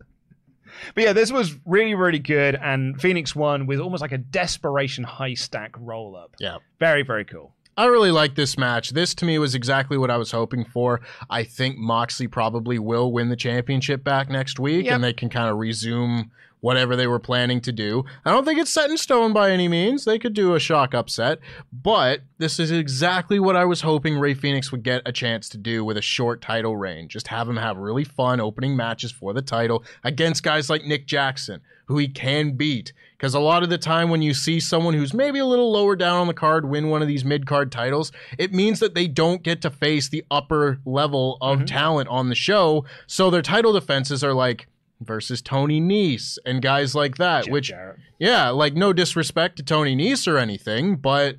But 0.96 1.04
yeah, 1.04 1.14
this 1.14 1.32
was 1.32 1.56
really 1.66 1.96
really 1.96 2.20
good, 2.20 2.56
and 2.56 3.00
Fenix 3.02 3.36
won 3.36 3.66
with 3.66 3.80
almost 3.80 4.02
like 4.02 4.12
a 4.12 4.18
desperation 4.18 5.04
high 5.04 5.34
stack 5.34 5.72
roll 5.80 6.16
up. 6.16 6.36
Yeah. 6.40 6.58
Very 6.80 7.04
very 7.04 7.26
cool. 7.26 7.54
I 7.76 7.86
really 7.86 8.12
like 8.12 8.36
this 8.36 8.56
match. 8.56 8.92
This 8.92 9.16
to 9.16 9.26
me 9.26 9.40
was 9.40 9.56
exactly 9.56 9.98
what 9.98 10.12
I 10.12 10.18
was 10.18 10.30
hoping 10.30 10.64
for. 10.64 11.02
I 11.30 11.44
think 11.44 11.78
Moxley 11.78 12.28
probably 12.28 12.78
will 12.78 13.12
win 13.12 13.30
the 13.30 13.36
championship 13.36 14.04
back 14.04 14.30
next 14.30 14.60
week 14.60 14.86
Yep. 14.86 14.94
and 14.94 15.04
they 15.04 15.14
can 15.14 15.30
kind 15.30 15.50
of 15.50 15.58
resume 15.58 16.30
whatever 16.64 16.96
they 16.96 17.08
were 17.08 17.20
planning 17.20 17.60
to 17.60 17.74
do. 17.74 18.06
I 18.24 18.32
don't 18.32 18.46
think 18.46 18.58
it's 18.58 18.72
set 18.72 18.90
in 18.90 18.96
stone 18.98 19.34
by 19.34 19.52
any 19.52 19.68
means. 19.68 20.06
They 20.06 20.18
could 20.18 20.34
do 20.34 20.56
a 20.56 20.62
shock 20.62 20.94
upset, 20.94 21.40
but 21.74 22.22
this 22.38 22.58
is 22.58 22.72
exactly 22.72 23.38
what 23.38 23.58
I 23.58 23.66
was 23.66 23.82
hoping 23.82 24.18
Rey 24.18 24.34
Fenix 24.34 24.72
would 24.72 24.82
get 24.82 25.02
a 25.06 25.12
chance 25.12 25.50
to 25.50 25.58
do 25.58 25.84
with 25.84 25.98
a 25.98 26.02
short 26.02 26.42
title 26.42 26.78
reign. 26.78 27.10
Just 27.10 27.28
have 27.28 27.50
him 27.50 27.58
have 27.58 27.76
really 27.76 28.06
fun 28.06 28.40
opening 28.40 28.78
matches 28.78 29.12
for 29.12 29.34
the 29.34 29.42
title 29.42 29.84
against 30.06 30.42
guys 30.42 30.70
like 30.70 30.86
Nick 30.86 31.06
Jackson, 31.06 31.60
who 31.88 31.98
he 31.98 32.08
can 32.08 32.56
beat. 32.56 32.94
Because 33.18 33.34
a 33.34 33.42
lot 33.42 33.64
of 33.64 33.70
the 33.70 33.78
time, 33.78 34.10
when 34.10 34.22
you 34.22 34.34
see 34.34 34.62
someone 34.62 34.94
who's 34.94 35.14
maybe 35.14 35.40
a 35.40 35.46
little 35.46 35.70
lower 35.70 35.98
down 35.98 36.22
on 36.22 36.28
the 36.28 36.34
card 36.34 36.70
win 36.70 36.90
one 36.90 37.02
of 37.02 37.10
these 37.10 37.26
mid 37.26 37.46
card 37.46 37.74
titles, 37.74 38.14
it 38.38 38.54
means 38.54 38.80
that 38.80 38.96
they 38.96 39.08
don't 39.08 39.44
get 39.44 39.62
to 39.64 39.70
face 39.70 40.08
the 40.08 40.24
upper 40.32 40.80
level 40.86 41.38
of 41.42 41.58
mm-hmm. 41.58 41.66
talent 41.66 42.08
on 42.08 42.30
the 42.30 42.36
show. 42.36 42.86
So 43.06 43.30
their 43.30 43.42
title 43.42 43.74
defenses 43.74 44.24
are 44.24 44.34
like, 44.34 44.68
versus 45.04 45.42
Tony 45.42 45.80
Nese 45.82 46.38
and 46.46 46.62
guys 46.62 46.96
like 46.96 47.18
that. 47.18 47.46
Jeff 47.46 47.52
which, 47.52 47.68
Jarrett. 47.70 48.00
yeah, 48.20 48.50
like 48.50 48.74
no 48.74 48.94
disrespect 48.94 49.58
to 49.58 49.64
Tony 49.64 49.96
Nese 49.96 50.28
or 50.28 50.38
anything, 50.38 50.96
but 50.96 51.38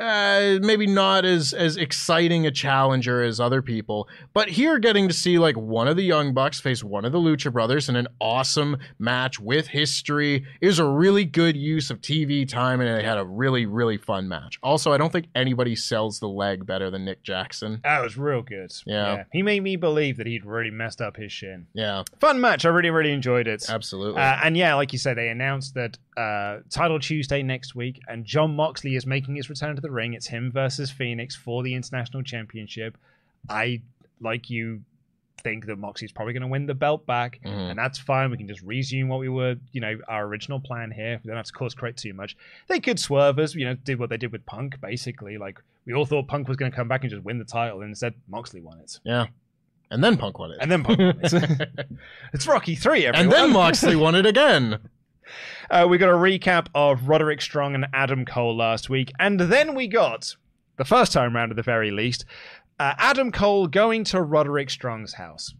uh, 0.00 0.58
maybe 0.62 0.86
not 0.86 1.24
as 1.24 1.52
as 1.52 1.76
exciting 1.76 2.46
a 2.46 2.50
challenger 2.50 3.22
as 3.22 3.38
other 3.40 3.62
people. 3.62 4.08
But 4.32 4.48
here, 4.50 4.78
getting 4.78 5.08
to 5.08 5.14
see 5.14 5.38
like 5.38 5.56
one 5.56 5.88
of 5.88 5.96
the 5.96 6.02
Young 6.04 6.32
Bucks 6.34 6.60
face 6.60 6.82
one 6.82 7.04
of 7.04 7.12
the 7.12 7.18
Lucha 7.18 7.52
Brothers 7.52 7.88
in 7.88 7.96
an 7.96 8.08
awesome 8.20 8.78
match 8.98 9.38
with 9.40 9.68
history 9.68 10.44
is 10.60 10.78
a 10.78 10.84
really 10.86 11.24
good 11.24 11.56
use 11.56 11.90
of 11.90 12.00
TV 12.00 12.48
time, 12.48 12.80
and 12.80 12.98
they 12.98 13.04
had 13.04 13.18
a 13.18 13.24
really 13.24 13.66
really 13.66 13.96
fun 13.98 14.28
match. 14.28 14.58
Also, 14.62 14.92
I 14.92 14.96
don't 14.96 15.12
think 15.12 15.26
anybody 15.34 15.76
sells 15.76 16.20
the 16.20 16.28
leg 16.28 16.64
better 16.66 16.90
than 16.90 17.04
Nick 17.04 17.22
Jackson. 17.22 17.80
That 17.84 18.02
was 18.02 18.16
real 18.16 18.42
good. 18.42 18.72
Yeah. 18.86 19.24
He 19.32 19.42
made 19.42 19.62
me 19.62 19.76
believe 19.76 20.16
that 20.16 20.26
he'd 20.26 20.44
really 20.44 20.70
messed 20.70 21.00
up 21.00 21.16
his 21.16 21.32
shin. 21.32 21.66
Yeah, 21.74 22.04
Fun 22.20 22.40
match. 22.40 22.64
I 22.64 22.68
really, 22.68 22.90
really 22.90 23.12
enjoyed 23.12 23.46
it. 23.48 23.68
absolutely. 23.68 24.20
Uh, 24.20 24.38
and 24.42 24.56
yeah, 24.56 24.74
like 24.74 24.92
you 24.92 24.98
said, 24.98 25.16
they 25.16 25.28
announced 25.28 25.74
that 25.74 25.98
uh, 26.16 26.58
title 26.70 26.98
Tuesday 27.00 27.42
next 27.42 27.74
week, 27.74 28.00
and 28.08 28.24
Jon 28.24 28.54
Moxley 28.56 28.94
is 28.96 29.06
making 29.06 29.36
his 29.36 29.48
return 29.48 29.74
to 29.76 29.82
the 29.82 29.90
ring. 29.90 30.12
It's 30.14 30.26
him 30.26 30.50
versus 30.52 30.90
Fenix 30.90 31.34
for 31.34 31.62
the 31.62 31.74
international 31.74 32.22
championship. 32.22 32.96
I 33.48 33.80
like 34.20 34.50
you 34.50 34.82
think 35.42 35.66
that 35.66 35.76
Moxley's 35.76 36.12
probably 36.12 36.32
going 36.34 36.42
to 36.42 36.46
win 36.48 36.66
the 36.66 36.74
belt 36.74 37.04
back, 37.06 37.40
Mhm. 37.44 37.70
and 37.70 37.78
that's 37.78 37.98
fine. 37.98 38.30
We 38.30 38.36
can 38.36 38.46
just 38.46 38.62
resume 38.62 39.08
what 39.08 39.18
we 39.18 39.28
were, 39.28 39.56
you 39.72 39.80
know, 39.80 39.98
our 40.06 40.24
original 40.24 40.60
plan 40.60 40.90
here. 40.92 41.18
We 41.24 41.28
don't 41.28 41.36
have 41.36 41.46
to 41.46 41.52
course 41.52 41.74
correct 41.74 41.98
too 41.98 42.12
much. 42.14 42.36
They 42.68 42.78
could 42.78 43.00
swerve 43.00 43.38
us, 43.40 43.54
you 43.54 43.64
know, 43.64 43.74
did 43.74 43.98
what 43.98 44.08
they 44.10 44.16
did 44.18 44.30
with 44.30 44.46
Punk, 44.46 44.80
basically. 44.80 45.38
Like 45.38 45.58
we 45.84 45.94
all 45.94 46.06
thought 46.06 46.28
Punk 46.28 46.46
was 46.46 46.56
going 46.56 46.70
to 46.70 46.76
come 46.76 46.86
back 46.86 47.00
and 47.02 47.10
just 47.10 47.24
win 47.24 47.38
the 47.40 47.44
title, 47.44 47.80
and 47.80 47.88
instead 47.88 48.14
Moxley 48.28 48.60
won 48.60 48.78
it. 48.78 49.00
yeah, 49.02 49.26
and 49.90 50.04
then 50.04 50.16
Punk 50.16 50.38
won 50.38 50.52
it, 50.52 50.58
And 50.60 50.70
then 50.70 50.84
Punk 50.84 50.98
won 51.00 51.18
it. 51.20 51.88
It's 52.32 52.46
Rocky 52.46 52.76
Three, 52.76 53.06
everyone. 53.06 53.24
and 53.24 53.32
then 53.32 53.52
Moxley 53.52 53.96
won 53.96 54.14
it 54.14 54.26
again. 54.26 54.78
Uh, 55.70 55.86
we 55.88 55.98
got 55.98 56.08
a 56.08 56.12
recap 56.12 56.66
of 56.74 57.08
Roderick 57.08 57.40
Strong 57.40 57.74
and 57.74 57.86
Adam 57.92 58.24
Cole 58.24 58.56
last 58.56 58.90
week, 58.90 59.12
and 59.18 59.38
then 59.40 59.74
we 59.74 59.86
got 59.88 60.36
the 60.76 60.84
first 60.84 61.12
time 61.12 61.34
round 61.34 61.52
at 61.52 61.56
the 61.56 61.62
very 61.62 61.90
least, 61.90 62.24
uh, 62.78 62.94
Adam 62.98 63.30
Cole 63.30 63.66
going 63.66 64.04
to 64.04 64.20
Roderick 64.20 64.70
Strong's 64.70 65.14
house. 65.14 65.54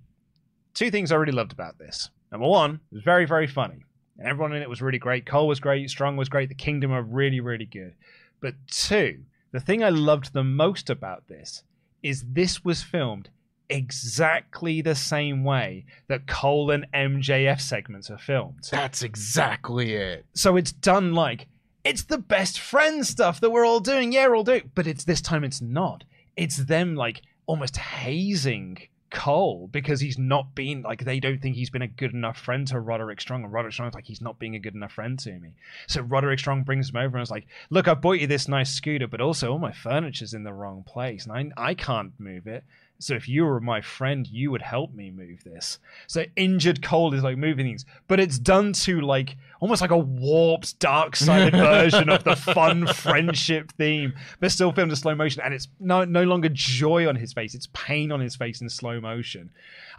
Two 0.75 0.91
things 0.91 1.13
I 1.13 1.17
really 1.17 1.33
loved 1.33 1.53
about 1.53 1.79
this. 1.79 2.11
Number 2.31 2.49
one, 2.49 2.81
it 2.91 2.95
was 2.95 3.05
very, 3.05 3.27
very 3.27 3.47
funny. 3.47 3.85
And 4.19 4.29
everyone 4.29 4.55
in 4.55 4.63
it 4.63 4.69
was 4.69 4.83
really 4.83 4.99
great. 4.99 5.27
Cole 5.27 5.49
was 5.49 5.61
great, 5.61 5.89
Strong 5.91 6.17
was 6.17 6.29
great, 6.29 6.49
the 6.49 6.55
Kingdom 6.55 6.93
are 6.93 7.03
really, 7.03 7.41
really 7.41 7.67
good. 7.67 7.95
But 8.41 8.55
two, 8.67 9.21
the 9.53 9.61
thing 9.61 9.85
I 9.85 9.91
loved 9.91 10.33
the 10.33 10.45
most 10.45 10.91
about 10.91 11.29
this 11.29 11.63
is 12.03 12.25
this 12.33 12.65
was 12.65 12.83
filmed 12.83 13.31
exactly 13.73 14.83
the 14.83 14.95
same 14.95 15.45
way 15.45 15.85
that 16.09 16.27
Cole 16.27 16.70
and 16.70 16.87
MJF 16.93 17.61
segments 17.61 18.11
are 18.11 18.18
filmed. 18.18 18.68
That's 18.70 19.03
exactly 19.03 19.95
it. 19.95 20.27
So 20.35 20.57
it's 20.57 20.73
done 20.73 21.14
like 21.14 21.47
it's 21.85 22.05
the 22.05 22.18
best 22.18 22.61
friend 22.61 23.05
stuff 23.05 23.41
that 23.41 23.51
we're 23.51 23.66
all 23.66 23.81
doing. 23.81 24.12
Yeah, 24.12 24.29
we're 24.29 24.37
all 24.37 24.45
doing, 24.45 24.70
but 24.75 24.87
it's 24.87 25.05
this 25.05 25.20
time 25.20 25.43
it's 25.43 25.61
not. 25.61 26.05
It's 26.37 26.59
them 26.59 26.95
like 26.95 27.23
almost 27.47 27.77
hazing 27.77 28.79
Cole 29.11 29.68
because 29.70 30.01
he's 30.01 30.16
not 30.18 30.55
been 30.55 30.83
like 30.83 31.05
they 31.05 31.20
don't 31.20 31.41
think 31.41 31.57
he's 31.57 31.70
been 31.70 31.83
a 31.83 31.89
good 31.89 32.14
enough 32.14 32.39
friend 32.39 32.66
to 32.68 32.81
Roderick 32.81 33.20
Strong, 33.20 33.45
and 33.45 33.53
Roderick 33.53 33.75
Strong's 33.75 33.95
like 33.95 34.07
he's 34.07 34.23
not 34.23 34.39
being 34.39 34.55
a 34.55 34.61
good 34.61 34.75
enough 34.75 34.93
friend 34.93 35.18
to 35.20 35.33
me. 35.33 35.51
So 35.87 36.03
Roderick 36.03 36.39
Strong 36.39 36.62
brings 36.62 36.91
him 36.91 36.97
over 36.97 37.16
and 37.16 37.23
is 37.23 37.31
like, 37.31 37.47
"Look, 37.68 37.89
I 37.89 37.95
bought 37.95 38.20
you 38.20 38.27
this 38.27 38.49
nice 38.49 38.70
scooter, 38.70 39.07
but 39.07 39.20
also 39.20 39.53
all 39.53 39.59
my 39.59 39.73
furniture's 39.73 40.35
in 40.35 40.45
the 40.45 40.53
wrong 40.53 40.85
place, 40.87 41.27
and 41.27 41.53
I 41.57 41.70
I 41.70 41.75
can't 41.75 42.18
move 42.18 42.47
it." 42.47 42.64
So 43.03 43.15
if 43.15 43.29
you 43.29 43.45
were 43.45 43.61
my 43.61 43.81
friend, 43.81 44.27
you 44.27 44.51
would 44.51 44.63
help 44.63 44.95
me 44.95 45.11
move 45.11 45.43
this. 45.45 45.79
So 46.07 46.25
injured 46.37 46.83
Cole 46.83 47.13
is 47.15 47.23
like 47.23 47.37
moving 47.37 47.67
things, 47.67 47.85
but 48.09 48.21
it's 48.21 48.39
done 48.39 48.73
to 48.85 49.01
like 49.01 49.37
almost 49.61 49.81
like 49.81 49.91
a 49.91 49.97
warped, 49.99 50.79
dark-sided 50.79 51.53
version 51.57 52.09
of 52.09 52.25
the 52.25 52.37
fun 52.37 52.87
friendship 52.87 53.73
theme, 53.73 54.13
but 54.41 54.51
still 54.51 54.73
filmed 54.73 54.91
in 54.93 54.97
slow 54.97 55.15
motion. 55.15 55.43
And 55.45 55.53
it's 55.55 55.69
no 55.81 56.05
no 56.05 56.23
longer 56.25 56.49
joy 56.51 57.09
on 57.09 57.17
his 57.17 57.33
face; 57.33 57.55
it's 57.55 57.69
pain 57.73 58.13
on 58.13 58.21
his 58.21 58.37
face 58.37 58.61
in 58.61 58.69
slow 58.69 59.01
motion. 59.01 59.51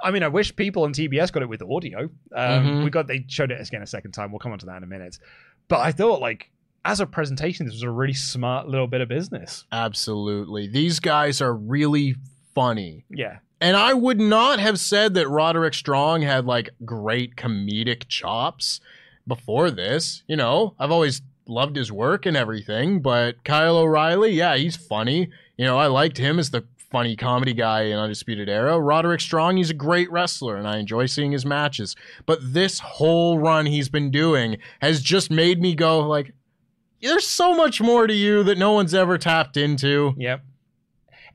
I 0.01 0.11
mean, 0.11 0.23
I 0.23 0.27
wish 0.27 0.55
people 0.55 0.83
on 0.83 0.93
TBS 0.93 1.31
got 1.31 1.43
it 1.43 1.49
with 1.49 1.61
audio. 1.61 2.09
Um, 2.35 2.65
Mhm. 2.65 2.83
We 2.83 2.89
got 2.89 3.07
they 3.07 3.25
showed 3.27 3.51
it 3.51 3.65
again 3.67 3.81
a 3.81 3.87
second 3.87 4.11
time. 4.13 4.31
We'll 4.31 4.39
come 4.39 4.51
on 4.51 4.59
to 4.59 4.65
that 4.67 4.77
in 4.77 4.83
a 4.83 4.87
minute. 4.87 5.19
But 5.67 5.79
I 5.81 5.91
thought 5.91 6.21
like. 6.21 6.49
As 6.85 6.99
a 6.99 7.05
presentation, 7.05 7.65
this 7.65 7.75
was 7.75 7.83
a 7.83 7.89
really 7.89 8.11
smart 8.11 8.67
little 8.67 8.87
bit 8.87 8.99
of 8.99 9.07
business. 9.07 9.63
Absolutely. 9.71 10.67
These 10.67 10.99
guys 10.99 11.39
are 11.39 11.53
really 11.55 12.17
funny. 12.55 13.05
Yeah, 13.09 13.39
And 13.61 13.75
I 13.75 13.93
would 13.93 14.19
not 14.19 14.59
have 14.59 14.79
said 14.79 15.13
that 15.15 15.29
Roderick 15.29 15.73
Strong 15.73 16.21
had 16.21 16.45
like 16.45 16.69
great 16.85 17.35
comedic 17.35 18.07
chops 18.07 18.79
before 19.27 19.71
this. 19.71 20.23
You 20.27 20.35
know, 20.35 20.75
I've 20.79 20.91
always 20.91 21.21
loved 21.47 21.75
his 21.75 21.91
work 21.91 22.25
and 22.25 22.37
everything, 22.37 23.01
but 23.01 23.43
Kyle 23.43 23.77
O'Reilly, 23.77 24.31
yeah, 24.31 24.55
he's 24.55 24.75
funny. 24.75 25.29
You 25.57 25.65
know, 25.65 25.77
I 25.77 25.87
liked 25.87 26.17
him 26.17 26.39
as 26.39 26.51
the 26.51 26.65
funny 26.93 27.15
comedy 27.15 27.53
guy 27.53 27.83
in 27.83 27.97
Undisputed 27.97 28.47
Era. 28.47 28.79
Roderick 28.79 29.19
Strong, 29.19 29.57
he's 29.57 29.71
a 29.71 29.73
great 29.75 30.11
wrestler 30.11 30.57
and 30.57 30.67
I 30.67 30.77
enjoy 30.77 31.07
seeing 31.07 31.31
his 31.31 31.45
matches. 31.45 31.95
But 32.25 32.39
this 32.53 32.79
whole 32.79 33.39
run 33.39 33.65
he's 33.65 33.89
been 33.89 34.11
doing 34.11 34.57
has 34.79 35.01
just 35.01 35.31
made 35.31 35.59
me 35.59 35.73
go 35.73 35.99
like 36.07 36.33
there's 37.01 37.27
so 37.27 37.53
much 37.53 37.81
more 37.81 38.07
to 38.07 38.13
you 38.13 38.43
that 38.43 38.57
no 38.57 38.71
one's 38.71 38.93
ever 38.93 39.17
tapped 39.17 39.57
into. 39.57 40.13
Yep. 40.17 40.41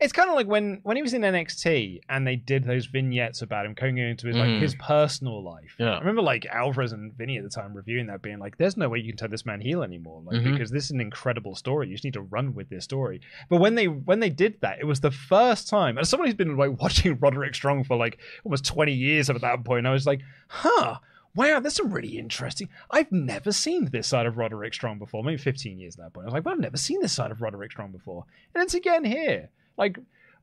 It's 0.01 0.13
kind 0.13 0.29
of 0.31 0.37
like 0.37 0.47
when 0.47 0.79
when 0.85 0.97
he 0.97 1.03
was 1.03 1.13
in 1.13 1.23
NXT 1.23 2.01
and 2.09 2.27
they 2.27 2.37
did 2.37 2.65
those 2.65 2.87
vignettes 2.87 3.43
about 3.43 3.67
him 3.67 3.75
going 3.75 3.99
into 3.99 4.29
his 4.29 4.37
like 4.37 4.61
his 4.61 4.75
personal 4.77 5.43
life. 5.43 5.75
Yeah. 5.79 5.95
I 5.97 5.99
remember 5.99 6.23
like 6.23 6.47
Alvarez 6.47 6.93
and 6.93 7.13
Vinny 7.15 7.37
at 7.37 7.43
the 7.45 7.51
time 7.51 7.75
reviewing 7.75 8.07
that, 8.07 8.23
being 8.23 8.39
like, 8.39 8.57
"There's 8.59 8.77
no 8.77 8.89
way 8.89 9.01
you 9.01 9.13
can 9.13 9.17
turn 9.17 9.31
this 9.31 9.45
man 9.45 9.61
heel 9.61 9.83
anymore, 9.83 10.23
like 10.25 10.37
Mhm. 10.41 10.53
because 10.53 10.71
this 10.71 10.85
is 10.85 10.91
an 10.93 11.01
incredible 11.01 11.57
story. 11.57 11.89
You 11.89 11.95
just 11.95 12.05
need 12.05 12.13
to 12.15 12.21
run 12.23 12.55
with 12.55 12.69
this 12.69 12.85
story." 12.85 13.21
But 13.49 13.57
when 13.57 13.75
they 13.75 13.89
when 13.89 14.21
they 14.21 14.31
did 14.31 14.61
that, 14.61 14.79
it 14.79 14.85
was 14.85 15.01
the 15.01 15.11
first 15.11 15.69
time. 15.69 15.99
As 15.99 16.09
someone 16.09 16.29
who's 16.29 16.35
been 16.37 16.57
like 16.57 16.81
watching 16.81 17.19
Roderick 17.19 17.55
Strong 17.57 17.85
for 17.85 17.97
like 17.97 18.19
almost 18.45 18.65
20 18.67 18.93
years 18.93 19.29
at 19.29 19.41
that 19.41 19.65
point, 19.65 19.87
I 19.87 19.91
was 19.93 20.07
like, 20.07 20.21
"Huh." 20.49 20.99
Wow, 21.35 21.61
that's 21.61 21.77
some 21.77 21.93
really 21.93 22.19
interesting. 22.19 22.69
I've 22.91 23.13
never 23.13 23.53
seen 23.53 23.85
this 23.93 24.09
side 24.09 24.27
of 24.27 24.39
Roderick 24.39 24.75
Strong 24.75 24.99
before. 24.99 25.23
Maybe 25.23 25.37
15 25.37 25.79
years 25.79 25.95
at 25.97 26.03
that 26.03 26.13
point. 26.13 26.25
I 26.25 26.29
was 26.29 26.35
like, 26.35 26.45
well, 26.45 26.55
I've 26.55 26.61
never 26.61 26.77
seen 26.79 27.01
this 27.01 27.13
side 27.13 27.31
of 27.31 27.41
Roderick 27.43 27.71
Strong 27.71 27.93
before. 27.93 28.25
And 28.55 28.65
it's 28.65 28.75
again 28.75 29.05
here. 29.05 29.49
Like, 29.79 29.99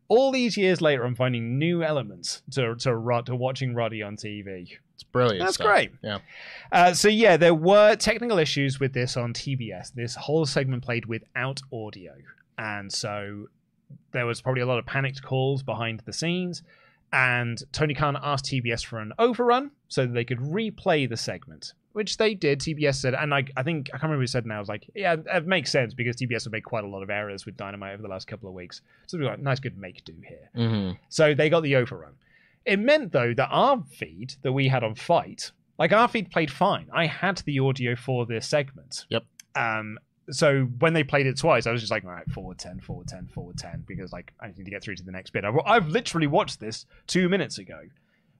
all 0.07 0.31
these 0.31 0.57
years 0.57 0.81
later, 0.81 1.03
I'm 1.03 1.15
finding 1.15 1.57
new 1.59 1.83
elements 1.83 2.41
to 2.51 2.75
to, 2.75 3.21
to 3.25 3.35
watching 3.35 3.75
Roddy 3.75 4.01
on 4.01 4.15
TV. 4.15 4.77
It's 4.93 5.03
brilliant. 5.03 5.39
That's 5.39 5.55
stuff. 5.55 5.67
great. 5.67 5.91
Yeah. 6.01 6.19
Uh, 6.71 6.93
so 6.93 7.07
yeah, 7.07 7.37
there 7.37 7.53
were 7.53 7.95
technical 7.95 8.37
issues 8.37 8.79
with 8.79 8.93
this 8.93 9.17
on 9.17 9.33
TBS. 9.33 9.93
This 9.93 10.15
whole 10.15 10.45
segment 10.45 10.83
played 10.83 11.05
without 11.05 11.61
audio, 11.71 12.13
and 12.57 12.91
so 12.91 13.47
there 14.13 14.25
was 14.25 14.41
probably 14.41 14.61
a 14.61 14.65
lot 14.65 14.79
of 14.79 14.85
panicked 14.85 15.21
calls 15.21 15.63
behind 15.63 16.01
the 16.05 16.13
scenes. 16.13 16.63
And 17.13 17.61
Tony 17.71 17.93
Khan 17.93 18.17
asked 18.21 18.45
TBS 18.45 18.85
for 18.85 18.99
an 18.99 19.13
overrun 19.19 19.71
so 19.87 20.05
that 20.05 20.13
they 20.13 20.25
could 20.25 20.39
replay 20.39 21.07
the 21.07 21.17
segment, 21.17 21.73
which 21.95 22.17
they 22.17 22.35
did. 22.35 22.59
TBS 22.59 22.95
said, 22.95 23.13
and 23.13 23.33
I, 23.33 23.45
I 23.55 23.63
think 23.63 23.87
I 23.87 23.91
can't 23.91 24.03
remember 24.03 24.23
who 24.23 24.27
said 24.27 24.45
now. 24.45 24.57
I 24.57 24.59
was 24.59 24.67
like, 24.67 24.89
yeah, 24.93 25.15
it 25.33 25.47
makes 25.47 25.71
sense 25.71 25.93
because 25.93 26.17
TBS 26.17 26.43
have 26.43 26.51
made 26.51 26.65
quite 26.65 26.83
a 26.83 26.87
lot 26.87 27.03
of 27.03 27.09
errors 27.09 27.45
with 27.45 27.55
Dynamite 27.55 27.93
over 27.93 28.01
the 28.01 28.09
last 28.09 28.27
couple 28.27 28.49
of 28.49 28.53
weeks. 28.53 28.81
So 29.07 29.17
we 29.17 29.23
got 29.23 29.31
like, 29.31 29.39
nice, 29.39 29.61
good 29.61 29.77
make 29.77 30.03
do 30.03 30.13
here. 30.27 30.49
Mm-hmm. 30.57 30.97
So 31.07 31.33
they 31.33 31.49
got 31.49 31.63
the 31.63 31.77
overrun. 31.77 32.15
It 32.65 32.79
meant 32.79 33.13
though 33.13 33.33
that 33.35 33.47
our 33.49 33.81
feed 33.97 34.33
that 34.41 34.51
we 34.51 34.67
had 34.67 34.83
on 34.83 34.93
FITE, 34.93 35.53
like 35.79 35.93
our 35.93 36.09
feed 36.09 36.31
played 36.31 36.51
fine. 36.51 36.89
I 36.91 37.05
had 37.05 37.37
the 37.45 37.59
audio 37.59 37.95
for 37.95 38.25
this 38.25 38.45
segment. 38.45 39.05
Yep. 39.07 39.23
Um. 39.55 39.97
So 40.31 40.63
when 40.79 40.91
they 40.91 41.03
played 41.05 41.27
it 41.27 41.37
twice, 41.37 41.65
I 41.65 41.71
was 41.71 41.79
just 41.79 41.91
like, 41.91 42.03
all 42.03 42.11
right, 42.11 42.29
forward 42.29 42.57
ten, 42.57 42.81
forward 42.81 43.07
ten, 43.07 43.29
forward 43.33 43.57
ten, 43.57 43.85
because 43.87 44.11
like 44.11 44.33
I 44.41 44.47
need 44.47 44.65
to 44.65 44.71
get 44.71 44.83
through 44.83 44.95
to 44.95 45.03
the 45.03 45.13
next 45.13 45.31
bit. 45.31 45.45
I've, 45.45 45.55
I've 45.65 45.87
literally 45.87 46.27
watched 46.27 46.59
this 46.59 46.85
two 47.07 47.29
minutes 47.29 47.57
ago, 47.57 47.79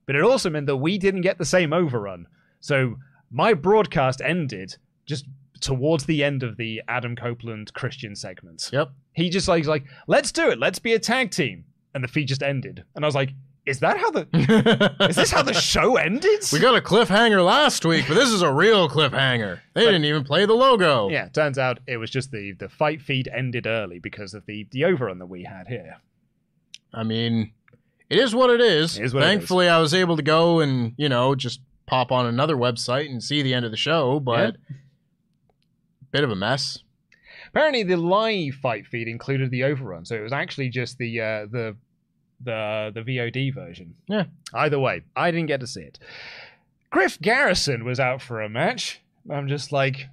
but 0.06 0.18
it 0.18 0.24
also 0.24 0.50
meant 0.50 0.66
that 0.66 0.76
we 0.76 0.98
didn't 0.98 1.22
get 1.22 1.38
the 1.38 1.46
same 1.46 1.72
overrun. 1.72 2.28
So 2.60 2.98
my 3.36 3.54
broadcast 3.54 4.22
ended 4.24 4.78
just 5.06 5.26
towards 5.60 6.06
the 6.06 6.24
end 6.24 6.42
of 6.42 6.56
the 6.56 6.82
Adam 6.88 7.16
Copeland 7.16 7.74
Christian 7.74 8.16
segment. 8.16 8.70
Yep. 8.72 8.92
He 9.14 9.30
just 9.30 9.48
like 9.48 9.58
he's 9.58 9.68
like, 9.68 9.84
let's 10.08 10.32
do 10.32 10.50
it, 10.50 10.58
let's 10.58 10.80
be 10.80 10.94
a 10.94 11.00
tag 11.00 11.32
team, 11.32 11.66
and 11.94 12.04
the 12.04 12.08
feed 12.08 12.28
just 12.28 12.42
ended, 12.42 12.84
and 12.96 13.04
I 13.04 13.08
was 13.08 13.16
like, 13.16 13.32
is 13.66 13.80
that 13.80 13.98
how 13.98 14.12
the 14.12 14.28
is 15.10 15.16
this 15.16 15.32
how 15.32 15.42
the 15.42 15.54
show 15.54 15.98
ended? 15.98 16.46
We 16.54 16.60
got 16.60 16.78
a 16.78 16.82
cliffhanger 16.82 17.44
last 17.44 17.86
week, 17.86 18.06
but 18.08 18.14
this 18.14 18.30
is 18.30 18.42
a 18.42 18.52
real 18.52 18.88
cliffhanger. 18.88 19.60
They 19.74 19.86
didn't 19.86 20.06
even 20.06 20.24
play 20.24 20.46
the 20.46 20.54
logo. 20.54 21.10
yeah, 21.10 21.28
turns 21.30 21.58
out 21.58 21.80
it 21.88 21.98
was 21.98 22.10
just 22.10 22.32
the 22.32 22.54
the 22.54 22.70
fight 22.70 23.02
feed 23.02 23.28
ended 23.28 23.68
early 23.68 24.00
because 24.00 24.34
of 24.34 24.46
the 24.46 24.68
the 24.72 24.86
overrun 24.86 25.20
that 25.20 25.26
we 25.26 25.44
had 25.44 25.68
here. 25.68 25.98
I 26.94 27.04
mean, 27.04 27.52
it 28.10 28.20
is 28.20 28.34
what 28.34 28.50
it 28.50 28.62
is. 28.62 28.98
It 28.98 29.06
is 29.06 29.14
what 29.14 29.24
it 29.24 29.26
Thankfully, 29.26 29.68
I 29.68 29.80
was 29.80 29.94
able 29.94 30.16
to 30.16 30.24
go 30.24 30.60
and, 30.60 30.94
you 30.96 31.10
know, 31.10 31.36
just 31.36 31.60
pop 31.86 32.12
on 32.12 32.26
another 32.26 32.56
website 32.56 33.10
and 33.10 33.24
see 33.24 33.42
the 33.42 33.54
end 33.54 33.66
of 33.66 33.72
the 33.72 33.78
show, 33.78 34.20
but 34.20 34.58
bit 36.12 36.24
of 36.24 36.32
a 36.32 36.36
mess. 36.36 36.80
Apparently, 37.50 37.84
the 37.84 37.98
live 37.98 38.56
fight 38.56 38.86
feed 38.88 39.08
included 39.08 39.52
the 39.52 39.64
overrun, 39.64 40.06
so 40.06 40.16
it 40.16 40.22
was 40.22 40.34
actually 40.34 40.70
just 40.70 40.98
the 40.98 41.22
uh, 41.22 41.46
the 41.52 41.76
the 42.44 42.92
the 42.94 43.02
VOD 43.02 43.54
version. 43.54 43.96
Yeah. 44.08 44.26
Either 44.54 44.80
way, 44.80 45.04
I 45.16 45.32
didn't 45.32 45.48
get 45.48 45.60
to 45.62 45.68
see 45.68 45.82
it. 45.82 46.00
Griff 46.90 47.20
Garrison 47.20 47.84
was 47.84 48.00
out 48.00 48.22
for 48.22 48.42
a 48.42 48.50
match. 48.50 49.02
I'm 49.30 49.48
just 49.48 49.72
like, 49.72 50.08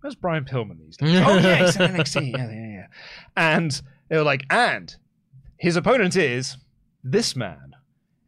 where's 0.00 0.14
Brian 0.14 0.44
Pillman 0.44 0.78
these 0.78 0.96
days? 0.96 1.20
oh 1.24 1.38
yeah, 1.38 1.64
he's 1.64 1.76
in 1.76 1.82
NXT. 1.92 2.32
Yeah, 2.32 2.50
yeah, 2.50 2.68
yeah. 2.68 2.86
And 3.36 3.82
they 4.08 4.16
were 4.16 4.22
like, 4.22 4.44
and 4.50 4.94
his 5.56 5.76
opponent 5.76 6.16
is 6.16 6.56
this 7.02 7.36
man. 7.36 7.73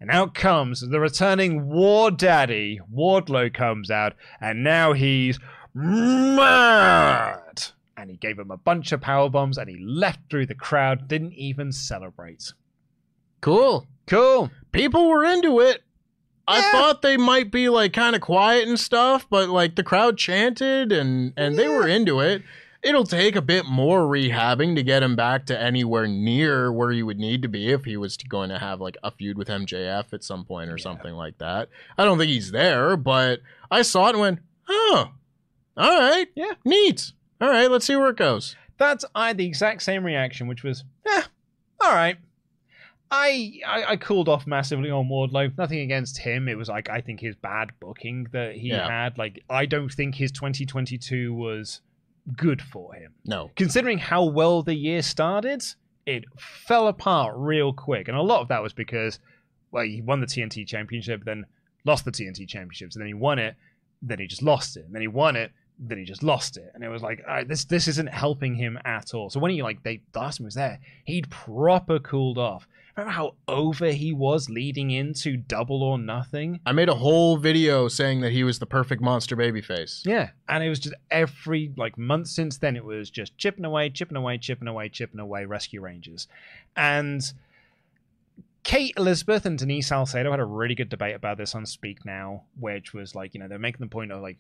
And 0.01 0.11
out 0.11 0.35
comes 0.35 0.81
the 0.81 1.01
returning 1.01 1.67
War 1.69 2.11
Daddy. 2.11 2.81
Wardlow 2.95 3.53
comes 3.53 3.91
out, 3.91 4.13
and 4.41 4.63
now 4.63 4.93
he's 4.93 5.39
mad. 5.75 7.65
And 7.97 8.11
he 8.11 8.17
gave 8.17 8.39
him 8.39 8.51
a 8.51 8.57
bunch 8.59 8.93
of 8.93 9.01
power 9.01 9.31
bombs, 9.31 9.57
and 9.59 9.69
he 9.71 9.79
left 9.79 10.21
through 10.31 10.47
the 10.47 10.55
crowd. 10.55 11.09
Didn't 11.09 11.33
even 11.33 11.73
celebrate. 11.73 12.53
Cool. 13.41 13.87
Cool. 14.07 14.51
People 14.73 15.09
were 15.09 15.25
into 15.25 15.61
it. 15.61 15.83
I 16.49 16.59
Yeah. 16.61 16.71
thought 16.73 17.03
they 17.03 17.17
might 17.17 17.51
be 17.51 17.69
like 17.69 17.93
kind 17.93 18.15
of 18.15 18.21
quiet 18.23 18.69
and 18.69 18.79
stuff, 18.79 19.27
but 19.29 19.49
like 19.49 19.75
the 19.75 19.83
crowd 19.83 20.17
chanted 20.17 20.93
and 20.93 21.33
and 21.37 21.59
they 21.59 21.67
were 21.69 21.89
into 21.89 22.21
it. 22.21 22.43
It'll 22.87 23.05
take 23.05 23.35
a 23.35 23.43
bit 23.43 23.67
more 23.67 24.03
rehabbing 24.03 24.77
to 24.77 24.83
get 24.83 25.03
him 25.03 25.17
back 25.17 25.47
to 25.47 25.61
anywhere 25.61 26.07
near 26.07 26.71
where 26.73 26.93
he 26.93 27.03
would 27.03 27.19
need 27.19 27.43
to 27.43 27.49
be 27.49 27.73
if 27.73 27.85
he 27.85 27.97
was 27.97 28.17
going 28.17 28.49
to 28.51 28.59
have 28.59 28.81
like 28.81 28.97
a 29.03 29.11
feud 29.11 29.37
with 29.37 29.49
MJF 29.49 30.13
at 30.13 30.23
some 30.23 30.45
point 30.45 30.71
or 30.71 30.79
something 30.79 31.15
like 31.15 31.39
that. 31.39 31.69
I 31.99 32.05
don't 32.05 32.17
think 32.17 32.31
he's 32.31 32.53
there, 32.53 32.97
but 32.97 33.41
I 33.71 33.83
saw 33.83 34.07
it 34.07 34.11
and 34.11 34.21
went, 34.21 34.39
"Oh, 34.69 35.11
all 35.77 35.99
right, 36.01 36.29
Yeah. 36.37 36.53
neat. 36.65 37.13
All 37.41 37.49
right, 37.51 37.71
let's 37.71 37.87
see 37.87 37.97
where 37.97 38.11
it 38.11 38.17
goes." 38.17 38.55
That's 38.79 39.05
I 39.15 39.29
had 39.29 39.39
the 39.39 39.47
exact 39.47 39.83
same 39.83 40.05
reaction, 40.05 40.47
which 40.47 40.63
was, 40.63 40.85
eh, 41.07 41.23
all 41.81 41.93
right. 41.93 42.19
I, 43.11 43.61
I 43.67 43.85
I 43.93 43.97
cooled 43.97 44.29
off 44.29 44.47
massively 44.47 44.91
on 44.91 45.09
Wardlow. 45.09 45.57
Nothing 45.57 45.79
against 45.81 46.19
him. 46.19 46.49
It 46.49 46.57
was 46.59 46.69
like 46.69 46.91
I 46.91 47.01
think 47.01 47.21
his 47.21 47.37
bad 47.37 47.71
booking 47.81 48.27
that 48.33 48.57
he 48.57 48.69
Yeah. 48.69 48.89
had. 48.89 49.17
Like 49.17 49.43
I 49.49 49.65
don't 49.67 49.93
think 49.93 50.17
his 50.17 50.33
2022 50.33 51.33
was 51.33 51.81
good 52.37 52.63
for 52.63 52.95
him. 52.95 53.13
No, 53.25 53.51
Considering 53.57 53.99
how 53.99 54.25
well 54.25 54.63
the 54.63 54.75
year 54.75 55.03
started, 55.03 55.65
it 56.07 56.25
fell 56.39 56.89
apart 56.89 57.35
real 57.37 57.73
quick, 57.73 58.09
and 58.09 58.17
a 58.17 58.23
lot 58.23 58.41
of 58.41 58.49
that 58.49 58.63
was 58.63 58.73
because 58.73 59.19
well 59.71 59.85
he 59.85 60.01
won 60.01 60.21
the 60.21 60.27
TNT 60.27 60.67
Championship, 60.67 61.25
then 61.25 61.45
lost 61.85 62.05
the 62.05 62.13
TNT 62.13 62.49
Championships, 62.49 62.97
and 62.97 63.03
then 63.03 63.09
he 63.09 63.15
won 63.15 63.39
it, 63.39 63.55
then 64.03 64.19
he 64.19 64.27
just 64.27 64.43
lost 64.43 64.77
it, 64.77 64.85
and 64.85 64.95
then 64.95 65.03
he 65.03 65.09
won 65.09 65.37
it, 65.37 65.53
then 65.79 65.99
he 65.99 66.05
just 66.05 66.23
lost 66.23 66.57
it, 66.57 66.71
and 66.75 66.83
it 66.83 66.89
was 66.89 67.03
like, 67.03 67.23
all 67.27 67.35
right, 67.35 67.49
this 67.49 67.65
this 67.65 67.89
isn't 67.89 68.09
helping 68.09 68.55
him 68.55 68.79
at 68.85 69.15
all. 69.15 69.31
So 69.31 69.41
when 69.41 69.51
he 69.51 69.63
like 69.63 69.83
they 69.83 70.01
the 70.13 70.21
last 70.21 70.39
time 70.39 70.45
he 70.45 70.47
was 70.47 70.55
there, 70.55 70.81
he'd 71.05 71.31
proper 71.31 71.99
cooled 71.99 72.39
off. 72.39 72.67
Remember 72.97 73.13
how 73.13 73.35
over 73.47 73.91
he 73.91 74.15
was 74.15 74.49
leading 74.49 74.91
into 74.91 75.37
Double 75.37 75.83
or 75.83 75.99
Nothing? 75.99 76.61
I 76.65 76.73
made 76.73 76.89
a 76.89 76.95
whole 76.95 77.37
video 77.37 77.89
saying 77.89 78.23
that 78.23 78.33
he 78.33 78.43
was 78.43 78.59
the 78.59 78.65
perfect 78.65 79.03
monster 79.03 79.37
babyface. 79.37 80.01
Yeah, 80.07 80.31
and 80.49 80.65
it 80.65 80.71
was 80.71 80.79
just 80.79 80.95
every 81.11 81.73
like 81.77 81.99
month 81.99 82.29
since 82.29 82.57
then. 82.57 82.75
It 82.75 82.85
was 82.87 83.11
just 83.11 83.37
chipping 83.37 83.67
away, 83.67 83.91
chipping 83.91 84.17
away, 84.17 84.39
chipping 84.39 84.67
away, 84.67 84.89
chipping 84.89 85.21
away. 85.21 85.45
Rescue 85.45 85.83
Rangers, 85.83 86.27
and 86.75 87.21
Kate 88.65 88.95
Elizabeth 88.97 89.45
and 89.45 89.59
Denise 89.59 89.89
Salcedo 89.89 90.31
had 90.31 90.41
a 90.41 90.45
really 90.47 90.75
good 90.75 90.89
debate 90.89 91.15
about 91.15 91.37
this 91.37 91.55
on 91.55 91.67
Speak 91.67 92.07
Now, 92.07 92.45
which 92.59 92.95
was 92.95 93.15
like 93.15 93.35
you 93.35 93.41
know 93.41 93.47
they're 93.47 93.59
making 93.59 93.85
the 93.85 93.91
point 93.91 94.11
of 94.11 94.23
like 94.23 94.39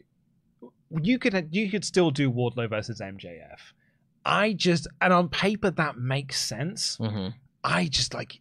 you 1.02 1.18
could 1.18 1.48
you 1.50 1.70
could 1.70 1.84
still 1.84 2.10
do 2.10 2.32
Wardlow 2.32 2.70
versus 2.70 3.00
MJF. 3.00 3.58
I 4.24 4.54
just 4.54 4.88
and 5.02 5.12
on 5.12 5.28
paper 5.28 5.70
that 5.72 5.98
makes 5.98 6.40
sense. 6.40 6.96
Mm-hmm. 6.96 7.36
I 7.62 7.88
just 7.88 8.14
like 8.14 8.40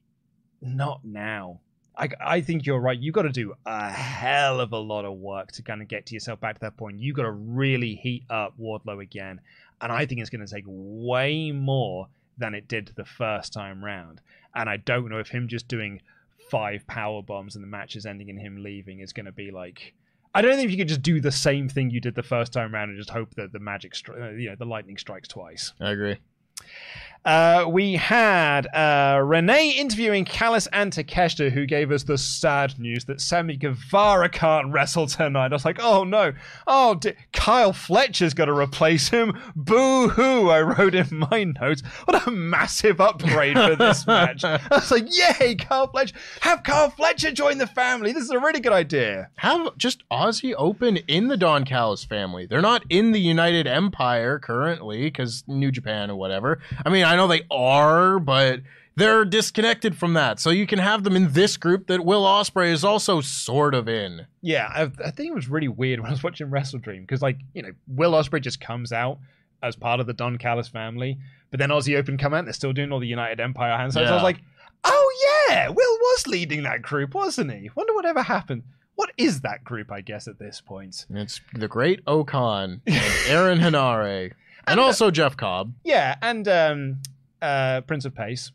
not 0.66 1.05
now. 1.05 1.59
I, 1.97 2.09
I 2.20 2.41
think 2.41 2.66
you're 2.66 2.80
right. 2.80 2.97
You've 2.99 3.16
got 3.16 3.22
to 3.22 3.32
do 3.32 3.53
a 3.66 3.89
hell 3.89 4.59
of 4.59 4.74
a 4.74 4.78
lot 4.78 5.05
of 5.05 5.13
work 5.13 5.51
to 5.53 5.61
kind 5.61 5.82
of 5.82 5.88
get 5.88 6.05
to 6.07 6.13
yourself 6.13 6.39
back 6.41 6.55
to 6.55 6.61
that 6.61 6.78
point. 6.78 6.99
You've 6.99 7.16
got 7.16 7.24
to 7.24 7.32
really 7.32 7.95
heat 7.95 8.24
up 8.30 8.53
Wardlow 8.59 9.01
again, 9.01 9.39
and 9.82 9.91
I 9.91 10.05
think 10.05 10.22
it's 10.22 10.30
going 10.30 10.45
to 10.45 10.53
take 10.53 10.66
way 10.68 11.51
more 11.51 12.07
than 12.38 12.53
it 12.53 12.68
did 12.68 12.91
the 12.95 13.05
first 13.05 13.53
time 13.53 13.84
round. 13.84 14.20
And 14.53 14.70
I 14.70 14.78
don't 14.78 15.09
know 15.09 15.20
if 15.20 15.30
him 15.30 15.47
just 15.47 15.68
doing 15.68 16.01
five 16.49 16.86
power 16.88 17.22
bombs 17.22 17.55
and 17.55 17.63
the 17.63 17.68
match 17.68 17.95
is 17.95 18.05
ending 18.05 18.30
in 18.30 18.38
him 18.38 18.61
leaving 18.61 18.99
is 18.99 19.13
going 19.13 19.26
to 19.26 19.32
be 19.32 19.51
like. 19.51 19.93
I 20.34 20.41
don't 20.41 20.57
think 20.57 20.70
you 20.70 20.76
could 20.76 20.89
just 20.89 21.01
do 21.01 21.22
the 21.22 21.32
same 21.32 21.70
thing 21.70 21.91
you 21.91 22.01
did 22.01 22.13
the 22.13 22.22
first 22.22 22.51
time 22.51 22.74
round 22.74 22.89
and 22.89 22.99
just 22.99 23.09
hope 23.09 23.34
that 23.36 23.53
the 23.53 23.59
magic, 23.59 23.93
stri- 23.93 24.22
uh, 24.22 24.32
you 24.32 24.49
know, 24.49 24.55
the 24.57 24.66
lightning 24.66 24.97
strikes 24.97 25.30
twice. 25.30 25.72
I 25.80 25.91
agree. 25.91 26.18
Uh, 27.26 27.65
we 27.67 27.93
had 27.93 28.67
uh, 28.67 29.19
Renee 29.23 29.71
interviewing 29.71 30.26
Callis 30.26 30.67
and 30.71 30.93
Takeshita, 30.93 31.51
who 31.51 31.65
gave 31.65 31.91
us 31.91 32.03
the 32.03 32.17
sad 32.17 32.78
news 32.80 33.05
that 33.05 33.19
Sammy 33.19 33.57
Guevara 33.57 34.30
can't 34.30 34.71
wrestle 34.71 35.07
tonight. 35.07 35.51
I 35.51 35.55
was 35.55 35.65
like, 35.65 35.80
oh 35.82 36.03
no. 36.03 36.34
Oh, 36.67 36.95
di- 36.95 37.15
Kyle 37.34 37.73
Fletcher's 37.73 38.34
got 38.36 38.45
to 38.45 38.53
replace 38.53 39.09
him. 39.09 39.38
Boo 39.55 40.09
hoo, 40.09 40.49
I 40.49 40.61
wrote 40.61 40.93
in 40.93 41.07
my 41.32 41.45
notes. 41.45 41.82
What 42.05 42.28
a 42.28 42.32
massive 42.32 43.01
upgrade 43.01 43.57
for 43.57 43.76
this 43.76 44.05
match. 44.07 44.43
I 44.43 44.59
was 44.71 44.91
like, 44.91 45.07
yay, 45.09 45.55
Kyle 45.55 45.88
Fletcher. 45.88 46.15
Have 46.41 46.61
Kyle 46.63 46.89
Fletcher 46.91 47.32
join 47.32 47.57
the 47.57 47.67
family. 47.67 48.11
This 48.13 48.23
is 48.23 48.30
a 48.30 48.39
really 48.39 48.59
good 48.59 48.73
idea. 48.73 49.30
Have 49.38 49.76
just 49.78 50.07
Aussie 50.09 50.53
Open 50.57 50.97
in 51.07 51.28
the 51.28 51.38
Don 51.38 51.65
Callis 51.65 52.03
family. 52.03 52.45
They're 52.45 52.61
not 52.61 52.84
in 52.89 53.13
the 53.13 53.19
United 53.19 53.65
Empire 53.65 54.38
currently 54.38 55.03
because 55.03 55.43
New 55.47 55.71
Japan 55.71 56.11
or 56.11 56.15
whatever. 56.15 56.59
I 56.86 56.89
mean, 56.89 57.03
I 57.03 57.14
know 57.16 57.28
they 57.28 57.43
are, 57.51 58.20
but 58.20 58.61
they're 58.95 59.26
disconnected 59.26 59.97
from 59.97 60.13
that. 60.13 60.39
So 60.39 60.49
you 60.49 60.66
can 60.66 60.80
have 60.80 61.03
them 61.03 61.16
in 61.16 61.34
this 61.34 61.57
group 61.57 61.88
that 61.88 62.05
Will 62.05 62.24
Ospreay 62.24 62.72
is 62.72 62.84
also 62.84 63.22
sort 63.22 63.76
of 63.76 63.89
in. 63.89 64.26
Yeah, 64.41 64.68
I, 64.74 64.84
I 65.03 65.11
think 65.11 65.32
it 65.32 65.36
was 65.36 65.49
really 65.49 65.68
weird 65.68 65.99
when 65.99 66.09
I 66.09 66.11
was 66.13 66.24
watching 66.24 66.47
WrestleDream 66.47 67.01
because, 67.01 67.22
like, 67.22 67.38
you 67.53 67.61
know, 67.61 67.72
Will 67.88 68.13
Ospreay 68.13 68.41
just 68.41 68.61
comes 68.61 68.91
out 68.93 69.20
as 69.61 69.76
part 69.76 69.99
of 69.99 70.07
the 70.07 70.13
Don 70.13 70.38
Callis 70.38 70.68
family, 70.68 71.18
but 71.51 71.59
then 71.59 71.70
Aussie 71.70 71.97
Open 71.97 72.18
come 72.18 72.34
out, 72.34 72.45
they're 72.45 72.53
still 72.53 72.74
doing 72.74 72.91
all 72.91 72.99
the 72.99 73.07
United 73.07 73.39
Empire 73.39 73.76
hands. 73.78 73.95
So 73.95 74.03
I 74.03 74.13
was 74.13 74.24
like, 74.24 74.39
oh 74.84 75.45
yeah, 75.49 75.68
Will 75.70 75.76
was 75.76 76.28
leading 76.28 76.63
that 76.63 76.82
group, 76.82 77.13
wasn't 77.13 77.51
he? 77.51 77.70
Wonder 77.76 77.93
whatever 77.95 78.22
happened. 78.22 78.63
What 78.95 79.11
is 79.18 79.41
that 79.41 79.63
group? 79.63 79.91
I 79.91 80.01
guess 80.01 80.28
at 80.28 80.39
this 80.39 80.61
point, 80.61 81.05
It's 81.09 81.41
the 81.53 81.68
Great-O-Khan, 81.68 82.82
and 82.88 83.13
Aaron 83.28 83.59
Henare, 83.59 84.32
and 84.68 84.80
also 84.80 85.11
Jeff 85.11 85.36
Cobb. 85.38 85.74
yeah, 85.84 86.16
and 86.22 86.47
um, 86.47 87.01
uh, 87.41 87.82
Prince 87.82 88.05
of 88.05 88.16
Pace, 88.16 88.51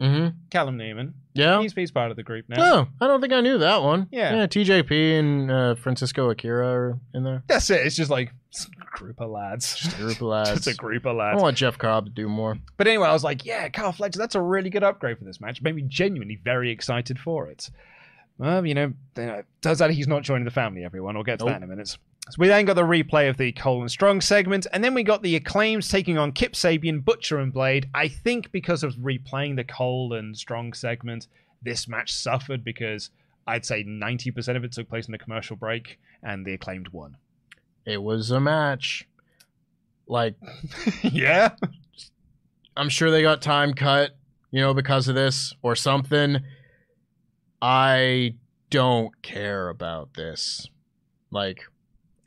Mm-hmm. 0.00 0.36
Callum 0.50 0.76
Newman. 0.76 1.14
Yeah. 1.32 1.62
He's, 1.62 1.72
he's 1.74 1.92
part 1.92 2.10
of 2.10 2.16
the 2.16 2.24
group 2.24 2.46
now. 2.48 2.56
Oh, 2.58 2.88
I 3.00 3.06
don't 3.06 3.20
think 3.20 3.32
I 3.32 3.40
knew 3.40 3.58
that 3.58 3.82
one. 3.84 4.08
Yeah. 4.10 4.34
Yeah, 4.34 4.46
TJP 4.48 5.18
and 5.20 5.50
uh, 5.50 5.74
Francesco 5.76 6.28
Akira 6.28 6.66
are 6.66 6.98
in 7.14 7.22
there. 7.22 7.44
That's 7.46 7.70
it. 7.70 7.86
It's 7.86 7.94
just 7.94 8.10
like 8.10 8.32
it's 8.50 8.66
a 8.66 8.98
group 8.98 9.20
of 9.20 9.30
lads. 9.30 9.76
Just 9.76 9.94
a 9.94 10.00
group 10.00 10.16
of 10.16 10.22
lads. 10.22 10.50
Just 10.64 10.66
a 10.66 10.74
group 10.74 11.06
of 11.06 11.16
lads. 11.16 11.38
I 11.38 11.42
want 11.42 11.56
Jeff 11.56 11.78
Cobb 11.78 12.06
to 12.06 12.10
do 12.10 12.28
more. 12.28 12.58
But 12.76 12.88
anyway, 12.88 13.06
I 13.06 13.12
was 13.12 13.22
like, 13.22 13.46
yeah, 13.46 13.68
Carl 13.68 13.92
Fletcher, 13.92 14.18
that's 14.18 14.34
a 14.34 14.40
really 14.42 14.70
good 14.70 14.82
upgrade 14.82 15.18
for 15.18 15.24
this 15.24 15.40
match. 15.40 15.58
It 15.58 15.62
made 15.62 15.76
me 15.76 15.82
genuinely 15.86 16.40
very 16.42 16.70
excited 16.72 17.18
for 17.20 17.46
it. 17.46 17.70
Well, 18.38 18.66
you 18.66 18.74
know, 18.74 18.92
know, 19.16 19.42
turns 19.60 19.80
out 19.80 19.90
he's 19.92 20.08
not 20.08 20.24
joining 20.24 20.46
the 20.46 20.50
family, 20.50 20.84
everyone. 20.84 21.14
We'll 21.14 21.22
get 21.22 21.38
to 21.38 21.44
that 21.44 21.58
in 21.58 21.62
a 21.62 21.66
minute. 21.68 21.96
So 22.30 22.36
we 22.38 22.48
then 22.48 22.64
got 22.64 22.74
the 22.74 22.82
replay 22.82 23.28
of 23.28 23.36
the 23.36 23.52
Cole 23.52 23.80
and 23.80 23.90
Strong 23.90 24.20
segment, 24.20 24.66
and 24.72 24.82
then 24.82 24.94
we 24.94 25.02
got 25.02 25.22
the 25.22 25.36
acclaims 25.36 25.88
taking 25.88 26.18
on 26.18 26.32
Kip 26.32 26.52
Sabian, 26.52 27.04
Butcher, 27.04 27.38
and 27.38 27.52
Blade. 27.52 27.90
I 27.94 28.08
think 28.08 28.52
because 28.52 28.84
of 28.84 28.94
replaying 28.94 29.56
the 29.56 29.64
Cole 29.64 30.12
and 30.14 30.36
Strong 30.36 30.74
segment, 30.74 31.26
this 31.62 31.88
match 31.88 32.12
suffered 32.12 32.64
because 32.64 33.10
I'd 33.46 33.66
say 33.66 33.84
90% 33.84 34.56
of 34.56 34.64
it 34.64 34.72
took 34.72 34.88
place 34.88 35.08
in 35.08 35.14
a 35.14 35.18
commercial 35.18 35.56
break, 35.56 35.98
and 36.22 36.46
the 36.46 36.54
acclaimed 36.54 36.88
won. 36.88 37.16
It 37.84 38.00
was 38.00 38.30
a 38.30 38.40
match. 38.40 39.08
Like, 40.06 40.36
yeah? 41.02 41.50
I'm 42.76 42.88
sure 42.88 43.10
they 43.10 43.22
got 43.22 43.42
time 43.42 43.74
cut, 43.74 44.16
you 44.52 44.60
know, 44.60 44.74
because 44.74 45.08
of 45.08 45.16
this 45.16 45.54
or 45.60 45.74
something. 45.74 46.38
I 47.60 48.36
don't 48.70 49.20
care 49.22 49.68
about 49.68 50.14
this. 50.14 50.68
Like, 51.30 51.64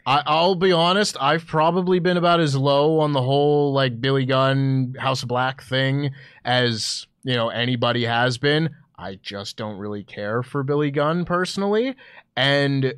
I, 0.06 0.22
I'll 0.26 0.56
be 0.56 0.72
honest, 0.72 1.18
I've 1.20 1.48
probably 1.48 2.00
been 2.00 2.18
about 2.18 2.40
as 2.40 2.56
low 2.56 3.00
on 3.00 3.14
the 3.14 3.22
whole, 3.22 3.74
like, 3.74 4.00
Billy 4.00 4.26
Gunn 4.26 4.96
House 5.00 5.24
of 5.24 5.30
Black 5.30 5.64
thing 5.64 6.12
as, 6.44 7.08
you 7.24 7.34
know, 7.34 7.50
anybody 7.50 8.06
has 8.06 8.38
been. 8.38 8.70
I 8.98 9.16
just 9.22 9.58
don't 9.58 9.78
really 9.78 10.04
care 10.04 10.44
for 10.44 10.64
Billy 10.64 10.92
Gunn 10.92 11.26
personally. 11.26 11.96
And 12.38 12.94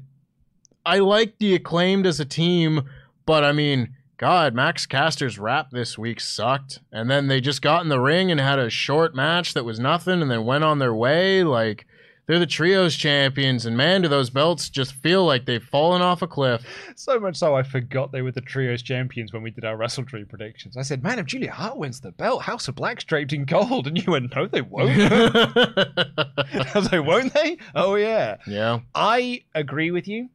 I 0.86 0.99
like 0.99 1.38
the 1.39 1.55
acclaimed 1.55 2.05
as 2.05 2.20
a 2.20 2.26
team, 2.26 2.89
but 3.26 3.43
I 3.43 3.51
mean, 3.51 3.95
God, 4.18 4.53
Max 4.53 4.86
Caster's 4.86 5.39
rap 5.39 5.72
this 5.72 5.97
week 5.97 6.20
sucked. 6.20 6.80
And 6.91 7.10
then 7.10 7.28
they 7.28 7.39
just 7.39 7.62
got 7.62 7.84
in 7.84 7.89
the 7.89 8.01
ring 8.01 8.32
and 8.32 8.39
had 8.39 8.60
a 8.60 8.70
short 8.70 9.16
match 9.16 9.53
that 9.53 9.66
was 9.66 9.80
nothing 9.80 10.22
and 10.22 10.30
then 10.30 10.45
went 10.45 10.64
on 10.64 10.80
their 10.80 10.93
way. 10.93 11.43
Like, 11.43 11.86
they're 12.28 12.40
the 12.40 12.46
trios 12.46 12.96
champions, 12.96 13.66
and 13.66 13.76
man, 13.78 14.02
do 14.02 14.08
those 14.08 14.30
belts 14.30 14.70
just 14.70 14.94
feel 14.96 15.26
like 15.26 15.46
they've 15.46 15.64
fallen 15.64 16.02
off 16.02 16.22
a 16.22 16.28
cliff. 16.28 16.64
So 16.96 17.20
much 17.20 17.38
so, 17.38 17.56
I 17.56 17.64
forgot 17.64 18.12
they 18.12 18.22
were 18.22 18.32
the 18.32 18.42
trios 18.42 18.82
champions 18.82 19.32
when 19.34 19.44
we 19.44 19.52
did 19.52 19.64
our 19.66 19.78
WrestleDream 19.78 20.28
predictions. 20.30 20.76
I 20.78 20.82
said, 20.82 21.02
"Man, 21.04 21.20
if 21.20 21.26
Julia 21.26 21.52
Hart 21.52 21.78
wins 21.78 22.02
the 22.02 22.12
belt, 22.12 22.42
House 22.44 22.68
of 22.68 22.76
Black's 22.76 23.04
draped 23.04 23.34
in 23.34 23.46
gold," 23.46 23.88
and 23.88 23.98
you 23.98 24.12
went, 24.12 24.36
"No, 24.36 24.46
they 24.46 24.62
won't." 24.62 24.92
I 25.12 26.72
was 26.76 26.92
like, 26.92 27.06
"Won't 27.06 27.34
they?" 27.34 27.58
Oh 27.76 27.96
yeah. 27.96 28.38
yeah. 28.46 28.80
I 28.94 29.44
agree 29.56 29.92
with 29.92 30.08
you. 30.08 30.30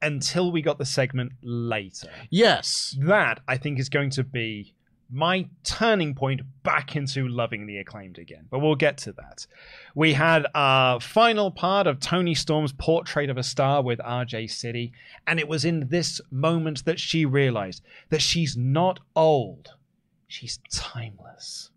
until 0.00 0.50
we 0.50 0.62
got 0.62 0.78
the 0.78 0.84
segment 0.84 1.30
later. 1.42 2.08
Yes. 2.30 2.96
That, 3.00 3.40
I 3.46 3.56
think, 3.56 3.78
is 3.78 3.88
going 3.88 4.10
to 4.10 4.24
be 4.24 4.74
my 5.12 5.46
turning 5.62 6.14
point 6.14 6.40
back 6.62 6.96
into 6.96 7.28
loving 7.28 7.66
the 7.66 7.76
acclaimed 7.78 8.18
again. 8.18 8.46
But 8.50 8.60
we'll 8.60 8.74
get 8.74 8.96
to 8.98 9.12
that. 9.12 9.46
We 9.94 10.14
had 10.14 10.46
our 10.54 11.00
final 11.00 11.50
part 11.50 11.86
of 11.86 12.00
Toni 12.00 12.34
Storm's 12.34 12.72
portrait 12.72 13.28
of 13.28 13.36
a 13.36 13.42
star 13.42 13.82
with 13.82 13.98
RJ 13.98 14.50
City, 14.50 14.92
and 15.26 15.38
it 15.38 15.46
was 15.46 15.64
in 15.66 15.88
this 15.88 16.20
moment 16.30 16.86
that 16.86 16.98
she 16.98 17.26
realized 17.26 17.82
that 18.08 18.22
she's 18.22 18.56
not 18.56 19.00
old, 19.14 19.74
she's 20.26 20.58
timeless. 20.72 21.70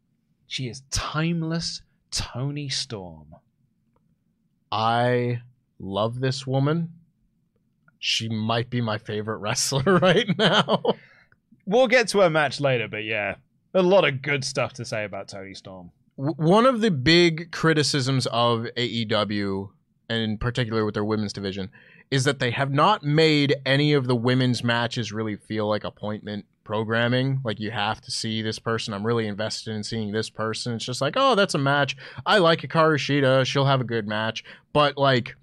She 0.47 0.69
is 0.69 0.83
timeless 0.89 1.81
Toni 2.11 2.69
Storm. 2.69 3.35
I 4.71 5.41
love 5.79 6.21
this 6.21 6.47
woman. 6.47 6.93
She 7.99 8.29
might 8.29 8.69
be 8.69 8.79
my 8.79 8.97
favorite 8.97 9.37
wrestler 9.39 9.99
right 9.99 10.27
now. 10.37 10.81
We'll 11.65 11.87
get 11.87 12.07
to 12.09 12.19
her 12.19 12.29
match 12.29 12.59
later, 12.59 12.87
but 12.87 13.03
yeah, 13.03 13.35
a 13.73 13.81
lot 13.81 14.07
of 14.07 14.21
good 14.21 14.43
stuff 14.43 14.73
to 14.73 14.85
say 14.85 15.03
about 15.03 15.27
Toni 15.27 15.53
Storm. 15.53 15.91
One 16.15 16.65
of 16.65 16.81
the 16.81 16.91
big 16.91 17.51
criticisms 17.51 18.25
of 18.27 18.67
AEW, 18.77 19.69
and 20.09 20.21
in 20.21 20.37
particular 20.37 20.85
with 20.85 20.93
their 20.93 21.03
women's 21.03 21.33
division, 21.33 21.71
is 22.11 22.23
that 22.23 22.39
they 22.39 22.51
have 22.51 22.71
not 22.71 23.03
made 23.03 23.55
any 23.65 23.93
of 23.93 24.07
the 24.07 24.15
women's 24.15 24.63
matches 24.63 25.11
really 25.11 25.35
feel 25.35 25.67
like 25.67 25.83
appointment 25.83 26.45
programming. 26.63 27.41
Like 27.43 27.59
you 27.59 27.71
have 27.71 27.99
to 28.01 28.11
see 28.11 28.41
this 28.41 28.59
person. 28.59 28.93
I'm 28.93 29.05
really 29.05 29.27
invested 29.27 29.73
in 29.73 29.83
seeing 29.83 30.11
this 30.11 30.29
person. 30.29 30.73
It's 30.73 30.85
just 30.85 31.01
like, 31.01 31.15
oh, 31.17 31.35
that's 31.35 31.55
a 31.55 31.59
match. 31.59 31.97
I 32.25 32.37
like 32.37 32.61
Hikaru 32.61 32.97
Shida. 32.97 33.45
She'll 33.45 33.65
have 33.65 33.81
a 33.81 33.85
good 33.85 34.07
match. 34.07 34.43
But 34.71 34.97
like, 34.97 35.35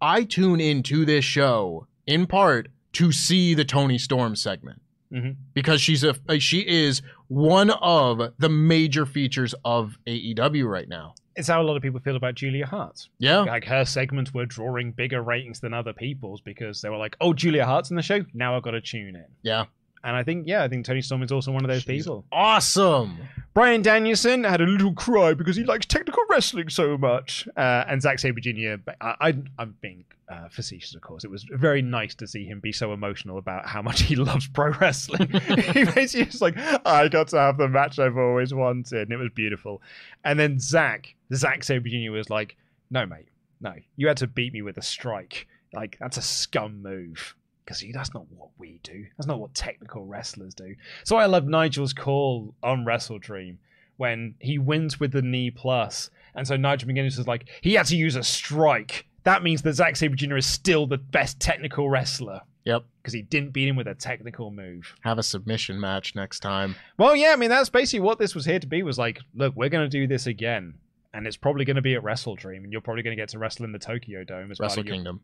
I 0.00 0.24
tune 0.24 0.60
into 0.60 1.04
this 1.04 1.24
show 1.24 1.86
in 2.06 2.26
part 2.26 2.68
to 2.94 3.10
see 3.10 3.54
the 3.54 3.64
Toni 3.64 3.98
Storm 3.98 4.36
segment 4.36 4.81
Mhm. 5.12 5.36
because 5.54 5.80
she's 5.80 6.02
a 6.04 6.14
she 6.38 6.60
is 6.66 7.02
one 7.28 7.70
of 7.70 8.20
the 8.38 8.48
major 8.48 9.04
features 9.06 9.54
of 9.64 9.98
AEW 10.06 10.66
right 10.66 10.88
now. 10.88 11.14
It's 11.34 11.48
how 11.48 11.62
a 11.62 11.64
lot 11.64 11.76
of 11.76 11.82
people 11.82 12.00
feel 12.00 12.16
about 12.16 12.34
Julia 12.34 12.66
Hart. 12.66 13.08
Yeah. 13.18 13.40
Like 13.40 13.64
her 13.64 13.84
segments 13.84 14.34
were 14.34 14.44
drawing 14.46 14.92
bigger 14.92 15.22
ratings 15.22 15.60
than 15.60 15.72
other 15.72 15.92
people's 15.94 16.40
because 16.42 16.82
they 16.82 16.90
were 16.90 16.98
like, 16.98 17.16
oh, 17.22 17.32
Julia 17.32 17.64
Hart's 17.64 17.88
in 17.90 17.96
the 17.96 18.02
show. 18.02 18.24
Now 18.34 18.54
I've 18.56 18.62
got 18.62 18.72
to 18.72 18.80
tune 18.82 19.16
in. 19.16 19.24
Yeah. 19.42 19.64
And 20.04 20.16
I 20.16 20.22
think, 20.24 20.48
yeah, 20.48 20.64
I 20.64 20.68
think 20.68 20.84
Toni 20.84 21.00
Storm 21.00 21.22
is 21.22 21.30
also 21.30 21.52
one 21.52 21.64
of 21.64 21.68
those 21.68 21.82
She's 21.82 22.04
people. 22.04 22.24
Awesome. 22.32 23.18
Bryan 23.54 23.82
Danielson 23.82 24.44
had 24.44 24.60
a 24.60 24.64
little 24.64 24.94
cry 24.94 25.34
because 25.34 25.56
he 25.56 25.64
likes 25.64 25.86
technical 25.86 26.22
wrestling 26.30 26.70
so 26.70 26.96
much. 26.96 27.46
Uh, 27.56 27.84
and 27.86 28.00
Zack 28.00 28.18
Sabre 28.18 28.40
Jr., 28.40 28.76
I, 29.00 29.14
I, 29.20 29.34
I'm 29.58 29.76
being 29.80 30.04
uh, 30.28 30.48
facetious, 30.48 30.94
of 30.94 31.02
course. 31.02 31.22
It 31.22 31.30
was 31.30 31.44
very 31.52 31.82
nice 31.82 32.14
to 32.16 32.26
see 32.26 32.44
him 32.44 32.58
be 32.60 32.72
so 32.72 32.92
emotional 32.92 33.38
about 33.38 33.66
how 33.66 33.82
much 33.82 34.02
he 34.02 34.16
loves 34.16 34.48
pro 34.48 34.70
wrestling. 34.72 35.28
he 35.72 35.84
basically 35.84 36.24
was 36.24 36.40
like, 36.42 36.56
I 36.86 37.08
got 37.08 37.28
to 37.28 37.38
have 37.38 37.58
the 37.58 37.68
match 37.68 37.98
I've 37.98 38.16
always 38.16 38.52
wanted. 38.54 39.02
And 39.02 39.12
it 39.12 39.18
was 39.18 39.30
beautiful. 39.34 39.82
And 40.24 40.40
then 40.40 40.58
Zack, 40.58 41.14
Zack 41.34 41.62
Sabre 41.62 41.88
Jr. 41.88 42.10
was 42.10 42.30
like, 42.30 42.56
no, 42.90 43.06
mate, 43.06 43.28
no. 43.60 43.74
You 43.96 44.08
had 44.08 44.16
to 44.18 44.26
beat 44.26 44.52
me 44.52 44.62
with 44.62 44.78
a 44.78 44.82
strike. 44.82 45.46
Like, 45.74 45.96
that's 46.00 46.16
a 46.16 46.22
scum 46.22 46.82
move. 46.82 47.36
Because 47.64 47.84
that's 47.92 48.12
not 48.12 48.26
what 48.36 48.48
we 48.58 48.80
do. 48.82 49.06
That's 49.16 49.26
not 49.28 49.38
what 49.38 49.54
technical 49.54 50.04
wrestlers 50.04 50.54
do. 50.54 50.74
So 51.04 51.16
I 51.16 51.26
love 51.26 51.46
Nigel's 51.46 51.92
call 51.92 52.54
on 52.62 52.84
WrestleDream 52.84 53.56
when 53.98 54.34
he 54.40 54.58
wins 54.58 54.98
with 54.98 55.12
the 55.12 55.22
knee 55.22 55.50
plus, 55.50 56.10
and 56.34 56.46
so 56.46 56.56
Nigel 56.56 56.88
McGuinness 56.88 57.18
is 57.18 57.28
like, 57.28 57.48
he 57.60 57.74
had 57.74 57.86
to 57.86 57.96
use 57.96 58.16
a 58.16 58.22
strike. 58.22 59.06
That 59.24 59.42
means 59.44 59.62
that 59.62 59.74
Zack 59.74 59.94
Sabre 59.96 60.16
Jr. 60.16 60.36
is 60.38 60.46
still 60.46 60.86
the 60.86 60.98
best 60.98 61.38
technical 61.38 61.88
wrestler 61.88 62.40
Yep. 62.64 62.84
because 63.00 63.12
he 63.12 63.22
didn't 63.22 63.50
beat 63.52 63.68
him 63.68 63.76
with 63.76 63.86
a 63.86 63.94
technical 63.94 64.50
move. 64.50 64.94
Have 65.02 65.18
a 65.18 65.22
submission 65.22 65.78
match 65.78 66.14
next 66.16 66.40
time. 66.40 66.74
Well, 66.98 67.14
yeah, 67.14 67.32
I 67.32 67.36
mean 67.36 67.50
that's 67.50 67.68
basically 67.68 68.00
what 68.00 68.18
this 68.18 68.34
was 68.34 68.44
here 68.44 68.58
to 68.58 68.66
be. 68.66 68.82
Was 68.82 68.98
like, 68.98 69.20
look, 69.34 69.54
we're 69.54 69.68
going 69.68 69.88
to 69.88 69.98
do 69.98 70.06
this 70.08 70.26
again, 70.26 70.74
and 71.14 71.26
it's 71.26 71.36
probably 71.36 71.64
going 71.64 71.76
to 71.76 71.82
be 71.82 71.94
at 71.94 72.02
WrestleDream, 72.02 72.64
and 72.64 72.72
you're 72.72 72.80
probably 72.80 73.02
going 73.04 73.16
to 73.16 73.20
get 73.22 73.28
to 73.30 73.38
wrestle 73.38 73.64
in 73.66 73.72
the 73.72 73.78
Tokyo 73.78 74.24
Dome 74.24 74.50
as 74.50 74.58
Wrestle 74.58 74.76
part 74.76 74.78
of 74.78 74.86
your- 74.86 74.94
Kingdom. 74.96 75.20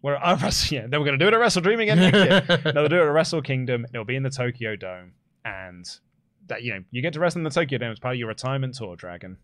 Where 0.00 0.22
I 0.22 0.34
wrestle, 0.42 0.76
yeah, 0.76 0.86
then 0.86 1.00
we're 1.00 1.06
going 1.06 1.18
to 1.18 1.24
do 1.24 1.28
it 1.28 1.34
at 1.34 1.40
WrestleDream 1.40 1.82
again 1.82 1.98
next 1.98 2.48
year. 2.48 2.60
no, 2.64 2.72
they'll 2.72 2.88
do 2.88 2.96
it 2.96 3.06
at 3.06 3.12
Wrestle 3.12 3.42
Kingdom. 3.42 3.86
It'll 3.92 4.04
be 4.04 4.16
in 4.16 4.22
the 4.22 4.30
Tokyo 4.30 4.76
Dome, 4.76 5.12
and 5.44 5.88
that 6.46 6.62
you 6.62 6.74
know 6.74 6.84
you 6.90 7.02
get 7.02 7.12
to 7.14 7.20
wrestle 7.20 7.40
in 7.40 7.44
the 7.44 7.50
Tokyo 7.50 7.78
Dome 7.78 7.92
as 7.92 7.98
part 7.98 8.14
of 8.14 8.18
your 8.18 8.28
retirement 8.28 8.74
tour, 8.74 8.96
Dragon. 8.96 9.38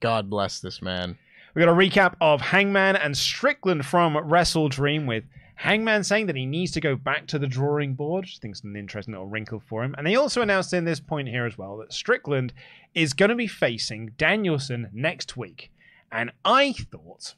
God 0.00 0.28
bless 0.28 0.60
this 0.60 0.82
man. 0.82 1.16
We 1.54 1.62
got 1.62 1.68
a 1.68 1.72
recap 1.72 2.14
of 2.20 2.40
Hangman 2.40 2.96
and 2.96 3.16
Strickland 3.16 3.86
from 3.86 4.14
WrestleDream 4.14 5.06
with 5.06 5.24
Hangman 5.54 6.02
saying 6.02 6.26
that 6.26 6.36
he 6.36 6.46
needs 6.46 6.72
to 6.72 6.80
go 6.80 6.96
back 6.96 7.26
to 7.28 7.38
the 7.38 7.46
drawing 7.46 7.94
board. 7.94 8.24
which 8.24 8.38
I 8.38 8.40
think 8.40 8.52
it's 8.52 8.64
an 8.64 8.76
interesting 8.76 9.12
little 9.14 9.28
wrinkle 9.28 9.60
for 9.60 9.84
him. 9.84 9.94
And 9.96 10.06
they 10.06 10.16
also 10.16 10.42
announced 10.42 10.72
in 10.72 10.84
this 10.84 11.00
point 11.00 11.28
here 11.28 11.46
as 11.46 11.56
well 11.56 11.76
that 11.78 11.92
Strickland 11.92 12.52
is 12.94 13.12
going 13.12 13.28
to 13.28 13.36
be 13.36 13.46
facing 13.46 14.12
Danielson 14.18 14.90
next 14.92 15.36
week. 15.36 15.70
And 16.10 16.32
I 16.44 16.72
thought 16.72 17.34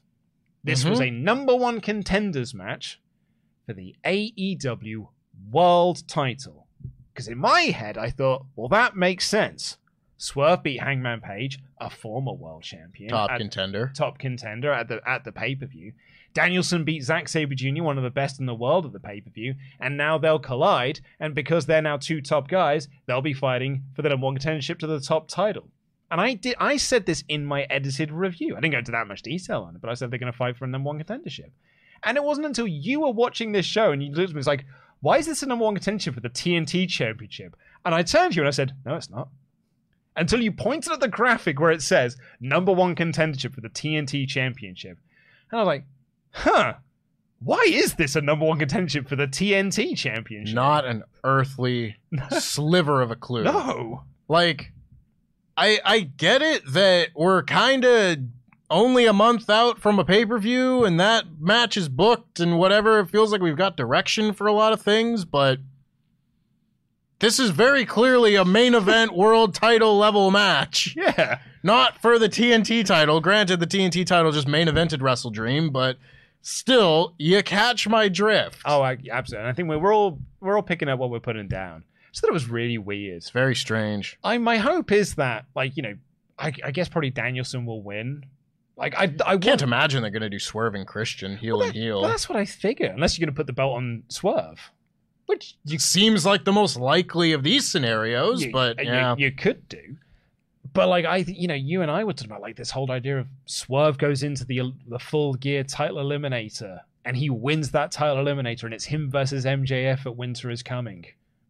this 0.63 0.83
was 0.83 0.99
mm-hmm. 0.99 1.15
a 1.15 1.19
number 1.19 1.55
one 1.55 1.81
contenders 1.81 2.53
match 2.53 2.99
for 3.65 3.73
the 3.73 3.95
AEW 4.05 5.07
World 5.51 6.07
title. 6.07 6.67
Because 7.13 7.27
in 7.27 7.37
my 7.37 7.61
head, 7.61 7.97
I 7.97 8.09
thought, 8.09 8.45
well, 8.55 8.69
that 8.69 8.95
makes 8.95 9.27
sense. 9.27 9.77
Swerve 10.17 10.63
beat 10.63 10.81
Hangman 10.81 11.21
Page, 11.21 11.59
a 11.79 11.89
former 11.89 12.33
world 12.33 12.63
champion, 12.63 13.09
Top 13.09 13.31
at- 13.31 13.39
contender. 13.39 13.91
top 13.95 14.17
contender 14.17 14.71
at 14.71 14.87
the 14.87 14.99
at 15.07 15.23
the 15.23 15.31
pay 15.31 15.55
per 15.55 15.67
view. 15.67 15.93
Danielson 16.33 16.83
beat 16.83 17.03
Zack 17.03 17.27
Sabre 17.27 17.55
Jr., 17.55 17.83
one 17.83 17.97
of 17.97 18.03
the 18.03 18.09
best 18.09 18.39
in 18.39 18.45
the 18.45 18.53
world 18.53 18.85
at 18.85 18.93
the 18.93 18.99
pay 18.99 19.21
per 19.21 19.29
view, 19.29 19.55
and 19.79 19.95
now 19.97 20.17
they'll 20.17 20.39
collide. 20.39 20.99
And 21.19 21.33
because 21.33 21.65
they're 21.65 21.81
now 21.81 21.97
two 21.97 22.21
top 22.21 22.47
guys, 22.47 22.87
they'll 23.05 23.21
be 23.21 23.33
fighting 23.33 23.83
for 23.95 24.01
the 24.01 24.09
number 24.09 24.25
one 24.25 24.37
contendership 24.37 24.79
to 24.79 24.87
the 24.87 24.99
top 24.99 25.27
title. 25.27 25.69
And 26.09 26.21
I 26.21 26.33
did 26.35 26.55
I 26.59 26.77
said 26.77 27.05
this 27.05 27.23
in 27.27 27.45
my 27.45 27.63
edited 27.63 28.11
review. 28.11 28.55
I 28.55 28.61
didn't 28.61 28.73
go 28.73 28.79
into 28.79 28.91
that 28.91 29.07
much 29.07 29.21
detail 29.21 29.63
on 29.63 29.75
it, 29.75 29.81
but 29.81 29.89
I 29.89 29.93
said 29.93 30.11
they're 30.11 30.19
going 30.19 30.31
to 30.31 30.37
fight 30.37 30.57
for 30.57 30.65
a 30.65 30.67
number 30.67 30.87
one 30.87 31.01
contendership. 31.01 31.51
And 32.03 32.15
it 32.15 32.23
wasn't 32.23 32.47
until 32.47 32.67
you 32.67 33.01
were 33.01 33.11
watching 33.11 33.51
this 33.51 33.65
show 33.65 33.91
and 33.91 34.01
you 34.01 34.11
looked 34.11 34.29
at 34.29 34.35
me, 34.35 34.39
it's 34.39 34.47
like, 34.47 34.65
why 35.01 35.17
is 35.17 35.25
this 35.25 35.43
a 35.43 35.47
number 35.47 35.65
one 35.65 35.77
contendership 35.77 36.13
for 36.13 36.21
the 36.21 36.29
TNT 36.29 36.87
Championship? 36.87 37.55
And 37.83 37.93
I 37.93 38.03
turned 38.03 38.33
to 38.33 38.37
you 38.37 38.41
and 38.43 38.47
I 38.47 38.51
said, 38.51 38.73
no, 38.85 38.95
it's 38.95 39.09
not 39.09 39.29
until 40.17 40.41
you 40.41 40.51
pointed 40.51 40.91
at 40.91 40.99
the 40.99 41.07
graphic 41.07 41.59
where 41.59 41.71
it 41.71 41.81
says 41.81 42.17
number 42.41 42.73
one 42.73 42.95
contendership 42.95 43.53
for 43.53 43.61
the 43.61 43.69
TNT 43.69 44.27
Championship. 44.27 44.97
And 45.51 45.59
I 45.59 45.63
was 45.63 45.67
like, 45.67 45.85
huh, 46.31 46.73
why 47.39 47.63
is 47.67 47.93
this 47.93 48.15
a 48.15 48.21
number 48.21 48.45
one 48.45 48.59
contendership 48.59 49.07
for 49.07 49.15
the 49.15 49.27
TNT 49.27 49.95
Championship? 49.95 50.55
Not 50.55 50.85
an 50.85 51.03
earthly 51.23 51.95
sliver 52.39 53.01
of 53.01 53.11
a 53.11 53.15
clue. 53.15 53.43
No. 53.43 54.03
Like, 54.27 54.73
I 55.57 55.79
I 55.83 55.99
get 56.01 56.41
it 56.41 56.63
that 56.71 57.09
we're 57.15 57.43
kind 57.43 57.83
of 57.83 58.19
only 58.69 59.05
a 59.05 59.13
month 59.13 59.49
out 59.49 59.79
from 59.79 59.97
a 59.97 60.05
pay 60.05 60.25
per 60.25 60.37
view 60.37 60.83
and 60.83 60.99
that 60.99 61.25
match 61.39 61.77
is 61.77 61.89
booked 61.89 62.39
and 62.39 62.57
whatever. 62.59 62.99
It 62.99 63.09
feels 63.09 63.31
like 63.31 63.41
we've 63.41 63.57
got 63.57 63.77
direction 63.77 64.33
for 64.33 64.47
a 64.47 64.53
lot 64.53 64.73
of 64.73 64.81
things, 64.81 65.25
but 65.25 65.59
this 67.19 67.39
is 67.39 67.49
very 67.49 67.85
clearly 67.85 68.35
a 68.35 68.45
main 68.45 68.75
event 68.75 69.13
world 69.15 69.55
title 69.55 69.97
level 69.97 70.31
match. 70.31 70.95
Yeah. 70.95 71.39
Not 71.63 72.01
for 72.01 72.19
the 72.19 72.29
TNT 72.29 72.85
title. 72.85 73.19
Granted, 73.19 73.59
the 73.59 73.67
TNT 73.67 74.05
title 74.05 74.31
just 74.31 74.47
main 74.47 74.67
evented 74.67 74.99
WrestleDream, 74.99 75.73
but 75.73 75.97
still, 76.41 77.13
you 77.17 77.41
catch 77.43 77.87
my 77.87 78.07
drift. 78.07 78.61
Oh, 78.63 78.81
I, 78.81 78.97
absolutely. 79.11 79.49
I 79.49 79.53
think 79.53 79.69
we're 79.69 79.93
all 79.93 80.19
we're 80.39 80.55
all 80.55 80.63
picking 80.63 80.87
up 80.87 80.99
what 80.99 81.09
we're 81.09 81.19
putting 81.19 81.47
down. 81.47 81.83
So 82.11 82.25
that 82.27 82.33
was 82.33 82.49
really 82.49 82.77
weird. 82.77 83.17
It's 83.17 83.29
very 83.29 83.55
strange. 83.55 84.17
I 84.23 84.37
my 84.37 84.57
hope 84.57 84.91
is 84.91 85.15
that 85.15 85.45
like 85.55 85.77
you 85.77 85.83
know, 85.83 85.95
I, 86.39 86.53
I 86.63 86.71
guess 86.71 86.87
probably 86.89 87.09
Danielson 87.11 87.65
will 87.65 87.81
win. 87.81 88.25
Like 88.75 88.95
I 88.95 89.03
I 89.25 89.37
Can't 89.37 89.45
want, 89.45 89.61
imagine 89.63 90.01
they're 90.01 90.11
going 90.11 90.21
to 90.21 90.29
do 90.29 90.39
Swerve 90.39 90.75
and 90.75 90.85
Christian 90.87 91.37
heel 91.37 91.57
Well, 91.57 91.67
and 91.67 91.75
that- 91.75 91.79
heel. 91.79 92.01
that's 92.03 92.29
what 92.29 92.37
I 92.37 92.45
figure. 92.45 92.87
Unless 92.93 93.17
you're 93.17 93.25
going 93.25 93.33
to 93.33 93.37
put 93.37 93.47
the 93.47 93.53
belt 93.53 93.75
on 93.75 94.03
Swerve, 94.09 94.71
which 95.25 95.55
you 95.65 95.79
seems 95.79 96.25
like 96.25 96.45
the 96.45 96.51
most 96.53 96.77
likely 96.77 97.33
of 97.33 97.43
these 97.43 97.67
scenarios, 97.67 98.43
you- 98.43 98.51
but 98.51 98.77
you, 98.77 98.85
yeah. 98.91 99.15
you 99.17 99.31
could 99.31 99.67
do. 99.67 99.97
But 100.73 100.89
like 100.89 101.05
I, 101.05 101.17
you 101.17 101.47
know, 101.47 101.55
you 101.55 101.81
and 101.81 101.89
I 101.89 102.03
were 102.03 102.13
talking 102.13 102.29
about 102.31 102.41
like 102.41 102.55
this 102.55 102.69
whole 102.69 102.91
idea 102.91 103.19
of 103.19 103.27
Swerve 103.45 103.97
goes 103.97 104.21
into 104.21 104.45
the 104.45 104.73
the 104.87 104.99
full 104.99 105.33
gear 105.33 105.63
title 105.63 105.97
eliminator 105.97 106.81
and 107.03 107.17
he 107.17 107.29
wins 107.31 107.71
that 107.71 107.91
title 107.91 108.17
eliminator 108.23 108.65
and 108.65 108.73
it's 108.75 108.85
him 108.85 109.09
versus 109.09 109.43
MJF 109.45 110.05
at 110.05 110.15
Winter 110.15 110.51
is 110.51 110.61
Coming. 110.61 111.05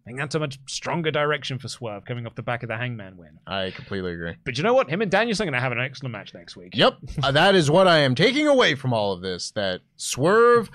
I 0.07 0.09
think 0.09 0.19
that's 0.19 0.35
a 0.35 0.39
much 0.39 0.57
stronger 0.67 1.11
direction 1.11 1.59
for 1.59 1.67
Swerve 1.67 2.05
coming 2.05 2.25
off 2.25 2.33
the 2.33 2.41
back 2.41 2.63
of 2.63 2.69
the 2.69 2.77
Hangman 2.77 3.17
win. 3.17 3.39
I 3.45 3.71
completely 3.71 4.13
agree. 4.13 4.35
But 4.45 4.57
you 4.57 4.63
know 4.63 4.73
what? 4.73 4.89
Him 4.89 5.01
and 5.01 5.11
Danielson 5.11 5.43
are 5.43 5.51
going 5.51 5.59
to 5.59 5.61
have 5.61 5.73
an 5.73 5.81
excellent 5.81 6.13
match 6.13 6.33
next 6.33 6.55
week. 6.55 6.69
Yep, 6.75 6.93
uh, 7.23 7.31
that 7.33 7.55
is 7.55 7.69
what 7.69 7.89
I 7.89 7.97
am 7.97 8.15
taking 8.15 8.47
away 8.47 8.73
from 8.75 8.93
all 8.93 9.11
of 9.11 9.19
this. 9.19 9.51
That 9.51 9.81
Swerve, 9.97 10.69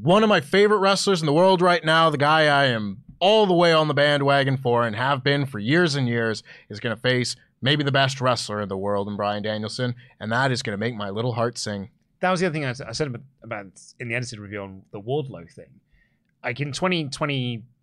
one 0.00 0.22
of 0.22 0.28
my 0.28 0.40
favorite 0.40 0.78
wrestlers 0.78 1.20
in 1.20 1.26
the 1.26 1.32
world 1.32 1.60
right 1.60 1.84
now, 1.84 2.10
the 2.10 2.16
guy 2.16 2.42
I 2.42 2.66
am 2.66 3.02
all 3.18 3.44
the 3.44 3.54
way 3.54 3.72
on 3.72 3.88
the 3.88 3.94
bandwagon 3.94 4.56
for 4.56 4.86
and 4.86 4.94
have 4.94 5.24
been 5.24 5.46
for 5.46 5.58
years 5.58 5.96
and 5.96 6.06
years, 6.06 6.44
is 6.68 6.78
going 6.78 6.94
to 6.94 7.02
face 7.02 7.34
maybe 7.60 7.82
the 7.82 7.90
best 7.90 8.20
wrestler 8.20 8.60
in 8.60 8.68
the 8.68 8.78
world 8.78 9.08
in 9.08 9.16
Bryan 9.16 9.42
Danielson, 9.42 9.96
and 10.20 10.30
that 10.30 10.52
is 10.52 10.62
going 10.62 10.74
to 10.74 10.80
make 10.80 10.94
my 10.94 11.10
little 11.10 11.32
heart 11.32 11.58
sing. 11.58 11.90
that 12.20 12.30
was 12.30 12.38
the 12.38 12.46
other 12.46 12.52
thing 12.52 12.64
I 12.64 12.72
said 12.92 13.08
about, 13.08 13.22
about 13.42 13.66
in 13.98 14.06
the 14.06 14.14
edited 14.14 14.38
review 14.38 14.60
on 14.60 14.82
the 14.92 15.00
Wardlow 15.00 15.50
thing. 15.52 15.80
Like 16.44 16.60
in 16.60 16.72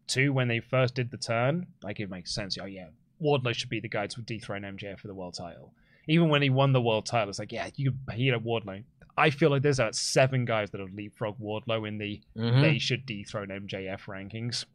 2022, 0.08 0.34
when 0.34 0.48
they 0.48 0.60
first 0.60 0.96
did 0.96 1.12
the 1.12 1.18
turn, 1.18 1.68
like 1.84 2.00
it 2.00 2.10
makes 2.10 2.34
sense. 2.34 2.58
Oh 2.62 2.66
yeah, 2.66 2.88
Wardlow 3.22 3.54
should 3.54 3.70
be 3.70 3.80
the 3.80 3.90
guy 3.90 4.08
to 4.08 4.22
dethrone 4.22 4.62
MJF 4.64 5.00
for 5.00 5.08
the 5.08 5.14
world 5.16 5.34
title. 5.36 5.74
Even 6.08 6.30
when 6.30 6.42
he 6.42 6.50
won 6.50 6.72
the 6.74 6.82
world 6.82 7.06
title, 7.06 7.30
it's 7.30 7.40
like 7.40 7.52
yeah, 7.52 7.70
you 7.76 7.92
beat 7.92 8.34
up 8.34 8.44
Wardlow. 8.44 8.84
I 9.18 9.30
feel 9.32 9.50
like 9.50 9.64
there's 9.64 9.80
about 9.80 9.96
seven 9.96 10.46
guys 10.46 10.70
that 10.72 10.80
have 10.80 10.92
leapfrogged 10.92 11.40
Wardlow 11.42 11.88
in 11.88 11.98
the 11.98 12.22
Mhm. 12.38 12.62
they 12.62 12.78
should 12.78 13.06
dethrone 13.06 13.48
MJF 13.50 14.06
rankings. 14.06 14.66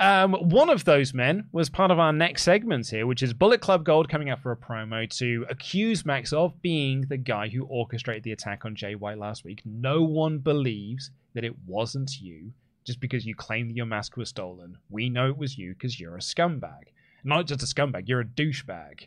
Um, 0.00 0.32
one 0.32 0.70
of 0.70 0.84
those 0.86 1.12
men 1.12 1.46
was 1.52 1.68
part 1.68 1.90
of 1.90 1.98
our 1.98 2.12
next 2.14 2.42
segment 2.42 2.88
here, 2.88 3.06
which 3.06 3.22
is 3.22 3.34
Bullet 3.34 3.60
Club 3.60 3.84
Gold 3.84 4.08
coming 4.08 4.30
out 4.30 4.40
for 4.40 4.50
a 4.50 4.56
promo 4.56 5.06
to 5.18 5.44
accuse 5.50 6.06
Max 6.06 6.32
of 6.32 6.60
being 6.62 7.02
the 7.02 7.18
guy 7.18 7.48
who 7.48 7.64
orchestrated 7.66 8.22
the 8.22 8.32
attack 8.32 8.64
on 8.64 8.74
Jay 8.74 8.94
White 8.94 9.18
last 9.18 9.44
week. 9.44 9.60
No 9.66 10.02
one 10.02 10.38
believes 10.38 11.10
that 11.34 11.44
it 11.44 11.54
wasn't 11.66 12.18
you 12.18 12.54
just 12.84 13.00
because 13.00 13.24
you 13.24 13.34
claim 13.34 13.68
that 13.68 13.76
your 13.76 13.86
mask 13.86 14.16
was 14.16 14.28
stolen. 14.28 14.76
We 14.90 15.08
know 15.08 15.28
it 15.28 15.36
was 15.36 15.56
you 15.56 15.72
because 15.74 15.98
you're 16.00 16.16
a 16.16 16.20
scumbag. 16.20 16.92
Not 17.24 17.46
just 17.46 17.62
a 17.62 17.66
scumbag, 17.66 18.08
you're 18.08 18.20
a 18.20 18.24
douchebag. 18.24 19.06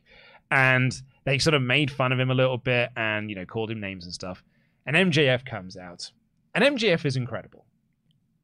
And 0.52 0.94
they 1.26 1.38
sort 1.40 1.54
of 1.56 1.62
made 1.62 1.92
fun 1.92 2.12
of 2.12 2.20
him 2.20 2.30
a 2.30 2.36
little 2.36 2.58
bit 2.58 2.90
and, 2.96 3.30
you 3.30 3.36
know, 3.36 3.46
called 3.46 3.72
him 3.72 3.80
names 3.80 4.06
and 4.06 4.14
stuff. 4.14 4.44
And 4.86 4.96
MJF 4.96 5.46
comes 5.46 5.76
out. 5.76 6.12
And 6.54 6.64
MJF 6.64 7.06
is 7.06 7.18
incredible. 7.18 7.66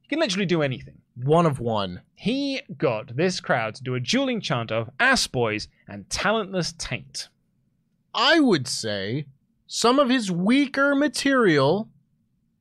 He 0.02 0.08
can 0.10 0.20
literally 0.20 0.46
do 0.46 0.62
anything 0.62 0.98
One 1.16 1.46
of 1.46 1.60
one. 1.62 2.02
he 2.16 2.62
got 2.78 3.16
this 3.16 3.40
crowd 3.40 3.76
to 3.76 3.84
do 3.84 3.96
a 3.96 4.00
dueling 4.02 4.42
chant 4.42 4.72
of 4.72 4.90
ass 5.00 5.26
boys 5.28 5.70
and 5.88 6.10
talentless 6.10 6.74
taint. 6.78 7.30
I 8.14 8.42
would 8.42 8.68
say 8.68 9.28
some 9.68 10.00
of 10.00 10.10
his 10.10 10.30
weaker 10.30 10.96
material, 10.96 11.88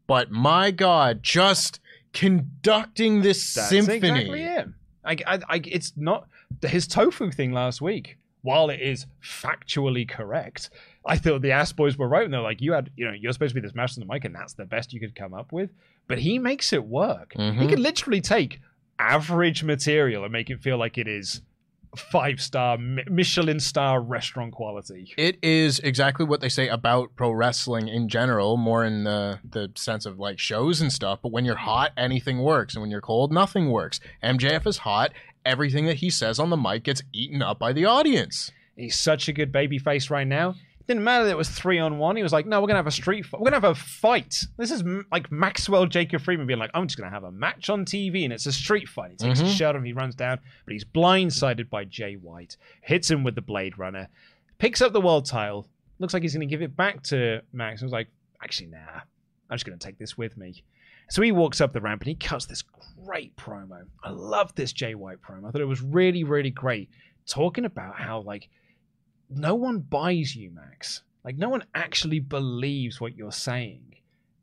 but 0.07 0.31
my 0.31 0.71
God, 0.71 1.25
just 1.25 1.81
conducting 2.13 3.23
this 3.23 3.55
That's 3.55 3.69
symphony. 3.69 3.97
exactly 4.09 4.43
it. 4.45 4.69
I, 5.05 5.17
I, 5.27 5.39
I, 5.49 5.61
it's 5.65 5.93
not 5.97 6.29
his 6.63 6.87
tofu 6.87 7.31
thing 7.31 7.53
last 7.53 7.81
week. 7.81 8.17
While 8.43 8.71
it 8.71 8.81
is 8.81 9.07
factually 9.23 10.09
correct, 10.09 10.71
I 11.05 11.19
thought 11.19 11.43
the 11.43 11.53
ass 11.53 11.73
boys 11.73 11.99
were 11.99 12.09
right. 12.09 12.25
And 12.25 12.33
they're 12.33 12.41
like, 12.41 12.63
you 12.63 12.73
had, 12.73 12.91
you 12.97 13.05
know, 13.07 13.13
you're 13.13 13.33
supposed 13.35 13.55
to 13.55 13.61
be 13.61 13.67
this 13.67 13.75
master 13.75 14.01
of 14.01 14.07
the 14.09 14.13
mic, 14.15 14.25
and 14.25 14.35
that's 14.35 14.55
the 14.55 14.65
best 14.65 14.95
you 14.95 15.01
could 15.01 15.15
come 15.15 15.35
up 15.35 15.53
with. 15.53 15.71
But 16.07 16.19
he 16.21 16.39
makes 16.39 16.73
it 16.73 16.85
work. 16.85 17.33
He 17.35 17.41
Mhm. 17.43 17.69
could 17.69 17.79
literally 17.79 18.23
take 18.23 18.61
average 18.99 19.63
material 19.63 20.25
and 20.25 20.33
make 20.33 20.49
it 20.49 20.61
feel 20.61 20.79
like 20.79 20.97
it 20.97 21.07
is 21.07 21.43
five 21.97 22.41
star 22.41 22.79
Michelin 22.79 23.61
star 23.61 24.01
restaurant 24.01 24.53
quality. 24.53 25.13
It 25.17 25.39
is 25.43 25.79
exactly 25.81 26.25
what 26.25 26.41
they 26.41 26.49
say 26.49 26.69
about 26.69 27.15
pro 27.17 27.31
wrestling 27.31 27.89
in 27.89 28.09
general, 28.09 28.57
more 28.57 28.85
in 28.85 29.05
the, 29.05 29.41
the 29.49 29.71
sense 29.75 30.07
of 30.07 30.19
like 30.19 30.39
shows 30.39 30.81
and 30.81 30.93
stuff. 30.93 31.21
But 31.23 31.33
when 31.33 31.45
you're 31.45 31.57
hot, 31.57 31.93
anything 31.97 32.39
works. 32.41 32.75
And 32.75 32.83
when 32.83 32.91
you're 32.91 33.01
cold, 33.01 33.33
nothing 33.33 33.71
works. 33.71 34.01
MJF 34.23 34.67
is 34.67 34.79
hot. 34.79 35.13
Everything 35.45 35.87
that 35.87 35.97
he 35.97 36.11
says 36.11 36.39
on 36.39 36.51
the 36.51 36.57
mic 36.57 36.85
gets 36.85 37.03
eaten 37.13 37.43
up 37.43 37.59
by 37.59 37.73
the 37.73 37.87
audience. 37.87 38.51
He's 38.77 38.97
such 38.97 39.29
a 39.29 39.33
good 39.33 39.53
baby 39.53 39.79
face 39.79 40.11
right 40.11 40.27
now. 40.27 40.55
Didn't 40.91 41.05
matter 41.05 41.23
that 41.27 41.31
it 41.31 41.37
was 41.37 41.49
three 41.49 41.79
on 41.79 41.99
one. 41.99 42.17
He 42.17 42.23
was 42.25 42.33
like, 42.33 42.47
no, 42.47 42.61
we're 42.61 42.67
going 42.67 42.75
to 42.75 42.79
have 42.81 42.87
a 42.89 42.91
street 42.91 43.25
fight. 43.25 43.41
We're 43.41 43.49
going 43.51 43.61
to 43.63 43.69
have 43.69 43.77
a 43.77 43.81
fight. 43.81 44.45
This 44.57 44.73
is 44.73 44.81
m- 44.81 45.07
like 45.13 45.31
Maxwell 45.31 45.87
Jacob 45.87 46.21
Freeman 46.21 46.49
being 46.49 46.59
like, 46.59 46.73
I'm 46.75 46.89
just 46.89 46.99
going 46.99 47.09
to 47.09 47.15
have 47.15 47.23
a 47.23 47.31
match 47.31 47.71
on 47.71 47.85
TV 47.85 48.25
and 48.25 48.33
it's 48.33 48.47
a 48.47 48.53
street 48.53 48.89
fight. 48.89 49.13
He 49.13 49.17
takes 49.19 49.39
his 49.39 49.55
Mhm. 49.55 49.57
shirt 49.57 49.77
off, 49.77 49.85
he 49.85 49.93
runs 49.93 50.17
down, 50.17 50.41
but 50.65 50.73
he's 50.73 50.85
blindsided 50.85 51.71
by 51.71 51.85
Jay 51.85 52.15
White, 52.15 52.57
hits 52.83 53.09
him 53.09 53.23
with 53.23 53.37
the 53.37 53.41
Blade 53.41 53.79
Runner, 53.79 54.09
picks 54.59 54.81
up 54.83 54.93
the 54.93 55.01
world 55.01 55.27
title. 55.27 55.69
Looks 56.01 56.13
like 56.13 56.25
he's 56.25 56.35
going 56.35 56.49
to 56.49 56.53
give 56.53 56.61
it 56.63 56.77
back 56.77 57.05
to 57.05 57.41
Max. 57.53 57.83
I 57.83 57.85
was 57.85 57.93
like, 57.93 58.09
actually, 58.43 58.71
nah, 58.71 58.79
I'm 59.49 59.55
just 59.57 59.65
going 59.67 59.79
to 59.79 59.87
take 59.87 59.97
this 59.97 60.19
with 60.19 60.37
me. 60.37 60.65
So 61.09 61.23
he 61.23 61.31
walks 61.31 61.61
up 61.61 61.73
the 61.73 61.81
ramp 61.81 62.03
and 62.03 62.09
he 62.09 62.15
cuts 62.17 62.47
this 62.47 62.65
great 63.05 63.37
promo. 63.37 63.83
I 64.03 64.11
love 64.11 64.53
this 64.57 64.73
Jay 64.73 64.97
White 64.97 65.19
promo. 65.23 65.47
I 65.47 65.51
thought 65.53 65.61
it 65.61 65.67
was 65.67 65.83
really, 65.83 66.25
really 66.25 66.51
great. 66.51 66.91
Talking 67.29 67.65
about 67.65 67.95
how, 67.95 68.23
like, 68.23 68.49
no 69.31 69.55
one 69.55 69.79
buys 69.79 70.35
you, 70.37 70.51
Max. 70.51 71.03
Like, 71.25 71.37
no 71.37 71.49
one 71.49 71.65
actually 71.75 72.21
believes 72.21 73.01
what 73.01 73.17
you're 73.17 73.33
saying. 73.33 73.95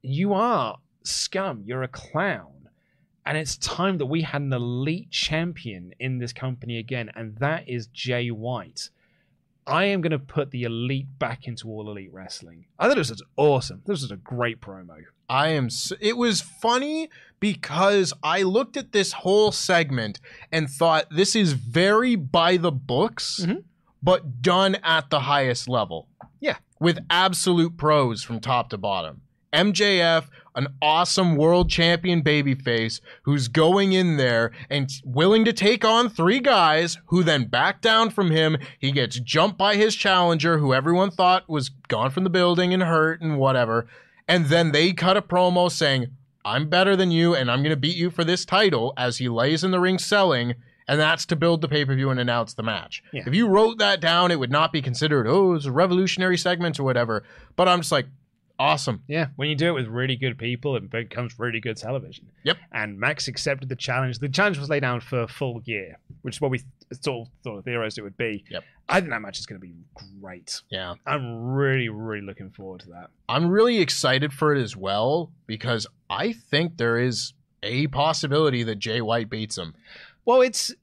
You 0.01 0.33
are 0.33 0.77
scum. 1.03 1.63
You're 1.65 1.83
a 1.83 1.87
clown. 1.87 2.69
And 3.25 3.37
it's 3.37 3.57
time 3.57 3.97
that 3.97 4.05
we 4.05 4.21
had 4.21 4.41
an 4.41 4.53
elite 4.53 5.11
champion 5.11 5.93
in 5.99 6.17
this 6.19 6.31
company 6.31 6.77
again, 6.77 7.11
and 7.15 7.35
that 7.37 7.67
is 7.67 7.87
Jay 7.87 8.29
White. 8.31 8.89
I 9.65 9.83
am 9.85 9.99
going 9.99 10.11
to 10.11 10.19
put 10.19 10.51
the 10.51 10.63
elite 10.63 11.19
back 11.19 11.45
into 11.45 11.67
all 11.67 11.89
elite 11.91 12.13
wrestling. 12.13 12.65
I 12.79 12.87
thought 12.87 12.95
this 12.95 13.09
was 13.09 13.21
awesome. 13.35 13.81
This 13.85 14.01
was 14.01 14.11
a 14.11 14.15
great 14.15 14.61
promo. 14.61 15.03
I 15.27 15.49
am. 15.49 15.65
s 15.65 15.91
it 15.99 16.15
was 16.15 16.39
funny 16.39 17.09
because 17.41 18.13
I 18.23 18.43
looked 18.43 18.77
at 18.77 18.93
this 18.93 19.11
whole 19.11 19.51
segment 19.51 20.21
and 20.53 20.69
thought 20.69 21.07
this 21.11 21.35
is 21.35 21.51
very 21.51 22.15
by 22.15 22.55
the 22.55 22.71
books, 22.71 23.41
Mhm. 23.43 23.63
But 24.01 24.41
done 24.41 24.75
at 24.83 25.09
the 25.09 25.21
highest 25.21 25.67
level. 25.67 26.07
Yeah. 26.39 26.57
With 26.79 26.99
absolute 27.09 27.77
pros 27.77 28.23
from 28.23 28.39
top 28.39 28.69
to 28.69 28.77
bottom. 28.77 29.21
MJF, 29.53 30.25
an 30.55 30.67
awesome 30.81 31.35
world 31.35 31.69
champion 31.69 32.21
babyface 32.21 32.99
who's 33.23 33.47
going 33.47 33.93
in 33.93 34.17
there 34.17 34.51
and 34.69 34.89
willing 35.05 35.45
to 35.45 35.53
take 35.53 35.85
on 35.85 36.09
three 36.09 36.39
guys 36.39 36.97
who 37.07 37.23
then 37.23 37.45
back 37.45 37.81
down 37.81 38.09
from 38.09 38.31
him. 38.31 38.57
He 38.79 38.91
gets 38.91 39.19
jumped 39.19 39.57
by 39.57 39.75
his 39.75 39.95
challenger, 39.95 40.57
who 40.57 40.73
everyone 40.73 41.11
thought 41.11 41.47
was 41.47 41.69
gone 41.87 42.11
from 42.11 42.23
the 42.23 42.29
building 42.29 42.73
and 42.73 42.83
hurt 42.83 43.21
and 43.21 43.37
whatever. 43.37 43.87
And 44.27 44.47
then 44.47 44.71
they 44.71 44.93
cut 44.93 45.15
a 45.15 45.21
promo 45.21 45.71
saying, 45.71 46.07
I'm 46.43 46.69
better 46.69 46.95
than 46.95 47.11
you 47.11 47.35
and 47.35 47.51
I'm 47.51 47.59
going 47.59 47.71
to 47.71 47.77
beat 47.77 47.97
you 47.97 48.09
for 48.09 48.23
this 48.23 48.45
title 48.45 48.93
as 48.97 49.17
he 49.17 49.29
lays 49.29 49.63
in 49.63 49.71
the 49.71 49.79
ring 49.79 49.99
selling. 49.99 50.55
And 50.87 50.99
that's 50.99 51.25
to 51.27 51.35
build 51.35 51.61
the 51.61 51.67
pay 51.67 51.83
per 51.85 51.95
view 51.95 52.09
and 52.09 52.19
announce 52.19 52.53
the 52.53 52.63
match. 52.63 53.03
Yeah. 53.11 53.23
If 53.27 53.35
you 53.35 53.47
wrote 53.47 53.79
that 53.79 53.99
down, 53.99 54.31
it 54.31 54.39
would 54.39 54.51
not 54.51 54.71
be 54.71 54.81
considered, 54.81 55.27
oh, 55.27 55.53
it's 55.53 55.65
a 55.65 55.71
revolutionary 55.71 56.37
segment 56.37 56.79
or 56.79 56.83
whatever. 56.83 57.23
But 57.55 57.67
I'm 57.67 57.79
just 57.79 57.91
like, 57.91 58.07
awesome. 58.59 59.03
Yeah, 59.07 59.27
when 59.35 59.49
you 59.49 59.55
do 59.55 59.67
it 59.69 59.73
with 59.73 59.87
really 59.87 60.15
good 60.15 60.37
people, 60.37 60.75
it 60.75 60.89
becomes 60.89 61.37
really 61.37 61.59
good 61.59 61.77
television. 61.77 62.29
Yep. 62.43 62.57
And 62.71 62.99
Max 62.99 63.27
accepted 63.27 63.69
the 63.69 63.75
challenge. 63.75 64.19
The 64.19 64.29
challenge 64.29 64.57
was 64.57 64.69
laid 64.69 64.79
down 64.81 65.01
for 65.01 65.23
a 65.23 65.27
full 65.27 65.59
gear, 65.59 65.99
which 66.21 66.37
is 66.37 66.41
what 66.41 66.51
we 66.51 66.61
sort 67.01 67.27
of, 67.27 67.33
sort 67.43 67.59
of 67.59 67.65
theorized 67.65 67.97
it 67.97 68.03
would 68.03 68.17
be. 68.17 68.43
Yep. 68.49 68.63
I 68.89 68.99
think 68.99 69.11
that 69.11 69.21
match 69.21 69.39
is 69.39 69.45
going 69.45 69.59
to 69.59 69.67
be 69.67 69.75
great. 70.21 70.61
Yeah. 70.69 70.95
I'm 71.05 71.51
really, 71.51 71.89
really 71.89 72.25
looking 72.25 72.49
forward 72.49 72.81
to 72.81 72.89
that. 72.91 73.09
I'm 73.27 73.49
really 73.49 73.79
excited 73.79 74.31
for 74.31 74.55
it 74.55 74.61
as 74.61 74.75
well 74.75 75.31
because 75.45 75.85
I 76.09 76.31
think 76.31 76.77
there 76.77 76.97
is 76.97 77.33
a 77.63 77.87
possibility 77.87 78.63
that 78.63 78.79
Jay 78.79 79.01
White 79.01 79.29
beats 79.29 79.57
him. 79.57 79.73
Well, 80.27 80.41
it's 80.41 80.73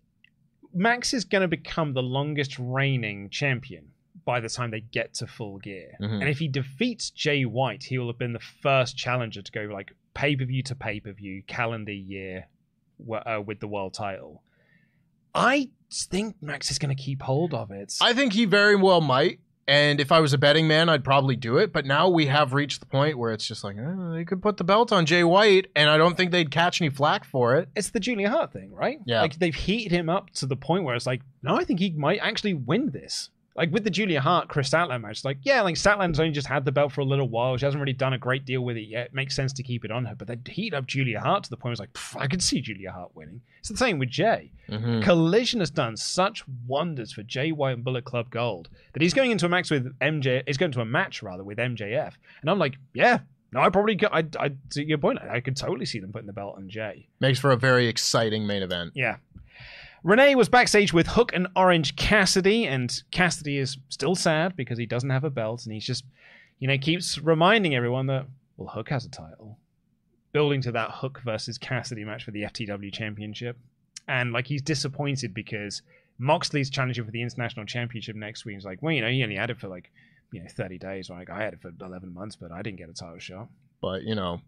Max 0.72 1.12
is 1.12 1.24
going 1.26 1.42
to 1.42 1.48
become 1.48 1.92
the 1.92 2.02
longest 2.02 2.58
reigning 2.58 3.28
champion 3.28 3.90
by 4.24 4.40
the 4.40 4.48
time 4.48 4.70
they 4.70 4.80
get 4.80 5.12
to 5.14 5.26
full 5.26 5.58
gear. 5.58 5.96
Mhm. 6.00 6.20
And 6.22 6.28
if 6.30 6.38
he 6.38 6.48
defeats 6.48 7.10
Jay 7.10 7.44
White, 7.44 7.84
he 7.84 7.98
will 7.98 8.06
have 8.06 8.18
been 8.18 8.32
the 8.32 8.38
first 8.40 8.96
challenger 8.96 9.42
to 9.42 9.52
go 9.52 9.64
like 9.70 9.92
pay 10.14 10.34
per 10.34 10.46
view 10.46 10.62
to 10.62 10.74
pay 10.74 10.98
per 10.98 11.12
view 11.12 11.42
calendar 11.46 11.92
year 11.92 12.48
uh, 13.26 13.42
with 13.44 13.60
the 13.60 13.68
world 13.68 13.92
title. 13.92 14.42
I 15.34 15.70
think 15.92 16.36
Max 16.40 16.70
is 16.70 16.78
going 16.78 16.96
to 16.96 17.00
keep 17.02 17.20
hold 17.20 17.52
of 17.52 17.70
it. 17.70 17.98
I 18.00 18.14
think 18.14 18.32
he 18.32 18.46
very 18.46 18.76
well 18.76 19.02
might. 19.02 19.40
And 19.66 19.98
if 20.00 20.12
I 20.12 20.20
was 20.20 20.32
a 20.32 20.38
betting 20.38 20.68
man, 20.68 20.88
I'd 20.88 21.04
probably 21.04 21.36
do 21.36 21.56
it. 21.58 21.72
But 21.72 21.86
now 21.86 22.08
we 22.08 22.26
have 22.26 22.52
reached 22.52 22.80
the 22.80 22.86
point 22.86 23.18
where 23.18 23.32
it's 23.32 23.46
just 23.46 23.64
like, 23.64 23.76
eh, 23.78 24.12
they 24.12 24.24
could 24.24 24.42
put 24.42 24.58
the 24.58 24.64
belt 24.64 24.92
on 24.92 25.06
Jay 25.06 25.24
White, 25.24 25.68
and 25.74 25.88
I 25.88 25.96
don't 25.96 26.16
think 26.16 26.30
they'd 26.32 26.50
catch 26.50 26.82
any 26.82 26.90
flack 26.90 27.24
for 27.24 27.56
it. 27.56 27.68
it's 27.74 27.90
the 27.90 28.00
Julia 28.00 28.28
Hart 28.28 28.52
thing, 28.52 28.72
right? 28.72 28.98
Yeah. 29.06 29.22
Like 29.22 29.38
they've 29.38 29.54
heated 29.54 29.92
him 29.92 30.08
up 30.08 30.30
to 30.34 30.46
the 30.46 30.56
point 30.56 30.84
where 30.84 30.94
it's 30.94 31.06
like, 31.06 31.22
no, 31.42 31.56
I 31.56 31.64
think 31.64 31.80
he 31.80 31.90
might 31.90 32.18
actually 32.20 32.54
win 32.54 32.90
this. 32.90 33.30
Like 33.56 33.70
with 33.70 33.84
the 33.84 33.90
Julia 33.90 34.20
Hart 34.20 34.48
Kris 34.48 34.68
Statlander 34.68 35.00
match, 35.00 35.24
like, 35.24 35.38
yeah, 35.42 35.62
like 35.62 35.76
Statlander's 35.76 36.18
only 36.18 36.32
just 36.32 36.48
had 36.48 36.64
the 36.64 36.72
belt 36.72 36.92
for 36.92 37.02
a 37.02 37.04
little 37.04 37.28
while. 37.28 37.56
She 37.56 37.64
hasn't 37.64 37.80
really 37.80 37.92
done 37.92 38.12
a 38.12 38.18
great 38.18 38.44
deal 38.44 38.62
with 38.62 38.76
it 38.76 38.88
yet. 38.88 39.06
It 39.06 39.14
makes 39.14 39.36
sense 39.36 39.52
to 39.52 39.62
keep 39.62 39.84
it 39.84 39.92
on 39.92 40.04
her. 40.06 40.14
But 40.14 40.26
they 40.26 40.38
heat 40.50 40.74
up 40.74 40.86
Julia 40.86 41.20
Hart 41.20 41.44
to 41.44 41.50
the 41.50 41.56
point 41.56 41.64
where 41.64 41.72
it's 41.72 41.80
like, 41.80 41.92
"Pff, 41.92 42.20
I 42.20 42.26
could 42.26 42.42
see 42.42 42.60
Julia 42.60 42.90
Hart 42.90 43.14
winning. 43.14 43.40
It's 43.60 43.68
the 43.68 43.76
same 43.76 43.98
with 43.98 44.10
Jay. 44.10 44.50
Mm-hmm. 44.68 45.02
Collision 45.02 45.60
has 45.60 45.70
done 45.70 45.96
such 45.96 46.44
wonders 46.66 47.12
for 47.12 47.22
Jay 47.22 47.52
White 47.52 47.76
and 47.76 47.84
Bullet 47.84 48.04
Club 48.04 48.28
Gold 48.30 48.68
that 48.92 49.02
he's 49.02 49.14
going 49.14 49.30
into 49.30 49.46
a 49.46 49.48
match 49.48 49.70
with 49.70 49.96
MJ. 50.00 50.42
He's 50.46 50.56
going 50.56 50.72
to 50.72 50.80
a 50.80 50.84
match 50.84 51.22
rather 51.22 51.44
with 51.44 51.58
MJF, 51.58 52.12
and 52.40 52.50
I'm 52.50 52.58
like, 52.58 52.74
yeah, 52.92 53.20
no, 53.54 53.60
I 53.60 53.68
probably, 53.70 53.96
could, 53.96 54.08
I, 54.10 54.24
I 54.38 54.50
see 54.70 54.82
your 54.82 54.98
point. 54.98 55.20
I, 55.20 55.36
I 55.36 55.40
could 55.40 55.56
totally 55.56 55.86
see 55.86 56.00
them 56.00 56.10
putting 56.10 56.26
the 56.26 56.32
belt 56.32 56.56
on 56.56 56.68
Jay. 56.68 57.06
Makes 57.20 57.38
for 57.38 57.52
a 57.52 57.56
very 57.56 57.86
exciting 57.86 58.48
main 58.48 58.64
event. 58.64 58.92
Yeah. 58.96 59.16
Renee 60.04 60.36
was 60.36 60.48
backstage 60.48 60.92
with 60.92 61.08
Hook 61.08 61.32
and 61.34 61.48
Orange 61.56 61.96
Cassidy, 61.96 62.66
and 62.66 63.02
Cassidy 63.10 63.58
is 63.58 63.78
still 63.88 64.14
sad 64.14 64.54
because 64.54 64.78
he 64.78 64.86
doesn't 64.86 65.10
have 65.10 65.24
a 65.24 65.30
belt, 65.30 65.64
and 65.64 65.72
he's 65.72 65.86
just, 65.86 66.04
you 66.60 66.68
know, 66.68 66.78
keeps 66.78 67.18
reminding 67.18 67.74
everyone 67.74 68.06
that, 68.06 68.26
well, 68.56 68.68
Hook 68.68 68.90
has 68.90 69.04
a 69.04 69.10
title. 69.10 69.58
Building 70.32 70.60
to 70.62 70.72
that 70.72 70.90
Hook 70.90 71.20
versus 71.24 71.58
Cassidy 71.58 72.04
match 72.04 72.22
for 72.22 72.30
the 72.30 72.42
FTW 72.42 72.92
Championship. 72.92 73.56
And, 74.06 74.32
like, 74.32 74.46
he's 74.46 74.62
disappointed 74.62 75.34
because 75.34 75.82
Moxley's 76.18 76.70
challenging 76.70 77.04
for 77.04 77.10
the 77.10 77.22
International 77.22 77.64
Championship 77.66 78.14
next 78.14 78.44
week. 78.44 78.56
He's 78.56 78.64
like, 78.64 78.82
well, 78.82 78.92
you 78.92 79.00
know, 79.00 79.08
he 79.10 79.22
only 79.22 79.36
had 79.36 79.50
it 79.50 79.58
for, 79.58 79.68
like, 79.68 79.90
you 80.34 80.42
know 80.42 80.48
30 80.48 80.78
days. 80.78 81.08
Like 81.08 81.30
I 81.30 81.42
had 81.42 81.54
it 81.54 81.60
for 81.62 81.72
11 81.80 82.12
months, 82.12 82.36
but 82.36 82.50
I 82.50 82.60
didn't 82.60 82.78
get 82.78 82.90
a 82.90 82.92
title 82.92 83.18
shot. 83.18 83.48
But 83.80 84.02
you 84.02 84.14
know, 84.14 84.40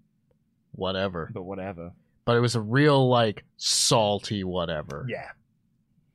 whatever. 0.73 1.31
But 1.33 1.45
whatever. 1.45 1.93
But 2.25 2.37
it 2.37 2.41
was 2.41 2.57
a 2.57 2.61
real 2.61 3.09
like 3.09 3.45
salty 3.57 4.43
whatever. 4.43 5.07
Yeah. 5.09 5.31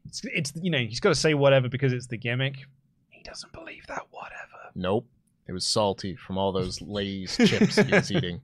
It's, 0.06 0.22
it's 0.26 0.54
you 0.56 0.72
know 0.72 0.80
he's 0.80 1.00
got 1.00 1.10
to 1.10 1.16
say 1.16 1.34
whatever 1.34 1.70
because 1.70 1.94
it's 1.94 2.08
the 2.08 2.18
gimmick. 2.18 2.66
He 3.10 3.24
doesn't 3.24 3.54
believe 3.54 3.86
that 3.88 4.04
whatever. 4.12 4.72
Nope. 4.76 5.08
It 5.48 5.54
was 5.54 5.66
salty 5.66 6.16
from 6.16 6.38
all 6.38 6.52
those 6.52 6.82
Lay's 6.82 7.36
chips 7.46 7.76
he 7.76 7.92
was 7.92 8.12
eating. 8.12 8.42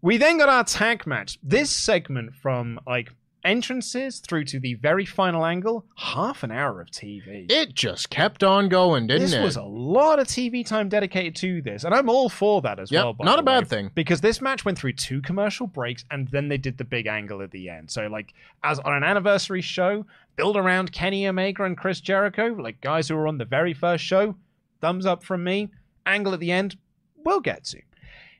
We 0.00 0.16
then 0.16 0.38
got 0.38 0.48
our 0.48 0.64
tag 0.64 1.06
match. 1.06 1.38
This 1.42 1.70
segment 1.70 2.34
from 2.34 2.80
like 2.86 3.12
entrances 3.44 4.20
through 4.20 4.44
to 4.46 4.60
the 4.60 4.74
very 4.74 5.04
final 5.04 5.44
angle, 5.44 5.84
half 5.96 6.42
an 6.42 6.50
hour 6.50 6.80
of 6.80 6.90
TV. 6.90 7.50
It 7.50 7.74
just 7.74 8.10
kept 8.10 8.42
on 8.44 8.68
going, 8.68 9.06
didn't 9.06 9.22
this 9.22 9.32
it? 9.32 9.36
This 9.38 9.44
was 9.44 9.56
a 9.56 9.62
lot 9.62 10.18
of 10.18 10.26
TV 10.26 10.64
time 10.64 10.88
dedicated 10.88 11.34
to 11.36 11.60
this, 11.62 11.84
and 11.84 11.94
I'm 11.94 12.08
all 12.08 12.28
for 12.28 12.60
that 12.62 12.78
as 12.78 12.90
Yep, 12.90 13.04
well. 13.04 13.16
not 13.20 13.38
a 13.38 13.42
bad 13.42 13.68
thing. 13.68 13.90
because 13.94 14.20
this 14.20 14.40
match 14.40 14.64
went 14.64 14.78
through 14.78 14.92
two 14.94 15.20
commercial 15.22 15.66
breaks, 15.66 16.04
and 16.10 16.28
then 16.28 16.48
they 16.48 16.58
did 16.58 16.78
the 16.78 16.84
big 16.84 17.06
angle 17.06 17.42
at 17.42 17.50
the 17.50 17.68
end. 17.68 17.90
So, 17.90 18.06
like, 18.06 18.32
as 18.62 18.78
on 18.80 18.94
an 18.94 19.04
anniversary 19.04 19.60
show, 19.62 20.06
build 20.36 20.56
around 20.56 20.92
Kenny 20.92 21.26
Omega 21.26 21.64
and 21.64 21.76
Chris 21.76 22.00
Jericho, 22.00 22.48
like 22.58 22.80
guys 22.80 23.08
who 23.08 23.16
were 23.16 23.26
on 23.28 23.38
the 23.38 23.44
very 23.44 23.74
first 23.74 24.04
show. 24.04 24.36
Thumbs 24.80 25.06
up 25.06 25.22
from 25.22 25.44
me. 25.44 25.70
Angle 26.06 26.34
at 26.34 26.40
the 26.40 26.50
end, 26.50 26.76
we'll 27.24 27.40
get 27.40 27.64
to. 27.66 27.80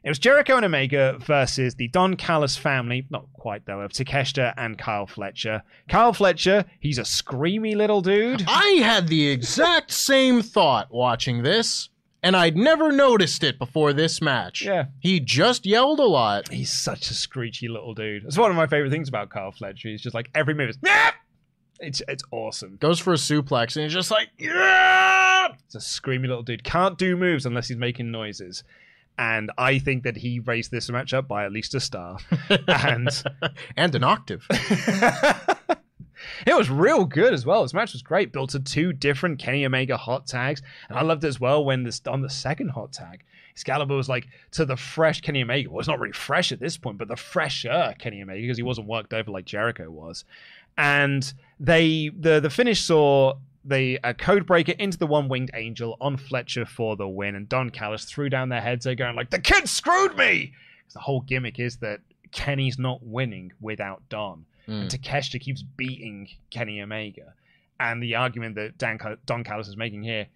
It 0.05 0.09
was 0.09 0.19
Jericho 0.19 0.57
and 0.57 0.65
Omega 0.65 1.17
versus 1.21 1.77
the 1.77 1.87
Don 1.89 2.17
Callis 2.17 2.57
family, 2.57 3.07
not 3.09 3.33
quite 3.35 3.67
though, 3.67 3.81
of 3.83 3.93
Takeshita 3.93 4.53
and 4.57 4.77
Kyle 4.77 5.07
Fletcher. 5.07 5.63
Kyle 5.89 6.13
Fletcher, 6.13 6.65
he's 6.81 6.99
a 6.99 7.03
screamy 7.03 7.77
little 7.77 8.01
dude. 8.01 8.45
I 8.49 8.81
had 8.83 9.07
the 9.07 9.29
exact 9.29 9.93
same 9.93 10.43
thought 10.43 10.93
watching 10.93 11.45
this, 11.45 11.89
and 12.21 12.37
I'd 12.37 12.57
never 12.57 12.91
noticed 12.91 13.45
it 13.45 13.61
before 13.61 13.93
this 13.93 14.21
match. 14.21 14.63
Yeah. 14.63 14.87
He 14.99 15.21
just 15.21 15.67
yelled 15.67 16.01
a 16.01 16.05
lot. 16.05 16.51
He's 16.51 16.73
such 16.73 17.09
a 17.11 17.15
screechy 17.15 17.69
little 17.69 17.95
dude. 17.95 18.25
It's 18.25 18.37
one 18.39 18.51
of 18.51 18.57
my 18.57 18.67
favorite 18.67 18.91
things 18.91 19.09
about 19.09 19.31
Kyle 19.31 19.53
Fletcher. 19.53 19.89
He's 19.89 20.03
just 20.03 20.15
like 20.15 20.31
every 20.35 20.55
move 20.55 20.71
is 20.71 20.83
"Meow!" 20.83 21.11
It's 21.79 22.03
it's 22.09 22.25
awesome. 22.33 22.77
Goes 22.81 22.99
for 22.99 23.13
a 23.13 23.17
suplex, 23.17 23.77
and 23.77 23.85
he's 23.85 23.93
just 23.93 24.11
like, 24.11 24.31
yeah! 24.37 25.49
It's 25.67 25.75
a 25.77 25.79
screamy 25.79 26.23
little 26.29 26.43
dude. 26.43 26.65
Can't 26.65 26.99
do 26.99 27.17
moves 27.17 27.47
unless 27.47 27.69
he's 27.69 27.77
making 27.77 28.11
noises. 28.11 28.65
And 29.19 29.51
I 29.59 29.79
think 29.79 30.05
that 30.05 30.17
he 30.17 30.41
raised 30.41 30.71
this 30.71 30.91
match 30.91 31.13
up 31.13 31.29
by 31.29 31.45
at 31.45 31.53
least 31.53 31.75
a 31.75 31.81
star. 31.81 32.19
and 32.69 33.09
and 33.77 33.95
an 33.95 34.05
octave. 34.05 34.47
it 36.47 36.57
was 36.57 36.71
real 36.71 37.05
good 37.05 37.33
as 37.33 37.45
well. 37.45 37.63
This 37.63 37.75
match 37.75 37.93
was 37.93 38.03
great. 38.03 38.33
Built 38.33 38.51
to 38.51 38.61
two 38.61 38.93
different 38.93 39.39
Kenny 39.39 39.65
Omega 39.65 39.97
hot 39.97 40.27
tags. 40.27 40.63
And 40.89 40.99
I 40.99 41.03
loved 41.03 41.25
it 41.25 41.29
as 41.29 41.41
well 41.41 41.65
when 41.65 41.85
this 41.85 42.01
on 42.07 42.23
the 42.23 42.31
second 42.31 42.71
hot 42.71 42.93
tag, 42.93 43.25
Excalibur 43.53 43.95
was 43.95 44.09
like 44.09 44.27
to 44.53 44.65
the 44.65 44.77
fresh 44.77 45.21
Kenny 45.21 45.43
Omega. 45.43 45.71
Well, 45.71 45.81
it's 45.81 45.89
not 45.89 46.01
really 46.01 46.13
fresh 46.13 46.53
at 46.53 46.61
this 46.61 46.77
point, 46.77 46.99
but 46.99 47.09
the 47.09 47.17
fresher 47.17 47.95
Kenny 47.99 48.23
Omega 48.23 48.41
because 48.41 48.57
he 48.57 48.63
wasn't 48.63 48.89
worked 48.89 49.13
over 49.13 49.31
like 49.31 49.45
Jericho 49.45 49.91
was. 49.91 50.25
And 50.79 51.33
they 51.61 52.11
the 52.19 52.41
the 52.41 52.51
finish 52.51 52.81
saw 52.81 53.35
the 53.65 53.99
uh, 54.03 54.13
code 54.13 54.47
breaker 54.47 54.73
into 54.79 54.99
the 54.99 55.07
one 55.07 55.29
winged 55.29 55.51
angel 55.55 55.97
on 56.01 56.17
Fletcher 56.17 56.65
for 56.65 56.97
the 56.97 57.09
win, 57.09 57.35
and 57.35 57.49
Don 57.49 57.71
Callis 57.71 58.05
threw 58.05 58.29
down 58.29 58.49
their 58.49 58.61
heads. 58.61 58.85
They're 58.85 58.95
going 58.95 59.15
like, 59.17 59.31
"The 59.31 59.39
kid 59.41 59.69
screwed 59.69 60.17
me." 60.17 60.53
'Cause 60.87 60.95
The 60.95 61.01
whole 61.01 61.21
gimmick 61.21 61.59
is 61.59 61.77
that 61.79 62.01
Kenny's 62.33 62.79
not 62.79 63.03
winning 63.03 63.53
without 63.61 64.03
Don, 64.09 64.45
and 64.67 64.91
Takeshita 64.91 65.41
keeps 65.41 65.63
beating 65.63 66.29
Kenny 66.51 66.81
Omega. 66.81 67.35
And 67.81 68.03
the 68.03 68.15
argument 68.15 68.55
that 68.57 68.79
Dan, 68.79 68.99
Cal- 68.99 69.17
Don 69.27 69.43
Callis 69.45 69.69
is 69.69 69.77
making 69.77 70.03
here, 70.05 70.27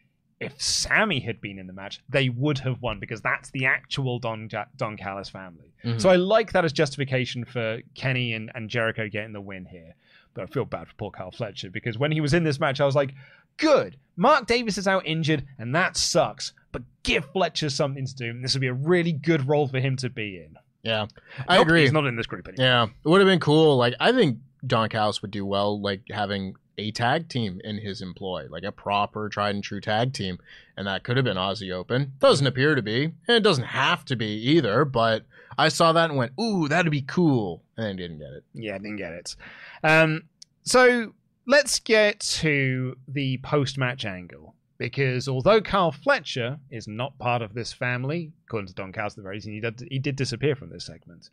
if 0.40 0.60
Sammy 0.60 1.20
had 1.20 1.40
been 1.40 1.58
in 1.58 1.66
the 1.66 1.72
match, 1.72 2.00
they 2.08 2.28
would 2.28 2.58
have 2.58 2.82
won 2.82 2.98
because 3.00 3.22
that's 3.22 3.50
the 3.50 3.66
actual 3.66 4.18
Don 4.18 4.48
ja- 4.52 4.66
Don 4.76 4.96
Callis 4.96 5.28
family. 5.28 5.72
So 5.98 6.10
I 6.10 6.16
like 6.16 6.52
that 6.52 6.64
as 6.64 6.72
justification 6.72 7.44
for 7.44 7.80
Kenny 7.94 8.32
and, 8.34 8.50
and 8.54 8.68
Jericho 8.68 9.08
getting 9.08 9.32
the 9.32 9.40
win 9.40 9.64
here. 9.66 9.94
But 10.36 10.42
I 10.44 10.46
feel 10.46 10.64
bad 10.64 10.86
for 10.86 10.94
poor 10.94 11.10
Kyle 11.10 11.32
Fletcher 11.32 11.70
because 11.70 11.98
when 11.98 12.12
he 12.12 12.20
was 12.20 12.32
in 12.34 12.44
this 12.44 12.60
match, 12.60 12.80
I 12.80 12.84
was 12.86 12.94
like, 12.94 13.12
good. 13.56 13.96
Mark 14.16 14.46
Davis 14.46 14.78
is 14.78 14.86
out 14.86 15.04
injured, 15.06 15.44
and 15.58 15.74
that 15.74 15.96
sucks. 15.96 16.52
But 16.70 16.82
give 17.02 17.24
Fletcher 17.32 17.70
something 17.70 18.06
to 18.06 18.14
do. 18.14 18.30
And 18.30 18.44
this 18.44 18.54
would 18.54 18.60
be 18.60 18.66
a 18.68 18.74
really 18.74 19.12
good 19.12 19.48
role 19.48 19.66
for 19.66 19.80
him 19.80 19.96
to 19.96 20.10
be 20.10 20.36
in. 20.36 20.56
Yeah, 20.82 21.06
I 21.48 21.56
Nope, 21.56 21.66
agree. 21.66 21.80
He's 21.82 21.92
not 21.92 22.06
in 22.06 22.14
this 22.14 22.26
group 22.26 22.46
anymore. 22.46 22.64
Yeah, 22.64 22.84
it 22.84 23.08
would 23.08 23.20
have 23.20 23.26
been 23.26 23.40
cool. 23.40 23.76
Like 23.76 23.94
I 23.98 24.12
think 24.12 24.38
Don 24.64 24.88
Callis 24.88 25.20
would 25.22 25.32
do 25.32 25.44
well, 25.44 25.80
like 25.80 26.02
having 26.10 26.54
a 26.78 26.90
tag 26.92 27.28
team 27.28 27.60
in 27.64 27.78
his 27.78 28.02
employ, 28.02 28.46
like 28.50 28.62
a 28.62 28.70
proper 28.70 29.28
tried 29.30 29.54
and 29.54 29.64
true 29.64 29.80
tag 29.80 30.12
team, 30.12 30.38
and 30.76 30.86
that 30.86 31.02
could 31.02 31.16
have 31.16 31.24
been 31.24 31.38
Aussie 31.38 31.72
Open. 31.72 32.12
Doesn't 32.20 32.46
appear 32.46 32.74
to 32.74 32.82
be, 32.82 33.04
and 33.04 33.36
it 33.36 33.42
doesn't 33.42 33.64
have 33.64 34.04
to 34.04 34.16
be 34.16 34.26
either. 34.50 34.84
But 34.84 35.24
I 35.58 35.68
saw 35.70 35.92
that 35.92 36.10
and 36.10 36.18
went, 36.18 36.32
"Ooh, 36.38 36.68
that'd 36.68 36.92
be 36.92 37.02
cool," 37.02 37.62
and 37.76 37.86
then 37.86 37.96
didn't 37.96 38.18
get 38.18 38.32
it. 38.32 38.44
Yeah, 38.54 38.78
didn't 38.78 38.96
get 38.96 39.12
it. 39.12 39.36
Um, 39.82 40.24
so 40.62 41.12
let's 41.46 41.78
get 41.78 42.20
to 42.20 42.96
the 43.08 43.38
post 43.38 43.78
match 43.78 44.04
angle. 44.04 44.54
Because 44.78 45.26
although 45.26 45.62
Kyle 45.62 45.90
Fletcher 45.90 46.58
is 46.70 46.86
not 46.86 47.18
part 47.18 47.40
of 47.40 47.54
this 47.54 47.72
family, 47.72 48.32
according 48.46 48.68
to 48.68 48.74
Don 48.74 48.92
Callis, 48.92 49.16
he 49.42 49.58
did, 49.58 49.88
he 49.90 49.98
did 49.98 50.16
disappear 50.16 50.54
from 50.54 50.68
this 50.68 50.84
segment. 50.84 51.30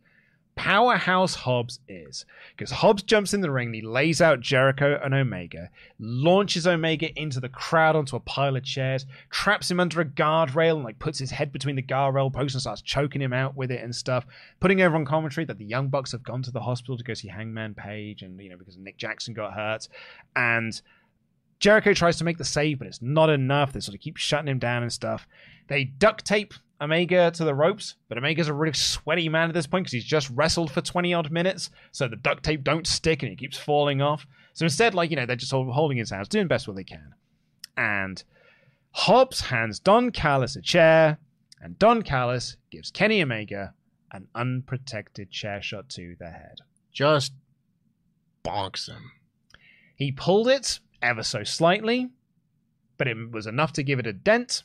Powerhouse 0.56 1.36
Hobbs 1.36 1.80
is. 1.88 2.26
Because 2.56 2.72
Hobbs 2.72 3.04
jumps 3.04 3.34
in 3.34 3.42
the 3.42 3.52
ring, 3.52 3.68
and 3.68 3.76
he 3.76 3.82
lays 3.82 4.22
out 4.22 4.40
Jericho 4.40 5.00
and 5.04 5.14
Omega, 5.14 5.70
launches 6.00 6.68
Omega 6.68 7.10
into 7.20 7.40
the 7.40 7.50
crowd 7.50 7.96
onto 7.96 8.16
a 8.16 8.20
pile 8.20 8.56
of 8.56 8.64
chairs, 8.64 9.06
traps 9.30 9.70
him 9.70 9.80
under 9.80 10.02
a 10.02 10.06
guardrail, 10.06 10.76
and 10.76 10.84
like 10.84 11.00
puts 11.00 11.20
his 11.20 11.32
head 11.32 11.52
between 11.52 11.76
the 11.76 11.82
guardrail 11.82 12.32
post 12.32 12.56
and 12.56 12.62
starts 12.62 12.82
choking 12.82 13.22
him 13.22 13.34
out 13.34 13.56
with 13.56 13.72
it 13.72 13.84
and 13.84 13.96
stuff. 13.96 14.26
Putting 14.60 14.82
over 14.82 14.96
on 14.96 15.06
commentary 15.06 15.46
that 15.46 15.58
the 15.58 15.66
Young 15.66 15.90
Bucks 15.90 16.12
have 16.12 16.24
gone 16.24 16.44
to 16.44 16.52
the 16.52 16.62
hospital 16.62 16.98
to 16.98 17.04
go 17.04 17.14
see 17.14 17.28
Hangman 17.30 17.74
Page, 17.74 18.22
and 18.22 18.40
you 18.40 18.50
know 18.50 18.58
because 18.58 18.78
Nick 18.78 18.98
Jackson 18.98 19.34
got 19.34 19.54
hurt, 19.54 19.88
and 20.36 20.82
Jericho 21.60 21.94
tries 21.94 22.18
to 22.18 22.26
make 22.26 22.38
the 22.38 22.44
save, 22.44 22.80
but 22.80 22.88
it's 22.88 23.02
not 23.02 23.30
enough. 23.30 23.72
They 23.72 23.80
sort 23.80 23.96
of 23.96 24.02
keep 24.02 24.18
shutting 24.18 24.50
him 24.50 24.60
down 24.60 24.84
and 24.84 24.92
stuff. 24.92 25.28
They 25.68 25.86
duct 25.86 26.26
tape 26.26 26.54
Omega 26.84 27.32
to 27.32 27.44
the 27.44 27.56
ropes, 27.56 27.96
but 28.10 28.18
Omega's 28.18 28.48
a 28.48 28.54
really 28.54 28.74
sweaty 28.74 29.30
man 29.30 29.50
at 29.50 29.54
this 29.54 29.68
point 29.68 29.86
because 29.86 29.94
he's 29.94 30.04
just 30.04 30.30
wrestled 30.30 30.72
for 30.72 30.82
20 30.82 31.14
odd 31.14 31.32
minutes. 31.32 31.70
So 31.92 32.08
the 32.08 32.16
duct 32.16 32.44
tape 32.44 32.64
don't 32.64 32.86
stick 32.86 33.24
and 33.24 33.30
he 33.30 33.36
keeps 33.36 33.58
falling 33.58 34.02
off. 34.02 34.28
So 34.54 34.66
instead, 34.66 34.94
like, 34.94 35.10
you 35.10 35.16
know, 35.16 35.26
they're 35.26 35.36
just 35.36 35.52
holding 35.52 35.98
his 35.98 36.12
hands, 36.12 36.28
doing 36.28 36.48
best 36.48 36.68
what 36.68 36.76
they 36.76 36.84
can. 36.84 37.14
And 37.76 38.24
Hobbs 38.92 39.42
hands 39.42 39.80
Don 39.80 40.12
Callis 40.12 40.56
a 40.56 40.62
chair, 40.62 41.18
and 41.62 41.80
Don 41.80 42.04
Callis 42.04 42.58
gives 42.70 42.92
Kenny 42.92 43.22
Omega 43.22 43.74
an 44.12 44.28
unprotected 44.36 45.32
chair 45.32 45.62
shot 45.62 45.90
to 45.90 46.16
the 46.20 46.30
head. 46.30 46.58
Just 46.92 47.34
bonks 48.46 48.88
him. 48.88 49.12
He 49.96 50.12
pulled 50.12 50.48
it 50.48 50.80
ever 51.02 51.24
so 51.24 51.44
slightly, 51.44 52.12
but 52.98 53.08
it 53.08 53.32
was 53.32 53.48
enough 53.48 53.74
to 53.74 53.84
give 53.84 53.98
it 53.98 54.06
a 54.06 54.14
dent. 54.14 54.64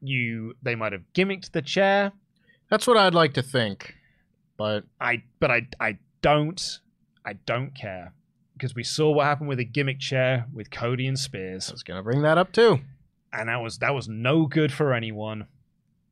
You, 0.00 0.54
they 0.62 0.74
might 0.74 0.92
have 0.92 1.02
gimmicked 1.14 1.52
the 1.52 1.62
chair. 1.62 2.12
That's 2.70 2.86
what 2.86 2.96
I'd 2.96 3.14
like 3.14 3.34
to 3.34 3.42
think, 3.42 3.94
but 4.56 4.84
I, 5.00 5.22
but 5.40 5.50
I, 5.50 5.68
I 5.80 5.98
don't, 6.22 6.80
I 7.24 7.34
don't 7.34 7.74
care 7.74 8.12
because 8.54 8.74
we 8.74 8.82
saw 8.82 9.10
what 9.10 9.24
happened 9.26 9.48
with 9.48 9.60
a 9.60 9.64
gimmick 9.64 10.00
chair 10.00 10.46
with 10.52 10.70
Cody 10.70 11.06
and 11.06 11.18
Spears. 11.18 11.70
I 11.70 11.72
was 11.72 11.82
gonna 11.82 12.02
bring 12.02 12.22
that 12.22 12.38
up 12.38 12.52
too. 12.52 12.80
and 13.32 13.48
that 13.48 13.60
was 13.62 13.78
that 13.78 13.94
was 13.94 14.08
no 14.08 14.46
good 14.46 14.72
for 14.72 14.92
anyone. 14.94 15.46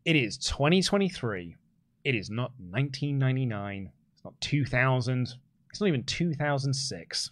It 0.04 0.16
is 0.16 0.36
2023. 0.38 1.56
It 2.04 2.14
is 2.14 2.28
not 2.30 2.52
1999. 2.58 3.90
It's 4.14 4.24
not 4.24 4.38
2000. 4.40 5.28
It's 5.70 5.80
not 5.80 5.86
even 5.86 6.02
2006. 6.04 7.30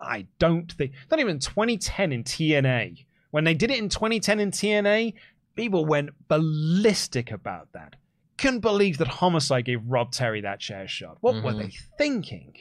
I 0.00 0.26
don't 0.38 0.70
think. 0.70 0.92
Not 1.10 1.20
even 1.20 1.38
2010 1.38 2.12
in 2.12 2.22
TNA. 2.22 3.06
When 3.30 3.44
they 3.44 3.54
did 3.54 3.70
it 3.70 3.78
in 3.78 3.88
2010 3.88 4.40
in 4.40 4.50
TNA, 4.50 5.14
people 5.56 5.84
went 5.84 6.10
ballistic 6.28 7.30
about 7.32 7.72
that. 7.72 7.96
Couldn't 8.38 8.60
believe 8.60 8.98
that 8.98 9.08
Homicide 9.08 9.64
gave 9.64 9.80
Rob 9.86 10.12
Terry 10.12 10.42
that 10.42 10.60
chair 10.60 10.86
shot. 10.86 11.16
What 11.22 11.42
were 11.42 11.52
Mhm. 11.52 11.58
they 11.58 11.72
thinking? 11.98 12.54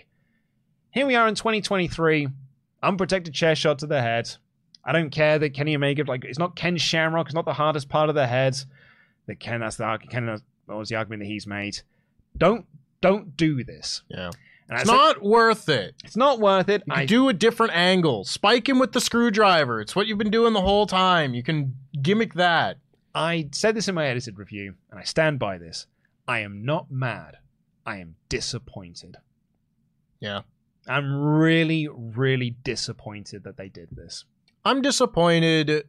Here 0.92 1.06
we 1.06 1.16
are 1.16 1.28
in 1.28 1.36
2023. 1.36 2.30
Unprotected 2.82 3.34
chair 3.34 3.56
shot 3.56 3.80
to 3.80 3.88
the 3.88 4.02
head. 4.02 4.30
I 4.84 4.92
don't 4.94 5.10
care 5.10 5.38
that 5.40 5.54
Kenny 5.54 5.76
Omega, 5.76 6.04
like, 6.06 6.24
it's 6.24 6.40
not 6.40 6.56
Ken 6.56 6.78
Shamrock, 6.78 7.28
it's 7.28 7.36
not 7.36 7.46
the 7.46 7.54
hardest 7.54 7.90
part 7.90 8.08
of 8.10 8.16
the 8.16 8.28
head. 8.28 8.56
That 9.26 9.40
Ken, 9.40 9.60
that's 9.60 9.76
the 9.78 10.00
Ken, 10.10 10.26
that 10.28 10.42
was 10.68 10.90
the 10.90 10.96
argument 10.96 11.22
that 11.22 11.26
he's 11.28 11.48
made. 11.48 11.80
Don't, 12.38 12.66
don't 13.02 13.36
do 13.36 13.64
this. 13.64 14.04
Yeah, 14.08 14.30
And 14.70 14.80
it's 14.80 14.88
said- 14.88 14.96
not 14.96 15.24
worth 15.24 15.68
it. 15.68 15.96
it's 16.04 16.16
not 16.16 16.40
worth 16.40 16.70
it. 16.70 16.84
You 16.86 16.94
I 16.94 17.06
do 17.06 17.28
a 17.30 17.34
different 17.34 17.74
angle. 17.76 18.24
Spike 18.24 18.70
him 18.70 18.78
with 18.80 18.92
the 18.92 19.02
screwdriver. 19.02 19.82
It's 19.82 19.96
what 19.96 20.06
you've 20.08 20.20
been 20.20 20.30
doing 20.32 20.54
the 20.54 20.62
whole 20.62 20.86
time. 20.86 21.34
You 21.34 21.42
can 21.44 21.76
gimmick 22.02 22.36
that. 22.36 22.78
I 23.16 23.48
said 23.54 23.76
this 23.76 23.88
in 23.88 23.96
my 23.96 24.06
edited 24.08 24.38
review, 24.38 24.76
and 24.92 25.00
I 25.00 25.04
stand 25.04 25.40
by 25.40 25.58
this. 25.58 25.88
I 26.28 26.40
am 26.40 26.66
not 26.66 26.92
mad. 26.92 27.38
I 27.86 27.98
am 27.98 28.16
disappointed. 28.30 29.18
Yeah. 30.20 30.42
I'm 30.88 31.16
really, 31.24 31.88
really 31.88 32.56
disappointed 32.64 33.44
that 33.44 33.58
they 33.58 33.70
did 33.70 33.90
this. 33.92 34.26
I'm 34.64 34.82
disappointed 34.82 35.86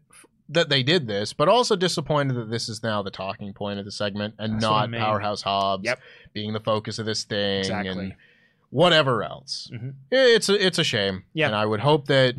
that 0.49 0.68
they 0.68 0.83
did 0.83 1.07
this, 1.09 1.33
but 1.33 1.49
also 1.49 1.74
disappointed 1.74 2.35
that 2.37 2.51
this 2.51 2.68
is 2.68 2.83
now 2.83 3.03
the 3.03 3.11
talking 3.11 3.53
point 3.53 3.79
of 3.79 3.85
the 3.85 3.91
segment 3.91 4.35
and 4.39 4.55
That's 4.55 4.64
what 4.64 4.72
I 4.72 4.81
not 4.83 4.91
mean. 4.91 5.01
Powerhouse 5.01 5.43
Hobbs 5.43 5.85
Yep. 5.85 6.01
being 6.33 6.53
the 6.53 6.61
focus 6.61 6.99
of 6.99 7.07
this 7.07 7.24
thing 7.24 7.61
Exactly. 7.61 7.91
and 7.91 8.14
whatever 8.70 9.24
else. 9.24 9.68
Mhm. 9.74 9.95
It's 10.11 10.49
a, 10.49 10.64
it's 10.64 10.79
a 10.79 10.85
shame. 10.85 11.24
Yeah. 11.35 11.47
And 11.47 11.57
I 11.57 11.66
would 11.66 11.81
hope 11.81 12.07
that, 12.07 12.37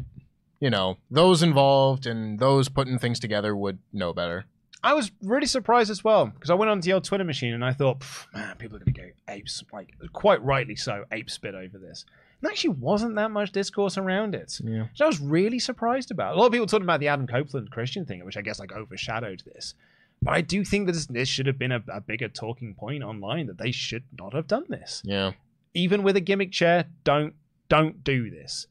you 0.59 0.69
know, 0.69 0.97
those 1.11 1.43
involved 1.43 2.05
and 2.05 2.39
those 2.39 2.69
putting 2.69 2.97
things 2.97 3.19
together 3.19 3.55
would 3.55 3.79
know 3.91 4.13
better. 4.13 4.45
I 4.87 4.93
was 4.93 5.11
really 5.21 5.47
surprised 5.47 5.91
as 5.91 6.01
well 6.01 6.27
because 6.27 6.49
I 6.49 6.53
went 6.53 6.71
onto 6.71 6.85
the 6.85 6.93
old 6.93 7.03
Twitter 7.03 7.25
machine 7.25 7.53
and 7.53 7.65
I 7.65 7.73
thought, 7.73 8.05
man, 8.33 8.55
people 8.55 8.77
are 8.77 8.79
going 8.79 8.93
to 8.93 9.01
go 9.01 9.09
apes, 9.27 9.61
like 9.73 9.93
quite 10.13 10.41
rightly 10.41 10.77
so, 10.77 11.03
ape 11.11 11.29
spit 11.29 11.55
over 11.55 11.77
this. 11.77 12.05
And 12.07 12.43
there 12.43 12.51
actually 12.51 12.75
wasn't 12.75 13.15
that 13.15 13.29
much 13.29 13.51
discourse 13.51 13.97
around 13.97 14.33
it. 14.33 14.57
Yeah. 14.63 14.83
Which 14.83 15.01
I 15.01 15.05
was 15.05 15.19
really 15.19 15.59
surprised 15.59 16.09
about. 16.09 16.37
A 16.37 16.39
lot 16.39 16.45
of 16.45 16.53
people 16.53 16.67
talking 16.67 16.85
about 16.85 17.01
the 17.01 17.09
Adam 17.09 17.27
Copeland 17.27 17.69
Christian 17.69 18.05
thing, 18.05 18.23
which 18.23 18.37
I 18.37 18.41
guess 18.41 18.61
like 18.61 18.71
overshadowed 18.71 19.43
this. 19.45 19.73
But 20.21 20.35
I 20.35 20.39
do 20.39 20.63
think 20.63 20.85
that 20.85 20.93
this, 20.93 21.07
this 21.07 21.27
should 21.27 21.47
have 21.47 21.59
been 21.59 21.73
a, 21.73 21.83
a 21.89 21.99
bigger 21.99 22.29
talking 22.29 22.73
point 22.73 23.03
online 23.03 23.47
that 23.47 23.57
they 23.57 23.73
should 23.73 24.05
not 24.17 24.33
have 24.33 24.47
done 24.47 24.67
this. 24.69 25.01
Yeah. 25.03 25.33
Even 25.73 26.01
with 26.01 26.15
a 26.15 26.21
gimmick 26.21 26.53
chair, 26.53 26.85
don't 27.03 27.33
don't 27.67 28.05
do 28.05 28.29
this. 28.29 28.67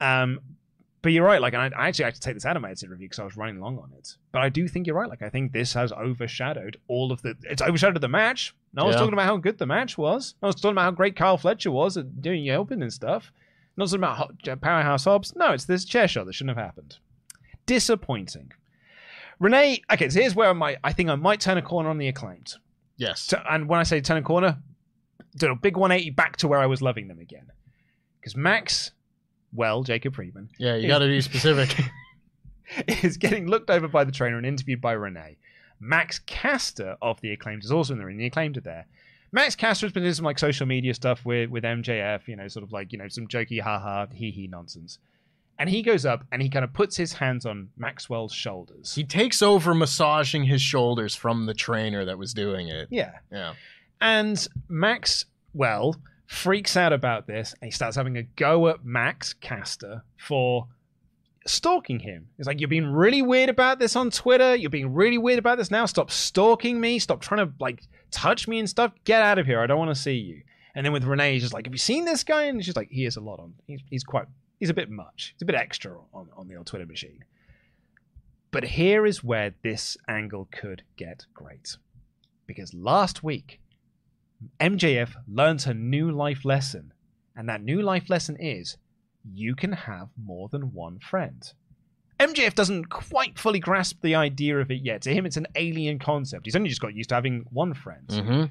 Um, 0.00 0.38
but 1.02 1.12
you're 1.12 1.24
right. 1.24 1.40
Like, 1.40 1.54
and 1.54 1.74
I, 1.74 1.84
I 1.84 1.88
actually 1.88 2.06
had 2.06 2.14
to 2.16 2.20
take 2.20 2.34
this 2.34 2.44
out 2.44 2.56
of 2.56 2.62
my 2.62 2.68
edited 2.70 2.90
review 2.90 3.06
because 3.08 3.18
I 3.20 3.24
was 3.24 3.36
running 3.36 3.60
long 3.60 3.78
on 3.78 3.92
it. 3.96 4.16
But 4.32 4.42
I 4.42 4.48
do 4.48 4.66
think 4.68 4.86
you're 4.86 4.96
right. 4.96 5.08
Like, 5.08 5.22
I 5.22 5.28
think 5.30 5.52
this 5.52 5.72
has 5.74 5.92
overshadowed 5.92 6.76
all 6.88 7.12
of 7.12 7.22
the. 7.22 7.34
It's 7.44 7.62
overshadowed 7.62 8.00
the 8.00 8.08
match. 8.08 8.54
No 8.74 8.84
one's 8.84 8.94
Yeah. 8.94 9.00
talking 9.00 9.12
about 9.14 9.26
how 9.26 9.36
good 9.36 9.58
the 9.58 9.66
match 9.66 9.96
was. 9.96 10.34
No 10.42 10.46
one's 10.48 10.56
talking 10.60 10.72
about 10.72 10.84
how 10.84 10.90
great 10.90 11.16
Kyle 11.16 11.38
Fletcher 11.38 11.70
was 11.70 11.96
at 11.96 12.20
doing 12.20 12.42
your 12.44 12.56
opening 12.58 12.82
and 12.82 12.92
stuff. 12.92 13.32
No 13.76 13.82
one's 13.82 13.92
talking 13.92 14.02
about 14.04 14.16
Ho- 14.16 14.52
uh, 14.52 14.56
Powerhouse 14.56 15.04
Hobbs. 15.04 15.34
No, 15.36 15.52
it's 15.52 15.64
this 15.66 15.84
chair 15.84 16.08
shot 16.08 16.26
that 16.26 16.32
shouldn't 16.34 16.56
have 16.56 16.64
happened. 16.66 16.98
Disappointing. 17.66 18.52
Renee, 19.38 19.82
okay, 19.92 20.08
so 20.08 20.18
here's 20.20 20.34
where 20.34 20.48
I 20.48 20.52
might. 20.52 20.78
I 20.82 20.92
think 20.92 21.10
I 21.10 21.14
might 21.14 21.40
turn 21.40 21.58
a 21.58 21.62
corner 21.62 21.90
on 21.90 21.98
the 21.98 22.08
acclaimed. 22.08 22.54
Yes. 22.96 23.20
So, 23.20 23.40
and 23.48 23.68
when 23.68 23.78
I 23.78 23.84
say 23.84 24.00
turn 24.00 24.16
a 24.16 24.22
corner, 24.22 24.58
do 25.36 25.52
a 25.52 25.54
big 25.54 25.76
180 25.76 26.10
back 26.10 26.36
to 26.38 26.48
where 26.48 26.58
I 26.58 26.66
was 26.66 26.82
loving 26.82 27.06
them 27.06 27.20
again. 27.20 27.46
Because 28.20 28.34
Max, 28.34 28.90
well, 29.52 29.82
Jacob 29.82 30.14
Friedman, 30.14 30.50
Yeah, 30.58 30.76
you 30.76 30.88
got 30.88 30.98
to 30.98 31.06
be 31.06 31.20
specific. 31.20 31.74
is 33.02 33.16
getting 33.16 33.46
looked 33.46 33.70
over 33.70 33.88
by 33.88 34.04
the 34.04 34.12
trainer 34.12 34.36
and 34.36 34.46
interviewed 34.46 34.80
by 34.80 34.92
Renee. 34.92 35.36
Max 35.80 36.18
Caster 36.18 36.96
of 37.00 37.20
the 37.20 37.30
Acclaimed 37.32 37.64
is 37.64 37.72
also 37.72 37.92
in 37.94 37.98
the 37.98 38.04
ring. 38.04 38.18
The 38.18 38.26
Acclaimed 38.26 38.56
are 38.58 38.62
there. 38.62 38.86
Max 39.30 39.54
Caster 39.54 39.86
has 39.86 39.92
been 39.92 40.02
doing 40.02 40.14
some 40.14 40.24
like 40.24 40.38
social 40.38 40.66
media 40.66 40.94
stuff 40.94 41.24
with 41.24 41.50
with 41.50 41.64
MJF, 41.64 42.26
you 42.28 42.36
know, 42.36 42.48
sort 42.48 42.62
of 42.64 42.72
like 42.72 42.92
you 42.92 42.98
know 42.98 43.08
some 43.08 43.26
jokey 43.28 43.60
ha 43.60 43.78
ha 43.78 44.06
hee 44.12 44.30
hee 44.30 44.46
nonsense. 44.46 44.98
And 45.58 45.68
he 45.68 45.82
goes 45.82 46.06
up 46.06 46.24
and 46.30 46.40
he 46.40 46.48
kind 46.48 46.64
of 46.64 46.72
puts 46.72 46.96
his 46.96 47.14
hands 47.14 47.44
on 47.44 47.70
Maxwell's 47.76 48.32
shoulders. 48.32 48.94
he 48.94 49.02
takes 49.02 49.42
over 49.42 49.74
massaging 49.74 50.44
his 50.44 50.62
shoulders 50.62 51.16
from 51.16 51.46
the 51.46 51.54
trainer 51.54 52.04
that 52.04 52.16
was 52.16 52.32
doing 52.32 52.68
it. 52.68 52.88
yeah. 52.90 53.12
Yeah. 53.32 53.54
And 54.00 54.46
Max, 54.68 55.24
well, 55.54 55.96
freaks 56.28 56.76
out 56.76 56.92
about 56.92 57.26
this 57.26 57.54
and 57.54 57.66
he 57.66 57.70
starts 57.70 57.96
having 57.96 58.18
a 58.18 58.22
go 58.22 58.68
at 58.68 58.84
Max 58.84 59.32
Caster 59.32 60.04
for 60.18 60.68
stalking 61.46 61.98
him. 62.00 62.28
It's 62.38 62.46
like, 62.46 62.60
you're 62.60 62.68
being 62.68 62.92
really 62.92 63.22
weird 63.22 63.48
about 63.48 63.78
this 63.78 63.96
on 63.96 64.10
Twitter. 64.10 64.54
You're 64.54 64.68
being 64.68 64.92
really 64.92 65.16
weird 65.16 65.38
about 65.38 65.56
this 65.56 65.70
now. 65.70 65.86
Stop 65.86 66.10
stalking 66.10 66.78
me. 66.78 66.98
Stop 66.98 67.22
trying 67.22 67.46
to, 67.46 67.52
like, 67.58 67.82
touch 68.10 68.46
me 68.46 68.58
and 68.58 68.68
stuff. 68.68 68.92
Get 69.04 69.22
out 69.22 69.38
of 69.38 69.46
here. 69.46 69.58
I 69.58 69.66
don't 69.66 69.78
want 69.78 69.90
to 69.90 70.00
see 70.00 70.16
you. 70.16 70.42
And 70.74 70.84
then 70.84 70.92
with 70.92 71.04
Renee, 71.04 71.32
he's 71.32 71.42
just 71.42 71.54
like, 71.54 71.64
have 71.64 71.72
you 71.72 71.78
seen 71.78 72.04
this 72.04 72.22
guy? 72.22 72.44
And 72.44 72.62
she's 72.62 72.76
like, 72.76 72.90
he 72.90 73.06
is 73.06 73.16
a 73.16 73.22
lot 73.22 73.40
on. 73.40 73.54
He's, 73.66 73.80
he's 73.88 74.04
quite, 74.04 74.26
he's 74.60 74.68
a 74.68 74.74
bit 74.74 74.90
much. 74.90 75.32
He's 75.34 75.42
a 75.42 75.46
bit 75.46 75.56
extra 75.56 75.96
on, 76.12 76.28
on 76.36 76.46
the 76.46 76.56
old 76.56 76.66
Twitter 76.66 76.84
machine. 76.84 77.24
But 78.50 78.64
here 78.64 79.06
is 79.06 79.24
where 79.24 79.54
this 79.62 79.96
angle 80.06 80.46
could 80.52 80.82
get 80.98 81.24
great. 81.32 81.78
Because 82.46 82.74
last 82.74 83.24
week, 83.24 83.60
MJF 84.60 85.14
learns 85.26 85.66
a 85.66 85.74
new 85.74 86.10
life 86.10 86.44
lesson. 86.44 86.92
And 87.36 87.48
that 87.48 87.62
new 87.62 87.82
life 87.82 88.10
lesson 88.10 88.36
is 88.40 88.76
you 89.24 89.54
can 89.54 89.72
have 89.72 90.08
more 90.16 90.48
than 90.48 90.72
one 90.72 90.98
friend. 90.98 91.52
MJF 92.18 92.54
doesn't 92.54 92.86
quite 92.86 93.38
fully 93.38 93.60
grasp 93.60 94.00
the 94.02 94.16
idea 94.16 94.58
of 94.58 94.70
it 94.70 94.82
yet. 94.82 95.02
To 95.02 95.14
him, 95.14 95.24
it's 95.24 95.36
an 95.36 95.46
alien 95.54 95.98
concept. 95.98 96.46
He's 96.46 96.56
only 96.56 96.68
just 96.68 96.80
got 96.80 96.94
used 96.94 97.10
to 97.10 97.14
having 97.14 97.44
one 97.50 97.74
friend. 97.74 98.08
Mm-hmm. 98.08 98.44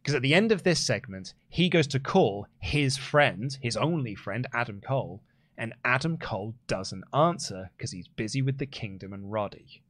Because 0.00 0.14
at 0.14 0.22
the 0.22 0.34
end 0.34 0.52
of 0.52 0.62
this 0.62 0.80
segment, 0.80 1.34
he 1.48 1.68
goes 1.68 1.86
to 1.88 2.00
call 2.00 2.46
his 2.58 2.96
friend, 2.96 3.56
his 3.60 3.76
only 3.76 4.14
friend, 4.14 4.46
Adam 4.54 4.80
Cole, 4.80 5.22
and 5.56 5.74
Adam 5.84 6.18
Cole 6.18 6.54
doesn't 6.66 7.04
answer 7.12 7.70
because 7.76 7.92
he's 7.92 8.08
busy 8.08 8.42
with 8.42 8.58
the 8.58 8.66
kingdom 8.66 9.12
and 9.12 9.30
Roddy. 9.30 9.82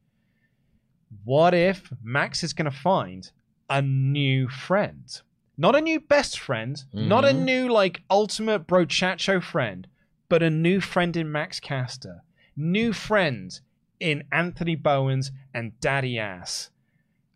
What 1.25 1.55
if 1.55 1.93
Max 2.03 2.43
is 2.43 2.53
going 2.53 2.71
to 2.71 2.77
find 2.77 3.31
a 3.69 3.81
new 3.83 4.49
friend? 4.49 5.21
Not 5.57 5.77
a 5.77 5.81
new 5.81 6.01
best 6.01 6.39
friend, 6.39 6.83
not 6.93 7.25
a 7.25 7.29
Mhm. 7.29 7.45
new, 7.45 7.69
like, 7.69 8.03
ultimate 8.11 8.67
brochacho 8.67 9.43
friend, 9.43 9.87
but 10.29 10.43
a 10.43 10.51
new 10.51 10.81
friend 10.81 11.17
in 11.17 11.31
Max 11.31 11.61
Caster. 11.61 12.23
New 12.57 12.93
friend 12.93 13.61
in 14.01 14.25
Anthony 14.33 14.75
Bowens 14.75 15.31
and 15.53 15.79
Daddy 15.81 16.19
Ass. 16.19 16.71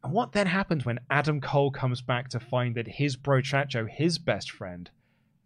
And 0.02 0.12
what 0.12 0.32
then 0.32 0.46
happens 0.48 0.84
when 0.84 1.00
Adam 1.10 1.40
Cole 1.40 1.70
comes 1.70 2.02
back 2.02 2.28
to 2.30 2.40
find 2.40 2.74
that 2.74 2.88
his 2.88 3.16
brochacho, 3.16 3.88
his 3.88 4.18
best 4.18 4.50
friend, 4.50 4.90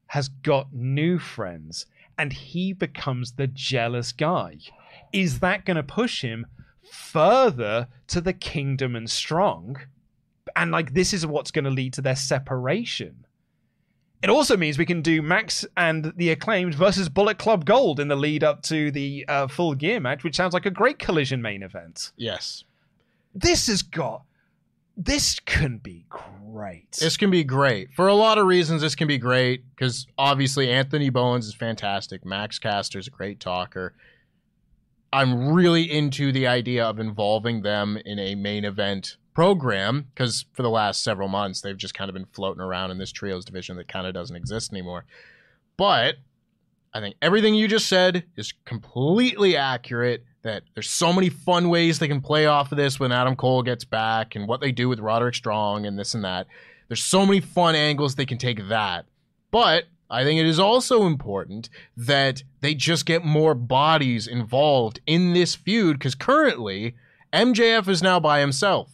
has 0.09 0.29
got 0.29 0.73
new 0.73 1.19
friends 1.19 1.87
and 2.19 2.33
he 2.33 2.73
becomes 2.73 3.33
the 3.33 3.47
jealous 3.47 4.13
guy? 4.13 4.59
Is 5.13 5.41
that 5.41 5.65
going 5.65 5.77
to 5.77 5.83
push 5.83 6.23
him 6.23 6.47
further 6.91 7.89
to 8.09 8.21
the 8.21 8.33
kingdom 8.33 8.95
and 8.97 9.09
strong? 9.11 9.77
And 10.57 10.71
like, 10.71 10.95
this 10.95 11.13
is 11.13 11.27
what's 11.27 11.51
going 11.51 11.65
to 11.65 11.71
lead 11.71 11.93
to 11.95 12.03
their 12.03 12.17
separation. 12.17 13.27
It 14.23 14.31
also 14.31 14.57
means 14.57 14.79
we 14.79 14.87
can 14.87 15.03
do 15.03 15.21
Max 15.21 15.65
and 15.77 16.13
the 16.17 16.31
acclaimed 16.31 16.75
versus 16.75 17.09
Bullet 17.09 17.39
Club 17.39 17.65
Gold 17.65 17.99
in 17.99 18.07
the 18.07 18.15
lead 18.15 18.45
up 18.45 18.63
to 18.65 18.93
the 18.93 19.25
uh, 19.27 19.49
full 19.49 19.75
gear 19.75 19.99
match, 19.99 20.23
which 20.23 20.37
sounds 20.37 20.55
like 20.55 20.67
a 20.67 20.71
great 20.71 21.01
collision 21.01 21.43
main 21.43 21.63
event. 21.63 22.13
Yes. 22.17 22.63
This 23.35 23.67
has 23.67 23.83
got. 23.83 24.23
This 24.97 25.41
can 25.41 25.79
be 25.79 26.05
great. 26.09 26.93
This 26.93 27.17
can 27.17 27.31
be 27.31 27.43
great. 27.43 27.93
For 27.95 28.07
a 28.07 28.15
lot 28.15 28.39
of 28.39 28.47
reasons, 28.47 28.83
this 28.83 28.95
can 28.95 29.09
be 29.09 29.19
great 29.19 29.65
because 29.71 30.07
obviously 30.19 30.71
Anthony 30.71 31.11
Bowens 31.11 31.47
is 31.47 31.55
fantastic. 31.55 32.25
Max 32.25 32.59
Caster's 32.59 33.09
a 33.09 33.11
great 33.11 33.41
talker. 33.41 33.95
I'm 35.13 35.53
really 35.53 35.91
into 35.91 36.31
the 36.31 36.47
idea 36.47 36.85
of 36.85 37.01
involving 37.01 37.63
them 37.63 37.99
in 38.05 38.19
a 38.19 38.35
main 38.35 38.65
event 38.65 39.17
program 39.35 40.07
because 40.15 40.45
for 40.53 40.63
the 40.63 40.71
last 40.71 41.03
several 41.03 41.29
months, 41.29 41.61
they've 41.61 41.77
just 41.77 41.95
kind 41.95 42.09
of 42.09 42.15
been 42.15 42.27
floating 42.33 42.63
around 42.63 42.91
in 42.91 42.99
this 42.99 43.13
trios 43.13 43.45
division 43.45 43.77
that 43.77 43.89
kind 43.89 44.07
of 44.07 44.15
doesn't 44.15 44.37
exist 44.37 44.73
anymore. 44.73 45.05
But 45.77 46.17
I 46.95 47.01
think 47.01 47.17
everything 47.23 47.55
you 47.55 47.69
just 47.69 47.89
said 47.89 48.25
is 48.37 48.53
completely 48.65 49.57
accurate. 49.57 50.25
That 50.43 50.65
there's 50.75 50.91
so 50.91 51.13
many 51.13 51.29
fun 51.29 51.69
ways 51.69 51.99
they 51.99 52.09
can 52.09 52.21
play 52.21 52.47
off 52.47 52.73
of 52.73 52.79
this 52.79 52.99
when 52.99 53.13
Adam 53.13 53.37
Cole 53.37 53.63
gets 53.63 53.85
back 53.85 54.35
and 54.35 54.49
what 54.49 54.61
they 54.61 54.73
do 54.73 54.89
with 54.89 54.99
Roderick 54.99 55.37
Strong 55.37 55.87
and 55.87 55.97
this 55.97 56.15
and 56.15 56.25
that. 56.25 56.49
There's 56.89 57.03
so 57.03 57.25
many 57.25 57.41
fun 57.41 57.77
angles 57.77 58.15
they 58.17 58.27
can 58.27 58.39
take 58.39 58.69
that. 58.69 59.07
But 59.53 59.85
I 60.11 60.25
think 60.25 60.41
it 60.41 60.47
is 60.47 60.59
also 60.59 61.07
important 61.07 61.71
that 61.97 62.43
they 62.61 62.75
just 62.75 63.07
get 63.07 63.25
more 63.25 63.55
bodies 63.55 64.27
involved 64.27 65.01
in 65.07 65.33
this 65.33 65.55
feud 65.55 65.99
because 65.99 66.15
currently 66.15 66.97
MJF 67.33 67.89
is 67.89 68.03
now 68.03 68.21
by 68.21 68.41
himself. 68.41 68.91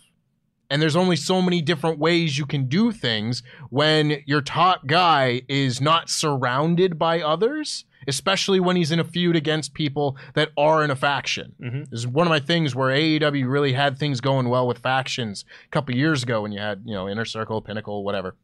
And 0.71 0.83
there's 0.83 0.97
only 0.97 1.16
so 1.16 1.41
many 1.41 1.62
different 1.62 1.99
ways 1.99 2.37
you 2.37 2.45
can 2.45 2.69
do 2.69 2.93
things 2.93 3.43
when 3.71 4.23
your 4.27 4.43
top 4.43 4.87
guy 4.87 5.43
is 5.49 5.81
not 5.81 6.11
surrounded 6.11 6.99
by 6.99 7.21
others, 7.23 7.85
especially 8.07 8.61
when 8.61 8.77
he's 8.77 8.93
in 8.93 9.01
a 9.01 9.05
feud 9.05 9.35
against 9.35 9.73
people 9.73 10.16
that 10.35 10.51
are 10.59 10.85
in 10.85 10.91
a 10.91 10.97
faction. 10.97 11.55
Mhm. 11.61 11.89
This 11.91 12.01
is 12.01 12.07
one 12.07 12.27
of 12.27 12.31
my 12.31 12.41
things 12.41 12.75
where 12.75 12.91
AEW 12.91 13.49
really 13.49 13.73
had 13.73 13.97
things 13.97 14.21
going 14.21 14.49
well 14.51 14.66
with 14.66 14.79
factions 14.79 15.45
a 15.65 15.69
couple 15.70 15.95
years 15.95 16.23
ago 16.23 16.43
when 16.43 16.53
you 16.53 16.61
had, 16.61 16.82
you 16.85 16.93
know, 16.95 17.09
Inner 17.09 17.24
Circle, 17.24 17.62
Pinnacle, 17.62 18.05
whatever 18.05 18.35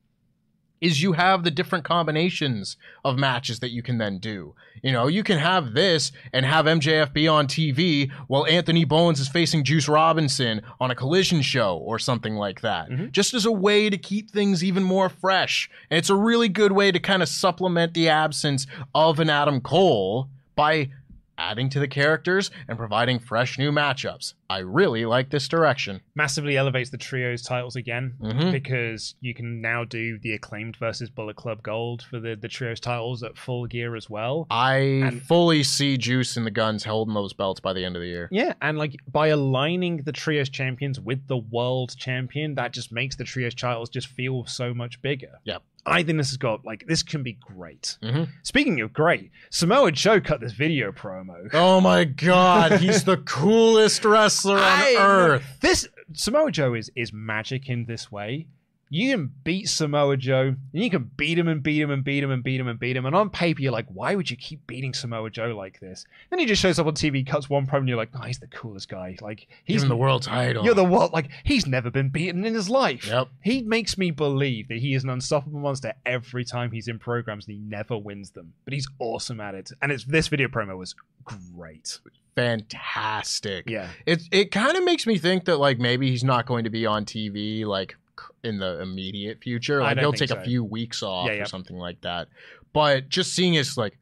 is 0.85 1.03
you 1.03 1.15
have 1.15 1.45
the 1.45 1.51
different 1.51 1.83
combinations 1.83 2.77
of 3.07 3.19
matches 3.19 3.61
that 3.61 3.71
you 3.71 3.83
can 3.83 3.97
then 3.97 4.19
do. 4.19 4.55
You 4.83 4.93
know, 4.93 5.07
you 5.07 5.23
can 5.23 5.39
have 5.39 5.73
this 5.73 6.13
and 6.35 6.45
have 6.45 6.67
MJF 6.67 7.11
be 7.15 7.27
on 7.27 7.47
TV 7.47 8.13
while 8.27 8.47
Anthony 8.47 8.85
Bowens 8.85 9.19
is 9.19 9.27
facing 9.27 9.65
Juice 9.65 9.89
Robinson 9.89 10.61
on 10.79 10.91
a 10.91 10.95
collision 10.95 11.41
show 11.41 11.79
or 11.79 11.99
something 11.99 12.35
like 12.35 12.61
that. 12.61 12.91
Mm-hmm. 12.91 13.07
Just 13.13 13.33
as 13.33 13.47
a 13.47 13.53
way 13.53 13.89
to 13.89 13.97
keep 13.97 14.31
things 14.31 14.63
even 14.63 14.83
more 14.83 15.09
fresh. 15.09 15.71
And 15.91 15.97
it's 15.97 16.11
a 16.11 16.15
really 16.15 16.51
good 16.51 16.73
way 16.73 16.93
to 16.93 17.01
kind 17.01 17.23
of 17.23 17.31
supplement 17.31 17.95
the 17.95 18.11
absence 18.11 18.67
of 18.95 19.19
an 19.21 19.31
Adam 19.31 19.63
Cole 19.63 20.29
by 20.55 20.91
adding 21.39 21.71
to 21.71 21.81
the 21.81 21.89
characters 21.89 22.51
and 22.69 22.77
providing 22.77 23.19
fresh 23.19 23.59
new 23.59 23.73
matchups. 23.73 24.35
I 24.51 24.59
really 24.59 25.07
like 25.07 25.31
this 25.31 25.49
direction. 25.49 26.01
Massively 26.15 26.57
elevates 26.57 26.91
the 26.91 26.99
trios 26.99 27.43
titles 27.43 27.77
again 27.77 28.15
Mhm. 28.21 28.53
because 28.53 29.15
you 29.21 29.35
can 29.35 29.61
now 29.61 29.85
do 29.85 30.19
the 30.19 30.33
acclaimed 30.33 30.77
versus 30.77 31.09
Bullet 31.09 31.37
Club 31.37 31.63
Gold 31.63 32.03
for 32.03 32.21
the, 32.21 32.37
the 32.37 32.49
trios 32.49 32.79
titles 32.81 33.23
at 33.23 33.39
full 33.39 33.67
gear 33.67 33.97
as 33.97 34.11
well. 34.11 34.47
I 34.51 34.77
And- 34.77 35.23
fully 35.23 35.63
see 35.63 35.97
Juice 35.97 36.37
and 36.37 36.45
the 36.47 36.51
Guns 36.51 36.85
holding 36.85 37.15
those 37.15 37.33
belts 37.33 37.61
by 37.61 37.73
the 37.73 37.85
end 37.85 37.97
of 37.97 38.03
the 38.03 38.09
year. 38.09 38.29
Yeah, 38.31 38.53
and 38.61 38.77
like 38.77 38.97
by 39.11 39.29
aligning 39.29 39.99
the 39.99 40.13
trios 40.13 40.49
champions 40.51 41.01
with 41.01 41.27
the 41.27 41.39
world 41.39 41.97
champion, 41.97 42.55
that 42.57 42.73
just 42.73 42.93
makes 42.93 43.17
the 43.17 43.25
trios 43.25 43.55
titles 43.55 43.89
just 43.89 44.09
feel 44.09 44.45
so 44.47 44.75
much 44.75 45.01
bigger. 45.01 45.41
Yep. 45.45 45.63
I 45.87 46.03
think 46.03 46.17
this 46.17 46.31
has 46.31 46.39
got 46.39 46.65
like 46.65 46.85
this 46.89 47.03
can 47.03 47.23
be 47.23 47.35
great. 47.35 47.99
Mhm. 48.03 48.29
Speaking 48.43 48.81
of 48.81 48.95
great, 48.95 49.31
Samoa 49.51 49.93
Joe 49.93 50.19
cut 50.19 50.41
this 50.41 50.53
video 50.53 50.93
promo. 50.93 51.51
Oh 51.53 51.79
my 51.83 52.05
god, 52.05 52.73
he's 52.81 53.05
the 53.05 53.19
coolest 53.19 54.03
wrestler 54.03 54.34
on 54.45 54.59
I- 54.59 54.97
earth. 54.99 55.59
This 55.61 55.87
Samoa 56.13 56.51
Joe 56.51 56.75
is 56.75 56.91
is 56.97 57.13
magic 57.13 57.69
in 57.69 57.85
this 57.85 58.11
way. 58.11 58.47
You 58.91 59.11
can 59.11 59.33
beat 59.43 59.69
Samoa 59.69 60.17
Joe, 60.17 60.55
and 60.73 60.83
you 60.85 60.89
can 60.89 61.11
beat 61.17 61.37
him 61.37 61.49
and 61.49 61.63
beat 61.65 61.81
him 61.81 61.91
and 61.91 62.05
beat 62.05 62.23
him 62.23 62.31
and 62.31 62.45
beat 62.45 62.61
him 62.61 62.69
and 62.69 62.79
beat 62.79 62.97
him. 62.97 63.07
And 63.07 63.17
on 63.17 63.29
paper, 63.29 63.61
you're 63.61 63.73
like, 63.73 63.89
why 63.89 64.15
would 64.15 64.31
you 64.31 64.37
keep 64.37 64.65
beating 64.69 64.95
Samoa 64.95 65.31
Joe 65.31 65.57
like 65.57 65.81
this? 65.81 66.05
Then 66.31 66.39
he 66.39 66.47
just 66.47 66.63
shows 66.63 66.79
up 66.79 66.87
on 66.87 66.95
TV, 66.95 67.27
cuts 67.27 67.51
one 67.51 67.67
promo, 67.67 67.79
and 67.79 67.89
you're 67.89 67.97
like, 67.97 68.11
oh, 68.15 68.21
he's 68.25 68.39
the 68.39 68.47
coolest 68.47 68.89
guy. 68.89 69.17
Like 69.21 69.49
He's 69.65 69.77
he's 69.77 69.83
in 69.83 69.89
the 69.89 69.97
world 69.97 70.23
title. 70.23 70.65
You're 70.65 70.75
the 70.75 70.85
what? 70.85 71.13
Like 71.13 71.29
he's 71.43 71.67
never 71.67 71.91
been 71.91 72.11
beaten 72.11 72.45
in 72.45 72.55
his 72.55 72.69
life. 72.71 73.07
Yep. 73.09 73.29
He 73.43 73.63
makes 73.63 73.99
me 73.99 74.13
believe 74.13 74.69
that 74.69 74.79
he 74.79 74.95
is 74.95 75.03
an 75.03 75.11
unstoppable 75.11 75.59
monster 75.59 75.95
every 76.07 76.45
time 76.45 76.71
he's 76.71 76.87
in 76.87 77.01
programs, 77.01 77.47
and 77.49 77.55
he 77.55 77.61
never 77.61 77.99
wins 77.99 78.31
them. 78.31 78.53
But 78.65 78.75
he's 78.75 78.87
awesome 79.01 79.41
at 79.41 79.57
it. 79.57 79.73
And 79.83 79.91
it's 79.91 80.05
this 80.05 80.29
video 80.29 80.47
promo 80.47 80.79
was 80.79 80.95
great. 81.25 81.99
Fantastic. 82.37 83.69
Yeah. 83.69 83.89
It 84.07 84.23
it 84.33 84.51
kind 84.51 84.77
of 84.77 84.85
makes 84.85 85.07
me 85.07 85.19
think 85.19 85.45
that 85.47 85.59
like 85.59 85.79
maybe 85.79 86.11
he's 86.11 86.25
not 86.25 86.47
going 86.47 86.65
to 86.65 86.71
be 86.71 86.87
on 86.87 87.05
TV 87.05 87.65
like 87.65 87.95
in 88.43 88.59
the 88.59 88.81
immediate 88.81 89.43
future. 89.43 89.81
Like 89.81 89.99
he'll 89.99 90.13
take 90.13 90.31
a 90.31 90.43
few 90.43 90.63
weeks 90.65 91.03
off 91.03 91.29
Yeah, 91.29 91.35
yeah. 91.35 91.43
or 91.43 91.47
something 91.47 91.77
like 91.77 92.01
that. 92.03 92.29
But 92.73 93.09
just 93.09 93.35
seeing 93.35 93.55
it's 93.55 93.77
like, 93.77 93.99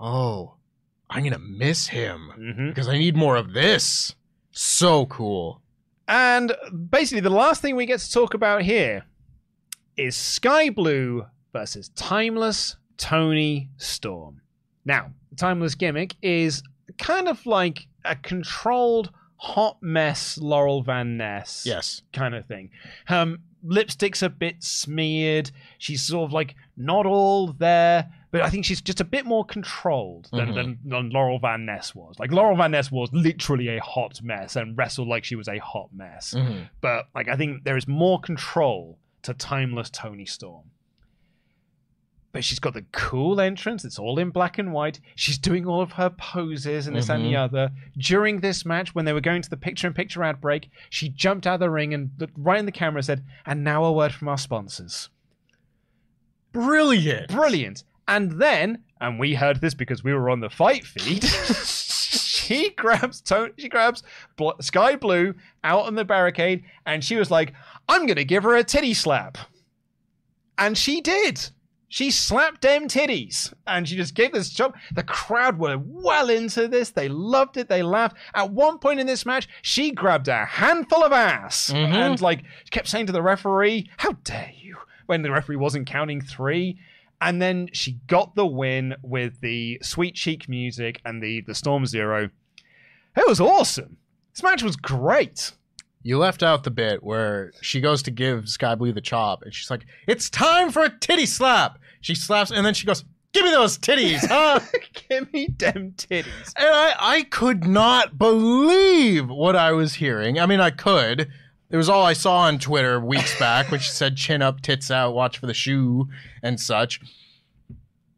oh, 0.00 0.54
I'm 1.10 1.22
gonna 1.24 1.38
miss 1.38 1.86
him 1.88 2.32
Mm-hmm. 2.38 2.68
because 2.68 2.88
I 2.88 2.98
need 2.98 3.16
more 3.16 3.36
of 3.36 3.52
this. 3.52 4.14
So 4.52 5.06
cool. 5.06 5.60
And 6.08 6.54
basically, 6.90 7.20
the 7.20 7.30
last 7.30 7.60
thing 7.62 7.76
we 7.76 7.84
get 7.86 8.00
to 8.00 8.10
talk 8.12 8.34
about 8.34 8.62
here 8.62 9.04
is 9.96 10.14
Skye 10.16 10.70
Blue 10.70 11.26
versus 11.52 11.88
Timeless 11.96 12.76
Toni 12.96 13.68
Storm. 13.76 14.40
Now, 14.84 15.10
the 15.30 15.36
Timeless 15.36 15.74
gimmick 15.74 16.14
is 16.22 16.62
kind 16.98 17.28
of 17.28 17.44
like 17.46 17.86
a 18.04 18.16
controlled 18.16 19.10
hot 19.36 19.76
mess 19.82 20.38
Laurel 20.38 20.82
Van 20.82 21.16
Ness 21.16 21.64
Yes. 21.66 22.02
kind 22.12 22.34
of 22.34 22.46
thing. 22.46 22.70
Um, 23.08 23.40
lipstick's 23.62 24.22
a 24.22 24.30
bit 24.30 24.62
smeared. 24.62 25.50
She's 25.78 26.02
sort 26.02 26.24
of 26.28 26.32
like 26.32 26.54
not 26.76 27.04
all 27.06 27.48
there, 27.52 28.08
but 28.30 28.42
I 28.42 28.48
think 28.50 28.64
she's 28.64 28.80
just 28.80 29.00
a 29.00 29.04
bit 29.04 29.26
more 29.26 29.44
controlled 29.44 30.28
than, 30.32 30.48
Mhm. 30.50 30.54
than, 30.54 30.78
than 30.84 31.10
Laurel 31.10 31.38
Van 31.38 31.66
Ness 31.66 31.94
was. 31.94 32.18
Like 32.18 32.32
Laurel 32.32 32.56
Van 32.56 32.70
Ness 32.70 32.90
was 32.90 33.10
literally 33.12 33.68
a 33.68 33.80
hot 33.82 34.22
mess 34.22 34.56
and 34.56 34.76
wrestled 34.76 35.08
like 35.08 35.24
she 35.24 35.36
was 35.36 35.48
a 35.48 35.58
hot 35.58 35.88
mess. 35.92 36.32
Mhm. 36.36 36.68
But 36.80 37.08
like 37.14 37.28
I 37.28 37.36
think 37.36 37.64
there 37.64 37.76
is 37.76 37.86
more 37.88 38.20
control 38.20 38.98
to 39.22 39.34
timeless 39.34 39.90
Toni 39.90 40.26
Storm. 40.26 40.70
But 42.36 42.44
she's 42.44 42.58
got 42.58 42.74
the 42.74 42.84
cool 42.92 43.40
entrance. 43.40 43.82
It's 43.82 43.98
all 43.98 44.18
in 44.18 44.28
black 44.28 44.58
and 44.58 44.70
white. 44.74 45.00
She's 45.14 45.38
doing 45.38 45.64
all 45.66 45.80
of 45.80 45.92
her 45.92 46.10
poses 46.10 46.86
and 46.86 46.94
this 46.94 47.06
that, 47.06 47.16
and 47.16 47.24
the 47.24 47.32
Mhm. 47.32 47.44
other. 47.44 47.70
During 47.96 48.40
this 48.40 48.66
match, 48.66 48.94
when 48.94 49.06
they 49.06 49.14
were 49.14 49.22
going 49.22 49.40
to 49.40 49.48
the 49.48 49.56
picture 49.56 49.86
in 49.86 49.94
picture 49.94 50.22
ad 50.22 50.38
break, 50.38 50.68
she 50.90 51.08
jumped 51.08 51.46
out 51.46 51.54
of 51.54 51.60
the 51.60 51.70
ring 51.70 51.94
and 51.94 52.10
looked 52.18 52.34
right 52.36 52.58
in 52.58 52.66
the 52.66 52.72
camera 52.72 52.98
and 52.98 53.06
said, 53.06 53.24
And 53.46 53.64
now 53.64 53.84
a 53.84 53.90
word 53.90 54.12
from 54.12 54.28
our 54.28 54.36
sponsors. 54.36 55.08
Brilliant. 56.52 57.28
Brilliant. 57.30 57.84
And 58.06 58.32
then, 58.32 58.84
and 59.00 59.18
we 59.18 59.34
heard 59.34 59.62
this 59.62 59.72
because 59.72 60.04
we 60.04 60.12
were 60.12 60.28
on 60.28 60.40
the 60.40 60.50
fight 60.50 60.84
feed. 60.84 61.24
she 61.24 62.68
grabs 62.76 63.22
Toni, 63.22 63.54
she 63.56 63.70
grabs 63.70 64.02
Bl- 64.36 64.50
Skye 64.60 64.96
Blue 64.96 65.32
out 65.64 65.86
on 65.86 65.94
the 65.94 66.04
barricade, 66.04 66.64
and 66.84 67.02
she 67.02 67.16
was 67.16 67.30
like, 67.30 67.54
"I'm 67.88 68.04
gonna 68.04 68.24
give 68.24 68.42
her 68.42 68.54
a 68.54 68.62
titty 68.62 68.92
slap," 68.92 69.38
and 70.58 70.76
she 70.76 71.00
did. 71.00 71.48
She 71.88 72.10
slapped 72.10 72.62
them 72.62 72.88
titties, 72.88 73.52
and 73.66 73.88
she 73.88 73.96
just 73.96 74.14
gave 74.14 74.32
this 74.32 74.50
jump. 74.50 74.74
The 74.92 75.04
crowd 75.04 75.58
were 75.58 75.78
well 75.78 76.28
into 76.30 76.66
this. 76.66 76.90
They 76.90 77.08
loved 77.08 77.56
it. 77.56 77.68
They 77.68 77.82
laughed. 77.82 78.16
At 78.34 78.50
one 78.50 78.78
point 78.78 78.98
in 78.98 79.06
this 79.06 79.24
match, 79.24 79.48
she 79.62 79.92
grabbed 79.92 80.26
a 80.28 80.44
handful 80.44 81.04
of 81.04 81.12
ass 81.12 81.70
Mhm. 81.70 81.94
and 81.94 82.20
like 82.20 82.42
kept 82.70 82.88
saying 82.88 83.06
to 83.06 83.12
the 83.12 83.22
referee, 83.22 83.88
"How 83.98 84.12
dare 84.24 84.50
you!" 84.56 84.78
When 85.06 85.22
the 85.22 85.30
referee 85.30 85.56
wasn't 85.56 85.86
counting 85.86 86.20
three. 86.20 86.78
And 87.20 87.40
then 87.40 87.68
she 87.72 87.92
got 88.08 88.34
the 88.34 88.44
win 88.46 88.96
with 89.02 89.40
the 89.40 89.78
sweet 89.80 90.16
cheek 90.16 90.48
music 90.48 91.00
and 91.04 91.22
the 91.22 91.40
the 91.42 91.54
Storm 91.54 91.86
Zero. 91.86 92.30
It 93.16 93.26
was 93.26 93.40
awesome. 93.40 93.96
This 94.34 94.42
match 94.42 94.62
was 94.62 94.76
great. 94.76 95.52
You 96.06 96.18
left 96.18 96.44
out 96.44 96.62
the 96.62 96.70
bit 96.70 97.02
where 97.02 97.50
she 97.62 97.80
goes 97.80 98.00
to 98.04 98.12
give 98.12 98.48
Skye 98.48 98.76
Blue 98.76 98.92
the 98.92 99.00
chop, 99.00 99.42
and 99.42 99.52
she's 99.52 99.72
like, 99.72 99.84
"It's 100.06 100.30
time 100.30 100.70
for 100.70 100.84
a 100.84 100.88
titty 100.88 101.26
slap." 101.26 101.80
She 102.00 102.14
slaps, 102.14 102.52
and 102.52 102.64
then 102.64 102.74
she 102.74 102.86
goes, 102.86 103.04
"Give 103.32 103.44
me 103.44 103.50
those 103.50 103.76
titties, 103.76 104.24
huh?" 104.28 104.60
Give 105.08 105.32
me 105.32 105.48
them 105.58 105.94
titties. 105.96 106.52
and 106.56 106.68
I, 106.68 106.94
I 106.96 107.22
could 107.24 107.66
not 107.66 108.18
believe 108.18 109.28
what 109.28 109.56
I 109.56 109.72
was 109.72 109.94
hearing. 109.94 110.38
I 110.38 110.46
mean, 110.46 110.60
I 110.60 110.70
could. 110.70 111.28
It 111.70 111.76
was 111.76 111.88
all 111.88 112.04
I 112.04 112.12
saw 112.12 112.42
on 112.42 112.60
Twitter 112.60 113.00
weeks 113.00 113.36
back 113.40 113.72
when 113.72 113.80
she 113.80 113.90
said 113.90 114.16
"chin 114.16 114.42
up, 114.42 114.60
tits 114.60 114.92
out, 114.92 115.12
watch 115.12 115.38
for 115.38 115.46
the 115.46 115.54
shoe" 115.54 116.08
and 116.40 116.60
such. 116.60 117.00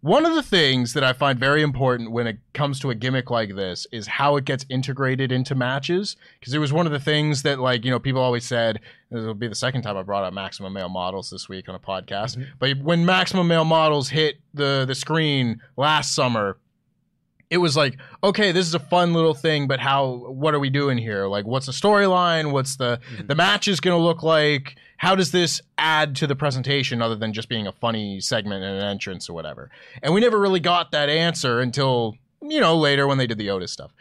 One 0.01 0.25
of 0.25 0.37
the 0.37 0.45
things 0.45 0.93
that 0.93 1.03
I 1.03 1.12
find 1.12 1.41
very 1.41 1.61
important 1.61 2.12
when 2.12 2.29
it 2.29 2.39
comes 2.53 2.79
to 2.81 2.91
a 2.91 2.95
gimmick 2.95 3.31
like 3.31 3.57
this 3.57 3.85
is 3.91 4.07
how 4.07 4.37
it 4.37 4.45
gets 4.45 4.65
integrated 4.69 5.33
into 5.33 5.57
matches. 5.57 6.16
Because 6.39 6.55
it 6.55 6.59
was 6.59 6.73
one 6.73 6.87
of 6.87 6.93
the 6.93 7.01
things 7.01 7.43
that, 7.43 7.59
like, 7.59 7.85
you 7.85 7.91
know, 7.91 7.99
people 7.99 8.20
always 8.20 8.45
said, 8.45 8.79
this 9.11 9.25
will 9.25 9.35
be 9.35 9.49
the 9.49 9.57
second 9.57 9.83
time 9.83 9.97
I 9.97 10.03
brought 10.03 10.23
up 10.23 10.33
Maximum 10.33 10.73
Male 10.73 10.89
Models 10.89 11.31
this 11.31 11.49
week 11.49 11.69
on 11.69 11.75
a 11.75 11.81
podcast. 11.81 12.37
Mm-hmm. 12.37 12.43
But 12.61 12.79
when 12.79 13.05
Maximum 13.05 13.49
Male 13.49 13.65
Models 13.65 14.09
hit 14.09 14.37
the, 14.55 14.85
the 14.87 14.95
screen 14.95 15.61
last 15.77 16.15
summer, 16.15 16.59
it 17.51 17.59
was 17.59 17.77
like, 17.77 17.99
okay, 18.23 18.53
this 18.53 18.66
is 18.66 18.75
a 18.75 18.79
fun 18.79 19.15
little 19.15 19.35
thing, 19.35 19.66
but 19.66 19.81
how, 19.81 20.27
what 20.29 20.55
are 20.55 20.61
we 20.61 20.70
doing 20.70 20.99
here? 20.99 21.27
Like, 21.27 21.47
what's 21.47 21.66
the 21.66 21.73
storyline? 21.73 22.53
What's 22.53 22.77
the, 22.77 23.01
mm-hmm. 23.15 23.27
the 23.27 23.35
match 23.35 23.69
is 23.69 23.81
going 23.81 23.99
to 23.99 24.03
look 24.03 24.23
like? 24.23 24.77
How 24.99 25.15
does 25.15 25.31
this 25.31 25.62
add 25.79 26.16
to 26.16 26.27
the 26.27 26.37
presentation 26.37 27.01
other 27.01 27.16
than 27.16 27.33
just 27.33 27.49
being 27.49 27.66
a 27.66 27.73
funny 27.73 28.20
segment 28.20 28.65
and 28.65 28.77
an 28.77 28.85
entrance 28.85 29.31
or 29.31 29.33
whatever? 29.33 29.70
And 30.03 30.12
we 30.12 30.20
never 30.20 30.39
really 30.39 30.61
got 30.61 30.91
that 30.93 31.09
answer 31.09 31.61
until, 31.61 32.16
you 32.43 32.61
know, 32.61 32.77
later 32.77 33.07
when 33.07 33.16
they 33.16 33.27
did 33.27 33.39
the 33.39 33.51
Otis 33.51 33.73
stuff. 33.73 33.93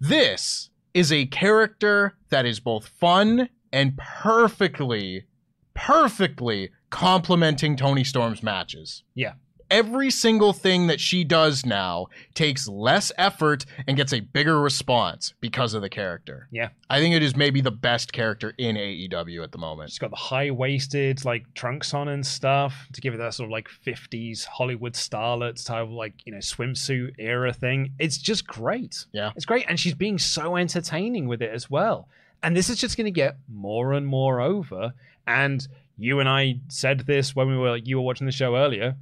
This 0.00 0.70
is 0.94 1.12
a 1.12 1.26
character 1.26 2.14
that 2.30 2.46
is 2.46 2.58
both 2.58 2.88
fun 2.88 3.50
and 3.72 3.96
perfectly, 3.96 5.26
perfectly 5.74 6.70
complementing 6.90 7.76
Toni 7.76 8.02
Storm's 8.02 8.42
matches 8.42 9.04
Yeah. 9.14 9.34
Every 9.70 10.10
single 10.10 10.52
thing 10.52 10.86
that 10.86 11.00
she 11.00 11.24
does 11.24 11.64
now 11.64 12.06
takes 12.34 12.68
less 12.68 13.12
effort 13.18 13.64
and 13.86 13.96
gets 13.96 14.12
a 14.12 14.20
bigger 14.20 14.60
response 14.60 15.34
because 15.40 15.74
of 15.74 15.82
the 15.82 15.88
character. 15.88 16.48
Yeah. 16.50 16.68
I 16.90 17.00
think 17.00 17.14
it 17.14 17.22
is 17.22 17.36
maybe 17.36 17.60
the 17.60 17.70
best 17.70 18.12
character 18.12 18.54
in 18.58 18.76
AEW 18.76 19.42
at 19.42 19.52
the 19.52 19.58
moment. 19.58 19.90
She's 19.90 19.98
got 19.98 20.10
the 20.10 20.16
high 20.16 20.50
waisted 20.50 21.24
like 21.24 21.52
trunks 21.54 21.94
on 21.94 22.08
and 22.08 22.24
stuff 22.24 22.88
to 22.92 23.00
give 23.00 23.14
it 23.14 23.18
that 23.18 23.34
sort 23.34 23.48
of 23.48 23.50
like 23.52 23.68
50s 23.86 24.44
Hollywood 24.44 24.94
starlet 24.94 25.64
type 25.64 25.82
of 25.82 25.90
like, 25.90 26.14
you 26.24 26.32
know, 26.32 26.38
swimsuit 26.38 27.14
era 27.18 27.52
thing. 27.52 27.92
It's 27.98 28.18
just 28.18 28.46
great. 28.46 29.06
Yeah. 29.12 29.32
It's 29.36 29.44
great. 29.44 29.66
And 29.68 29.78
she's 29.78 29.94
being 29.94 30.18
so 30.18 30.56
entertaining 30.56 31.28
with 31.28 31.42
it 31.42 31.50
as 31.52 31.70
well. 31.70 32.08
And 32.42 32.56
this 32.56 32.70
is 32.70 32.78
just 32.78 32.96
going 32.96 33.06
to 33.06 33.10
get 33.10 33.36
more 33.52 33.92
and 33.92 34.06
more 34.06 34.40
over. 34.40 34.92
And 35.26 35.66
you 35.98 36.20
and 36.20 36.28
I 36.28 36.60
said 36.68 37.00
this 37.00 37.34
when 37.34 37.48
we 37.48 37.56
were 37.56 37.70
like, 37.70 37.86
you 37.86 37.96
were 37.96 38.02
watching 38.02 38.26
the 38.26 38.32
show 38.32 38.56
earlier. 38.56 38.96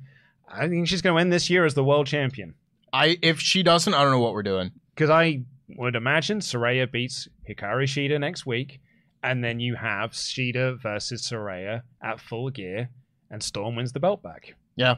I 0.49 0.69
think 0.69 0.89
she's 0.89 1.03
going 1.03 1.13
to 1.13 1.17
win 1.17 1.31
this 1.31 1.51
year 1.51 1.65
as 1.65 1.75
the 1.75 1.85
world 1.85 2.07
champion. 2.07 2.55
I 2.93 3.19
if 3.23 3.41
she 3.41 3.63
doesn't, 3.63 3.93
I 3.93 4.03
don't 4.03 4.13
know 4.13 4.21
what 4.21 4.33
we're 4.33 4.43
doing. 4.43 4.73
Because 4.95 5.11
I 5.11 5.43
would 5.69 5.97
imagine 5.97 6.41
Saraya 6.41 6.91
beats 6.91 7.29
Hikaru 7.49 7.85
Shida 7.85 8.19
next 8.21 8.47
week, 8.47 8.81
and 9.23 9.43
then 9.43 9.61
you 9.61 9.75
have 9.75 10.13
Shida 10.13 10.81
versus 10.81 11.29
Saraya 11.29 11.83
at 12.03 12.21
full 12.21 12.51
gear, 12.51 12.91
and 13.31 13.43
Storm 13.43 13.77
wins 13.77 13.93
the 13.93 14.01
belt 14.01 14.23
back. 14.23 14.55
Yeah. 14.77 14.97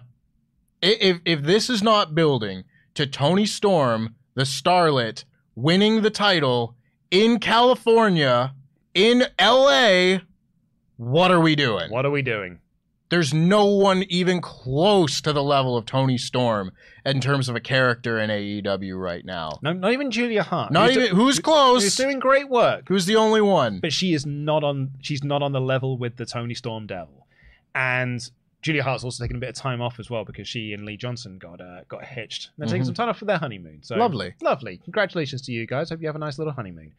If 0.82 1.20
if 1.24 1.42
this 1.42 1.70
is 1.70 1.82
not 1.82 2.14
building 2.14 2.64
to 2.94 3.06
Toni 3.06 3.46
Storm, 3.46 4.16
the 4.34 4.42
Starlet, 4.42 5.24
winning 5.54 6.02
the 6.02 6.10
title 6.10 6.76
in 7.10 7.40
California, 7.40 8.54
in 8.94 9.24
LA, 9.40 10.18
what 10.96 11.30
are 11.30 11.40
we 11.40 11.56
doing? 11.56 11.90
What 11.90 12.06
are 12.06 12.10
we 12.10 12.22
doing? 12.22 12.60
There's 13.10 13.32
no 13.32 13.64
one 13.64 14.04
even 14.10 14.40
close 14.42 15.20
to 15.22 15.32
the 15.32 15.42
level 15.42 15.76
of 15.78 15.86
Toni 15.86 16.18
Storm 16.18 16.72
in 17.06 17.20
terms 17.20 17.48
of 17.48 17.56
a 17.56 17.60
character 17.60 18.18
in 18.18 18.28
AEW 18.28 19.00
right 19.00 19.24
now. 19.24 19.58
No, 19.62 19.72
not 19.72 19.92
even 19.92 20.10
Julia 20.10 20.42
Hart. 20.42 20.70
Not 20.72 20.88
Who's 20.88 20.96
even 20.98 21.16
who's 21.16 21.36
who- 21.36 21.42
close. 21.42 21.82
Who's 21.84 21.96
doing 21.96 22.18
great 22.18 22.50
work, 22.50 22.86
Who's 22.88 23.06
the 23.06 23.16
only 23.16 23.40
one? 23.40 23.80
but 23.80 23.92
she 23.94 24.12
is 24.12 24.26
not 24.26 24.62
on. 24.62 24.90
She's 25.00 25.24
not 25.24 25.42
on 25.42 25.52
the 25.52 25.60
level 25.60 25.96
with 25.96 26.16
the 26.16 26.26
Toni 26.26 26.54
Storm 26.54 26.86
Devil, 26.86 27.26
and 27.74 28.30
Julia 28.60 28.82
Hart's 28.82 29.04
also 29.04 29.22
taking 29.24 29.36
a 29.36 29.40
bit 29.40 29.50
of 29.50 29.54
time 29.54 29.80
off 29.80 29.98
as 29.98 30.10
well 30.10 30.24
because 30.24 30.46
she 30.48 30.72
and 30.74 30.84
Lee 30.84 30.96
Johnson 30.96 31.38
got 31.38 31.60
uh, 31.60 31.82
got 31.88 32.04
hitched. 32.04 32.50
They're 32.58 32.66
taking 32.66 32.82
Mhm. 32.82 32.86
some 32.86 32.94
time 32.94 33.08
off 33.08 33.18
for 33.18 33.24
their 33.24 33.38
honeymoon. 33.38 33.78
So 33.82 33.96
Lovely. 33.96 34.34
lovely. 34.42 34.78
Congratulations 34.84 35.42
to 35.42 35.52
you 35.52 35.66
guys. 35.66 35.88
Hope 35.90 36.00
you 36.02 36.08
have 36.08 36.16
a 36.16 36.18
nice 36.18 36.38
little 36.38 36.52
honeymoon. 36.52 36.92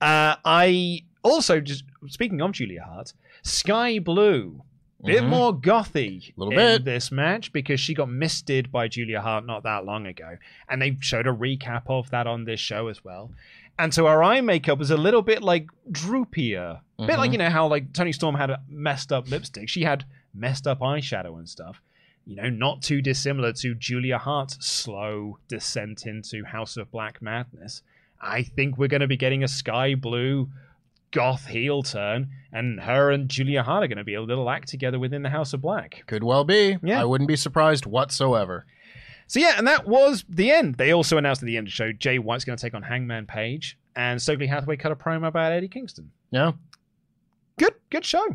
Uh, 0.00 0.36
I 0.44 1.02
also 1.24 1.60
just 1.60 1.82
speaking 2.06 2.40
of 2.40 2.52
Julia 2.52 2.82
Hart, 2.84 3.12
Skye 3.42 3.98
Blue. 3.98 4.62
Bit 5.04 5.22
Mhm. 5.22 5.28
more 5.28 5.54
gothy 5.56 6.32
Little 6.36 6.52
in 6.52 6.58
bit. 6.58 6.84
this 6.84 7.12
match 7.12 7.52
because 7.52 7.78
she 7.78 7.94
got 7.94 8.08
misted 8.08 8.72
by 8.72 8.88
Julia 8.88 9.20
Hart 9.20 9.46
not 9.46 9.62
that 9.62 9.84
long 9.84 10.06
ago, 10.06 10.38
and 10.68 10.82
they 10.82 10.96
showed 11.00 11.26
a 11.28 11.32
recap 11.32 11.82
of 11.86 12.10
that 12.10 12.26
on 12.26 12.44
this 12.44 12.58
show 12.58 12.88
as 12.88 13.04
well. 13.04 13.30
And 13.78 13.94
so 13.94 14.06
her 14.06 14.24
eye 14.24 14.40
makeup 14.40 14.76
was 14.78 14.90
a 14.90 14.96
little 14.96 15.22
bit 15.22 15.40
like 15.40 15.68
droopier, 15.88 16.80
a 16.98 17.06
bit 17.06 17.16
like 17.18 17.30
Mhm. 17.30 17.32
you 17.34 17.38
know 17.38 17.50
how 17.50 17.68
like 17.68 17.92
Toni 17.92 18.10
Storm 18.12 18.34
had 18.34 18.50
a 18.50 18.60
messed 18.68 19.12
up 19.12 19.30
lipstick, 19.30 19.68
she 19.68 19.82
had 19.84 20.04
messed 20.34 20.66
up 20.66 20.80
eyeshadow 20.80 21.38
and 21.38 21.48
stuff. 21.48 21.80
You 22.26 22.34
know, 22.36 22.50
not 22.50 22.82
too 22.82 23.00
dissimilar 23.00 23.52
to 23.54 23.74
Julia 23.76 24.18
Hart's 24.18 24.64
slow 24.66 25.38
descent 25.48 26.06
into 26.06 26.44
House 26.44 26.76
of 26.76 26.90
Black 26.90 27.22
madness. 27.22 27.82
I 28.20 28.42
think 28.42 28.76
we're 28.76 28.88
going 28.88 29.00
to 29.00 29.06
be 29.06 29.16
getting 29.16 29.44
a 29.44 29.48
sky 29.48 29.94
blue 29.94 30.50
goth 31.10 31.46
heel 31.46 31.82
turn, 31.82 32.28
and 32.52 32.80
her 32.80 33.10
and 33.10 33.28
Julia 33.28 33.62
Hart 33.62 33.84
are 33.84 33.88
going 33.88 33.98
to 33.98 34.04
be 34.04 34.14
a 34.14 34.22
little 34.22 34.48
act 34.50 34.68
together 34.68 34.98
within 34.98 35.22
the 35.22 35.30
House 35.30 35.52
of 35.52 35.60
Black. 35.62 36.02
Could 36.06 36.22
well 36.24 36.44
be. 36.44 36.76
Yeah. 36.82 37.00
I 37.00 37.04
wouldn't 37.04 37.28
be 37.28 37.36
surprised 37.36 37.86
whatsoever. 37.86 38.66
So 39.26 39.40
yeah, 39.40 39.54
and 39.58 39.66
that 39.66 39.86
was 39.86 40.24
the 40.28 40.50
end. 40.50 40.76
They 40.76 40.92
also 40.92 41.18
announced 41.18 41.42
at 41.42 41.46
the 41.46 41.56
end 41.58 41.66
of 41.66 41.72
the 41.72 41.74
show 41.76 41.92
Jay 41.92 42.18
White's 42.18 42.44
going 42.44 42.56
to 42.56 42.62
take 42.62 42.74
on 42.74 42.82
Hangman 42.82 43.26
Page, 43.26 43.78
and 43.94 44.20
Stokely 44.20 44.46
Hathaway 44.46 44.76
cut 44.76 44.92
a 44.92 44.96
promo 44.96 45.28
about 45.28 45.52
Eddie 45.52 45.68
Kingston. 45.68 46.10
Yeah. 46.30 46.52
Good, 47.58 47.74
good 47.90 48.04
show. 48.04 48.26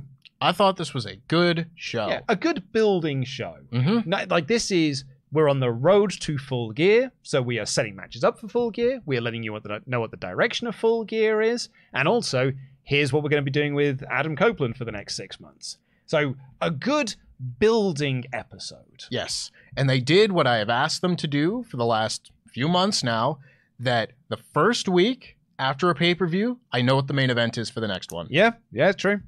I 0.41 0.51
thought 0.51 0.75
this 0.77 0.93
was 0.93 1.05
a 1.05 1.15
good 1.29 1.67
show. 1.75 2.07
Yeah, 2.07 2.21
a 2.27 2.35
good 2.35 2.71
building 2.73 3.23
show. 3.23 3.55
Mhm. 3.71 4.05
No- 4.05 4.25
Like 4.29 4.47
this 4.47 4.69
is 4.71 5.05
we're 5.33 5.49
on 5.49 5.59
the 5.59 5.71
road 5.71 6.11
to 6.21 6.37
full 6.37 6.71
gear, 6.71 7.11
so 7.23 7.41
we 7.41 7.59
are 7.59 7.65
setting 7.65 7.95
matches 7.95 8.23
up 8.23 8.39
for 8.39 8.47
full 8.47 8.71
gear. 8.71 9.01
We 9.05 9.17
are 9.17 9.21
letting 9.21 9.43
you 9.43 9.59
know 9.87 9.99
what 9.99 10.11
the 10.11 10.17
direction 10.17 10.67
of 10.67 10.75
full 10.75 11.03
gear 11.03 11.41
is, 11.41 11.69
and 11.93 12.07
also 12.07 12.53
here's 12.83 13.11
what 13.11 13.23
we're 13.23 13.29
going 13.29 13.43
to 13.43 13.51
be 13.51 13.51
doing 13.51 13.73
with 13.73 14.03
Adam 14.09 14.35
Copeland 14.35 14.77
for 14.77 14.85
the 14.85 14.91
next 14.91 15.15
six 15.15 15.39
months. 15.39 15.77
So 16.05 16.35
a 16.61 16.69
good 16.69 17.15
building 17.59 18.25
episode. 18.31 19.05
Yes. 19.09 19.51
And 19.75 19.89
they 19.89 19.99
did 19.99 20.31
what 20.31 20.47
I 20.47 20.57
have 20.57 20.69
asked 20.69 21.01
them 21.01 21.15
to 21.17 21.27
do 21.27 21.63
for 21.69 21.77
the 21.77 21.85
last 21.85 22.31
few 22.47 22.67
months 22.67 23.03
now 23.03 23.39
that 23.79 24.11
the 24.29 24.37
first 24.37 24.87
week 24.87 25.37
after 25.57 25.89
a 25.89 25.95
pay 25.95 26.13
per 26.13 26.27
view, 26.27 26.59
I 26.71 26.81
know 26.81 26.95
what 26.95 27.07
the 27.07 27.13
main 27.13 27.29
event 27.29 27.57
is 27.57 27.69
for 27.69 27.79
the 27.79 27.87
next 27.87 28.11
one. 28.11 28.27
Yeah, 28.29 28.51
yeah, 28.71 28.89
it's 28.89 29.01
true. 29.01 29.21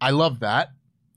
I 0.00 0.10
love 0.10 0.40
that. 0.40 0.70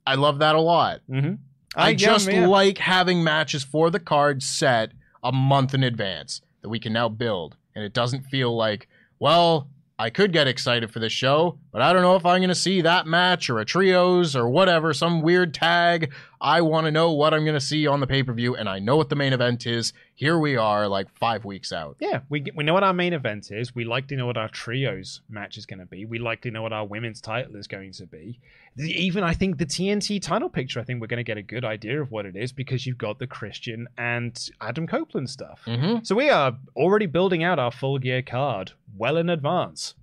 I 0.05 0.15
love 0.15 0.39
that 0.39 0.55
a 0.55 0.61
lot. 0.61 1.01
Mm-hmm. 1.09 1.35
I 1.77 1.93
just 1.93 2.31
like 2.31 2.77
having 2.77 3.23
matches 3.23 3.63
for 3.63 3.89
the 3.89 3.99
card 3.99 4.43
set 4.43 4.91
a 5.23 5.31
month 5.31 5.73
in 5.73 5.83
advance 5.83 6.41
that 6.61 6.69
we 6.69 6.79
can 6.79 6.93
now 6.93 7.09
build. 7.09 7.55
And 7.75 7.83
it 7.83 7.93
doesn't 7.93 8.25
feel 8.25 8.55
like, 8.55 8.87
well, 9.19 9.69
I 9.99 10.09
could 10.09 10.31
get 10.31 10.47
excited 10.47 10.91
for 10.91 10.99
this 10.99 11.11
show, 11.11 11.57
but 11.71 11.81
I 11.81 11.91
don't 11.91 12.03
know 12.03 12.15
if 12.15 12.25
I'm 12.25 12.39
going 12.39 12.49
to 12.49 12.55
see 12.55 12.81
that 12.81 13.07
match 13.07 13.49
or 13.49 13.59
a 13.59 13.65
trios 13.65 14.35
or 14.35 14.47
whatever, 14.47 14.93
some 14.93 15.21
weird 15.21 15.53
tag. 15.53 16.13
I 16.39 16.61
want 16.61 16.85
to 16.85 16.91
know 16.91 17.11
what 17.11 17.33
I'm 17.33 17.43
going 17.43 17.55
to 17.55 17.59
see 17.61 17.87
on 17.87 17.99
the 17.99 18.07
pay 18.07 18.21
per 18.23 18.33
view, 18.33 18.55
and 18.55 18.69
I 18.69 18.79
know 18.79 18.95
what 18.95 19.09
the 19.09 19.15
main 19.15 19.33
event 19.33 19.65
is. 19.65 19.93
Here 20.15 20.37
we 20.37 20.55
are, 20.55 20.87
like 20.87 21.07
five 21.17 21.45
weeks 21.45 21.71
out. 21.71 21.97
Yeah, 21.99 22.21
we 22.29 22.45
we 22.55 22.63
know 22.63 22.73
what 22.73 22.83
our 22.83 22.93
main 22.93 23.13
event 23.13 23.51
is. 23.51 23.73
We 23.75 23.85
like 23.85 24.07
to 24.09 24.15
know 24.15 24.25
what 24.27 24.37
our 24.37 24.49
trios 24.49 25.21
match 25.29 25.57
is 25.57 25.65
going 25.65 25.79
to 25.79 25.85
be. 25.85 26.05
We 26.05 26.19
like 26.19 26.41
to 26.41 26.51
know 26.51 26.61
what 26.61 26.73
our 26.73 26.85
women's 26.85 27.21
title 27.21 27.55
is 27.55 27.67
going 27.67 27.91
to 27.93 28.05
be. 28.05 28.39
The- 28.75 28.91
Even 28.91 29.23
I 29.23 29.33
think 29.33 29.57
the 29.57 29.65
TNT 29.65 30.21
title 30.21 30.49
picture. 30.49 30.79
I 30.79 30.83
think 30.83 31.01
we're 31.01 31.07
going 31.07 31.17
to 31.17 31.23
get 31.23 31.37
a 31.37 31.41
good 31.43 31.65
idea 31.65 32.01
of 32.01 32.11
what 32.11 32.25
it 32.25 32.35
is 32.35 32.51
because 32.51 32.85
you've 32.85 32.97
got 32.97 33.19
the 33.19 33.27
Christian 33.27 33.87
and 33.97 34.49
Adam 34.61 34.85
Copeland 34.87 35.29
stuff. 35.29 35.61
Mm-hmm. 35.65 36.03
So 36.03 36.15
we 36.15 36.29
are 36.29 36.55
already 36.75 37.05
building 37.07 37.43
out 37.43 37.57
our 37.59 37.71
full 37.71 37.97
gear 37.97 38.21
card 38.21 38.71
well 38.95 39.17
in 39.17 39.29
advance. 39.29 39.95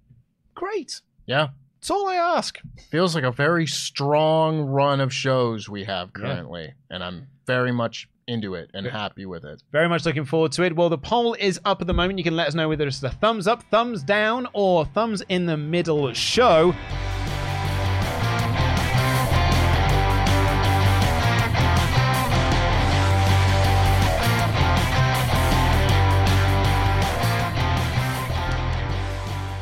Great. 0.55 1.01
Yeah. 1.27 1.48
That's 1.85 1.90
all 1.90 2.09
I 2.09 2.15
ask. 2.15 2.59
Feels 2.89 3.15
like 3.15 3.24
a 3.24 3.31
very 3.31 3.66
strong 3.66 4.62
run 4.62 5.01
of 5.01 5.12
shows 5.12 5.69
we 5.69 5.85
have 5.85 6.15
currently, 6.15 6.73
and 6.89 7.05
I'm 7.05 7.27
very 7.47 7.73
much 7.73 8.09
into 8.27 8.55
it 8.55 8.70
and 8.73 8.86
happy 8.86 9.27
with 9.27 9.44
it. 9.44 9.62
Very 9.70 9.86
much 9.86 10.06
looking 10.06 10.24
forward 10.24 10.52
to 10.52 10.62
it. 10.62 10.74
Well, 10.74 10.89
the 10.89 10.97
poll 10.97 11.35
is 11.35 11.61
up 11.66 11.82
at 11.82 11.86
the 11.86 11.93
moment. 11.93 12.19
You 12.19 12.24
can 12.24 12.36
let 12.36 12.48
us 12.48 12.55
know 12.55 12.70
whether 12.70 12.86
it's 12.86 13.02
a 13.02 13.11
thumbs 13.11 13.47
up, 13.47 13.65
thumbs 13.65 14.02
down, 14.02 14.48
or 14.55 14.86
thumbs 14.86 15.23
in 15.28 15.44
the 15.44 15.59
middle 15.59 16.11
show. 16.15 16.74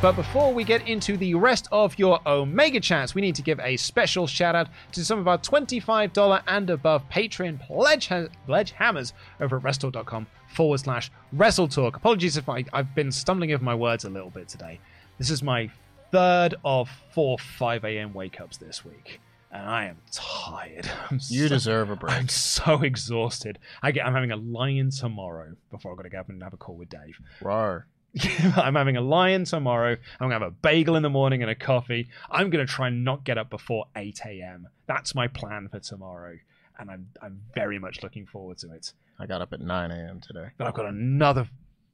But 0.02 0.16
before 0.16 0.52
we 0.52 0.64
get 0.64 0.88
into 0.88 1.16
the 1.16 1.34
rest 1.36 1.68
of 1.70 1.96
your 1.96 2.18
Omega 2.26 2.80
chats, 2.80 3.14
we 3.14 3.22
need 3.22 3.36
to 3.36 3.42
give 3.42 3.60
a 3.60 3.76
special 3.76 4.26
shout 4.26 4.56
out 4.56 4.66
to 4.92 5.04
some 5.04 5.20
of 5.20 5.28
our 5.28 5.38
$25 5.38 6.42
and 6.48 6.70
above 6.70 7.08
Patreon 7.08 7.64
pledge, 7.64 8.08
ha- 8.08 8.26
pledge 8.46 8.72
hammers 8.72 9.12
over 9.40 9.58
at 9.58 9.62
wrestle.com 9.62 10.26
forward 10.48 10.78
slash 10.80 11.12
wrestle 11.32 11.68
talk. 11.68 11.96
Apologies 11.96 12.36
if 12.36 12.48
I, 12.48 12.64
I've 12.72 12.92
been 12.96 13.12
stumbling 13.12 13.52
over 13.52 13.62
my 13.62 13.76
words 13.76 14.04
a 14.04 14.10
little 14.10 14.30
bit 14.30 14.48
today. 14.48 14.80
This 15.18 15.30
is 15.30 15.40
my 15.40 15.70
third 16.10 16.56
of 16.64 16.90
four 17.14 17.38
5 17.38 17.84
a.m. 17.84 18.12
wake 18.12 18.40
ups 18.40 18.56
this 18.56 18.84
week. 18.84 19.20
And 19.52 19.64
I 19.68 19.84
am 19.84 19.98
tired. 20.10 20.90
I'm 21.12 21.20
You 21.28 21.44
so- 21.46 21.54
deserve 21.54 21.90
a 21.90 21.96
break. 21.96 22.12
I'm 22.12 22.28
so 22.28 22.82
exhausted. 22.82 23.60
I 23.82 23.92
get, 23.92 24.04
I'm 24.04 24.14
having 24.14 24.32
a 24.32 24.36
lion 24.36 24.90
tomorrow 24.90 25.52
before 25.70 25.92
I've 25.92 25.96
got 25.98 26.02
to 26.02 26.08
go 26.10 26.18
up 26.18 26.28
and 26.28 26.42
have 26.42 26.54
a 26.54 26.56
call 26.56 26.74
with 26.74 26.88
Dave. 26.88 27.20
Rar. 27.40 27.86
I'm 28.56 28.74
having 28.74 28.97
a 28.97 29.01
lion 29.01 29.44
tomorrow. 29.44 29.93
I'm 29.93 30.28
gonna 30.28 30.34
have 30.34 30.43
a 30.43 30.51
bagel 30.51 30.97
in 30.97 31.02
the 31.02 31.10
morning 31.10 31.43
and 31.43 31.51
a 31.51 31.55
coffee. 31.55 32.09
I'm 32.30 32.51
gonna 32.51 32.66
try 32.66 32.89
and 32.89 33.05
not 33.05 33.24
get 33.24 33.39
up 33.39 33.51
before 33.51 33.86
8 33.97 34.20
a.m. 34.26 34.68
That's 34.86 35.14
my 35.14 35.28
plan 35.28 35.68
for 35.70 35.78
tomorrow, 35.78 36.39
and 36.78 36.90
I'm 36.90 37.09
I'm 37.22 37.40
very 37.55 37.78
much 37.78 38.02
looking 38.02 38.26
forward 38.26 38.59
to 38.59 38.72
it. 38.72 38.93
I 39.18 39.26
got 39.26 39.40
up 39.40 39.52
at 39.52 39.60
9 39.60 39.90
a.m. 39.90 40.20
today. 40.20 40.48
But 40.59 40.66
I've 40.66 40.74
got 40.74 40.86
another 40.86 41.48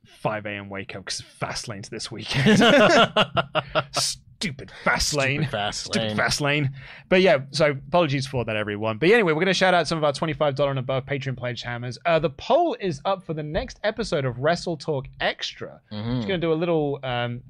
5 0.07 0.47
a.m. 0.47 0.69
wake 0.69 0.97
up 0.97 1.05
because 1.05 1.21
fast 1.21 1.69
lanes 1.69 1.89
this 1.89 2.11
weekend. 2.11 2.61
Stupid 4.41 4.71
fast 4.85 5.15
lane. 5.15 5.41
Stupid 5.41 5.51
fast 5.51 5.85
Stupid 5.87 6.07
lane. 6.09 6.17
fast 6.17 6.41
lane. 6.41 6.71
But 7.09 7.23
yeah, 7.23 7.39
so 7.51 7.71
apologies 7.71 8.25
for 8.27 8.45
that, 8.45 8.55
everyone. 8.55 8.99
But 8.99 9.11
anyway, 9.11 9.33
we're 9.33 9.41
going 9.41 9.47
to 9.47 9.55
shout 9.55 9.75
out 9.75 9.89
some 9.89 9.99
of 9.99 10.05
our 10.05 10.13
$25 10.13 10.71
and 10.71 10.79
above 10.79 11.07
Patreon 11.07 11.37
pledge 11.37 11.63
hammers. 11.63 11.99
Uh, 12.07 12.21
the 12.21 12.31
poll 12.31 12.77
is 12.81 13.01
up 13.05 13.25
for 13.25 13.35
the 13.35 13.43
next 13.43 13.81
episode 13.83 14.25
of 14.25 14.37
WrestleTalk 14.37 15.07
Extra. 15.21 15.81
Mhm. 15.91 16.17
Just 16.19 16.29
going 16.29 16.41
to 16.41 16.47
do 16.47 16.53
a 16.53 16.55
little, 16.55 17.01
um, 17.03 17.43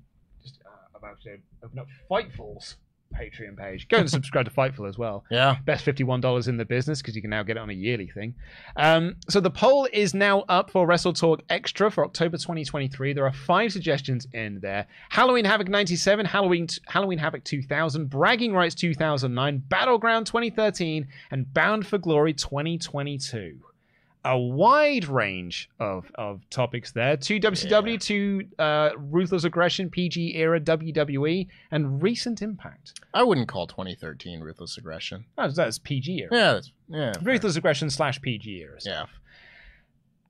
just 0.42 0.60
uh, 0.64 0.96
about 0.98 1.20
to 1.22 1.36
open 1.62 1.78
up 1.78 1.86
Fightful's 2.10 2.76
Patreon 3.14 3.56
page. 3.56 3.88
Go 3.88 3.98
and 3.98 4.10
subscribe 4.10 4.44
to 4.44 4.50
Fightful 4.50 4.88
as 4.88 4.98
well. 4.98 5.24
Yeah. 5.30 5.56
Best 5.64 5.84
$51 5.84 6.48
in 6.48 6.56
the 6.56 6.64
business 6.64 7.00
because 7.00 7.16
you 7.16 7.22
can 7.22 7.30
now 7.30 7.42
get 7.42 7.56
it 7.56 7.60
on 7.60 7.70
a 7.70 7.74
yearly 7.74 8.08
thing. 8.08 8.34
Um, 8.76 9.16
so 9.28 9.40
the 9.40 9.50
poll 9.50 9.88
is 9.92 10.14
now 10.14 10.40
up 10.48 10.70
for 10.70 10.86
WrestleTalk 10.86 11.40
Extra 11.48 11.90
for 11.90 12.04
October 12.04 12.36
2023. 12.36 13.12
There 13.12 13.26
are 13.26 13.32
five 13.32 13.72
suggestions 13.72 14.26
in 14.32 14.60
there 14.60 14.86
Halloween 15.10 15.44
Havoc 15.44 15.68
97, 15.68 16.26
Halloween, 16.26 16.68
Halloween 16.86 17.18
Havoc 17.18 17.44
2000, 17.44 18.08
Bragging 18.08 18.52
Rights 18.52 18.74
2009, 18.74 19.58
Battleground 19.68 20.26
2013, 20.26 21.08
and 21.30 21.52
Bound 21.52 21.86
for 21.86 21.98
Glory 21.98 22.34
2022 22.34 23.60
a 24.24 24.38
wide 24.38 25.06
range 25.06 25.70
of, 25.78 26.10
of 26.16 26.48
topics 26.50 26.92
there. 26.92 27.16
To 27.16 27.40
WCW, 27.40 28.00
to 28.02 28.44
uh, 28.58 28.90
Ruthless 28.96 29.44
Aggression, 29.44 29.90
PG 29.90 30.36
era, 30.36 30.60
WWE, 30.60 31.46
and 31.70 32.02
recent 32.02 32.42
impact. 32.42 33.00
I 33.14 33.22
wouldn't 33.22 33.48
call 33.48 33.66
2013 33.66 34.40
Ruthless 34.40 34.76
Aggression. 34.76 35.24
That's, 35.36 35.54
that's 35.56 35.78
PG 35.78 36.18
era. 36.18 36.28
Yeah, 36.32 36.52
that's, 36.54 36.72
yeah. 36.88 37.12
Ruthless 37.22 37.56
Aggression 37.56 37.90
slash 37.90 38.20
PG 38.20 38.50
era. 38.50 38.78
Yeah. 38.84 39.06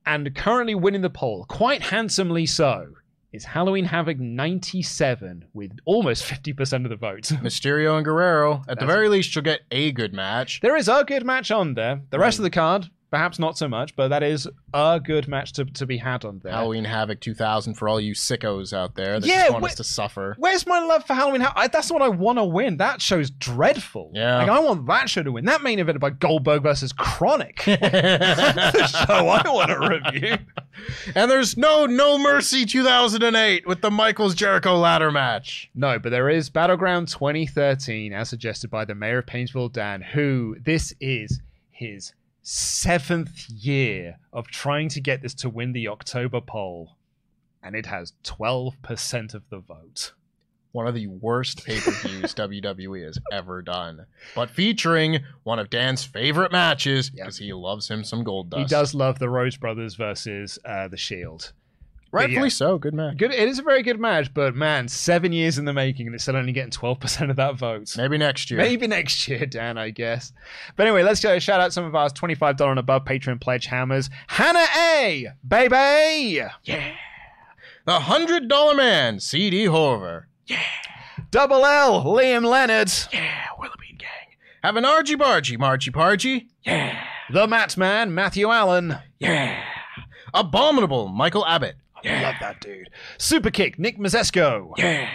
And 0.06 0.34
currently 0.34 0.74
winning 0.74 1.02
the 1.02 1.10
poll, 1.10 1.44
quite 1.48 1.82
handsomely 1.82 2.46
so, 2.46 2.94
is 3.32 3.44
Halloween 3.44 3.84
Havoc 3.84 4.18
97 4.18 5.44
with 5.52 5.72
almost 5.84 6.24
50% 6.24 6.84
of 6.84 6.90
the 6.90 6.96
vote. 6.96 7.22
Mysterio 7.42 7.96
and 7.96 8.04
Guerrero. 8.04 8.60
At 8.60 8.66
the 8.66 8.74
That's- 8.76 8.88
very 8.94 9.08
least, 9.08 9.34
you'll 9.34 9.42
get 9.44 9.60
a 9.70 9.92
good 9.92 10.14
match. 10.14 10.60
There 10.60 10.76
is 10.76 10.88
a 10.88 11.04
good 11.06 11.26
match 11.26 11.50
on 11.50 11.74
there. 11.74 12.00
The 12.10 12.18
rest 12.18 12.38
of 12.38 12.42
the 12.44 12.50
card, 12.50 12.88
perhaps 13.10 13.38
not 13.38 13.56
so 13.56 13.68
much, 13.68 13.96
but 13.96 14.08
that 14.08 14.22
is 14.22 14.48
a 14.74 15.00
good 15.02 15.28
match 15.28 15.52
to, 15.54 15.64
to 15.64 15.86
be 15.86 15.96
had 15.98 16.24
on 16.24 16.40
there. 16.42 16.52
Halloween 16.52 16.84
Havoc 16.84 17.20
2000 17.20 17.74
for 17.74 17.88
all 17.88 18.00
you 18.00 18.14
sickos 18.14 18.72
out 18.72 18.94
there 18.94 19.18
that 19.18 19.26
Yeah, 19.26 19.42
just 19.42 19.52
want 19.52 19.64
wh- 19.64 19.68
us 19.68 19.74
to 19.76 19.84
suffer. 19.84 20.34
Where's 20.38 20.66
my 20.66 20.80
love 20.80 21.06
for 21.06 21.14
Halloween? 21.14 21.42
I, 21.42 21.68
that's 21.68 21.90
what 21.90 22.02
I 22.02 22.08
want 22.08 22.38
to 22.38 22.44
win. 22.44 22.76
That 22.76 23.00
show's 23.00 23.30
dreadful. 23.30 24.10
Yeah. 24.14 24.38
Like, 24.38 24.48
I 24.48 24.58
want 24.60 24.86
that 24.86 25.08
show 25.08 25.22
to 25.22 25.32
win. 25.32 25.46
That 25.46 25.62
main 25.62 25.78
event 25.78 26.00
by 26.00 26.10
Goldberg 26.10 26.62
versus 26.62 26.92
KroniK. 26.92 27.64
the 27.80 28.86
show 28.86 29.12
I 29.14 29.22
want 29.22 29.68
to 29.68 29.88
review. 29.88 30.36
And 31.14 31.30
there's 31.30 31.56
no 31.56 31.86
No 31.86 32.18
Mercy 32.18 32.64
2008 32.66 33.66
with 33.66 33.80
the 33.80 33.90
Michaels 33.90 34.34
Jericho 34.34 34.76
ladder 34.76 35.10
match. 35.10 35.70
No, 35.74 35.98
but 35.98 36.10
there 36.10 36.28
is 36.28 36.50
Battleground 36.50 37.08
2013, 37.08 38.12
as 38.12 38.28
suggested 38.28 38.70
by 38.70 38.84
the 38.84 38.94
mayor 38.94 39.18
of 39.18 39.26
Painesville, 39.26 39.68
Dan, 39.70 40.02
who 40.02 40.56
this 40.60 40.94
is 41.00 41.40
his 41.70 42.12
seventh 42.48 43.46
year 43.50 44.18
of 44.32 44.46
trying 44.48 44.88
to 44.88 45.02
get 45.02 45.20
this 45.20 45.34
to 45.34 45.50
win 45.50 45.72
the 45.72 45.86
October 45.86 46.40
poll. 46.40 46.96
And 47.62 47.76
it 47.76 47.84
has 47.86 48.14
12% 48.24 49.34
of 49.34 49.42
the 49.50 49.58
vote. 49.58 50.12
One 50.72 50.86
of 50.86 50.94
the 50.94 51.08
worst 51.08 51.66
pay 51.66 51.78
per 51.78 51.90
views 51.90 52.34
WWE 52.34 53.04
has 53.04 53.18
ever 53.30 53.60
done, 53.60 54.06
but 54.34 54.48
featuring 54.48 55.20
one 55.42 55.58
of 55.58 55.68
Dan's 55.68 56.04
favorite 56.04 56.52
matches 56.52 57.10
because 57.10 57.36
he 57.36 57.52
loves 57.52 57.88
him 57.90 58.02
some 58.02 58.24
Goldust. 58.24 58.58
He 58.58 58.64
does 58.64 58.94
love 58.94 59.18
the 59.18 59.28
Rhodes 59.28 59.58
Brothers 59.58 59.94
versus 59.96 60.58
uh, 60.64 60.88
the 60.88 60.96
Shield. 60.96 61.52
Rightfully 62.10 62.44
yeah. 62.44 62.48
so. 62.48 62.78
Good 62.78 62.94
match. 62.94 63.18
Good. 63.18 63.32
It 63.32 63.48
is 63.48 63.58
a 63.58 63.62
very 63.62 63.82
good 63.82 64.00
match, 64.00 64.32
but 64.32 64.54
man, 64.54 64.88
seven 64.88 65.32
years 65.32 65.58
in 65.58 65.66
the 65.66 65.74
making, 65.74 66.06
and 66.06 66.14
it's 66.14 66.24
still 66.24 66.36
only 66.36 66.52
getting 66.52 66.70
twelve 66.70 67.00
percent 67.00 67.30
of 67.30 67.36
that 67.36 67.56
vote. 67.56 67.94
Maybe 67.96 68.16
next 68.16 68.50
year. 68.50 68.58
Maybe 68.58 68.86
next 68.86 69.28
year, 69.28 69.44
Dan. 69.44 69.76
I 69.76 69.90
guess. 69.90 70.32
But 70.76 70.86
anyway, 70.86 71.02
let's 71.02 71.20
go 71.20 71.38
shout 71.38 71.60
out 71.60 71.72
some 71.72 71.84
of 71.84 71.94
our 71.94 72.08
twenty-five 72.08 72.56
dollar 72.56 72.70
and 72.70 72.80
above 72.80 73.04
Patreon 73.04 73.40
pledge 73.40 73.66
hammers. 73.66 74.08
Hannah 74.28 74.66
A, 74.78 75.28
baby. 75.46 76.42
Yeah. 76.64 76.94
The 77.84 78.00
Hundred 78.00 78.48
Dollar 78.48 78.74
Man, 78.74 79.20
CD 79.20 79.64
Horver. 79.64 80.24
Yeah. 80.46 80.62
Double 81.30 81.64
L, 81.64 82.04
Liam 82.04 82.44
Leonard. 82.44 82.90
Yeah, 83.12 83.46
Willoughby 83.58 83.96
Gang. 83.98 84.08
Have 84.62 84.76
an 84.76 84.84
Argy 84.84 85.16
Bargy, 85.16 85.58
Margy 85.58 85.90
Pargy. 85.90 86.48
Yeah. 86.64 87.02
The 87.30 87.46
Mat 87.46 87.76
Man, 87.76 88.14
Matthew 88.14 88.50
Allen. 88.50 88.98
Yeah. 89.18 89.62
Abominable, 90.34 91.08
Michael 91.08 91.46
Abbott. 91.46 91.76
I 92.04 92.22
love 92.22 92.34
that 92.40 92.60
dude. 92.60 92.90
Super 93.18 93.50
Kick, 93.50 93.78
Nick 93.78 93.98
Mazesco. 93.98 94.72
Yeah. 94.76 95.08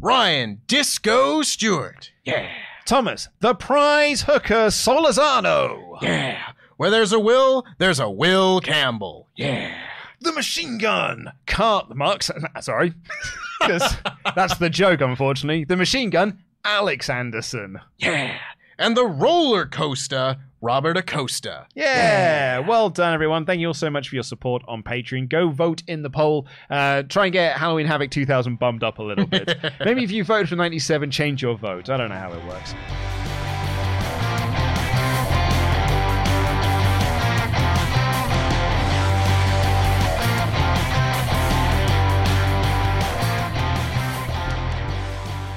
Ryan 0.00 0.60
Disco 0.66 1.42
Stewart. 1.42 2.10
Yeah. 2.24 2.48
Thomas, 2.84 3.28
the 3.40 3.54
Prize 3.54 4.22
Hooker 4.22 4.68
Solazano. 4.68 6.00
Yeah. 6.02 6.38
Where 6.76 6.90
there's 6.90 7.12
a 7.12 7.18
will, 7.18 7.64
there's 7.78 7.98
a 7.98 8.08
Will 8.10 8.60
Campbell. 8.60 9.28
Yeah. 9.36 9.74
The 10.20 10.32
Machine 10.32 10.78
Gun, 10.78 11.32
Carl 11.46 11.88
Marks. 11.94 12.30
Uh, 12.30 12.60
sorry, 12.60 12.92
because 13.60 13.96
that's 14.34 14.56
the 14.58 14.70
joke. 14.70 15.00
Unfortunately, 15.00 15.64
the 15.64 15.76
Machine 15.76 16.10
Gun, 16.10 16.42
Alex 16.64 17.08
Anderson. 17.10 17.80
Yeah. 17.98 18.36
And 18.78 18.96
the 18.96 19.06
roller 19.06 19.64
coaster, 19.66 20.36
Robert 20.60 20.96
Acosta. 20.96 21.66
Yeah. 21.74 22.58
well 22.58 22.90
done, 22.90 23.14
everyone. 23.14 23.46
Thank 23.46 23.60
you 23.60 23.68
all 23.68 23.74
so 23.74 23.88
much 23.88 24.08
for 24.08 24.16
your 24.16 24.22
support 24.22 24.62
on 24.68 24.82
Patreon. 24.82 25.28
Go 25.28 25.48
vote 25.48 25.82
in 25.86 26.02
the 26.02 26.10
poll. 26.10 26.46
Uh, 26.68 27.02
try 27.02 27.26
and 27.26 27.32
get 27.32 27.56
Halloween 27.56 27.86
Havoc 27.86 28.10
2000 28.10 28.58
bummed 28.58 28.82
up 28.82 28.98
a 28.98 29.02
little 29.02 29.26
bit. 29.26 29.56
Maybe 29.84 30.04
if 30.04 30.10
you 30.10 30.24
voted 30.24 30.48
for 30.48 30.56
97, 30.56 31.10
change 31.10 31.42
your 31.42 31.56
vote. 31.56 31.88
I 31.88 31.96
don't 31.96 32.10
know 32.10 32.16
how 32.16 32.32
it 32.32 32.44
works. 32.46 32.74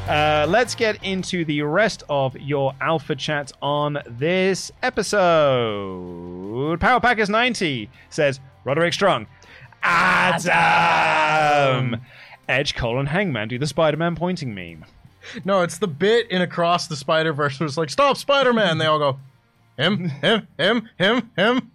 Uh, 0.10 0.46
let's 0.50 0.74
get 0.74 1.04
into 1.04 1.46
the 1.46 1.62
rest 1.62 2.02
of 2.10 2.36
your 2.38 2.74
alpha 2.82 3.16
chat 3.16 3.52
on 3.62 4.00
this 4.08 4.72
episode. 4.82 6.80
Power 6.80 7.00
Packers 7.00 7.30
90 7.30 7.88
says 8.10 8.40
Roderick 8.64 8.94
Strong. 8.94 9.28
Adam! 9.84 11.22
Edge, 12.48 12.74
Cole, 12.74 12.98
and 13.00 13.08
Hangman 13.08 13.50
do 13.50 13.60
the 13.60 13.68
Spider 13.68 13.98
Man 13.98 14.16
pointing 14.16 14.56
meme. 14.56 14.84
No, 15.46 15.62
it's 15.62 15.78
the 15.78 15.88
bit 15.88 16.32
in 16.32 16.42
Across 16.42 16.88
the 16.88 16.96
Spider 16.96 17.32
Verse 17.32 17.60
where 17.60 17.68
it's 17.68 17.78
like, 17.78 17.92
stop, 17.92 18.18
Spider 18.18 18.52
Man. 18.52 18.80
They 18.80 18.88
all 18.88 18.98
go, 18.98 19.20
him, 19.78 20.10
him, 20.10 20.48
him, 20.58 20.90
him, 20.98 21.30
him. 21.36 21.72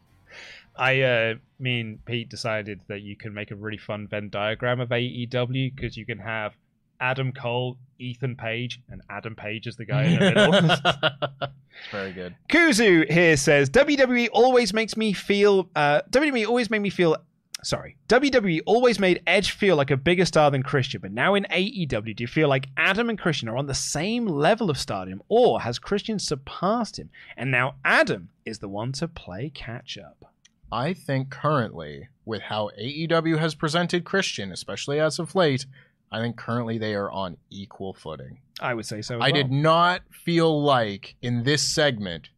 I 0.75 1.03
uh, 1.03 1.35
mean, 1.61 2.01
Pete 2.05 2.31
decided 2.31 2.81
that 2.89 3.03
you 3.03 3.15
can 3.15 3.33
make 3.33 3.53
a 3.53 3.55
really 3.55 3.79
fun 3.79 4.09
Venn 4.09 4.29
diagram 4.29 4.81
of 4.81 4.89
AEW 4.89 5.73
because 5.73 5.97
you 5.97 6.05
can 6.05 6.19
have 6.19 6.55
Adam 7.01 7.31
Cole, 7.33 7.77
Ethan 8.05 8.37
Page, 8.37 8.81
and 8.91 9.03
Adam 9.11 9.35
Page 9.35 9.67
is 9.67 9.77
the 9.77 9.85
guy 9.85 10.05
in 10.05 10.19
the 10.19 10.21
middle. 10.21 11.49
It's 11.81 11.91
very 11.91 12.13
good. 12.13 12.37
Kuzu 12.49 13.11
here 13.11 13.37
says 13.37 13.69
WWE 13.69 14.29
always 14.33 14.73
makes 14.73 14.97
me 14.97 15.13
feel. 15.13 15.69
Uh, 15.75 16.03
WWE 16.11 16.47
always 16.47 16.71
made 16.71 16.79
me 16.79 16.89
feel. 16.91 17.17
Sorry, 17.65 17.97
WWE 18.09 18.61
always 18.67 19.01
made 19.01 19.23
Edge 19.27 19.51
feel 19.53 19.75
like 19.75 19.91
a 19.91 19.97
bigger 19.97 20.25
star 20.25 20.51
than 20.51 20.63
Christian, 20.63 21.01
but 21.01 21.13
now 21.13 21.35
in 21.35 21.47
AEW, 21.51 22.15
do 22.15 22.23
you 22.23 22.29
feel 22.29 22.49
like 22.49 22.69
Adam 22.77 23.09
and 23.09 23.19
Christian 23.19 23.49
are 23.49 23.57
on 23.57 23.67
the 23.67 23.75
same 23.75 24.27
level 24.27 24.69
of 24.71 24.79
stardom, 24.79 25.23
or 25.29 25.63
has 25.63 25.79
Christian 25.79 26.19
surpassed 26.19 26.99
him, 26.99 27.11
and 27.39 27.51
now 27.51 27.75
Adam 27.85 28.29
is 28.45 28.59
the 28.59 28.69
one 28.69 28.93
to 28.93 29.09
play 29.09 29.51
catch 29.51 29.97
up? 29.99 30.31
I 30.71 30.93
think 30.93 31.31
currently, 31.31 32.09
with 32.25 32.43
how 32.43 32.71
AEW 32.79 33.39
has 33.39 33.55
presented 33.55 34.05
Christian, 34.05 34.53
especially 34.53 35.01
as 35.01 35.19
of 35.19 35.35
late, 35.35 35.65
I 36.13 36.21
think 36.21 36.37
currently 36.37 36.79
they 36.79 36.95
are 36.95 37.11
on 37.11 37.37
equal 37.51 37.95
footing. 37.95 38.39
I 38.61 38.75
would 38.75 38.87
say 38.87 39.03
so. 39.03 39.21
I 39.21 39.33
did 39.33 39.51
not 39.51 40.03
feel 40.11 40.63
like 40.63 41.17
in 41.23 41.43
this 41.43 41.63
segment, 41.63 42.29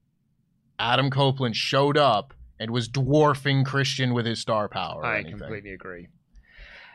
Adam 0.79 1.11
Copeland 1.11 1.57
showed 1.57 1.99
up 1.99 2.33
and 2.59 2.71
was 2.71 2.89
dwarfing 2.89 3.65
Christian 3.65 4.15
with 4.15 4.25
his 4.25 4.41
star 4.41 4.69
power. 4.69 5.05
I 5.05 5.19
anything. 5.19 5.39
completely 5.39 5.73
agree. 5.73 6.09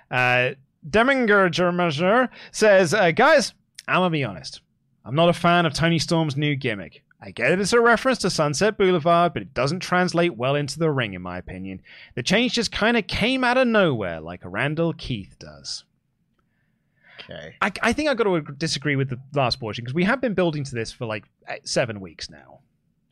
Uh, 0.09 0.51
Deminger 0.89 2.29
says, 2.51 2.93
uh, 2.93 3.11
guys, 3.11 3.53
I'm 3.87 3.97
gonna 3.97 4.09
be 4.09 4.23
honest. 4.23 4.61
I'm 5.05 5.15
not 5.15 5.29
a 5.29 5.33
fan 5.33 5.65
of 5.65 5.73
Toni 5.73 5.99
Storm's 5.99 6.35
new 6.35 6.55
gimmick. 6.55 7.03
I 7.23 7.29
get 7.29 7.51
it 7.51 7.59
as 7.59 7.73
a 7.73 7.79
reference 7.79 8.17
to 8.19 8.31
Sunset 8.31 8.77
Boulevard, 8.77 9.33
but 9.33 9.43
it 9.43 9.53
doesn't 9.53 9.81
translate 9.81 10.35
well 10.35 10.55
into 10.55 10.79
the 10.79 10.89
ring, 10.89 11.13
in 11.13 11.21
my 11.21 11.37
opinion. 11.37 11.81
The 12.15 12.23
change 12.23 12.53
just 12.53 12.71
kind 12.71 12.97
of 12.97 13.05
came 13.05 13.43
out 13.43 13.57
of 13.57 13.67
nowhere, 13.67 14.19
like 14.19 14.41
Randall 14.43 14.93
Keith 14.93 15.35
does. 15.37 15.83
Okay. 17.29 17.55
I, 17.61 17.71
I 17.81 17.93
think 17.93 18.09
I've 18.09 18.17
got 18.17 18.23
to 18.25 18.41
disagree 18.57 18.95
with 18.95 19.09
the 19.09 19.19
last 19.33 19.59
portion 19.59 19.83
because 19.83 19.93
we 19.93 20.03
have 20.03 20.21
been 20.21 20.33
building 20.33 20.63
to 20.63 20.75
this 20.75 20.91
for 20.91 21.05
like 21.05 21.25
eh, 21.47 21.57
seven 21.63 21.99
weeks 21.99 22.29
now. 22.29 22.59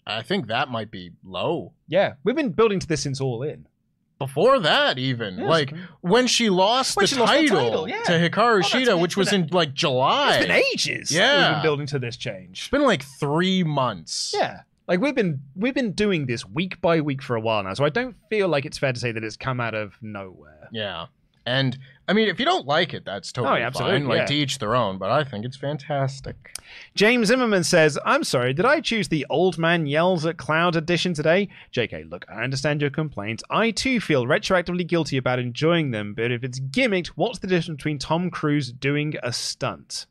I 0.07 0.23
think 0.23 0.47
that 0.47 0.69
might 0.69 0.89
be 0.89 1.11
low. 1.23 1.73
Yeah, 1.87 2.13
we've 2.23 2.35
been 2.35 2.49
building 2.51 2.79
to 2.79 2.87
this 2.87 3.01
since 3.01 3.21
All 3.21 3.43
In. 3.43 3.67
Before 4.17 4.59
that, 4.59 4.97
even 4.97 5.37
Yes. 5.37 5.47
like 5.47 5.73
when 6.01 6.27
she 6.27 6.49
lost, 6.49 6.97
When 6.97 7.03
the, 7.03 7.07
she 7.07 7.15
lost 7.15 7.31
title 7.31 7.57
title, 7.61 7.87
yeah. 7.89 8.01
to 8.03 8.11
Hikaru 8.13 8.57
Oh, 8.63 8.67
Shida, 8.67 8.99
which 8.99 9.15
was 9.15 9.31
in 9.31 9.47
like 9.51 9.73
July. 9.73 10.35
It's 10.35 10.45
been 10.47 10.51
ages. 10.73 11.11
Yeah. 11.11 11.37
we've 11.47 11.55
been 11.55 11.63
building 11.63 11.87
to 11.87 11.99
this 11.99 12.17
change. 12.17 12.59
It's 12.59 12.67
been 12.69 12.83
like 12.83 13.03
three 13.03 13.63
months. 13.63 14.33
Yeah. 14.35 14.61
Like 14.89 14.99
we've 14.99 15.15
been 15.15 15.39
we've 15.55 15.75
been 15.75 15.91
doing 15.93 16.25
this 16.25 16.43
week 16.45 16.81
by 16.81 16.99
week 16.99 17.21
for 17.21 17.35
a 17.35 17.39
while 17.39 17.63
now, 17.63 17.73
so 17.75 17.85
I 17.85 17.89
don't 17.89 18.15
feel 18.29 18.47
like 18.49 18.65
it's 18.65 18.77
fair 18.79 18.91
to 18.91 18.99
say 18.99 19.11
that 19.11 19.23
it's 19.23 19.37
come 19.37 19.61
out 19.61 19.75
of 19.75 19.93
nowhere. 20.01 20.67
Yeah. 20.71 21.05
And 21.49 21.79
I 22.07 22.13
mean, 22.13 22.27
if 22.27 22.37
you 22.37 22.45
don't 22.45 22.67
like 22.67 22.93
it, 22.93 23.05
that's 23.05 23.31
totally 23.31 23.55
Oh, 23.55 23.57
yeah, 23.57 23.65
absolutely, 23.65 24.01
fine. 24.01 24.07
Like 24.07 24.17
yeah. 24.19 24.25
to 24.27 24.35
each 24.35 24.59
their 24.59 24.75
own. 24.75 24.99
But 24.99 25.09
I 25.09 25.23
think 25.23 25.45
it's 25.45 25.57
fantastic. 25.57 26.55
James 26.93 27.29
Zimmerman 27.29 27.63
says, 27.63 27.97
I'm 28.05 28.23
sorry, 28.23 28.53
did 28.53 28.65
I 28.65 28.81
choose 28.81 29.07
the 29.07 29.25
old 29.31 29.57
man 29.57 29.87
yells 29.87 30.27
at 30.27 30.37
cloud 30.37 30.75
edition 30.75 31.15
today? 31.15 31.49
JK, 31.73 32.07
look, 32.11 32.23
I 32.29 32.43
understand 32.43 32.81
your 32.81 32.91
complaints. 32.91 33.43
I 33.49 33.71
too 33.71 33.99
feel 33.99 34.27
retroactively 34.27 34.85
guilty 34.85 35.17
about 35.17 35.39
enjoying 35.39 35.89
them, 35.89 36.13
but 36.13 36.31
if 36.31 36.43
it's 36.43 36.59
gimmicked, 36.59 37.07
what's 37.07 37.39
the 37.39 37.47
difference 37.47 37.77
between 37.77 37.97
Tom 37.97 38.29
Cruise 38.29 38.71
doing 38.71 39.15
a 39.23 39.33
stunt? 39.33 40.05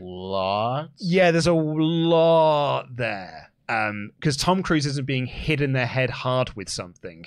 Lots. 0.00 0.90
Yeah, 0.98 1.30
there's 1.30 1.46
a 1.46 1.52
lot 1.52 2.96
there. 2.96 3.52
Um, 3.68 4.10
because 4.18 4.36
Tom 4.36 4.64
Cruise 4.64 4.86
isn't 4.86 5.06
being 5.06 5.26
hit 5.26 5.60
in 5.60 5.72
the 5.72 5.86
head 5.86 6.10
hard 6.10 6.52
with 6.56 6.68
something. 6.68 7.26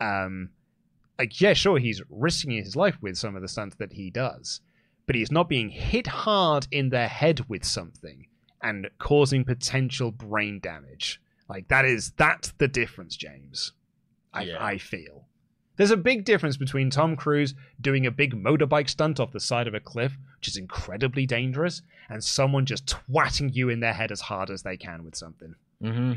Um, 0.00 0.50
like 1.18 1.40
yeah, 1.40 1.52
sure, 1.52 1.78
he's 1.78 2.02
risking 2.10 2.52
his 2.52 2.76
life 2.76 2.96
with 3.00 3.16
some 3.16 3.36
of 3.36 3.42
the 3.42 3.48
stunts 3.48 3.76
that 3.76 3.92
he 3.92 4.10
does, 4.10 4.60
but 5.06 5.14
he's 5.16 5.30
not 5.30 5.48
being 5.48 5.68
hit 5.68 6.06
hard 6.06 6.66
in 6.70 6.90
the 6.90 7.06
head 7.06 7.48
with 7.48 7.64
something 7.64 8.26
and 8.62 8.88
causing 8.98 9.44
potential 9.44 10.10
brain 10.10 10.58
damage. 10.60 11.20
Like 11.48 11.68
that 11.68 11.84
is 11.84 12.12
that's 12.16 12.52
the 12.58 12.68
difference, 12.68 13.16
James. 13.16 13.72
I, 14.32 14.42
Yeah. 14.44 14.64
I 14.64 14.78
feel. 14.78 15.26
There's 15.76 15.90
a 15.90 15.96
big 15.96 16.24
difference 16.24 16.56
between 16.56 16.88
Tom 16.90 17.16
Cruise 17.16 17.54
doing 17.80 18.06
a 18.06 18.10
big 18.10 18.32
motorbike 18.34 18.88
stunt 18.88 19.18
off 19.18 19.32
the 19.32 19.40
side 19.40 19.66
of 19.66 19.74
a 19.74 19.80
cliff, 19.80 20.16
which 20.38 20.46
is 20.48 20.56
incredibly 20.56 21.26
dangerous, 21.26 21.82
and 22.08 22.22
someone 22.22 22.64
just 22.64 22.86
twatting 22.86 23.52
you 23.52 23.68
in 23.70 23.80
their 23.80 23.92
head 23.92 24.12
as 24.12 24.20
hard 24.20 24.50
as 24.50 24.62
they 24.62 24.76
can 24.76 25.04
with 25.04 25.16
something. 25.16 25.54
Mm-hmm. 25.82 26.12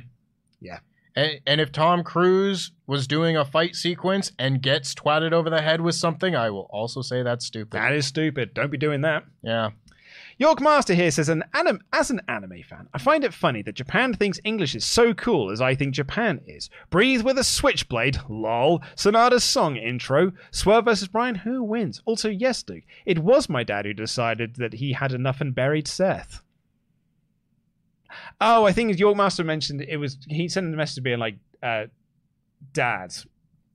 Yeah. 0.61 0.79
And, 1.17 1.41
and 1.47 1.59
if 1.59 1.71
Tom 1.71 2.03
Cruise 2.03 2.71
was 2.85 3.07
doing 3.07 3.35
a 3.35 3.43
fight 3.43 3.75
sequence 3.75 4.31
and 4.37 4.61
gets 4.61 4.93
twatted 4.93 5.33
over 5.33 5.49
the 5.49 5.63
head 5.63 5.81
with 5.81 5.95
something, 5.95 6.35
I 6.35 6.51
will 6.51 6.69
also 6.69 7.01
say 7.01 7.23
that's 7.23 7.45
stupid. 7.47 7.75
That 7.75 7.93
is 7.93 8.05
stupid. 8.05 8.53
Don't 8.53 8.69
be 8.69 8.77
doing 8.77 9.01
that. 9.01 9.25
yeah. 9.41 9.71
York 10.39 10.61
Master 10.61 10.93
here 10.93 11.09
says, 11.09 11.29
an 11.29 11.43
anim- 11.55 11.81
as 11.91 12.11
an 12.11 12.21
anime 12.27 12.61
fan, 12.61 12.87
I 12.93 12.99
find 12.99 13.23
it 13.23 13.33
funny 13.33 13.63
that 13.63 13.73
Japan 13.73 14.13
thinks 14.13 14.39
English 14.43 14.75
is 14.75 14.85
so 14.85 15.15
cool 15.15 15.49
as 15.49 15.59
I 15.59 15.73
think 15.73 15.95
Japan 15.95 16.41
is. 16.45 16.69
Breathe 16.91 17.23
with 17.23 17.39
a 17.39 17.43
switchblade, 17.43 18.19
lol. 18.29 18.83
Sonata's 18.95 19.43
song 19.43 19.75
intro. 19.77 20.33
Swerve 20.51 20.85
versus 20.85 21.07
Bryan, 21.07 21.33
who 21.33 21.63
wins? 21.63 22.03
Also, 22.05 22.29
yes, 22.29 22.61
Duke, 22.61 22.83
it 23.07 23.17
was 23.17 23.49
my 23.49 23.63
dad 23.63 23.85
who 23.85 23.93
decided 23.93 24.57
that 24.57 24.73
he 24.73 24.93
had 24.93 25.11
enough 25.11 25.41
and 25.41 25.55
buried 25.55 25.87
Seth. 25.87 26.43
Oh, 28.41 28.65
I 28.65 28.71
think 28.71 28.97
York 28.99 29.15
Master 29.17 29.43
mentioned 29.43 29.81
it 29.87 29.97
was, 29.97 30.17
he 30.29 30.47
sent 30.47 30.73
a 30.73 30.77
message 30.77 31.03
being 31.03 31.19
like, 31.19 31.37
uh, 31.63 31.85
dad 32.73 33.13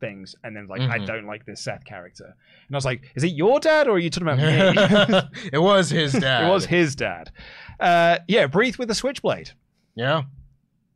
things, 0.01 0.35
and 0.43 0.57
then 0.57 0.67
like, 0.67 0.81
I 0.83 0.99
Mhm. 0.99 1.07
don't 1.07 1.27
like 1.27 1.45
this 1.47 1.61
Seth 1.61 1.85
character. 1.85 2.25
And 2.25 2.75
I 2.75 2.77
was 2.77 2.85
like, 2.85 3.03
is 3.15 3.23
it 3.25 3.29
your 3.33 3.61
dad 3.61 3.87
or 3.87 3.93
are 3.93 3.99
you 3.99 4.11
talking 4.11 4.29
about 4.29 4.39
me? 4.39 5.29
it 5.53 5.59
was 5.59 5.91
his 5.91 6.13
dad. 6.13 6.47
It 6.47 6.51
was 6.51 6.67
his 6.67 6.97
dad. 6.97 7.31
Uh, 7.79 8.19
yeah, 8.27 8.47
breathe 8.47 8.77
with 8.77 8.91
a 8.91 8.95
switchblade. 8.95 9.51
Yeah. 9.95 10.23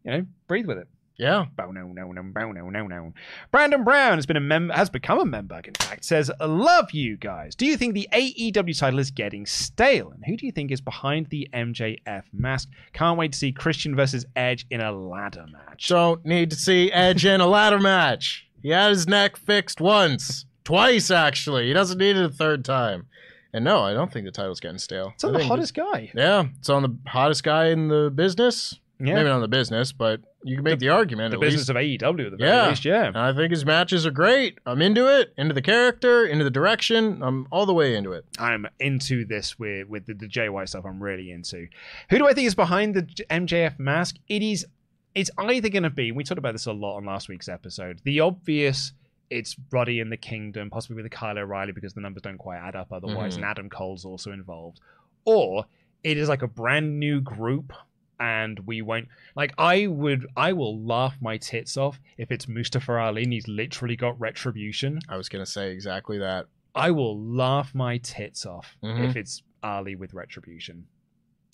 You 0.04 0.10
know, 0.10 0.26
breathe 0.48 0.66
with 0.66 0.78
it. 0.78 0.88
Yeah. 1.18 1.46
Bow 1.56 1.70
no 1.70 1.86
no 1.86 2.12
no 2.12 2.22
bow 2.22 2.52
no 2.52 2.68
no 2.68 2.86
no. 2.86 3.12
Brandon 3.50 3.84
Brown 3.84 4.18
has 4.18 4.26
been 4.26 4.36
a 4.36 4.40
mem 4.40 4.68
has 4.68 4.90
become 4.90 5.18
a 5.18 5.24
member. 5.24 5.60
In 5.64 5.74
fact, 5.74 6.04
says 6.04 6.30
love 6.40 6.90
you 6.92 7.16
guys. 7.16 7.54
Do 7.54 7.64
you 7.64 7.76
think 7.76 7.94
the 7.94 8.08
AEW 8.12 8.78
title 8.78 8.98
is 8.98 9.10
getting 9.10 9.46
stale? 9.46 10.10
And 10.10 10.24
who 10.26 10.36
do 10.36 10.44
you 10.44 10.52
think 10.52 10.70
is 10.70 10.80
behind 10.80 11.28
the 11.30 11.48
MJF 11.54 12.24
mask? 12.32 12.68
Can't 12.92 13.18
wait 13.18 13.32
to 13.32 13.38
see 13.38 13.52
Christian 13.52 13.96
versus 13.96 14.26
Edge 14.36 14.66
in 14.70 14.80
a 14.80 14.92
ladder 14.92 15.46
match. 15.50 15.88
Don't 15.88 16.24
need 16.24 16.50
to 16.50 16.56
see 16.56 16.92
Edge 16.92 17.24
in 17.24 17.40
a 17.40 17.46
ladder 17.46 17.80
match. 17.80 18.46
He 18.62 18.70
had 18.70 18.90
his 18.90 19.06
neck 19.06 19.36
fixed 19.36 19.80
once. 19.80 20.44
Twice, 20.64 21.10
actually. 21.10 21.68
He 21.68 21.72
doesn't 21.72 21.98
need 21.98 22.16
it 22.16 22.24
a 22.24 22.28
third 22.28 22.64
time. 22.64 23.06
And 23.52 23.64
no, 23.64 23.80
I 23.80 23.94
don't 23.94 24.12
think 24.12 24.26
the 24.26 24.32
title's 24.32 24.60
getting 24.60 24.78
stale. 24.78 25.12
It's 25.14 25.24
on 25.24 25.34
I 25.34 25.38
the 25.38 25.46
hottest 25.46 25.72
guy. 25.72 26.10
Yeah, 26.14 26.46
it's 26.58 26.68
on 26.68 26.82
the 26.82 26.96
hottest 27.06 27.42
guy 27.42 27.68
in 27.68 27.88
the 27.88 28.10
business. 28.14 28.78
Yeah. 28.98 29.14
Maybe 29.14 29.28
not 29.28 29.36
in 29.36 29.42
the 29.42 29.48
business, 29.48 29.92
but 29.92 30.20
you 30.42 30.56
can 30.56 30.64
make 30.64 30.78
the, 30.78 30.88
argument. 30.88 31.30
The 31.32 31.38
business 31.38 31.68
least. 31.68 32.00
of 32.02 32.14
AEW 32.16 32.26
at 32.26 32.30
the 32.30 32.36
very 32.38 32.50
Yeah. 32.50 32.68
least. 32.68 32.84
Yeah. 32.84 33.04
And 33.06 33.18
I 33.18 33.34
think 33.34 33.50
his 33.50 33.64
matches 33.66 34.06
are 34.06 34.10
great. 34.10 34.58
I'm 34.64 34.80
into 34.80 35.06
it, 35.20 35.34
into 35.36 35.52
the 35.54 35.60
character, 35.62 36.24
into 36.24 36.44
the 36.44 36.50
direction. 36.50 37.22
I'm 37.22 37.46
all 37.50 37.66
the 37.66 37.74
way 37.74 37.94
into 37.94 38.12
it. 38.12 38.24
I'm 38.38 38.66
into 38.80 39.24
this 39.26 39.58
with 39.58 39.88
with 39.88 40.06
the, 40.06 40.14
the 40.14 40.26
JY 40.28 40.66
stuff. 40.68 40.84
I'm 40.86 41.02
really 41.02 41.30
into. 41.30 41.68
Who 42.10 42.18
do 42.18 42.26
I 42.26 42.32
think 42.32 42.46
is 42.46 42.54
behind 42.54 42.94
the 42.94 43.02
MJF 43.30 43.78
mask? 43.78 44.16
It 44.28 44.42
is. 44.42 44.66
It's 45.14 45.30
either 45.38 45.68
going 45.68 45.82
to 45.82 45.90
be. 45.90 46.12
We 46.12 46.24
talked 46.24 46.38
about 46.38 46.52
this 46.52 46.66
a 46.66 46.72
lot 46.72 46.96
on 46.96 47.04
last 47.04 47.28
week's 47.28 47.48
episode. 47.48 48.00
The 48.04 48.20
obvious. 48.20 48.92
It's 49.28 49.56
Roddy 49.72 49.98
and 50.00 50.12
the 50.12 50.16
Kingdom, 50.16 50.70
possibly 50.70 50.94
with 50.96 51.06
a 51.06 51.10
Kyle 51.10 51.36
O'Reilly 51.36 51.72
because 51.72 51.94
the 51.94 52.00
numbers 52.00 52.22
don't 52.22 52.38
quite 52.38 52.58
add 52.58 52.76
up 52.76 52.92
otherwise, 52.92 53.32
Mhm. 53.34 53.36
and 53.38 53.44
Adam 53.44 53.68
Cole's 53.68 54.04
also 54.04 54.30
involved. 54.30 54.78
Or 55.24 55.64
it 56.04 56.16
is 56.16 56.28
like 56.28 56.42
a 56.42 56.46
brand 56.46 57.00
new 57.00 57.20
group, 57.20 57.72
and 58.20 58.58
we 58.60 58.82
won't 58.82 59.08
like. 59.34 59.52
I 59.58 59.86
would. 59.86 60.26
I 60.36 60.52
will 60.52 60.80
laugh 60.84 61.16
my 61.20 61.36
tits 61.36 61.76
off 61.76 61.98
if 62.18 62.30
it's 62.30 62.48
Mustafa 62.48 62.92
Ali 62.98 63.22
and 63.24 63.32
he's 63.32 63.48
literally 63.48 63.96
got 63.96 64.18
retribution. 64.20 65.00
I 65.08 65.16
was 65.16 65.28
going 65.28 65.44
to 65.44 65.50
say 65.50 65.70
exactly 65.72 66.18
that. 66.18 66.46
I 66.74 66.90
will 66.90 67.18
laugh 67.20 67.74
my 67.74 67.98
tits 67.98 68.44
off 68.46 68.76
Mhm. 68.82 69.08
if 69.10 69.16
it's 69.16 69.42
Ali 69.62 69.94
with 69.96 70.12
retribution. 70.14 70.86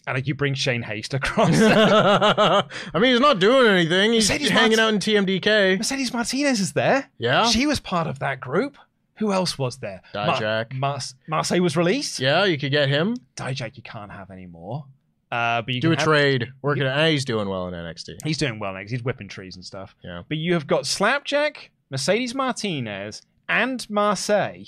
And 0.06 0.16
like 0.16 0.26
you 0.26 0.34
bring 0.34 0.54
Shane 0.54 0.82
Haste 0.82 1.14
across. 1.14 1.54
I 1.60 2.64
mean, 2.94 3.12
he's 3.12 3.20
not 3.20 3.38
doing 3.38 3.68
anything. 3.68 4.12
He's 4.12 4.28
Mercedes 4.28 4.50
hanging 4.50 4.78
Mart- 4.78 4.88
out 4.88 4.94
in 4.94 4.98
TMDK. 5.00 5.78
Mercedes 5.78 6.12
Martinez 6.12 6.58
is 6.60 6.72
there. 6.72 7.08
Yeah. 7.18 7.46
She 7.46 7.66
was 7.66 7.78
part 7.80 8.06
of 8.08 8.18
that 8.18 8.40
group. 8.40 8.76
Who 9.18 9.32
else 9.32 9.56
was 9.58 9.76
there? 9.78 10.02
Dijak. 10.12 10.72
Mar- 10.74 10.98
Marseille 11.28 11.60
was 11.60 11.76
released. 11.76 12.18
Yeah, 12.18 12.44
you 12.44 12.58
could 12.58 12.72
get 12.72 12.88
him. 12.88 13.16
Dijak 13.36 13.76
you 13.76 13.82
can't 13.84 14.10
have 14.10 14.30
anymore. 14.32 14.86
Uh, 15.32 15.62
but 15.62 15.74
you 15.74 15.80
Do 15.80 15.92
a 15.92 15.96
have- 15.96 16.04
trade. 16.04 16.48
Working. 16.60 16.82
at 16.84 17.10
he's 17.10 17.24
doing 17.24 17.48
well 17.48 17.66
in 17.66 17.72
NXT. 17.74 18.18
He's 18.22 18.36
doing 18.36 18.58
well 18.58 18.74
next. 18.74 18.90
He's 18.90 19.02
whipping 19.02 19.28
trees 19.28 19.56
and 19.56 19.64
stuff. 19.64 19.96
Yeah. 20.04 20.22
But 20.28 20.36
you 20.36 20.52
have 20.52 20.66
got 20.66 20.86
Slapjack, 20.86 21.70
Mercedes 21.90 22.34
Martinez, 22.34 23.22
and 23.48 23.88
Marseille. 23.88 24.64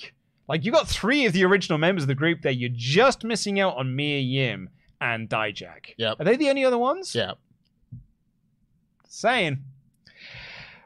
Like 0.49 0.65
you 0.65 0.73
got 0.73 0.89
three 0.89 1.27
of 1.27 1.35
the 1.35 1.45
original 1.45 1.79
members 1.79 2.05
of 2.05 2.09
the 2.09 2.15
group 2.15 2.41
there. 2.43 2.51
You're 2.53 2.71
just 2.73 3.25
missing 3.25 3.61
out 3.61 3.77
on 3.77 3.95
Mia 3.95 4.19
Yim 4.21 4.71
and 5.03 5.29
Dijak. 5.29 5.95
Yep. 5.99 6.21
Are 6.21 6.25
they 6.25 6.37
the 6.37 6.49
only 6.49 6.65
other 6.65 6.79
ones? 6.79 7.15
Yeah. 7.15 7.33
Saying. 9.07 9.63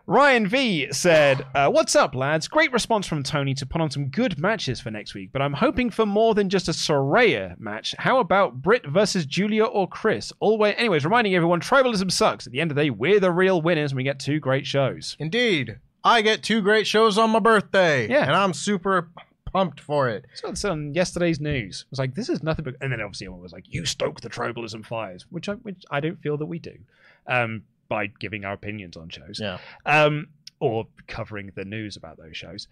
Ryan 0.09 0.47
V 0.47 0.91
said, 0.91 1.45
uh, 1.55 1.69
What's 1.71 1.95
up, 1.95 2.15
lads? 2.15 2.49
Great 2.49 2.73
response 2.73 3.07
from 3.07 3.23
Tony 3.23 3.53
to 3.53 3.67
put 3.67 3.83
on 3.83 3.91
some 3.91 4.07
good 4.07 4.39
matches 4.39 4.81
for 4.81 4.91
next 4.91 5.13
week, 5.13 5.29
but 5.35 5.43
I'm 5.43 5.53
hoping 5.53 5.91
for 5.91 6.07
more 6.07 6.35
than 6.35 6.49
just 6.49 6.67
a 6.67 6.71
Saraya 6.71 7.61
match. 7.61 7.95
How 7.99 8.19
about 8.19 8.63
Britt 8.63 8.87
versus 8.87 9.27
Julia 9.27 9.65
or 9.65 9.87
Kris? 9.87 10.33
Always, 10.41 10.77
anyways, 10.79 11.05
reminding 11.05 11.35
everyone, 11.35 11.61
tribalism 11.61 12.11
sucks. 12.11 12.47
At 12.47 12.55
the 12.55 12.61
end 12.63 12.71
of 12.71 12.77
the 12.77 12.85
day, 12.85 12.91
we're 12.91 13.21
the 13.21 13.31
real 13.31 13.61
winners 13.61 13.91
and 13.91 13.99
we 13.99 14.03
get 14.03 14.19
two 14.19 14.41
great 14.41 14.67
shows. 14.67 15.15
Indeed. 15.19 15.77
I 16.03 16.23
get 16.23 16.43
two 16.43 16.63
great 16.63 16.87
shows 16.87 17.19
on 17.19 17.29
my 17.29 17.41
birthday. 17.41 18.09
Yeah. 18.09 18.23
And 18.23 18.33
I'm 18.33 18.55
super 18.55 19.11
pumped 19.53 19.79
for 19.79 20.09
it. 20.09 20.25
So 20.33 20.49
it's 20.49 20.65
on 20.65 20.95
yesterday's 20.95 21.39
news. 21.39 21.85
It 21.87 21.91
was 21.91 21.99
like, 21.99 22.15
this 22.15 22.31
is 22.31 22.43
nothing 22.43 22.65
but, 22.65 22.77
and 22.81 22.91
then 22.91 23.03
obviously 23.03 23.27
everyone 23.27 23.43
was 23.43 23.53
like, 23.53 23.65
you 23.67 23.85
stoke 23.85 24.23
the 24.23 24.31
tribalism 24.31 24.87
fires, 24.87 25.27
which 25.29 25.51
I, 25.51 25.53
which 25.57 25.85
I 25.91 26.01
don't 26.01 26.19
feel 26.23 26.39
that 26.39 26.47
we 26.47 26.59
do, 26.59 26.79
um, 27.27 27.65
by 27.89 28.07
giving 28.07 28.45
our 28.45 28.53
opinions 28.55 28.97
on 28.97 29.09
shows. 29.09 29.41
Yeah. 29.41 29.59
um, 29.87 30.29
or 30.61 30.87
covering 31.07 31.53
the 31.55 31.65
news 31.65 31.97
about 31.97 32.17
those 32.19 32.37
shows. 32.37 32.67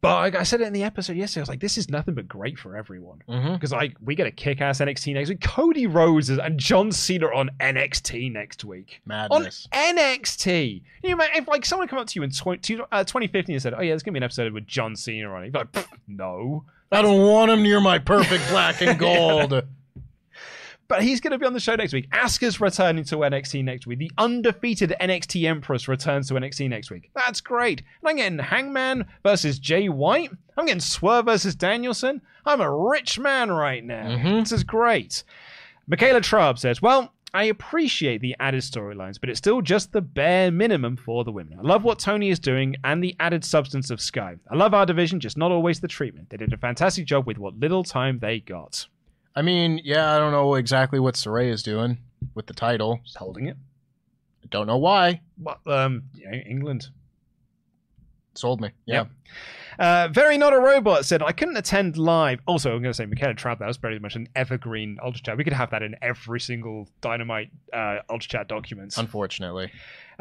But 0.00 0.34
I, 0.36 0.40
I 0.40 0.42
said 0.42 0.60
it 0.60 0.66
in 0.66 0.72
the 0.72 0.82
episode 0.82 1.16
yesterday. 1.16 1.40
I 1.40 1.42
was 1.42 1.48
like, 1.48 1.60
"This 1.60 1.78
is 1.78 1.88
nothing 1.88 2.14
but 2.14 2.26
great 2.26 2.58
for 2.58 2.76
everyone." 2.76 3.22
Because 3.28 3.70
like 3.70 3.96
we 4.00 4.16
get 4.16 4.26
a 4.26 4.32
kick-ass 4.32 4.80
NXT 4.80 5.14
next 5.14 5.28
week. 5.28 5.40
Cody 5.40 5.86
Rhodes 5.86 6.28
and 6.28 6.58
John 6.58 6.90
Cena 6.90 7.26
on 7.28 7.50
NXT 7.60 8.32
next 8.32 8.64
week. 8.64 9.00
Madness. 9.06 9.68
On 9.72 9.96
NXT. 9.96 10.82
You 11.04 11.10
imagine 11.10 11.36
if 11.42 11.48
like 11.48 11.64
someone 11.64 11.86
come 11.88 12.00
up 12.00 12.08
to 12.08 12.18
you 12.18 12.24
in 12.24 12.30
20, 12.30 12.78
uh, 12.90 13.04
2015 13.04 13.54
and 13.54 13.62
said, 13.62 13.74
"Oh 13.74 13.80
yeah, 13.80 13.90
there's 13.90 14.02
gonna 14.02 14.14
be 14.14 14.18
an 14.18 14.24
episode 14.24 14.52
with 14.52 14.66
John 14.66 14.96
Cena 14.96 15.32
on 15.32 15.42
it." 15.42 15.46
You'd 15.46 15.52
be 15.52 15.58
like, 15.60 15.88
"No." 16.08 16.64
I 16.90 17.00
don't 17.00 17.26
want 17.26 17.50
him 17.50 17.62
near 17.62 17.80
my 17.80 17.98
perfect 17.98 18.46
black 18.50 18.82
and 18.82 18.98
gold. 18.98 19.62
But 20.92 21.02
he's 21.02 21.22
going 21.22 21.30
to 21.30 21.38
be 21.38 21.46
on 21.46 21.54
the 21.54 21.58
show 21.58 21.74
next 21.74 21.94
week. 21.94 22.10
Asuka's 22.10 22.60
returning 22.60 23.02
to 23.04 23.16
NXT 23.16 23.64
next 23.64 23.86
week. 23.86 23.98
The 23.98 24.10
undefeated 24.18 24.94
NXT 25.00 25.44
Empress 25.48 25.88
returns 25.88 26.28
to 26.28 26.34
NXT 26.34 26.68
next 26.68 26.90
week. 26.90 27.10
That's 27.14 27.40
great. 27.40 27.82
And 28.02 28.10
I'm 28.10 28.16
getting 28.16 28.38
Hangman 28.38 29.06
versus 29.22 29.58
Jay 29.58 29.88
White. 29.88 30.30
I'm 30.58 30.66
getting 30.66 30.80
Swerve 30.80 31.24
versus 31.24 31.54
Danielson. 31.54 32.20
I'm 32.44 32.60
a 32.60 32.70
rich 32.70 33.18
man 33.18 33.50
right 33.50 33.82
now. 33.82 34.16
Mhm. 34.18 34.40
This 34.42 34.52
is 34.52 34.64
great. 34.64 35.24
Michaela 35.86 36.20
Traub 36.20 36.58
says, 36.58 36.82
Well, 36.82 37.14
I 37.32 37.44
appreciate 37.44 38.20
the 38.20 38.36
added 38.38 38.60
storylines, 38.60 39.18
but 39.18 39.30
it's 39.30 39.38
still 39.38 39.62
just 39.62 39.92
the 39.92 40.02
bare 40.02 40.50
minimum 40.50 40.98
for 40.98 41.24
the 41.24 41.32
women. 41.32 41.58
I 41.58 41.62
love 41.62 41.84
what 41.84 42.00
Toni 42.00 42.28
is 42.28 42.38
doing 42.38 42.76
and 42.84 43.02
the 43.02 43.16
added 43.18 43.46
substance 43.46 43.88
of 43.88 44.02
Skye. 44.02 44.36
I 44.50 44.54
love 44.56 44.74
our 44.74 44.84
division, 44.84 45.20
just 45.20 45.38
not 45.38 45.50
always 45.50 45.80
the 45.80 45.88
treatment. 45.88 46.28
They 46.28 46.36
did 46.36 46.52
a 46.52 46.58
fantastic 46.58 47.06
job 47.06 47.26
with 47.26 47.38
what 47.38 47.58
little 47.58 47.82
time 47.82 48.18
they 48.18 48.40
got. 48.40 48.86
I 49.34 49.42
mean, 49.42 49.80
yeah, 49.82 50.14
I 50.14 50.18
don't 50.18 50.32
know 50.32 50.54
exactly 50.54 51.00
what 51.00 51.14
Saray 51.14 51.50
is 51.50 51.62
doing 51.62 51.98
with 52.34 52.46
the 52.46 52.54
title. 52.54 53.00
Just 53.04 53.16
holding 53.16 53.46
it. 53.46 53.56
I 54.44 54.46
don't 54.50 54.66
know 54.66 54.78
why. 54.78 55.20
Well, 55.38 55.58
um, 55.66 56.04
know, 56.14 56.32
England. 56.32 56.88
Sold 58.34 58.60
me. 58.60 58.70
Yeah. 58.86 58.94
Yep. 58.94 59.08
Uh, 59.78 60.08
Very 60.08 60.38
Not 60.38 60.52
a 60.52 60.58
Robot 60.58 61.04
said, 61.04 61.22
I 61.22 61.32
couldn't 61.32 61.56
attend 61.56 61.96
live. 61.96 62.40
Also, 62.46 62.70
I'm 62.70 62.82
going 62.82 62.90
to 62.90 62.94
say, 62.94 63.06
Michaela 63.06 63.34
Trapp, 63.34 63.58
that 63.58 63.66
was 63.66 63.76
very 63.78 63.98
much 63.98 64.16
an 64.16 64.28
evergreen 64.36 64.98
Ultra 65.02 65.22
Chat. 65.22 65.36
We 65.36 65.44
could 65.44 65.52
have 65.52 65.70
that 65.70 65.82
in 65.82 65.96
every 66.02 66.40
single 66.40 66.88
Dynamite 67.00 67.50
uh, 67.72 67.98
Ultra 68.10 68.28
Chat 68.28 68.48
documents. 68.48 68.98
Unfortunately. 68.98 69.70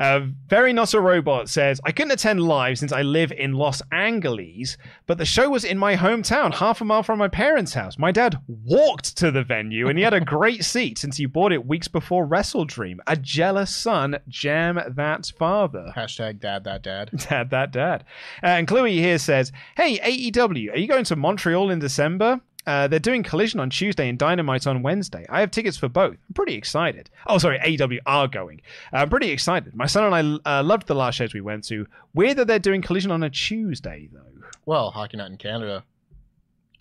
Uh, 0.01 0.21
Very 0.47 0.73
Not 0.73 0.95
a 0.95 0.99
Robot 0.99 1.47
says, 1.47 1.79
I 1.85 1.91
couldn't 1.91 2.13
attend 2.13 2.41
live 2.41 2.79
since 2.79 2.91
I 2.91 3.03
live 3.03 3.31
in 3.31 3.53
Los 3.53 3.83
Angeles, 3.91 4.75
but 5.05 5.19
the 5.19 5.25
show 5.25 5.51
was 5.51 5.63
in 5.63 5.77
my 5.77 5.95
hometown, 5.95 6.55
half 6.55 6.81
a 6.81 6.85
mile 6.85 7.03
from 7.03 7.19
my 7.19 7.27
parents' 7.27 7.75
house. 7.75 7.99
My 7.99 8.11
dad 8.11 8.39
walked 8.47 9.15
to 9.17 9.29
the 9.29 9.43
venue 9.43 9.89
and 9.89 9.99
he 9.99 10.03
had 10.03 10.15
a 10.15 10.19
great 10.25 10.65
seat 10.65 10.97
since 10.97 11.17
he 11.17 11.27
bought 11.27 11.51
it 11.51 11.67
weeks 11.67 11.87
before 11.87 12.25
WrestleDream. 12.25 12.97
A 13.05 13.15
jealous 13.15 13.75
son, 13.75 14.17
jam 14.27 14.79
that 14.95 15.31
father. 15.37 15.93
Hashtag 15.95 16.39
dad 16.39 16.63
that 16.63 16.81
dad. 16.81 17.11
Dad, 17.29 17.51
that 17.51 17.71
dad. 17.71 18.03
Uh, 18.41 18.47
and 18.47 18.67
Chloe 18.67 18.97
here 18.97 19.19
says, 19.19 19.51
Hey, 19.77 19.99
AEW, 19.99 20.73
are 20.73 20.77
you 20.79 20.87
going 20.87 21.03
to 21.05 21.15
Montreal 21.15 21.69
in 21.69 21.77
December? 21.77 22.41
Uh, 22.67 22.87
they're 22.87 22.99
doing 22.99 23.23
Collision 23.23 23.59
on 23.59 23.69
Tuesday 23.69 24.07
and 24.09 24.17
Dynamite 24.17 24.67
on 24.67 24.83
Wednesday. 24.83 25.25
I 25.29 25.39
have 25.39 25.51
tickets 25.51 25.77
for 25.77 25.89
both. 25.89 26.17
I'm 26.27 26.33
pretty 26.33 26.53
excited. 26.55 27.09
Oh, 27.27 27.37
sorry, 27.37 27.59
AEW 27.59 27.99
are 28.05 28.27
going. 28.27 28.61
I'm 28.93 29.09
pretty 29.09 29.31
excited. 29.31 29.75
My 29.75 29.87
son 29.87 30.13
and 30.13 30.39
I 30.45 30.59
uh, 30.59 30.63
loved 30.63 30.87
the 30.87 30.95
last 30.95 31.15
shows 31.15 31.33
we 31.33 31.41
went 31.41 31.63
to. 31.65 31.87
Weird 32.13 32.37
that 32.37 32.47
they're 32.47 32.59
doing 32.59 32.81
Collision 32.81 33.11
on 33.11 33.23
a 33.23 33.29
Tuesday, 33.29 34.09
though. 34.11 34.19
Well, 34.65 34.91
Hockey 34.91 35.17
Night 35.17 35.31
in 35.31 35.37
Canada 35.37 35.83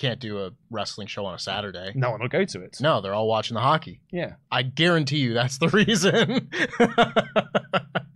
can't 0.01 0.19
do 0.21 0.39
a 0.45 0.51
wrestling 0.71 1.07
show 1.07 1.27
on 1.27 1.35
a 1.35 1.39
Saturday. 1.39 1.93
No 1.95 2.11
one 2.11 2.21
will 2.21 2.29
go 2.29 2.45
to 2.45 2.63
it. 2.63 2.79
No, 2.81 3.01
they're 3.03 3.13
all 3.15 3.29
watching 3.29 3.55
the 3.55 3.61
hockey. 3.61 4.01
Yeah. 4.11 4.35
I 4.51 4.63
guarantee 4.63 5.19
you 5.19 5.35
that's 5.35 5.59
the 5.59 5.69
reason. 5.69 6.51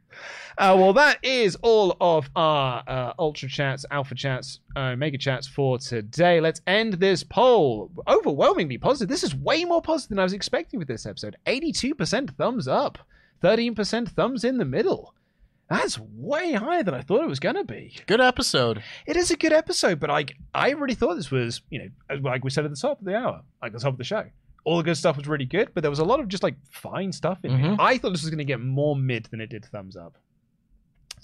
Uh, 0.58 0.74
well, 0.78 0.92
that 0.92 1.18
is 1.22 1.56
all 1.62 1.96
of 2.00 2.28
our 2.36 2.82
uh, 2.86 3.12
ultra 3.18 3.48
chats, 3.48 3.84
alpha 3.90 4.14
chats, 4.14 4.60
uh, 4.76 4.94
mega 4.96 5.18
chats 5.18 5.46
for 5.46 5.78
today. 5.78 6.40
Let's 6.40 6.60
end 6.66 6.94
this 6.94 7.22
poll. 7.24 7.90
Overwhelmingly 8.06 8.78
positive. 8.78 9.08
This 9.08 9.24
is 9.24 9.34
way 9.34 9.64
more 9.64 9.82
positive 9.82 10.10
than 10.10 10.18
I 10.20 10.22
was 10.24 10.32
expecting 10.32 10.78
with 10.78 10.88
this 10.88 11.06
episode. 11.06 11.36
82% 11.46 12.36
thumbs 12.36 12.68
up, 12.68 12.98
13% 13.42 14.08
thumbs 14.10 14.44
in 14.44 14.58
the 14.58 14.64
middle. 14.64 15.14
That's 15.70 15.98
way 15.98 16.52
higher 16.52 16.82
than 16.82 16.94
I 16.94 17.00
thought 17.00 17.22
it 17.22 17.28
was 17.28 17.40
going 17.40 17.54
to 17.56 17.64
be. 17.64 17.96
Good 18.06 18.20
episode. 18.20 18.82
It 19.06 19.16
is 19.16 19.30
a 19.30 19.36
good 19.36 19.52
episode, 19.52 19.98
but 19.98 20.10
like 20.10 20.36
I 20.54 20.70
really 20.70 20.94
thought 20.94 21.14
this 21.16 21.30
was, 21.30 21.62
you 21.70 21.78
know, 22.10 22.16
like 22.20 22.44
we 22.44 22.50
said 22.50 22.64
at 22.64 22.70
the 22.70 22.76
top 22.76 22.98
of 23.00 23.06
the 23.06 23.16
hour, 23.16 23.40
like 23.62 23.72
the 23.72 23.78
top 23.78 23.92
of 23.92 23.98
the 23.98 24.04
show. 24.04 24.24
All 24.64 24.76
the 24.78 24.82
good 24.82 24.96
stuff 24.96 25.16
was 25.16 25.26
really 25.26 25.44
good, 25.46 25.70
but 25.74 25.80
there 25.82 25.90
was 25.90 25.98
a 25.98 26.04
lot 26.04 26.20
of 26.20 26.28
just 26.28 26.42
like 26.42 26.54
fine 26.70 27.12
stuff 27.12 27.38
in 27.44 27.50
Mhm. 27.50 27.74
it. 27.74 27.80
I 27.80 27.98
thought 27.98 28.10
this 28.10 28.22
was 28.22 28.30
going 28.30 28.38
to 28.38 28.44
get 28.44 28.60
more 28.60 28.94
mid 28.94 29.24
than 29.26 29.40
it 29.40 29.48
did 29.50 29.64
thumbs 29.66 29.96
up. 29.96 30.16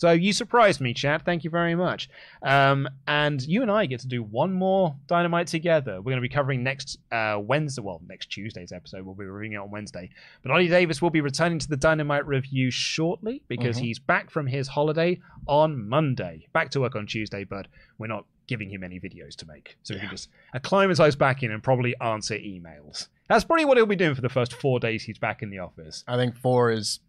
So 0.01 0.13
you 0.13 0.33
surprised 0.33 0.81
me, 0.81 0.95
Chad. 0.95 1.27
Thank 1.27 1.45
you 1.45 1.51
very 1.51 1.75
much. 1.75 2.09
Um, 2.43 2.89
and 3.07 3.43
you 3.43 3.61
and 3.61 3.71
I 3.71 3.85
get 3.85 4.01
to 4.01 4.09
do 4.09 4.23
one 4.23 4.51
more 4.51 4.97
Dynamite 5.09 5.47
together. 5.47 5.97
We're 5.99 6.13
going 6.13 6.17
to 6.17 6.27
be 6.27 6.31
covering 6.31 6.63
next 6.63 6.99
uh, 7.13 7.37
Wednesday, 7.39 7.83
well, 7.83 8.01
next 8.09 8.31
Tuesday's 8.31 8.73
episode. 8.73 9.05
We'll 9.05 9.15
be 9.15 9.27
reviewing 9.27 9.53
it 9.53 9.57
on 9.57 9.71
Wednesday. 9.71 10.09
But 10.43 10.53
Oli 10.53 10.69
Davis 10.69 11.03
will 11.03 11.11
be 11.11 11.21
returning 11.21 11.59
to 11.59 11.69
the 11.69 11.77
Dynamite 11.77 12.27
review 12.27 12.71
shortly 12.71 13.43
because 13.47 13.77
Mhm. 13.77 13.81
he's 13.83 13.99
back 13.99 14.31
from 14.31 14.47
his 14.47 14.69
holiday 14.69 15.21
on 15.47 15.87
Monday. 15.87 16.47
Back 16.55 16.71
to 16.71 16.81
work 16.81 16.97
on 16.97 17.07
Tuesday, 17.07 17.45
but 17.45 17.69
we're 17.99 18.07
not 18.07 18.25
giving 18.47 18.71
him 18.71 18.83
any 18.83 18.99
videos 18.99 19.37
to 19.37 19.47
make. 19.47 19.77
So 19.83 19.93
he 19.93 20.01
can 20.01 20.09
just 20.09 20.31
acclimatize 20.55 21.15
back 21.15 21.43
in 21.43 21.51
and 21.51 21.63
probably 21.63 21.95
answer 22.01 22.37
emails. 22.37 23.09
That's 23.29 23.45
probably 23.45 23.67
what 23.67 23.77
he'll 23.77 23.85
be 23.85 23.97
doing 23.97 24.15
for 24.15 24.23
the 24.23 24.31
first 24.31 24.55
four 24.55 24.81
days 24.81 25.03
he's 25.05 25.19
back 25.19 25.43
in 25.43 25.51
the 25.51 25.59
office. 25.59 26.05
I 26.09 26.17
think 26.17 26.35
four 26.37 26.71
is 26.71 27.01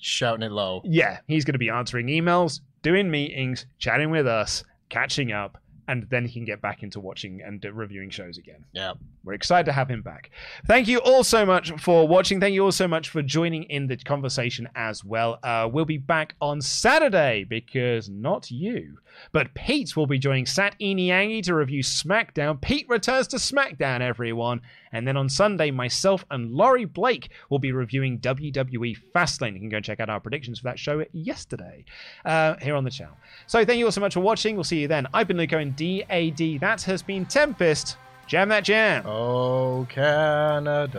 shouting 0.00 0.42
it 0.42 0.52
low. 0.52 0.82
Yeah, 0.84 1.18
he's 1.26 1.44
going 1.44 1.54
to 1.54 1.58
be 1.58 1.70
answering 1.70 2.06
emails, 2.06 2.60
doing 2.82 3.10
meetings, 3.10 3.66
chatting 3.78 4.10
with 4.10 4.26
us, 4.26 4.64
catching 4.88 5.32
up, 5.32 5.58
and 5.88 6.06
then 6.10 6.26
he 6.26 6.34
can 6.34 6.44
get 6.44 6.60
back 6.60 6.82
into 6.82 7.00
watching 7.00 7.40
and 7.44 7.64
reviewing 7.72 8.10
shows 8.10 8.36
again. 8.36 8.64
Yeah. 8.72 8.92
We're 9.24 9.32
excited 9.32 9.64
to 9.66 9.72
have 9.72 9.90
him 9.90 10.02
back. 10.02 10.30
Thank 10.66 10.86
you 10.86 10.98
all 10.98 11.24
so 11.24 11.44
much 11.44 11.72
for 11.80 12.06
watching. 12.06 12.40
Thank 12.40 12.54
you 12.54 12.64
all 12.64 12.72
so 12.72 12.86
much 12.86 13.08
for 13.08 13.22
joining 13.22 13.64
in 13.64 13.86
the 13.86 13.96
conversation 13.96 14.68
as 14.74 15.02
well. 15.02 15.38
Uh, 15.42 15.68
we'll 15.72 15.86
be 15.86 15.98
back 15.98 16.34
on 16.40 16.60
Saturday 16.60 17.44
because 17.44 18.08
not 18.08 18.50
you, 18.50 18.98
but 19.32 19.54
Pete 19.54 19.96
will 19.96 20.06
be 20.06 20.18
joining 20.18 20.46
Sat 20.46 20.76
Iniangi 20.80 21.42
to 21.44 21.54
review 21.54 21.82
SmackDown. 21.82 22.60
Pete 22.60 22.88
returns 22.88 23.26
to 23.28 23.36
SmackDown, 23.36 24.00
everyone. 24.00 24.60
And 24.92 25.06
then 25.06 25.16
on 25.16 25.28
Sunday, 25.28 25.70
myself 25.70 26.24
and 26.30 26.52
Laurie 26.52 26.84
Blake 26.84 27.30
will 27.50 27.58
be 27.58 27.72
reviewing 27.72 28.18
WWE 28.20 28.96
Fastlane. 29.14 29.54
You 29.54 29.60
can 29.60 29.68
go 29.68 29.76
and 29.76 29.84
check 29.84 30.00
out 30.00 30.08
our 30.08 30.20
predictions 30.20 30.58
for 30.58 30.64
that 30.64 30.78
show 30.78 31.04
yesterday 31.12 31.84
uh, 32.24 32.56
here 32.60 32.74
on 32.74 32.84
the 32.84 32.90
channel. 32.90 33.16
So 33.46 33.64
thank 33.64 33.78
you 33.78 33.84
all 33.86 33.92
so 33.92 34.00
much 34.00 34.14
for 34.14 34.20
watching. 34.20 34.54
We'll 34.54 34.64
see 34.64 34.80
you 34.80 34.88
then. 34.88 35.06
I've 35.12 35.28
been 35.28 35.36
Luco 35.78 36.04
in 36.10 36.34
DAD. 36.34 36.60
That 36.60 36.82
has 36.82 37.02
been 37.02 37.26
Tempest. 37.26 37.96
Jam 38.26 38.48
that 38.50 38.64
jam. 38.64 39.04
Oh, 39.06 39.86
Canada. 39.88 40.98